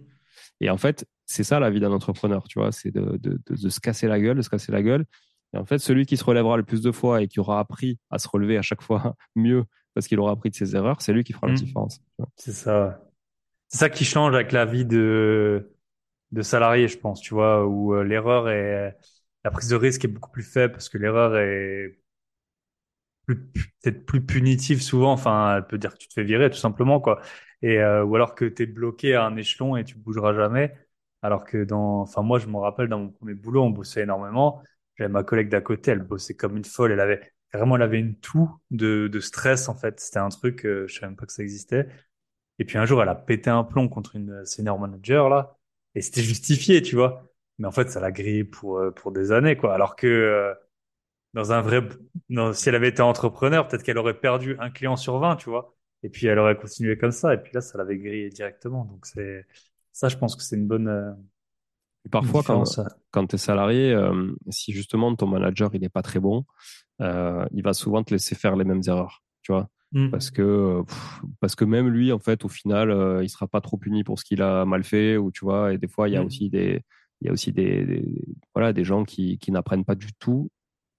Et 0.61 0.69
en 0.69 0.77
fait, 0.77 1.05
c'est 1.25 1.43
ça 1.43 1.59
la 1.59 1.69
vie 1.69 1.80
d'un 1.80 1.91
entrepreneur, 1.91 2.47
tu 2.47 2.59
vois, 2.59 2.71
c'est 2.71 2.91
de, 2.91 3.17
de, 3.17 3.39
de, 3.49 3.69
se 3.69 3.80
casser 3.80 4.07
la 4.07 4.19
gueule, 4.19 4.38
de 4.38 4.41
se 4.41 4.49
casser 4.49 4.71
la 4.71 4.84
gueule. 4.84 5.05
Et 5.53 5.57
en 5.57 5.65
fait, 5.65 5.80
celui 5.80 6.05
qui 6.05 6.17
se 6.17 6.23
relèvera 6.23 6.57
le 6.57 6.63
plus 6.63 6.82
de 6.82 6.91
fois 6.91 7.21
et 7.21 7.27
qui 7.27 7.39
aura 7.39 7.59
appris 7.59 7.97
à 8.11 8.19
se 8.19 8.27
relever 8.27 8.57
à 8.57 8.61
chaque 8.61 8.82
fois 8.82 9.15
mieux 9.36 9.63
parce 9.93 10.07
qu'il 10.07 10.19
aura 10.19 10.31
appris 10.31 10.49
de 10.49 10.55
ses 10.55 10.75
erreurs, 10.75 11.01
c'est 11.01 11.13
lui 11.13 11.23
qui 11.23 11.33
fera 11.33 11.47
la 11.47 11.53
différence. 11.53 12.01
C'est 12.35 12.51
ça. 12.51 13.01
C'est 13.67 13.77
ça 13.77 13.89
qui 13.89 14.05
change 14.05 14.33
avec 14.35 14.51
la 14.51 14.65
vie 14.65 14.85
de 14.85 15.71
de 16.31 16.41
salarié, 16.43 16.87
je 16.87 16.97
pense, 16.97 17.21
tu 17.21 17.33
vois, 17.33 17.65
où 17.65 17.95
euh, 17.95 18.03
l'erreur 18.03 18.49
est 18.49 18.95
la 19.43 19.51
prise 19.51 19.69
de 19.69 19.75
risque 19.75 20.05
est 20.05 20.07
beaucoup 20.09 20.31
plus 20.31 20.43
faible 20.43 20.73
parce 20.73 20.89
que 20.89 20.97
l'erreur 20.97 21.37
est 21.37 21.99
peut-être 23.25 24.05
plus 24.05 24.25
punitive 24.25 24.81
souvent. 24.81 25.11
Enfin, 25.13 25.57
elle 25.57 25.67
peut 25.67 25.77
dire 25.77 25.93
que 25.93 25.97
tu 25.97 26.07
te 26.07 26.13
fais 26.13 26.23
virer 26.23 26.49
tout 26.49 26.57
simplement, 26.57 26.99
quoi. 26.99 27.21
Et 27.61 27.79
euh, 27.79 28.03
ou 28.03 28.15
alors 28.15 28.35
que 28.35 28.45
tu 28.45 28.63
es 28.63 28.65
bloqué 28.65 29.15
à 29.15 29.25
un 29.25 29.35
échelon 29.35 29.75
et 29.75 29.83
tu 29.83 29.95
bougeras 29.97 30.33
jamais. 30.33 30.73
Alors 31.21 31.43
que 31.45 31.63
dans, 31.65 32.01
enfin 32.01 32.21
moi 32.21 32.39
je 32.39 32.47
me 32.47 32.57
rappelle 32.57 32.87
dans 32.87 32.99
mon 32.99 33.09
premier 33.09 33.33
boulot, 33.33 33.63
on 33.63 33.69
bossait 33.69 34.03
énormément. 34.03 34.63
J'avais 34.97 35.09
ma 35.09 35.23
collègue 35.23 35.49
d'à 35.49 35.61
côté, 35.61 35.91
elle 35.91 35.99
bossait 36.03 36.35
comme 36.35 36.57
une 36.57 36.65
folle. 36.65 36.91
Elle 36.91 36.99
avait 37.01 37.33
vraiment, 37.58 37.76
elle 37.76 37.82
avait 37.82 38.00
une 38.00 38.16
toux 38.20 38.50
de, 38.72 39.08
de 39.08 39.20
stress 39.20 39.70
en 39.70 39.76
fait. 39.76 40.00
C'était 40.00 40.20
un 40.20 40.30
truc, 40.30 40.66
euh, 40.66 40.88
je 40.88 40.95
savais 40.95 41.08
même 41.08 41.16
pas 41.16 41.26
que 41.26 41.34
ça 41.34 41.43
existait. 41.43 41.88
Et 42.60 42.66
puis 42.66 42.78
un 42.78 42.86
jour, 42.86 43.02
elle 43.02 43.10
a 43.10 43.16
pété 43.16 43.50
un 43.50 43.64
plomb 43.64 43.89
contre 43.89 44.16
une 44.16 44.45
senior 44.45 44.80
manager 44.80 45.30
là 45.30 45.58
et 45.95 46.02
c'était 46.02 46.22
justifié, 46.24 46.82
tu 46.82 46.95
vois. 46.95 47.30
Mais 47.60 47.68
en 47.68 47.72
fait, 47.72 47.89
ça 47.89 48.00
l'a 48.00 48.12
grillé 48.12 48.43
pour 48.43 48.80
euh, 48.80 48.91
pour 48.91 49.12
des 49.12 49.32
années, 49.32 49.58
quoi. 49.58 49.74
Alors 49.74 49.95
que 49.95 50.08
euh, 50.08 50.54
dans 51.34 51.52
un 51.52 51.62
vrai, 51.62 51.82
non, 52.30 52.54
si 52.54 52.70
elle 52.70 52.76
avait 52.76 52.89
été 52.89 53.02
entrepreneur, 53.02 53.68
peut-être 53.68 53.84
qu'elle 53.84 53.97
aurait 53.97 54.20
perdu 54.20 54.56
un 54.60 54.70
client 54.72 54.95
sur 54.97 55.20
20, 55.20 55.36
tu 55.38 55.50
vois. 55.50 55.76
Et 56.04 56.10
puis 56.10 56.28
elle 56.28 56.39
aurait 56.39 56.58
continué 56.58 56.97
comme 56.97 57.12
ça. 57.12 57.34
Et 57.34 57.38
puis 57.38 57.52
là, 57.54 57.62
ça 57.62 57.78
l'avait 57.78 57.97
grillé 57.97 58.30
directement. 58.30 58.86
Donc 58.86 59.06
c'est 59.06 59.45
ça, 59.93 60.10
je 60.10 60.18
pense 60.18 60.36
que 60.36 60.43
c'est 60.43 60.56
une 60.56 60.68
bonne. 60.68 61.18
Euh, 62.00 62.08
et 62.08 62.10
parfois, 62.10 62.43
quand, 62.43 62.64
quand 63.12 63.28
tu 63.28 63.36
es 63.36 63.38
salarié, 63.38 63.95
si 64.50 64.72
justement 64.72 65.16
ton 65.16 65.28
manager 65.28 65.70
il 65.74 65.84
est 65.84 65.89
pas 65.89 66.02
très 66.02 66.20
bon, 66.20 66.45
il 67.00 67.62
va 67.64 67.74
souvent 67.74 68.04
te 68.04 68.14
laisser 68.14 68.36
faire 68.36 68.56
les 68.56 68.66
mêmes 68.66 68.82
erreurs, 68.88 69.24
tu 69.41 69.52
vois. 69.52 69.70
Mmh. 69.91 70.10
Parce 70.12 70.30
que 70.30 70.84
parce 71.39 71.56
que 71.56 71.66
même 71.66 71.88
lui, 71.89 72.12
en 72.12 72.20
fait, 72.20 72.45
au 72.45 72.47
final, 72.47 72.91
euh, 72.91 73.24
il 73.24 73.30
sera 73.30 73.47
pas 73.47 73.62
trop 73.62 73.78
puni 73.78 74.04
pour 74.04 74.20
ce 74.20 74.26
qu'il 74.26 74.41
a 74.41 74.66
mal 74.66 74.84
fait, 74.84 75.18
ou 75.18 75.32
tu 75.32 75.45
vois. 75.45 75.74
Et 75.74 75.78
des 75.78 75.88
fois, 75.88 76.08
il 76.08 76.14
y 76.14 76.18
a 76.18 76.22
mmh. 76.22 76.26
aussi 76.28 76.50
des 76.50 76.84
il 77.22 77.26
y 77.26 77.30
a 77.30 77.34
aussi 77.34 77.52
des, 77.52 78.06
voilà 78.54 78.72
des 78.72 78.84
gens 78.84 79.04
qui 79.04 79.39
qui 79.39 79.52
n'apprennent 79.52 79.86
pas 79.86 79.95
du 79.95 80.14
tout 80.20 80.50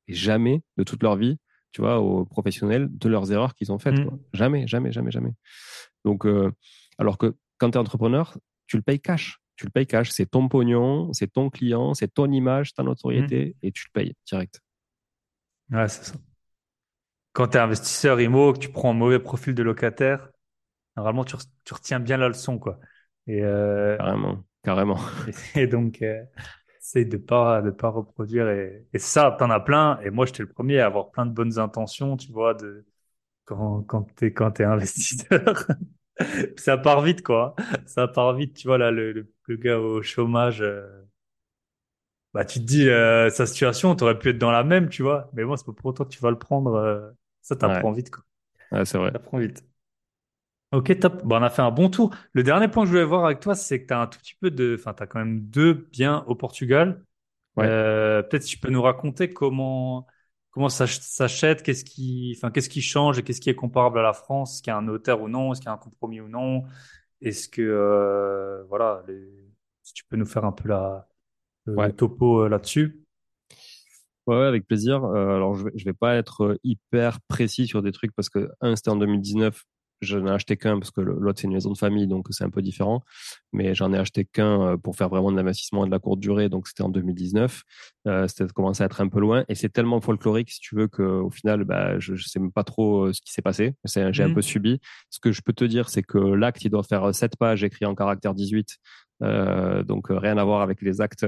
et 0.09 0.13
jamais 0.13 0.63
de 0.77 0.83
toute 0.83 1.03
leur 1.03 1.17
vie, 1.17 1.39
tu 1.73 1.81
vois, 1.81 2.01
aux 2.01 2.25
professionnels 2.25 2.89
de 2.91 3.09
leurs 3.09 3.31
erreurs 3.31 3.55
qu'ils 3.55 3.71
ont 3.71 3.79
faites. 3.79 3.99
Mmh. 3.99 4.19
Jamais, 4.35 4.67
jamais, 4.67 4.91
jamais, 4.91 5.13
jamais. 5.13 5.35
Donc, 6.05 6.27
euh, 6.27 6.51
alors 6.99 7.17
que 7.17 7.37
quand 7.59 7.71
tu 7.71 7.77
es 7.77 7.81
entrepreneur, 7.81 8.37
tu 8.67 8.77
le 8.77 8.83
payes 8.83 9.01
cash. 9.01 9.39
Tu 9.61 9.67
le 9.67 9.71
payes 9.73 9.87
cash. 9.87 10.09
C'est 10.09 10.25
ton 10.25 10.49
pognon, 10.49 11.13
c'est 11.13 11.31
ton 11.31 11.51
client, 11.51 11.93
c'est 11.93 12.09
ton 12.09 12.33
image, 12.33 12.73
ta 12.73 12.83
notoriété, 12.83 13.57
et 13.63 13.73
tu 13.73 13.85
le 13.89 14.01
payes 14.01 14.15
direct. 14.27 14.63
Ouais, 15.71 15.87
c'est 15.87 16.03
ça 16.03 16.15
quand 17.33 17.49
tu 17.49 17.57
es 17.59 17.61
investisseur 17.61 18.21
IMO, 18.21 18.53
que 18.53 18.59
tu 18.59 18.71
prends 18.71 18.91
un 18.91 18.95
mauvais 18.95 19.19
profil 19.19 19.55
de 19.55 19.63
locataire, 19.63 20.31
normalement, 20.97 21.25
tu, 21.25 21.37
retiens 21.71 22.01
bien 22.01 22.17
la 22.17 22.29
leçon, 22.29 22.59
quoi. 22.59 22.81
Et, 23.27 23.43
euh, 23.43 23.97
carrément, 23.97 24.45
carrément. 24.65 24.99
Et, 25.55 25.67
donc, 25.67 26.03
euh, 26.03 26.23
c'est 26.81 27.05
de 27.05 27.17
pas 27.17 27.63
de 27.63 27.71
pas 27.71 27.91
reproduire. 27.91 28.49
Et, 28.49 28.87
et 28.93 28.99
ça, 28.99 29.37
t'en 29.39 29.51
as 29.51 29.61
plein. 29.61 30.01
Et 30.01 30.11
moi, 30.11 30.27
j'étais 30.27 30.43
le 30.43 30.49
premier 30.49 30.81
à 30.81 30.87
avoir 30.87 31.11
plein 31.11 31.27
de 31.27 31.33
bonnes 31.33 31.59
intentions, 31.59 32.17
tu 32.17 32.33
vois, 32.33 32.55
de 32.55 32.85
quand 33.45 33.83
quand 33.83 34.03
t'es 34.17 34.33
quand 34.33 34.51
t'es 34.53 34.65
investisseur. 34.65 35.67
ça 36.57 36.79
part 36.79 37.03
vite, 37.03 37.23
quoi. 37.23 37.55
Ça 37.87 38.09
part 38.09 38.35
vite, 38.35 38.57
tu 38.57 38.69
vois 38.69 38.79
là, 38.79 38.91
le, 38.91 39.13
le, 39.13 39.57
gars 39.57 39.79
au 39.79 40.03
chômage. 40.03 40.63
Euh, 40.63 40.87
bah 42.33 42.45
tu 42.45 42.61
te 42.61 42.65
dis 42.65 42.89
euh, 42.89 43.29
sa 43.31 43.47
situation, 43.47 43.95
t'aurais 43.97 44.19
pu 44.19 44.31
être 44.31 44.39
dans 44.39 44.53
la 44.53 44.63
même, 44.63 44.89
tu 44.89 45.03
vois. 45.03 45.31
Mais 45.33 45.45
bon, 45.45 45.57
c'est 45.57 45.67
pas 45.67 45.73
pour 45.73 45.87
autant 45.87 46.05
que 46.05 46.11
tu 46.11 46.21
vas 46.21 46.31
le 46.31 46.39
prendre. 46.39 46.75
Euh, 46.75 47.11
ça 47.43 47.57
t'apprend 47.57 47.93
vite, 47.93 48.11
quoi. 48.11 48.25
Ouais, 48.73 48.85
c'est 48.85 48.99
vrai. 48.99 49.11
T'apprends 49.11 49.39
vite. 49.39 49.65
Ok, 50.73 50.97
top. 51.01 51.25
Bon, 51.25 51.39
on 51.39 51.43
a 51.43 51.51
fait 51.51 51.63
un 51.63 51.73
bon 51.73 51.91
tour. 51.91 52.15
Le 52.33 52.45
dernier 52.45 52.69
point 52.69 52.85
que 52.85 52.87
je 52.87 52.93
voulais 52.93 53.05
voir 53.05 53.25
avec 53.25 53.41
toi, 53.41 53.57
c'est 53.57 53.83
que 53.83 53.89
tu 53.89 53.95
as 53.95 54.01
un 54.01 54.07
tout 54.07 54.21
petit 54.21 54.37
peu 54.41 54.53
de, 54.53 54.77
enfin, 54.79 54.95
tu 54.95 55.03
as 55.03 55.07
quand 55.07 55.19
même 55.19 55.41
deux 55.41 55.89
biens 55.91 56.25
au 56.29 56.37
Portugal. 56.37 57.03
Ouais. 57.57 57.67
Peut-être 57.67 58.45
si 58.45 58.51
tu 58.51 58.59
peux 58.59 58.71
nous 58.71 58.83
raconter 58.83 59.33
comment 59.33 60.07
comment 60.51 60.69
ça 60.69 60.87
s'achète, 60.87 61.63
qu'est-ce 61.63 61.85
qui, 61.85 62.35
enfin, 62.37 62.51
qu'est-ce 62.51 62.69
qui 62.69 62.83
change 62.83 63.19
et 63.19 63.23
qu'est-ce 63.23 63.41
qui 63.41 63.51
est 63.51 63.55
comparable 63.55 63.99
à 63.99 64.03
la 64.03 64.13
France, 64.13 64.55
est-ce 64.55 64.63
qu'il 64.63 64.71
y 64.71 64.75
a 64.75 64.77
un 64.77 64.83
notaire 64.83 65.23
ou 65.23 65.29
non, 65.29 65.53
est-ce 65.53 65.61
qu'il 65.61 65.69
y 65.69 65.71
a 65.71 65.75
un 65.75 65.79
compromis 65.79 66.21
ou 66.21 66.29
non, 66.29 66.65
est-ce 67.21 67.49
que, 67.49 67.63
euh, 67.63 68.65
voilà, 68.69 69.05
si 69.83 69.95
tu 69.95 70.05
peux 70.05 70.17
nous 70.17 70.27
faire 70.27 70.45
un 70.45 70.53
peu 70.53 70.69
la, 70.69 71.09
le 71.67 71.93
topo 71.93 72.45
euh, 72.45 72.49
là-dessus. 72.49 73.05
Ouais, 74.27 74.45
avec 74.45 74.67
plaisir. 74.67 75.05
Euh, 75.05 75.37
alors, 75.37 75.55
je 75.55 75.65
vais, 75.65 75.73
je 75.75 75.85
vais 75.85 75.93
pas 75.93 76.15
être 76.15 76.59
hyper 76.63 77.21
précis 77.23 77.67
sur 77.67 77.83
des 77.83 77.93
trucs 77.93 78.13
parce 78.15 78.29
que, 78.29 78.51
un, 78.61 78.77
c'était 78.77 78.91
en 78.91 78.97
2019. 78.97 79.65
J'en 80.01 80.27
ai 80.27 80.31
acheté 80.31 80.57
qu'un 80.57 80.79
parce 80.79 80.91
que 80.91 81.01
l'autre, 81.01 81.41
c'est 81.41 81.47
une 81.47 81.53
maison 81.53 81.73
de 81.73 81.79
famille, 81.79 82.07
donc 82.07 82.27
c'est 82.31 82.45
un 82.45 82.51
peu 82.51 82.63
différent. 82.63 83.05
Mais 83.53 83.75
j'en 83.75 83.93
ai 83.93 83.99
acheté 83.99 84.25
qu'un 84.25 84.77
pour 84.79 84.97
faire 84.97 85.09
vraiment 85.09 85.31
de 85.31 85.37
l'investissement 85.37 85.87
de 85.87 85.91
la 85.91 85.99
courte 85.99 86.21
durée, 86.21 86.49
donc 86.49 86.69
c'était 86.69 86.83
en 86.83 86.89
2019. 86.89 87.63
Euh, 88.07 88.27
c'était 88.29 88.47
commencé 88.53 88.83
à 88.83 88.87
être 88.87 89.01
un 89.01 89.09
peu 89.09 89.21
loin. 89.21 89.45
Et 89.49 89.55
c'est 89.55 89.69
tellement 89.69 90.01
folklorique, 90.01 90.51
si 90.51 90.61
tu 90.61 90.75
veux, 90.75 90.89
qu'au 90.89 91.31
final, 91.31 91.65
bah, 91.65 91.99
je, 91.99 92.15
je 92.15 92.29
sais 92.29 92.39
même 92.39 92.53
pas 92.53 92.65
trop 92.65 93.13
ce 93.13 93.21
qui 93.21 93.33
s'est 93.33 93.43
passé. 93.43 93.75
J'ai 93.85 94.23
un 94.23 94.29
mmh. 94.29 94.35
peu 94.35 94.43
subi. 94.43 94.81
Ce 95.11 95.19
que 95.21 95.33
je 95.33 95.43
peux 95.43 95.53
te 95.53 95.65
dire, 95.65 95.89
c'est 95.89 96.03
que 96.03 96.19
l'acte, 96.19 96.65
il 96.65 96.71
doit 96.71 96.83
faire 96.83 97.15
7 97.15 97.37
pages 97.37 97.65
écrit 97.65 97.85
en 97.85 97.95
caractère 97.95 98.35
18. 98.35 98.79
Euh, 99.23 99.83
donc, 99.83 100.07
rien 100.11 100.39
à 100.39 100.45
voir 100.45 100.63
avec 100.63 100.81
les 100.83 101.01
actes 101.01 101.27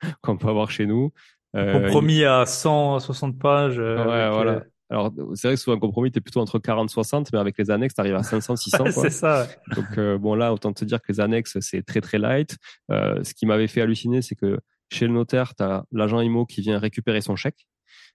qu'on 0.22 0.36
peut 0.36 0.48
avoir 0.48 0.70
chez 0.70 0.86
nous. 0.86 1.12
Euh, 1.54 1.80
compromis 1.80 2.24
à 2.24 2.46
160 2.46 3.38
pages. 3.38 3.78
Euh, 3.78 3.98
ouais, 3.98 4.30
voilà. 4.30 4.62
Euh, 4.92 4.94
Alors, 4.94 5.12
c'est 5.34 5.48
vrai 5.48 5.54
que 5.56 5.60
souvent 5.60 5.76
un 5.76 5.80
compromis, 5.80 6.10
tu 6.12 6.18
es 6.18 6.20
plutôt 6.20 6.40
entre 6.40 6.58
40 6.58 6.90
60, 6.90 7.32
mais 7.32 7.38
avec 7.38 7.56
les 7.58 7.70
annexes, 7.70 7.94
tu 7.94 8.00
arrives 8.00 8.14
à 8.14 8.22
500, 8.22 8.56
600. 8.56 8.84
c'est 8.90 9.10
ça. 9.10 9.46
Donc, 9.74 9.98
bon, 10.20 10.34
là, 10.34 10.52
autant 10.52 10.72
te 10.72 10.84
dire 10.84 11.00
que 11.00 11.10
les 11.12 11.20
annexes, 11.20 11.58
c'est 11.60 11.82
très, 11.82 12.00
très 12.00 12.18
light. 12.18 12.56
ce 12.90 13.34
qui 13.34 13.46
m'avait 13.46 13.68
fait 13.68 13.80
halluciner, 13.80 14.22
c'est 14.22 14.34
que 14.36 14.58
chez 14.90 15.06
le 15.06 15.12
notaire, 15.14 15.54
tu 15.54 15.62
as 15.62 15.84
l'agent 15.92 16.20
IMO 16.20 16.44
qui 16.46 16.60
vient 16.60 16.78
récupérer 16.78 17.20
son 17.22 17.34
chèque. 17.36 17.66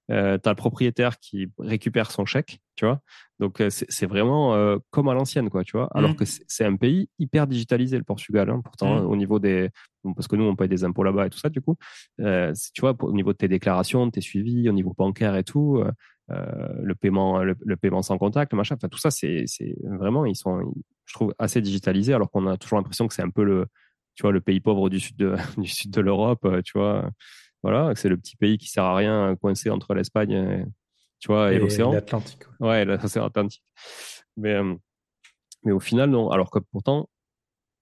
Euh, 0.10 0.38
tu 0.42 0.48
as 0.48 0.52
le 0.54 0.56
propriétaire 0.56 1.20
qui 1.20 1.52
récupère 1.60 2.12
son 2.12 2.26
chèque, 2.26 2.62
tu 2.76 2.86
vois. 2.86 3.02
Donc 3.40 3.60
euh, 3.60 3.70
c'est 3.70 4.06
vraiment 4.06 4.56
euh, 4.56 4.78
comme 4.90 5.10
à 5.10 5.14
l'ancienne, 5.14 5.50
quoi, 5.50 5.64
tu 5.66 5.76
vois. 5.76 5.90
Alors 5.94 6.12
Mm. 6.12 6.16
que 6.16 6.24
c'est 6.26 6.64
un 6.66 6.78
pays 6.78 7.10
hyper 7.20 7.46
digitalisé, 7.46 7.98
le 7.98 8.04
Portugal, 8.06 8.50
hein, 8.50 8.62
pourtant, 8.64 8.96
Mm. 8.96 8.98
hein, 9.00 9.04
au 9.04 9.16
niveau 9.18 9.40
des... 9.40 9.70
parce 10.16 10.28
que 10.30 10.36
nous, 10.38 10.46
on 10.46 10.56
paye 10.56 10.70
des 10.70 10.86
impôts 10.86 11.04
là-bas 11.04 11.28
et 11.28 11.30
tout 11.30 11.38
ça, 11.40 11.50
du 11.50 11.60
coup. 11.62 11.76
Euh, 12.22 12.54
tu 12.74 12.82
vois, 12.82 12.96
au 13.02 13.12
niveau 13.12 13.34
de 13.34 13.38
tes 13.38 13.50
déclarations, 13.50 14.06
de 14.06 14.12
tes 14.12 14.22
suivis, 14.22 14.70
au 14.70 14.74
niveau 14.74 14.94
bancaire 14.98 15.36
et 15.36 15.44
tout, 15.44 15.78
euh, 15.80 15.86
euh, 15.88 15.92
le 16.30 16.94
paiement 16.96 17.44
le, 17.44 17.56
le 17.66 17.78
paiement 17.78 18.02
sans 18.02 18.18
contact, 18.18 18.54
machin, 18.54 18.76
enfin 18.76 18.90
tout 18.90 18.98
ça, 18.98 19.12
c'est 19.12 19.46
vraiment, 19.84 20.26
ils 20.26 20.36
sont, 20.36 20.74
je 21.06 21.14
trouve, 21.14 21.34
assez 21.40 21.62
digitalisés, 21.62 22.14
alors 22.14 22.30
qu'on 22.30 22.48
a 22.48 22.58
toujours 22.58 22.78
l'impression 22.78 23.08
que 23.08 23.14
c'est 23.14 23.22
un 23.22 23.30
peu 23.30 23.44
le, 23.44 23.68
tu 24.16 24.24
vois, 24.24 24.32
le 24.32 24.42
pays 24.42 24.60
pauvre 24.60 24.90
du 24.90 25.00
sud 25.00 25.16
de, 25.16 25.36
du 25.58 25.68
sud 25.70 25.92
de 25.92 26.02
l'Europe, 26.02 26.44
euh, 26.46 26.62
tu 26.62 26.78
vois. 26.78 27.10
Voilà, 27.64 27.94
que 27.94 28.00
c'est 28.00 28.10
le 28.10 28.18
petit 28.18 28.36
pays 28.36 28.58
qui 28.58 28.70
sert 28.70 28.84
à 28.84 28.96
rien, 28.96 29.36
coincé 29.36 29.70
entre 29.70 29.94
l'Espagne, 29.94 30.32
et, 30.32 30.66
tu 31.20 31.28
vois, 31.28 31.52
et, 31.52 31.56
Et 31.56 31.60
l'océan. 31.60 31.92
l'Atlantique. 31.92 32.44
ouais. 32.60 32.86
L'océan 32.86 33.26
Atlantique. 33.26 33.64
Mais, 34.38 34.54
euh, 34.54 34.76
mais 35.64 35.72
au 35.72 35.80
final, 35.80 36.10
non. 36.10 36.30
Alors 36.30 36.52
que 36.52 36.60
pourtant, 36.60 37.10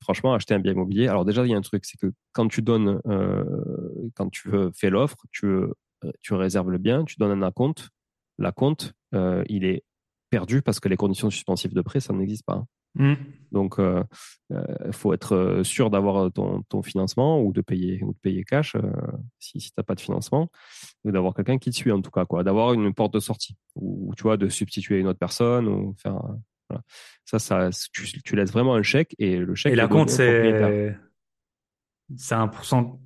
franchement, 0.02 0.34
acheter 0.34 0.54
un 0.54 0.60
bien 0.60 0.72
immobilier. 0.72 1.08
Alors 1.08 1.26
déjà, 1.26 1.46
il 1.46 1.52
y 1.52 1.54
a 1.54 1.58
un 1.58 1.62
truc, 1.62 1.86
c'est 1.86 1.98
que 2.00 2.12
quand 2.32 2.48
tu 2.48 2.62
donnes, 2.62 3.02
euh, 3.08 3.44
quand 4.16 4.30
tu 4.30 4.50
fais 4.74 4.90
l'offre, 4.90 5.18
tu, 5.32 5.46
euh, 5.46 5.72
tu 6.22 6.34
réserves 6.34 6.72
le 6.72 6.78
bien, 6.78 7.04
tu 7.04 7.16
donnes 7.20 7.44
un 7.44 7.46
acompte. 7.48 7.90
L'acompte, 8.38 8.94
euh, 9.14 9.44
il 9.48 9.66
est 9.66 9.84
perdu 10.30 10.62
parce 10.62 10.80
que 10.80 10.90
les 10.90 10.98
conditions 10.98 11.30
suspensives 11.30 11.74
de 11.74 11.82
prêt, 11.82 12.00
ça 12.00 12.14
n'existe 12.14 12.46
pas. 12.46 12.56
hein. 12.56 12.68
Mm. 12.96 13.16
Donc, 13.52 13.76
il 13.78 13.84
euh, 13.84 14.04
euh, 14.52 14.92
faut 14.92 15.14
être 15.14 15.62
sûr 15.64 15.90
d'avoir 15.90 16.32
ton, 16.32 16.64
ton 16.64 16.82
financement 16.82 17.42
ou 17.42 17.52
de 17.52 17.62
payer 17.62 18.02
ou 18.04 18.14
de 18.14 18.18
payer 18.20 18.44
cash 18.44 18.76
euh, 18.76 18.82
si, 19.38 19.60
si 19.60 19.70
tu 19.70 19.74
n'as 19.78 19.84
pas 19.84 19.96
de 19.96 20.02
financement, 20.02 20.50
ou 21.04 21.12
d'avoir 21.12 21.34
quelqu'un 21.34 21.58
qui 21.58 21.70
te 21.70 21.76
suit 21.76 21.92
en 21.92 22.02
tout 22.02 22.12
cas, 22.12 22.26
quoi, 22.26 22.44
d'avoir 22.44 22.74
une 22.74 22.94
porte 22.94 23.14
de 23.14 23.20
sortie 23.20 23.58
ou 23.76 24.14
tu 24.16 24.24
vois 24.24 24.38
de 24.38 24.48
substituer 24.48 25.00
une 25.00 25.08
autre 25.08 25.20
personne 25.20 25.68
ou 25.68 25.94
faire 26.02 26.20
voilà. 26.70 26.84
ça, 27.26 27.40
ça 27.40 27.70
tu, 27.92 28.22
tu 28.24 28.36
laisses 28.36 28.52
vraiment 28.52 28.76
un 28.76 28.84
chèque 28.84 29.16
et 29.20 29.38
le 29.38 29.56
chèque. 29.56 29.74
Et 29.74 29.76
la 29.76 29.88
compte, 29.88 30.10
c'est 30.10 30.96
c'est 32.16 32.36
un 32.36 32.48
pourcent. 32.48 33.00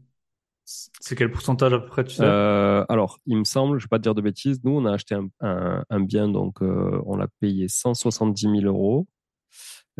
C'est 0.99 1.15
quel 1.15 1.31
pourcentage 1.31 1.73
à 1.73 1.79
peu 1.79 1.87
près, 1.87 2.03
tu 2.03 2.15
sais? 2.15 2.23
Euh, 2.23 2.85
alors, 2.89 3.17
il 3.25 3.37
me 3.37 3.43
semble, 3.43 3.79
je 3.79 3.85
vais 3.85 3.89
pas 3.89 3.97
te 3.97 4.03
dire 4.03 4.13
de 4.15 4.21
bêtises, 4.21 4.59
nous 4.63 4.71
on 4.71 4.85
a 4.85 4.93
acheté 4.93 5.15
un, 5.15 5.27
un, 5.41 5.83
un 5.89 5.99
bien 5.99 6.27
donc 6.27 6.61
euh, 6.61 7.01
on 7.05 7.15
l'a 7.17 7.27
payé 7.39 7.67
170 7.67 8.41
000 8.41 8.65
euros 8.65 9.07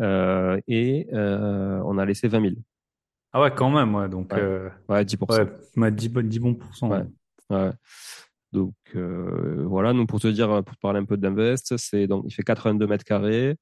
euh, 0.00 0.60
et 0.68 1.08
on 1.12 1.98
a 1.98 2.04
laissé 2.04 2.28
20 2.28 2.40
000. 2.42 2.54
Ah 3.32 3.40
ouais, 3.42 3.52
quand 3.54 3.70
même, 3.70 3.94
ouais. 3.94 4.08
Donc, 4.08 4.32
Ouais. 4.32 4.70
Ouais, 4.88 5.04
10%. 5.04 5.38
ouais, 5.38 5.48
bah, 5.76 5.90
10, 5.90 6.08
bon- 6.08 6.26
10 6.28 6.38
bons 6.40 6.54
pourcents. 6.54 6.90
Ouais. 6.90 7.04
Ouais. 7.50 7.70
Donc 8.52 8.74
voilà, 8.94 9.92
nous 9.92 10.06
pour 10.06 10.20
te 10.20 10.28
dire, 10.28 10.62
pour 10.64 10.74
te 10.76 10.80
parler 10.80 10.98
un 11.00 11.04
peu 11.04 11.16
d'Invest, 11.16 11.76
c'est 11.76 12.06
donc 12.06 12.24
il 12.26 12.32
fait 12.32 12.42
82 12.42 12.86
mètres 12.86 13.04
carrés. 13.04 13.56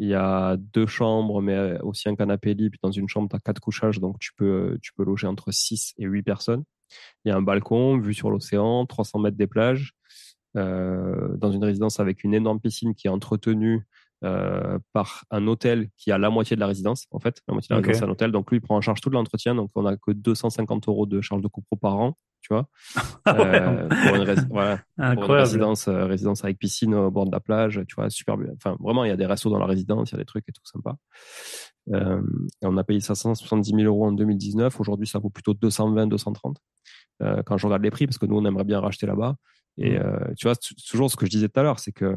Il 0.00 0.08
y 0.08 0.14
a 0.14 0.56
deux 0.56 0.86
chambres, 0.86 1.42
mais 1.42 1.78
aussi 1.82 2.08
un 2.08 2.16
canapé 2.16 2.54
lit. 2.54 2.70
Puis 2.70 2.80
dans 2.82 2.90
une 2.90 3.08
chambre, 3.08 3.28
tu 3.28 3.36
as 3.36 3.38
quatre 3.38 3.60
couchages, 3.60 4.00
donc 4.00 4.18
tu 4.18 4.32
peux 4.34 4.78
tu 4.82 4.92
peux 4.94 5.04
loger 5.04 5.26
entre 5.26 5.52
6 5.52 5.94
et 5.98 6.06
8 6.06 6.22
personnes. 6.22 6.64
Il 7.24 7.28
y 7.28 7.32
a 7.32 7.36
un 7.36 7.42
balcon, 7.42 7.98
vue 7.98 8.14
sur 8.14 8.30
l'océan, 8.30 8.86
300 8.86 9.18
mètres 9.20 9.36
des 9.36 9.46
plages. 9.46 9.92
Euh, 10.56 11.36
dans 11.36 11.52
une 11.52 11.62
résidence 11.62 12.00
avec 12.00 12.24
une 12.24 12.34
énorme 12.34 12.60
piscine 12.60 12.94
qui 12.94 13.06
est 13.06 13.10
entretenue 13.10 13.86
euh, 14.24 14.78
par 14.92 15.24
un 15.30 15.46
hôtel 15.46 15.88
qui 15.96 16.10
a 16.12 16.18
la 16.18 16.28
moitié 16.30 16.54
de 16.56 16.60
la 16.60 16.66
résidence, 16.66 17.06
en 17.10 17.20
fait. 17.20 17.40
La 17.48 17.54
moitié 17.54 17.68
de 17.70 17.74
la 17.74 17.78
Ok. 17.80 17.86
résidence, 17.86 18.00
c'est 18.00 18.08
un 18.08 18.12
hôtel. 18.12 18.32
Donc 18.32 18.50
lui, 18.50 18.58
il 18.58 18.60
prend 18.60 18.76
en 18.76 18.80
charge 18.80 19.00
tout 19.00 19.10
l'entretien. 19.10 19.54
Donc 19.54 19.70
on 19.74 19.86
a 19.86 19.96
que 19.96 20.10
250 20.12 20.88
euros 20.88 21.06
de 21.06 21.20
charge 21.20 21.40
de 21.42 21.48
copro 21.48 21.76
par 21.76 21.96
an, 21.96 22.16
tu 22.42 22.52
vois. 22.52 22.68
Ah 23.26 23.34
ouais, 23.34 23.60
Euh, 23.62 23.88
pour 23.88 24.14
une, 24.16 24.24
voilà, 24.50 24.76
pour 24.96 25.04
une 25.04 25.10
incroyable. 25.18 25.40
résidence, 25.46 25.88
euh, 25.88 26.04
résidence 26.06 26.44
avec 26.44 26.58
piscine 26.58 26.94
au 26.94 27.10
bord 27.10 27.26
de 27.26 27.32
la 27.32 27.40
plage, 27.40 27.80
tu 27.88 27.94
vois, 27.94 28.10
super. 28.10 28.36
Enfin, 28.56 28.76
vraiment, 28.80 29.04
il 29.04 29.08
y 29.08 29.12
a 29.12 29.16
des 29.16 29.26
restos 29.26 29.50
dans 29.50 29.58
la 29.58 29.66
résidence, 29.66 30.10
il 30.10 30.14
y 30.14 30.16
a 30.16 30.18
des 30.18 30.24
trucs 30.26 30.48
et 30.48 30.52
tout 30.52 30.62
sympa. 30.64 30.96
Et 31.92 32.66
on 32.66 32.76
a 32.76 32.84
payé 32.84 33.00
ça 33.00 33.14
170 33.14 33.70
000 33.70 33.82
euros 33.82 34.06
en 34.06 34.12
2019. 34.12 34.78
Aujourd'hui, 34.80 35.06
ça 35.06 35.18
vaut 35.18 35.30
plutôt 35.30 35.54
220, 35.54 36.06
230. 36.06 36.58
Euh, 37.22 37.42
quand 37.44 37.56
je 37.56 37.66
regarde 37.66 37.82
les 37.82 37.90
prix, 37.90 38.06
parce 38.06 38.18
que 38.18 38.26
nous, 38.26 38.36
on 38.36 38.44
aimerait 38.44 38.64
bien 38.64 38.80
racheter 38.80 39.06
là-bas. 39.06 39.36
Et 39.78 39.98
Mm. 39.98 40.34
tu 40.36 40.46
vois, 40.46 40.54
c'est 40.60 40.74
toujours 40.88 41.10
ce 41.10 41.16
que 41.16 41.24
je 41.26 41.30
disais 41.30 41.48
tout 41.48 41.58
à 41.58 41.62
l'heure, 41.62 41.78
c'est 41.78 41.92
que 41.92 42.16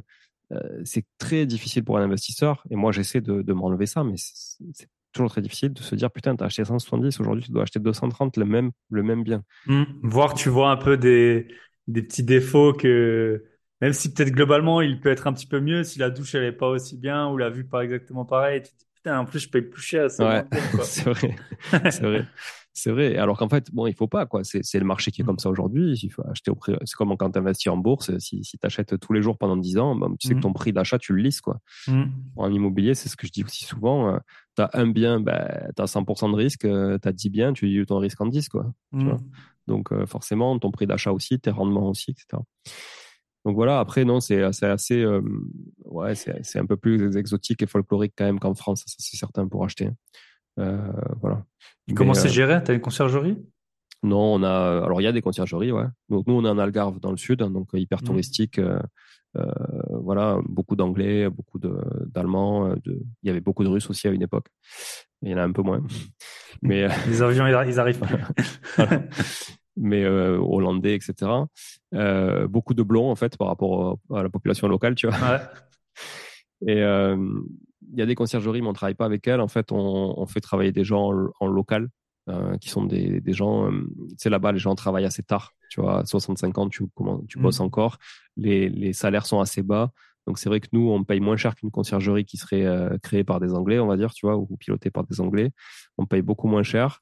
c'est 0.86 1.06
très 1.18 1.46
difficile 1.46 1.84
pour 1.84 1.98
un 1.98 2.04
investisseur. 2.04 2.64
Et 2.70 2.76
moi, 2.76 2.91
j'essaie 2.91 3.22
de, 3.22 3.41
de 3.41 3.54
m'enlever 3.54 3.86
ça, 3.86 4.04
mais 4.04 4.16
c'est 4.18 4.88
toujours 5.12 5.30
très 5.30 5.41
difficile 5.41 5.74
de 5.74 5.82
se 5.82 5.96
dire, 5.96 6.12
putain, 6.12 6.36
t'as 6.36 6.46
acheté 6.46 6.66
170, 6.66 7.20
aujourd'hui, 7.20 7.44
tu 7.44 7.52
dois 7.52 7.64
acheter 7.64 7.80
230, 7.80 8.38
le 8.38 8.46
même, 8.46 8.72
le 8.89 9.04
même 9.04 9.24
bien. 9.24 9.44
Hmm. 9.66 9.84
Voir, 10.02 10.34
tu 10.34 10.50
vois 10.50 10.72
un 10.72 10.78
peu 10.78 10.98
des, 10.98 11.48
des 11.88 12.02
petits 12.04 12.24
défauts 12.24 12.74
que, 12.74 13.44
même 13.82 13.94
si 13.94 14.14
peut-être 14.14 14.32
globalement 14.32 14.82
il 14.82 15.00
peut 15.00 15.10
être 15.10 15.28
un 15.28 15.34
petit 15.34 15.48
peu 15.48 15.60
mieux, 15.60 15.84
si 15.84 16.00
la 16.00 16.10
douche 16.10 16.36
elle 16.36 16.44
est 16.44 16.52
pas 16.52 16.68
aussi 16.68 16.98
bien 16.98 17.28
ou 17.30 17.38
la 17.38 17.50
vue 17.50 17.66
pas 17.66 17.84
exactement 17.84 18.26
pareil, 18.26 18.62
tu 18.62 18.72
te 18.72 18.78
dis 18.78 18.86
putain, 18.96 19.20
en 19.20 19.26
plus 19.26 19.39
je 19.39 19.50
paye 19.50 19.62
plus 19.62 19.82
cher, 19.82 20.12
c'est 20.12 20.24
Ouais, 20.24 20.44
vrai, 21.06 21.36
c'est 21.89 22.02
vrai, 22.02 22.26
c'est 22.74 22.91
vrai. 22.91 23.17
Alors 23.17 23.38
qu'en 23.38 23.49
fait, 23.49 23.69
bon, 23.71 23.86
il 23.88 23.93
faut 23.93 24.07
pas 24.07 24.26
quoi. 24.26 24.41
C'est 24.43 24.80
le 24.80 24.86
marché 24.86 25.11
qui 25.11 25.21
est 25.21 25.26
comme 25.26 25.38
ça 25.39 25.49
aujourd'hui. 25.49 25.93
Il 26.01 26.09
faut 26.09 26.24
acheter 26.28 26.49
au 26.51 26.55
prix. 26.55 26.74
C'est 26.86 26.95
comme 26.95 27.15
quand 27.17 27.32
tu 27.32 27.39
investis 27.39 27.67
en 27.71 27.78
bourse. 27.78 28.17
Si 28.17 28.43
si 28.43 28.57
t'achètes 28.57 28.99
tous 28.99 29.13
les 29.13 29.21
jours 29.21 29.38
pendant 29.38 29.55
10 29.57 29.78
ans, 29.78 29.95
ben, 29.95 30.09
tu 30.19 30.28
sais 30.28 30.34
que 30.34 30.39
Mhm. 30.39 30.43
ton 30.43 30.53
prix 30.53 30.74
d'achat 30.74 30.97
tu 30.97 31.13
le 31.13 31.21
lisses 31.21 31.39
quoi. 31.41 31.59
Hmm. 31.88 32.05
En 32.36 32.51
immobilier, 32.51 32.95
c'est 32.95 33.09
ce 33.09 33.15
que 33.15 33.28
je 33.28 33.32
dis 33.32 33.43
aussi 33.43 33.65
souvent. 33.65 34.17
tu 34.55 34.61
as 34.61 34.69
un 34.74 34.88
bien, 34.88 35.19
ben, 35.19 35.69
tu 35.76 35.82
as 35.82 35.86
100% 35.88 36.30
de 36.30 36.36
risque. 36.36 36.61
tu 36.61 36.67
as 37.07 37.11
10 37.11 37.30
biens, 37.30 37.53
tu 37.53 37.67
dilues 37.67 37.86
ton 37.86 37.99
risque 37.99 38.19
en 38.21 38.26
10 38.28 38.49
quoi. 38.49 38.74
Hmm. 38.91 39.03
vois? 39.03 39.19
Donc 39.67 39.91
euh, 39.93 40.05
forcément, 40.05 40.57
ton 40.59 40.71
prix 40.71 40.88
d'achat 40.88 41.11
aussi, 41.13 41.39
tes 41.39 41.51
rendements 41.51 41.89
aussi, 41.89 42.11
etc. 42.11 42.41
Donc 43.45 43.55
voilà. 43.55 43.80
Après 43.80 44.03
non, 44.05 44.19
c'est 44.19 44.41
assez, 44.41 45.01
euh, 45.01 45.21
ouais, 45.86 46.15
c'est 46.15 46.59
un 46.59 46.65
peu 46.65 46.78
plus 46.78 47.15
exotique 47.17 47.61
et 47.61 47.67
folklorique 47.67 48.13
quand 48.17 48.26
même 48.26 48.39
qu'en 48.39 48.53
France. 48.55 48.84
C'est 48.88 49.17
certain 49.17 49.47
pour 49.47 49.63
acheter. 49.65 49.89
Euh, 50.60 50.91
voilà. 51.22 51.43
Et 51.88 51.93
Comment 51.93 52.14
c'est 52.14 52.28
euh, 52.28 52.32
géré? 52.32 52.64
T'as 52.64 52.74
une 52.74 52.82
conciergerie? 52.82 53.38
non, 54.04 54.36
on 54.36 54.43
a. 54.43 54.84
Alors, 54.84 54.99
il 55.01 55.06
y 55.06 55.08
a 55.08 55.12
des 55.14 55.22
conciergeries, 55.22 55.72
ouais. 55.72 55.86
Donc, 56.10 56.28
nous, 56.28 56.34
on 56.34 56.43
est 56.45 56.49
en 56.49 56.58
Algarve, 56.58 56.99
dans 56.99 57.12
le 57.12 57.18
sud, 57.18 57.39
donc 57.39 57.70
euh, 57.74 57.80
hyper 57.80 57.99
Mhm. 58.01 58.08
touristique. 58.08 58.60
euh, 58.60 58.80
voilà, 59.89 60.38
beaucoup 60.45 60.76
d'anglais, 60.76 61.28
beaucoup 61.30 61.58
d'allemands. 61.58 62.76
De... 62.84 63.01
Il 63.24 63.28
y 63.28 63.30
avait 63.32 63.41
beaucoup 63.41 63.64
de 63.64 63.70
russes 63.70 63.89
aussi 63.89 64.08
à 64.08 64.12
une 64.12 64.22
époque. 64.22 64.45
Il 65.24 65.30
y 65.32 65.34
en 65.34 65.38
a 65.38 65.43
un 65.43 65.51
peu 65.51 65.64
moins. 65.64 65.82
Mais, 66.62 66.88
Les 67.08 67.22
avions, 67.24 67.47
ils 67.47 67.54
arri- 67.54 67.70
ils 67.70 67.80
arrivent 67.80 67.99
voilà. 68.78 69.01
mais 69.76 70.04
euh, 70.04 70.38
hollandais, 70.38 70.93
etc. 70.93 71.32
Euh, 71.95 72.47
beaucoup 72.47 72.76
de 72.76 72.84
blonds, 72.84 73.10
en 73.10 73.16
fait, 73.16 73.38
par 73.38 73.47
rapport 73.47 73.97
à 74.14 74.22
la 74.22 74.30
population 74.30 74.68
locale, 74.68 74.93
tu 74.93 75.08
vois. 75.08 75.18
Ouais. 75.18 75.39
Et 76.68 76.82
il 77.91 77.99
y 77.99 78.01
a 78.01 78.05
des 78.05 78.15
conciergeries, 78.15 78.61
mais 78.61 78.67
on 78.67 78.73
travaille 78.73 78.95
pas 78.95 79.05
avec 79.05 79.27
elles. 79.27 79.41
En 79.41 79.47
fait, 79.47 79.71
on, 79.71 80.13
on 80.17 80.25
fait 80.25 80.41
travailler 80.41 80.71
des 80.71 80.84
gens 80.84 81.11
en, 81.11 81.29
en 81.39 81.47
local, 81.47 81.89
euh, 82.29 82.57
qui 82.57 82.69
sont 82.69 82.86
des, 82.86 83.19
des 83.21 83.34
gens. 83.34 83.69
euh, 83.71 83.81
tu 84.09 84.15
sais, 84.17 84.29
là-bas, 84.29 84.51
les 84.51 84.59
gens 84.59 84.75
travaillent 84.75 85.05
assez 85.05 85.23
tard. 85.23 85.51
Tu 85.69 85.81
vois, 85.81 85.99
à 85.99 86.05
65 86.05 86.57
ans, 86.57 86.69
tu, 86.69 86.86
comment, 86.95 87.21
tu 87.27 87.39
bosses 87.39 87.59
Mhm. 87.59 87.65
encore. 87.65 87.97
Les, 88.38 88.69
les 88.69 88.93
salaires 88.93 89.25
sont 89.25 89.39
assez 89.39 89.63
bas. 89.63 89.91
Donc, 90.25 90.38
c'est 90.39 90.47
vrai 90.47 90.59
que 90.61 90.67
nous, 90.71 90.89
on 90.89 91.03
paye 91.03 91.19
moins 91.19 91.36
cher 91.36 91.53
qu'une 91.55 91.71
conciergerie 91.71 92.23
qui 92.23 92.38
serait 92.38 92.65
euh, 92.65 92.97
créée 93.01 93.23
par 93.25 93.39
des 93.41 93.53
Anglais, 93.53 93.79
on 93.79 93.88
va 93.88 93.97
dire, 93.97 94.13
tu 94.13 94.25
vois, 94.25 94.38
ou 94.38 94.45
pilotée 94.57 94.89
par 94.89 95.03
des 95.03 95.19
Anglais. 95.19 95.51
On 95.97 96.05
paye 96.05 96.21
beaucoup 96.21 96.47
moins 96.47 96.63
cher. 96.63 96.99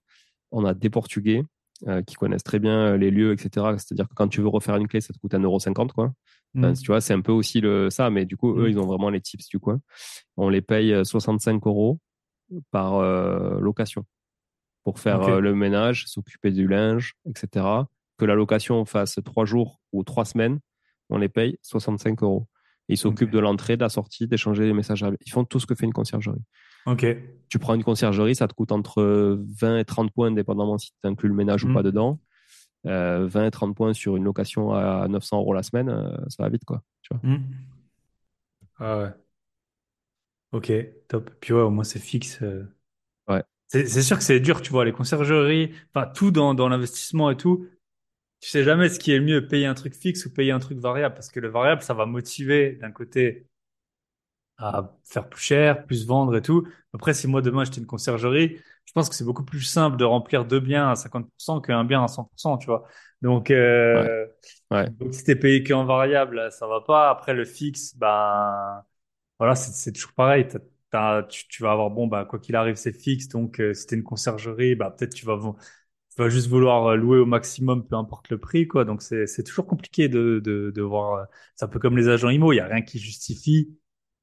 On 0.52 0.66
a 0.66 0.74
des 0.74 0.90
Portugais 0.90 1.44
euh, 1.88 2.02
qui 2.02 2.16
connaissent 2.16 2.44
très 2.44 2.60
bien 2.60 2.98
les 2.98 3.12
lieux, 3.12 3.32
etc. 3.34 3.50
C'est-à-dire 3.78 4.08
que 4.10 4.16
quand 4.16 4.28
tu 4.28 4.42
veux 4.42 4.48
refaire 4.48 4.76
une 4.78 4.88
clé, 4.88 5.02
ça 5.02 5.14
te 5.14 5.20
coûte 5.20 5.34
1,50€, 5.34 5.92
quoi. 5.94 6.14
Hmm. 6.54 6.74
tu 6.74 6.88
vois, 6.88 7.00
c'est 7.02 7.14
un 7.14 7.22
peu 7.22 7.32
aussi 7.32 7.62
le, 7.62 7.90
ça, 7.90 8.10
mais 8.10 8.26
du 8.26 8.36
coup, 8.36 8.58
eux, 8.60 8.66
Mm. 8.68 8.72
ils 8.72 8.80
ont 8.80 8.86
vraiment 8.86 9.10
les 9.10 9.22
tips 9.22 9.48
du 9.48 9.58
coin. 9.60 9.80
On 10.38 10.50
les 10.50 10.62
paye 10.62 10.92
euh, 10.94 11.04
65 11.06 11.66
euros 11.66 12.00
par 12.72 12.96
euh, 12.96 13.60
location 13.62 14.06
pour 14.84 15.00
faire 15.00 15.22
euh, 15.24 15.40
le 15.40 15.56
ménage, 15.56 16.06
s'occuper 16.08 16.52
du 16.52 16.68
linge, 16.68 17.14
etc. 17.26 17.66
Que 18.18 18.26
la 18.26 18.36
location 18.36 18.84
fasse 18.86 19.20
trois 19.24 19.46
jours 19.46 19.80
ou 19.94 20.04
trois 20.04 20.26
semaines, 20.26 20.60
on 21.10 21.18
les 21.18 21.30
paye 21.30 21.58
65 21.62 22.22
euros. 22.24 22.48
Ils 22.90 22.98
s'occupent 22.98 23.32
de 23.32 23.40
l'entrée, 23.40 23.78
de 23.78 23.82
la 23.84 23.90
sortie, 23.90 24.28
d'échanger 24.28 24.66
les 24.66 24.74
messages. 24.74 25.06
Ils 25.26 25.32
font 25.32 25.46
tout 25.46 25.60
ce 25.62 25.66
que 25.66 25.76
fait 25.76 25.86
une 25.86 25.94
conciergerie. 25.94 26.42
Ok. 26.88 27.06
Tu 27.48 27.60
prends 27.60 27.76
une 27.76 27.84
conciergerie, 27.86 28.36
ça 28.36 28.48
te 28.50 28.54
coûte 28.54 28.74
entre 28.74 29.40
20 29.62 29.78
et 29.78 29.86
30 29.86 30.12
points, 30.12 30.32
dépendamment 30.32 30.78
si 30.78 30.92
tu 30.92 31.08
inclus 31.08 31.30
le 31.30 31.36
ménage 31.36 31.64
ou 31.64 31.70
Mm. 31.70 31.74
pas 31.74 31.84
dedans. 31.84 32.20
Euh, 32.88 33.28
20 33.28 33.46
et 33.46 33.52
30 33.52 33.76
points 33.76 33.94
sur 33.94 34.16
une 34.18 34.24
location 34.24 34.74
à 34.74 35.08
900 35.08 35.40
euros 35.40 35.54
la 35.54 35.64
semaine, 35.64 35.90
euh, 35.90 36.18
ça 36.30 36.44
va 36.44 36.50
vite, 36.50 36.66
quoi. 36.66 36.82
Tu 37.04 37.14
vois. 37.14 37.22
Hmm. 37.30 37.42
Ah 38.80 38.98
ouais. 38.98 39.14
Ok, 40.52 40.72
top. 41.08 41.32
Puis 41.40 41.54
ouais, 41.54 41.62
au 41.62 41.70
moins 41.70 41.84
c'est 41.84 42.00
fixe. 42.00 42.42
euh. 42.42 42.66
Ouais. 43.28 43.44
C'est 43.68 43.88
sûr 44.04 44.18
que 44.18 44.24
c'est 44.24 44.40
dur, 44.42 44.62
tu 44.62 44.72
vois, 44.72 44.86
les 44.86 44.94
conciergeries, 44.94 45.74
enfin 45.96 46.08
tout 46.14 46.32
dans, 46.32 46.54
dans 46.54 46.70
l'investissement 46.70 47.32
et 47.32 47.38
tout. 47.38 47.68
Tu 48.42 48.50
sais 48.50 48.64
jamais 48.64 48.90
ce 48.90 49.00
qui 49.00 49.12
est 49.14 49.20
le 49.20 49.26
mieux, 49.26 49.48
payer 49.48 49.66
un 49.68 49.76
truc 49.76 49.96
fixe 49.96 50.26
ou 50.26 50.34
payer 50.34 50.52
un 50.52 50.60
truc 50.60 50.80
variable, 50.80 51.16
parce 51.16 51.30
que 51.32 51.40
le 51.42 51.50
variable, 51.50 51.82
ça 51.84 51.94
va 51.96 52.06
motiver 52.08 52.74
d'un 52.78 52.92
côté 52.92 53.48
à 54.58 54.96
faire 55.04 55.28
plus 55.30 55.42
cher, 55.42 55.86
plus 55.86 56.06
vendre 56.06 56.36
et 56.38 56.42
tout. 56.42 56.68
Après, 56.94 57.14
si 57.14 57.28
moi 57.28 57.42
demain 57.42 57.64
j'étais 57.64 57.80
une 57.80 57.88
conciergerie, 57.88 58.60
je 58.86 58.92
pense 58.94 59.10
que 59.10 59.16
c'est 59.16 59.24
beaucoup 59.26 59.46
plus 59.46 59.62
simple 59.62 59.98
de 59.98 60.04
remplir 60.06 60.46
deux 60.46 60.60
biens 60.60 60.90
à 60.92 60.96
50% 60.96 61.62
qu'un 61.62 61.84
bien 61.86 62.04
à 62.04 62.08
100%, 62.08 62.58
tu 62.58 62.68
vois. 62.68 62.86
Donc, 63.22 63.52
euh, 63.52 64.26
Ouais. 64.72 64.92
donc 65.00 65.14
si 65.14 65.24
t'es 65.24 65.36
payé 65.36 65.64
qu'en 65.64 65.86
variable, 65.86 66.52
ça 66.52 66.68
va 66.68 66.82
pas. 66.82 67.10
Après, 67.10 67.34
le 67.34 67.46
fixe, 67.46 67.96
ben, 67.98 68.84
voilà, 69.40 69.56
c'est 69.56 69.92
toujours 69.94 70.14
pareil. 70.14 70.48
T'as- 70.48 70.60
t'as- 70.92 71.24
tu, 71.24 71.48
tu 71.48 71.64
vas 71.64 71.72
avoir, 71.74 71.90
bon, 71.92 72.08
bah, 72.08 72.26
quoi 72.26 72.40
qu'il 72.40 72.56
arrive, 72.56 72.76
c'est 72.76 72.94
fixe. 72.94 73.28
Donc, 73.30 73.60
euh, 73.62 73.74
si 73.74 73.88
t'es 73.88 73.96
une 73.96 74.04
conciergerie, 74.04 74.76
bah, 74.76 74.92
peut-être 74.92 75.14
tu 75.16 75.26
vas, 75.26 75.38
tu 76.16 76.22
vas 76.22 76.30
juste 76.30 76.48
vouloir 76.50 76.88
euh, 76.88 76.96
louer 76.96 77.20
au 77.20 77.26
maximum, 77.26 77.88
peu 77.88 77.96
importe 77.96 78.30
le 78.30 78.38
prix, 78.40 78.68
quoi. 78.68 78.86
Donc, 78.86 79.02
c'est, 79.02 79.28
c'est 79.28 79.44
toujours 79.44 79.66
compliqué 79.68 80.10
de, 80.10 80.42
de, 80.44 80.72
de 80.76 80.82
voir. 80.82 81.14
euh, 81.16 81.26
C'est 81.56 81.66
un 81.66 81.68
peu 81.70 81.80
comme 81.80 81.98
les 81.98 82.10
agents 82.10 82.30
IMO. 82.30 82.54
Il 82.54 82.58
y 82.58 82.60
a 82.60 82.68
rien 82.68 82.82
qui 82.82 83.00
justifie 83.00 83.78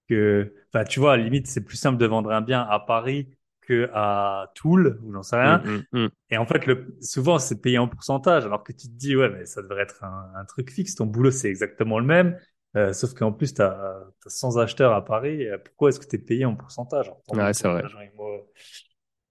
que, 0.09 0.55
enfin, 0.73 0.85
tu 0.85 1.01
vois, 1.01 1.15
à 1.15 1.17
la 1.17 1.25
limite, 1.25 1.47
c'est 1.47 1.65
plus 1.65 1.77
simple 1.77 1.99
de 1.99 2.07
vendre 2.07 2.31
un 2.33 2.41
bien 2.43 2.63
à 2.63 2.81
Paris 2.81 3.29
que 3.69 3.91
à 3.95 4.51
Toul, 4.55 4.99
ou 5.05 5.13
j'en 5.13 5.23
sais 5.23 5.37
rien. 5.37 5.59
Mm, 5.59 5.85
mm, 5.93 6.05
mm. 6.05 6.09
Et 6.31 6.39
en 6.39 6.47
fait, 6.47 6.67
le, 6.67 6.97
souvent, 7.01 7.39
c'est 7.39 7.61
payé 7.61 7.79
en 7.79 7.89
pourcentage, 7.89 8.45
alors 8.45 8.63
que 8.65 8.73
tu 8.73 8.89
te 8.89 8.93
dis, 8.97 9.17
ouais, 9.17 9.29
mais 9.31 9.47
ça 9.47 9.63
devrait 9.63 9.83
être 9.83 10.03
un, 10.05 10.33
un 10.41 10.45
truc 10.45 10.71
fixe. 10.71 10.95
Ton 10.95 11.07
boulot, 11.07 11.31
c'est 11.31 11.49
exactement 11.49 11.99
le 11.99 12.07
même. 12.07 12.39
Euh, 12.77 12.93
sauf 12.93 13.15
qu'en 13.15 13.33
plus, 13.33 13.55
tu 13.55 13.63
as, 13.63 13.95
100 14.27 14.57
acheteurs 14.59 14.93
à 14.93 15.05
Paris. 15.05 15.47
Euh, 15.49 15.59
Pourquoi 15.65 15.89
est-ce 15.91 16.01
que 16.01 16.07
tu 16.07 16.17
es 16.17 16.19
payé 16.19 16.45
en 16.45 16.55
pourcentage? 16.55 17.11
Mieux 17.33 17.43
Ouais, 17.43 17.53
c'est 17.55 17.69
vrai. 17.69 17.83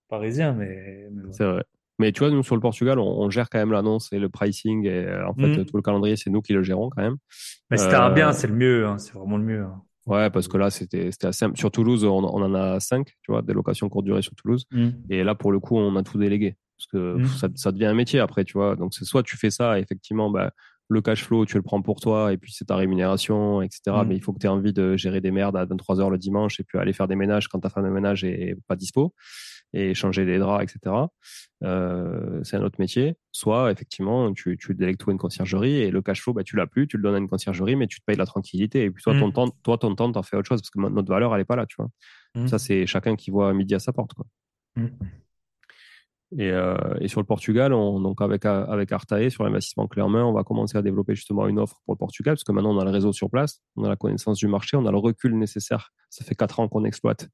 parisiens, 0.09 0.53
mais, 0.53 1.07
mais 1.11 1.23
ouais. 1.23 1.31
C'est 1.31 1.45
vrai. 1.45 1.63
Mais 1.99 2.11
tu 2.11 2.19
vois, 2.19 2.29
nous, 2.29 2.43
sur 2.43 2.55
le 2.55 2.61
Portugal, 2.61 2.99
on, 2.99 3.03
on 3.05 3.29
gère 3.29 3.49
quand 3.49 3.57
même 3.57 3.71
l'annonce 3.71 4.13
et 4.13 4.19
le 4.19 4.29
pricing. 4.29 4.85
Et 4.85 5.05
euh, 5.05 5.27
en 5.27 5.33
fait, 5.33 5.65
tout 5.65 5.75
le 5.77 5.81
calendrier, 5.81 6.15
c'est 6.15 6.29
nous 6.29 6.41
qui 6.41 6.53
le 6.53 6.61
gérons 6.63 6.89
quand 6.89 7.01
même. 7.01 7.17
Mais 7.71 7.77
si 7.77 7.87
t'as 7.89 8.05
un 8.05 8.09
bien, 8.11 8.29
Euh, 8.29 8.33
c'est 8.33 8.47
le 8.47 8.53
mieux. 8.53 8.85
hein, 8.85 8.97
c'est 8.99 9.13
vraiment 9.13 9.37
le 9.37 9.43
mieux. 9.43 9.63
hein. 9.63 9.83
Ouais, 10.07 10.29
parce 10.29 10.47
que 10.47 10.57
là, 10.57 10.69
c'était 10.69 11.11
c'était 11.11 11.27
assez 11.27 11.39
simple. 11.39 11.57
Sur 11.57 11.69
Toulouse, 11.71 12.03
on, 12.03 12.23
on 12.23 12.41
en 12.41 12.53
a 12.55 12.79
cinq, 12.79 13.07
tu 13.23 13.31
vois, 13.31 13.41
des 13.41 13.53
locations 13.53 13.87
courte 13.89 14.05
durée 14.05 14.21
sur 14.21 14.33
Toulouse. 14.35 14.65
Mm. 14.71 14.89
Et 15.09 15.23
là, 15.23 15.35
pour 15.35 15.51
le 15.51 15.59
coup, 15.59 15.77
on 15.77 15.95
a 15.95 16.03
tout 16.03 16.17
délégué. 16.17 16.55
Parce 16.77 16.87
que 16.87 17.17
Mm. 17.21 17.25
ça, 17.27 17.47
ça 17.55 17.71
devient 17.71 17.85
un 17.87 17.93
métier 17.93 18.19
après, 18.19 18.43
tu 18.45 18.53
vois. 18.53 18.75
Donc, 18.75 18.93
c'est 18.93 19.05
soit 19.05 19.23
tu 19.23 19.37
fais 19.37 19.49
ça, 19.51 19.79
effectivement, 19.79 20.29
bah, 20.29 20.51
le 20.89 21.01
cash 21.01 21.23
flow, 21.23 21.45
tu 21.45 21.57
le 21.57 21.63
prends 21.63 21.81
pour 21.81 21.99
toi, 21.99 22.31
et 22.31 22.37
puis 22.37 22.53
c'est 22.53 22.65
ta 22.65 22.77
rémunération, 22.77 23.61
etc. 23.61 23.81
Mm. 23.87 24.07
Mais 24.07 24.15
il 24.15 24.21
faut 24.21 24.31
que 24.31 24.39
tu 24.39 24.45
aies 24.45 24.49
envie 24.49 24.71
de 24.73 24.95
gérer 24.95 25.19
des 25.19 25.31
merdes 25.31 25.57
à 25.57 25.65
23 25.65 25.99
heures 25.99 26.09
le 26.09 26.17
dimanche, 26.17 26.59
et 26.59 26.63
puis 26.63 26.77
aller 26.77 26.93
faire 26.93 27.07
des 27.09 27.15
ménages 27.17 27.47
quand 27.49 27.59
ta 27.59 27.69
femme 27.69 27.83
de 27.83 27.89
ménage 27.89 28.23
est 28.23 28.55
pas 28.67 28.75
dispo, 28.77 29.13
et 29.73 29.93
changer 29.93 30.25
des 30.25 30.39
draps, 30.39 30.63
etc. 30.63 30.95
Euh, 31.63 32.41
c'est 32.43 32.57
un 32.57 32.63
autre 32.63 32.79
métier. 32.79 33.15
Soit, 33.31 33.71
effectivement, 33.71 34.33
tu, 34.33 34.57
tu 34.57 34.73
délègues 34.73 34.97
tout 34.97 35.09
à 35.09 35.13
une 35.13 35.19
conciergerie, 35.19 35.81
et 35.81 35.91
le 35.91 36.01
cash 36.01 36.21
flow, 36.21 36.33
bah, 36.33 36.43
tu 36.43 36.55
l'as 36.55 36.67
plus, 36.67 36.87
tu 36.87 36.97
le 36.97 37.03
donnes 37.03 37.15
à 37.15 37.17
une 37.17 37.27
conciergerie, 37.27 37.75
mais 37.75 37.87
tu 37.87 37.99
te 37.99 38.05
payes 38.05 38.15
la 38.15 38.25
tranquillité. 38.25 38.83
Et 38.83 38.91
puis, 38.91 39.03
toi, 39.03 39.13
ton 39.19 39.27
Mm. 39.27 39.33
temps, 39.33 39.49
toi, 39.63 39.77
ton 39.77 39.95
temps, 39.95 40.11
t'en 40.11 40.23
fais 40.23 40.37
autre 40.37 40.47
chose, 40.47 40.61
parce 40.61 40.69
que 40.69 40.79
notre 40.79 41.09
valeur, 41.09 41.33
elle 41.35 41.41
est 41.41 41.45
pas 41.45 41.55
là, 41.55 41.65
tu 41.65 41.75
vois. 41.77 41.89
Mm. 42.35 42.47
Ça, 42.47 42.59
c'est 42.59 42.85
chacun 42.85 43.15
qui 43.15 43.31
voit 43.31 43.53
midi 43.53 43.75
à 43.75 43.79
sa 43.79 43.93
porte, 43.93 44.13
quoi. 44.13 44.25
Mm. 44.75 44.87
Et, 46.37 46.51
euh, 46.51 46.75
et 46.99 47.07
sur 47.07 47.21
le 47.21 47.25
Portugal, 47.25 47.71
on, 47.71 48.01
donc 48.01 48.21
avec, 48.21 48.45
avec 48.45 48.91
Artae, 48.91 49.29
sur 49.29 49.45
l'investissement 49.45 49.87
clé 49.87 50.01
en 50.01 50.09
main, 50.09 50.25
on 50.25 50.33
va 50.33 50.43
commencer 50.43 50.77
à 50.77 50.81
développer 50.81 51.15
justement 51.15 51.47
une 51.47 51.57
offre 51.57 51.79
pour 51.85 51.93
le 51.93 51.97
Portugal, 51.97 52.33
parce 52.35 52.43
que 52.43 52.51
maintenant 52.51 52.75
on 52.75 52.79
a 52.79 52.83
le 52.83 52.91
réseau 52.91 53.13
sur 53.13 53.29
place, 53.29 53.61
on 53.77 53.85
a 53.85 53.89
la 53.89 53.95
connaissance 53.95 54.37
du 54.37 54.47
marché, 54.47 54.75
on 54.75 54.85
a 54.85 54.91
le 54.91 54.97
recul 54.97 55.37
nécessaire. 55.37 55.91
Ça 56.09 56.25
fait 56.25 56.35
quatre 56.35 56.59
ans 56.59 56.67
qu'on 56.67 56.83
exploite, 56.83 57.29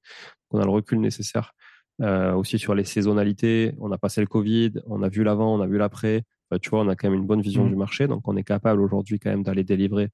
on 0.51 0.59
a 0.59 0.63
le 0.63 0.69
recul 0.69 0.99
nécessaire. 0.99 1.53
Euh, 2.01 2.33
aussi 2.33 2.57
sur 2.57 2.73
les 2.73 2.85
saisonnalités, 2.85 3.75
on 3.79 3.91
a 3.91 3.97
passé 3.99 4.19
le 4.19 4.27
Covid, 4.27 4.73
on 4.87 5.03
a 5.03 5.09
vu 5.09 5.23
l'avant, 5.23 5.55
on 5.55 5.61
a 5.61 5.67
vu 5.67 5.77
l'après. 5.77 6.23
Enfin, 6.49 6.59
tu 6.59 6.69
vois, 6.71 6.81
on 6.81 6.87
a 6.87 6.95
quand 6.95 7.07
même 7.09 7.19
une 7.19 7.27
bonne 7.27 7.41
vision 7.41 7.65
Mm. 7.65 7.69
du 7.69 7.75
marché, 7.75 8.07
donc 8.07 8.27
on 8.27 8.35
est 8.35 8.43
capable 8.43 8.81
aujourd'hui 8.81 9.19
quand 9.19 9.29
même 9.29 9.43
d'aller 9.43 9.63
délivrer 9.63 10.09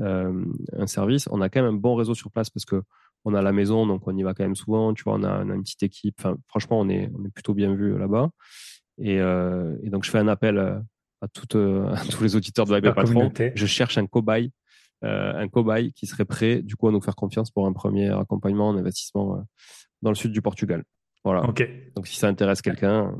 euh, 0.00 0.44
un 0.78 0.86
service. 0.86 1.28
On 1.32 1.40
a 1.40 1.48
quand 1.48 1.62
même 1.62 1.74
un 1.74 1.78
bon 1.78 1.96
réseau 1.96 2.14
sur 2.14 2.30
place 2.30 2.50
parce 2.50 2.64
que 2.64 2.82
on 3.24 3.34
a 3.34 3.42
la 3.42 3.52
maison, 3.52 3.86
donc 3.86 4.06
on 4.06 4.16
y 4.16 4.22
va 4.22 4.32
quand 4.34 4.44
même 4.44 4.54
souvent. 4.54 4.94
Tu 4.94 5.02
vois, 5.02 5.14
on 5.14 5.24
a, 5.24 5.44
on 5.44 5.50
a 5.50 5.54
une 5.54 5.62
petite 5.62 5.82
équipe. 5.82 6.14
Enfin, 6.20 6.36
franchement, 6.46 6.78
on 6.78 6.88
est, 6.88 7.10
on 7.18 7.24
est 7.24 7.30
plutôt 7.30 7.54
bien 7.54 7.74
vu 7.74 7.98
là-bas. 7.98 8.30
Et, 8.98 9.18
euh, 9.18 9.76
et 9.82 9.90
donc, 9.90 10.04
je 10.04 10.10
fais 10.10 10.18
un 10.18 10.28
appel 10.28 10.58
à, 11.20 11.28
tous 11.28 12.22
les 12.22 12.36
auditeurs 12.36 12.66
de 12.66 12.72
La 12.74 12.80
Patron. 12.92 13.12
communauté. 13.12 13.52
Je 13.56 13.66
cherche 13.66 13.98
un 13.98 14.06
cobaye, 14.06 14.50
euh, 15.04 15.32
un 15.34 15.48
cobaye 15.48 15.92
qui 15.94 16.06
serait 16.06 16.26
prêt, 16.26 16.62
du 16.62 16.76
coup, 16.76 16.86
à 16.86 16.92
nous 16.92 17.00
faire 17.00 17.16
confiance 17.16 17.50
pour 17.50 17.66
un 17.66 17.72
premier 17.72 18.10
accompagnement 18.10 18.68
en 18.68 18.76
investissement 18.76 19.42
dans 20.02 20.10
le 20.10 20.16
sud 20.16 20.30
du 20.30 20.42
Portugal. 20.42 20.84
Voilà. 21.24 21.42
Ok. 21.44 21.66
Donc, 21.94 22.06
si 22.06 22.16
ça 22.16 22.28
intéresse 22.28 22.62
quelqu'un, 22.62 23.14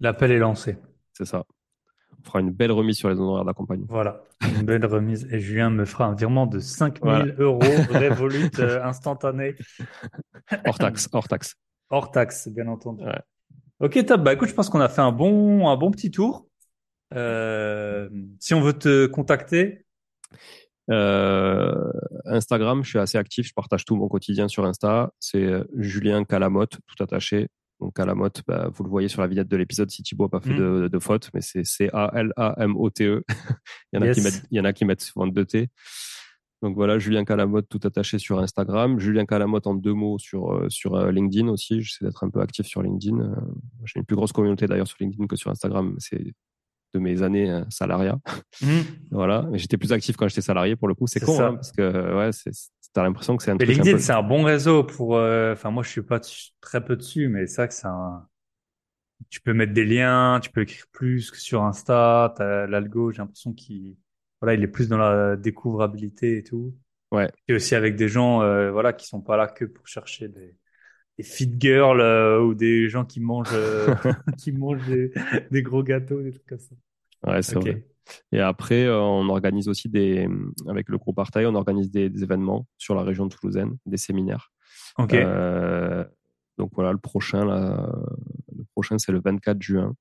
L'appel 0.00 0.30
est 0.32 0.38
lancé. 0.38 0.76
c'est 1.12 1.24
ça. 1.24 1.44
On 2.20 2.24
fera 2.24 2.40
une 2.40 2.50
belle 2.50 2.72
remise 2.72 2.96
sur 2.96 3.08
les 3.08 3.14
honoraires 3.16 3.44
d'accompagnement. 3.44 3.86
Voilà. 3.88 4.22
Une 4.42 4.62
belle 4.64 4.84
remise. 4.86 5.28
Et 5.32 5.38
Julien 5.40 5.70
me 5.70 5.84
fera 5.84 6.06
un 6.06 6.14
virement 6.14 6.46
de 6.46 6.58
5000 6.58 7.00
Voilà. 7.02 7.34
euros 7.38 7.60
Revolut 7.90 8.50
euh, 8.58 8.82
instantané. 8.82 9.54
Hors 10.66 10.78
taxe, 10.78 11.08
hors 11.12 11.28
taxe. 11.28 11.54
Hors 11.90 12.10
taxe, 12.10 12.48
bien 12.48 12.66
entendu. 12.68 13.04
Ouais. 13.04 13.20
Ok, 13.80 14.04
top. 14.06 14.22
Bah 14.22 14.32
écoute, 14.32 14.48
je 14.48 14.54
pense 14.54 14.68
qu'on 14.68 14.80
a 14.80 14.88
fait 14.88 15.02
un 15.02 15.12
bon, 15.12 15.68
un 15.68 15.76
bon 15.76 15.90
petit 15.90 16.10
tour. 16.10 16.46
Euh, 17.14 18.08
si 18.40 18.54
on 18.54 18.60
veut 18.60 18.72
te 18.72 19.06
contacter, 19.06 19.86
Instagram, 20.88 22.84
je 22.84 22.88
suis 22.88 22.98
assez 22.98 23.18
actif, 23.18 23.48
je 23.48 23.52
partage 23.54 23.84
tout 23.84 23.96
mon 23.96 24.08
quotidien 24.08 24.48
sur 24.48 24.64
Insta. 24.64 25.12
C'est 25.20 25.42
euh, 25.42 25.64
Julien 25.76 26.24
Calamotte, 26.24 26.78
tout 26.86 27.02
attaché. 27.02 27.48
Donc 27.80 27.94
Calamotte, 27.94 28.42
bah, 28.46 28.70
vous 28.72 28.84
le 28.84 28.90
voyez 28.90 29.08
sur 29.08 29.20
la 29.20 29.26
vignette 29.28 29.48
de 29.48 29.56
l'épisode 29.56 29.90
si 29.90 30.02
Thibaut 30.02 30.24
n'a 30.24 30.28
pas 30.28 30.40
fait 30.40 30.54
Mm. 30.54 30.82
de, 30.82 30.88
de 30.88 30.98
faute, 30.98 31.30
mais 31.34 31.40
c'est 31.42 31.64
C-A-L-A-M-O-T-E. 31.64 33.16
E. 33.16 33.24
il, 33.92 33.96
y 33.96 33.98
en 33.98 34.02
a 34.02 34.12
qui 34.12 34.20
mettent, 34.22 34.42
il 34.50 34.56
y 34.56 34.60
en 34.60 34.64
a 34.64 34.72
qui 34.72 34.84
mettent 34.84 35.02
souvent 35.02 35.26
deux 35.26 35.44
T. 35.44 35.68
Donc 36.62 36.74
voilà, 36.74 36.98
Julien 36.98 37.24
Calamotte, 37.24 37.68
tout 37.68 37.80
attaché 37.84 38.18
sur 38.18 38.38
Instagram. 38.38 38.98
Julien 38.98 39.26
Calamotte 39.26 39.66
en 39.66 39.74
deux 39.74 39.92
mots 39.92 40.18
sur, 40.18 40.54
euh, 40.54 40.68
sur 40.70 40.94
euh, 40.94 41.12
LinkedIn 41.12 41.48
aussi. 41.48 41.82
J'essaie 41.82 42.04
d'être 42.04 42.24
un 42.24 42.30
peu 42.30 42.40
actif 42.40 42.66
sur 42.66 42.82
LinkedIn. 42.82 43.20
Euh, 43.20 43.34
J'ai 43.84 43.98
une 44.00 44.06
plus 44.06 44.16
grosse 44.16 44.32
communauté 44.32 44.66
d'ailleurs 44.66 44.88
sur 44.88 44.96
LinkedIn 44.98 45.26
que 45.26 45.36
sur 45.36 45.50
Instagram. 45.50 45.94
C'est 45.98 46.32
de 46.96 47.02
mes 47.02 47.22
années 47.22 47.50
euh, 47.50 47.64
salariat. 47.70 48.18
Hmm. 48.60 48.82
Voilà, 49.10 49.42
mais 49.50 49.58
j'étais 49.58 49.76
plus 49.78 49.92
actif 49.92 50.16
quand 50.16 50.28
j'étais 50.28 50.40
salarié 50.42 50.76
pour 50.76 50.88
le 50.88 50.94
coup. 50.94 51.06
C'est 51.06 51.20
con, 51.20 51.36
ça. 51.36 51.48
hein, 51.48 51.54
parce 51.54 51.72
que 51.72 52.16
ouais, 52.16 52.32
c'est, 52.32 52.50
t'as 52.92 53.02
l'impression 53.02 53.36
que 53.36 53.42
c'est 53.42 53.50
un 53.52 53.58
mais 53.58 53.64
truc 53.64 53.76
LinkedIn, 53.76 53.96
peu- 53.96 54.02
c'est 54.02 54.12
un 54.12 54.22
bon 54.22 54.42
réseau 54.42 54.84
pour. 54.84 55.16
euh, 55.16 55.52
Enfin, 55.52 55.70
moi, 55.70 55.82
je 55.82 55.88
suis 55.90 56.02
pas 56.02 56.20
très 56.60 56.84
peu 56.84 56.96
dessus, 56.96 57.28
mais 57.28 57.46
c'est 57.46 57.56
vrai 57.62 57.68
que 57.68 57.74
c'est 57.74 57.86
un. 57.86 58.26
Tu 59.30 59.40
peux 59.40 59.52
mettre 59.54 59.72
des 59.72 59.84
liens, 59.84 60.40
tu 60.42 60.50
peux 60.50 60.62
écrire 60.62 60.84
plus 60.92 61.30
que 61.30 61.38
sur 61.38 61.62
Insta. 61.64 62.34
T'as 62.36 62.66
l'algo, 62.66 63.10
j'ai 63.10 63.18
l'impression 63.18 63.52
qu'il, 63.52 63.96
voilà, 64.40 64.54
il 64.54 64.62
est 64.62 64.68
plus 64.68 64.88
dans 64.88 64.98
la 64.98 65.36
découvrabilité 65.36 66.38
et 66.38 66.42
tout. 66.42 66.74
Ouais. 67.12 67.30
Et 67.48 67.54
aussi 67.54 67.74
avec 67.74 67.96
des 67.96 68.08
gens, 68.08 68.42
euh, 68.42 68.70
voilà, 68.72 68.92
qui 68.92 69.06
sont 69.06 69.22
pas 69.22 69.36
là 69.36 69.48
que 69.48 69.64
pour 69.64 69.86
chercher 69.88 70.28
des, 70.28 70.56
des 71.18 71.24
fit 71.24 71.52
girls 71.58 72.00
euh, 72.00 72.40
ou 72.42 72.54
des 72.54 72.88
gens 72.90 73.04
qui 73.04 73.20
mangent, 73.20 73.52
euh, 73.54 73.94
qui 74.38 74.52
mangent 74.52 74.84
des, 74.86 75.12
des 75.50 75.62
gros 75.62 75.82
gâteaux, 75.84 76.22
des 76.22 76.32
trucs 76.32 76.46
comme 76.46 76.60
ça. 76.60 76.76
Ouais, 77.26 77.42
c'est 77.42 77.56
Ok. 77.56 77.64
vrai. 77.64 77.86
Et 78.32 78.40
après, 78.40 78.84
euh, 78.84 79.00
on 79.00 79.28
organise 79.28 79.68
aussi 79.68 79.88
des, 79.88 80.28
avec 80.68 80.88
le 80.88 80.96
groupe 80.98 81.18
Artaï, 81.18 81.46
on 81.46 81.54
organise 81.54 81.90
des, 81.90 82.08
des 82.08 82.22
événements 82.22 82.66
sur 82.78 82.94
la 82.94 83.02
région 83.02 83.28
toulousaine, 83.28 83.76
des 83.84 83.96
séminaires. 83.96 84.52
Ok. 84.98 85.14
Euh, 85.14 86.04
donc 86.56 86.70
voilà, 86.74 86.92
le 86.92 86.98
prochain, 86.98 87.44
là, 87.44 87.92
le 88.56 88.64
prochain, 88.72 88.98
c'est 88.98 89.12
le 89.12 89.20
24 89.20 89.60
juin. 89.60 89.94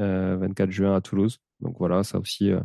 Euh, 0.00 0.36
24 0.40 0.70
juin 0.70 0.94
à 0.94 1.00
Toulouse. 1.00 1.38
Donc 1.60 1.76
voilà, 1.78 2.02
ça 2.02 2.18
aussi, 2.18 2.50
euh, 2.50 2.58
vous 2.58 2.64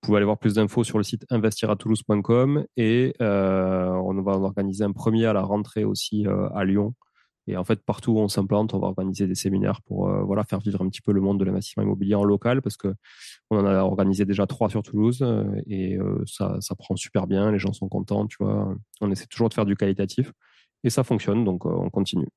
pouvez 0.00 0.18
aller 0.18 0.24
voir 0.24 0.38
plus 0.38 0.54
d'infos 0.54 0.84
sur 0.84 0.96
le 0.98 1.02
site 1.02 1.24
investiratoulouse.com 1.28 2.64
et 2.76 3.14
euh, 3.20 3.88
on 3.88 4.22
va 4.22 4.32
en 4.32 4.44
organiser 4.44 4.84
un 4.84 4.92
premier 4.92 5.26
à 5.26 5.32
la 5.32 5.42
rentrée 5.42 5.82
aussi 5.82 6.26
euh, 6.26 6.48
à 6.54 6.64
Lyon. 6.64 6.94
Et 7.48 7.56
en 7.56 7.64
fait, 7.64 7.82
partout 7.82 8.12
où 8.12 8.18
on 8.18 8.28
s'implante, 8.28 8.74
on 8.74 8.78
va 8.78 8.88
organiser 8.88 9.26
des 9.26 9.34
séminaires 9.34 9.80
pour 9.82 10.10
euh, 10.10 10.22
voilà 10.22 10.44
faire 10.44 10.60
vivre 10.60 10.82
un 10.82 10.88
petit 10.88 11.00
peu 11.00 11.12
le 11.12 11.22
monde 11.22 11.40
de 11.40 11.44
l'investissement 11.44 11.82
immobilier 11.82 12.14
en 12.14 12.24
local 12.24 12.60
parce 12.60 12.76
que 12.76 12.94
on 13.50 13.58
en 13.58 13.66
a 13.66 13.78
organisé 13.78 14.26
déjà 14.26 14.46
trois 14.46 14.68
sur 14.68 14.82
Toulouse 14.82 15.20
euh, 15.22 15.44
et 15.66 15.96
euh, 15.96 16.22
ça, 16.26 16.56
ça 16.60 16.74
prend 16.74 16.94
super 16.96 17.26
bien, 17.26 17.50
les 17.50 17.58
gens 17.58 17.72
sont 17.72 17.88
contents, 17.88 18.26
tu 18.26 18.36
vois. 18.40 18.76
On 19.00 19.10
essaie 19.10 19.26
toujours 19.26 19.48
de 19.48 19.54
faire 19.54 19.64
du 19.64 19.76
qualitatif 19.76 20.32
et 20.84 20.90
ça 20.90 21.04
fonctionne, 21.04 21.44
donc 21.44 21.64
euh, 21.64 21.70
on 21.70 21.90
continue. 21.90 22.28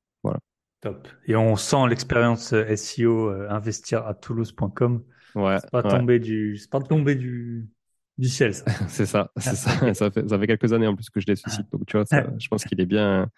Top. 0.79 1.07
Et 1.27 1.35
on 1.35 1.55
sent 1.57 1.87
l'expérience 1.89 2.55
SEO 2.75 3.29
investir 3.49 4.07
à 4.07 4.15
toulouse.com. 4.15 5.03
Ouais, 5.35 5.57
C'est 5.61 5.69
pas 5.69 5.83
ouais. 5.83 5.89
tombé 5.89 6.19
du, 6.19 6.57
c'est 6.57 6.71
pas 6.71 6.79
tombé 6.79 7.13
du, 7.13 7.69
du 8.17 8.27
ciel, 8.27 8.53
c'est 8.87 9.05
ça, 9.05 9.29
c'est 9.37 9.55
ça. 9.55 9.71
ça, 9.93 10.09
fait, 10.09 10.27
ça 10.27 10.39
fait 10.39 10.47
quelques 10.47 10.73
années 10.73 10.87
en 10.87 10.95
plus 10.95 11.09
que 11.11 11.19
je 11.19 11.27
les 11.27 11.35
suscite, 11.35 11.71
donc 11.71 11.85
tu 11.85 11.97
vois, 11.97 12.05
ça, 12.05 12.25
je 12.39 12.47
pense 12.47 12.63
qu'il 12.63 12.81
est 12.81 12.87
bien, 12.87 13.29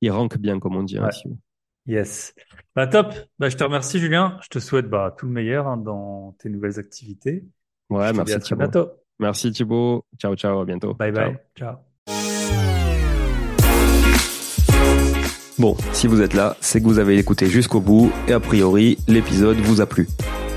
il 0.00 0.10
rank 0.10 0.36
bien 0.38 0.58
comme 0.58 0.76
on 0.76 0.82
dit. 0.82 0.98
hein, 0.98 1.04
Ouais. 1.06 1.12
SEO. 1.12 1.36
Yes. 1.86 2.34
Bah, 2.74 2.86
top. 2.88 3.14
Bah, 3.38 3.48
je 3.48 3.56
te 3.56 3.62
remercie, 3.64 3.98
Julien. 4.00 4.38
Je 4.42 4.48
te 4.48 4.58
souhaite, 4.58 4.88
bah, 4.90 5.14
tout 5.16 5.26
le 5.26 5.32
meilleur, 5.32 5.66
hein, 5.68 5.76
dans 5.76 6.34
tes 6.40 6.48
nouvelles 6.48 6.78
activités. 6.80 7.44
Ouais, 7.90 8.06
je 8.06 8.08
te 8.08 8.12
dis 8.12 8.16
merci 8.18 8.32
à 8.34 8.38
très 8.40 8.56
bientôt. 8.56 8.88
Merci 9.20 9.52
Thibaut. 9.52 10.04
Ciao, 10.18 10.34
ciao, 10.34 10.60
à 10.60 10.64
bientôt. 10.64 10.94
Bye 10.94 11.14
Ciao. 11.14 11.24
bye. 11.30 11.38
Ciao. 11.56 11.76
Bon, 15.58 15.74
si 15.92 16.06
vous 16.06 16.20
êtes 16.20 16.34
là, 16.34 16.56
c'est 16.60 16.80
que 16.80 16.84
vous 16.86 16.98
avez 16.98 17.16
écouté 17.18 17.46
jusqu'au 17.46 17.80
bout 17.80 18.12
et 18.28 18.32
a 18.32 18.40
priori, 18.40 18.98
l'épisode 19.08 19.56
vous 19.56 19.80
a 19.80 19.86
plu. 19.86 20.06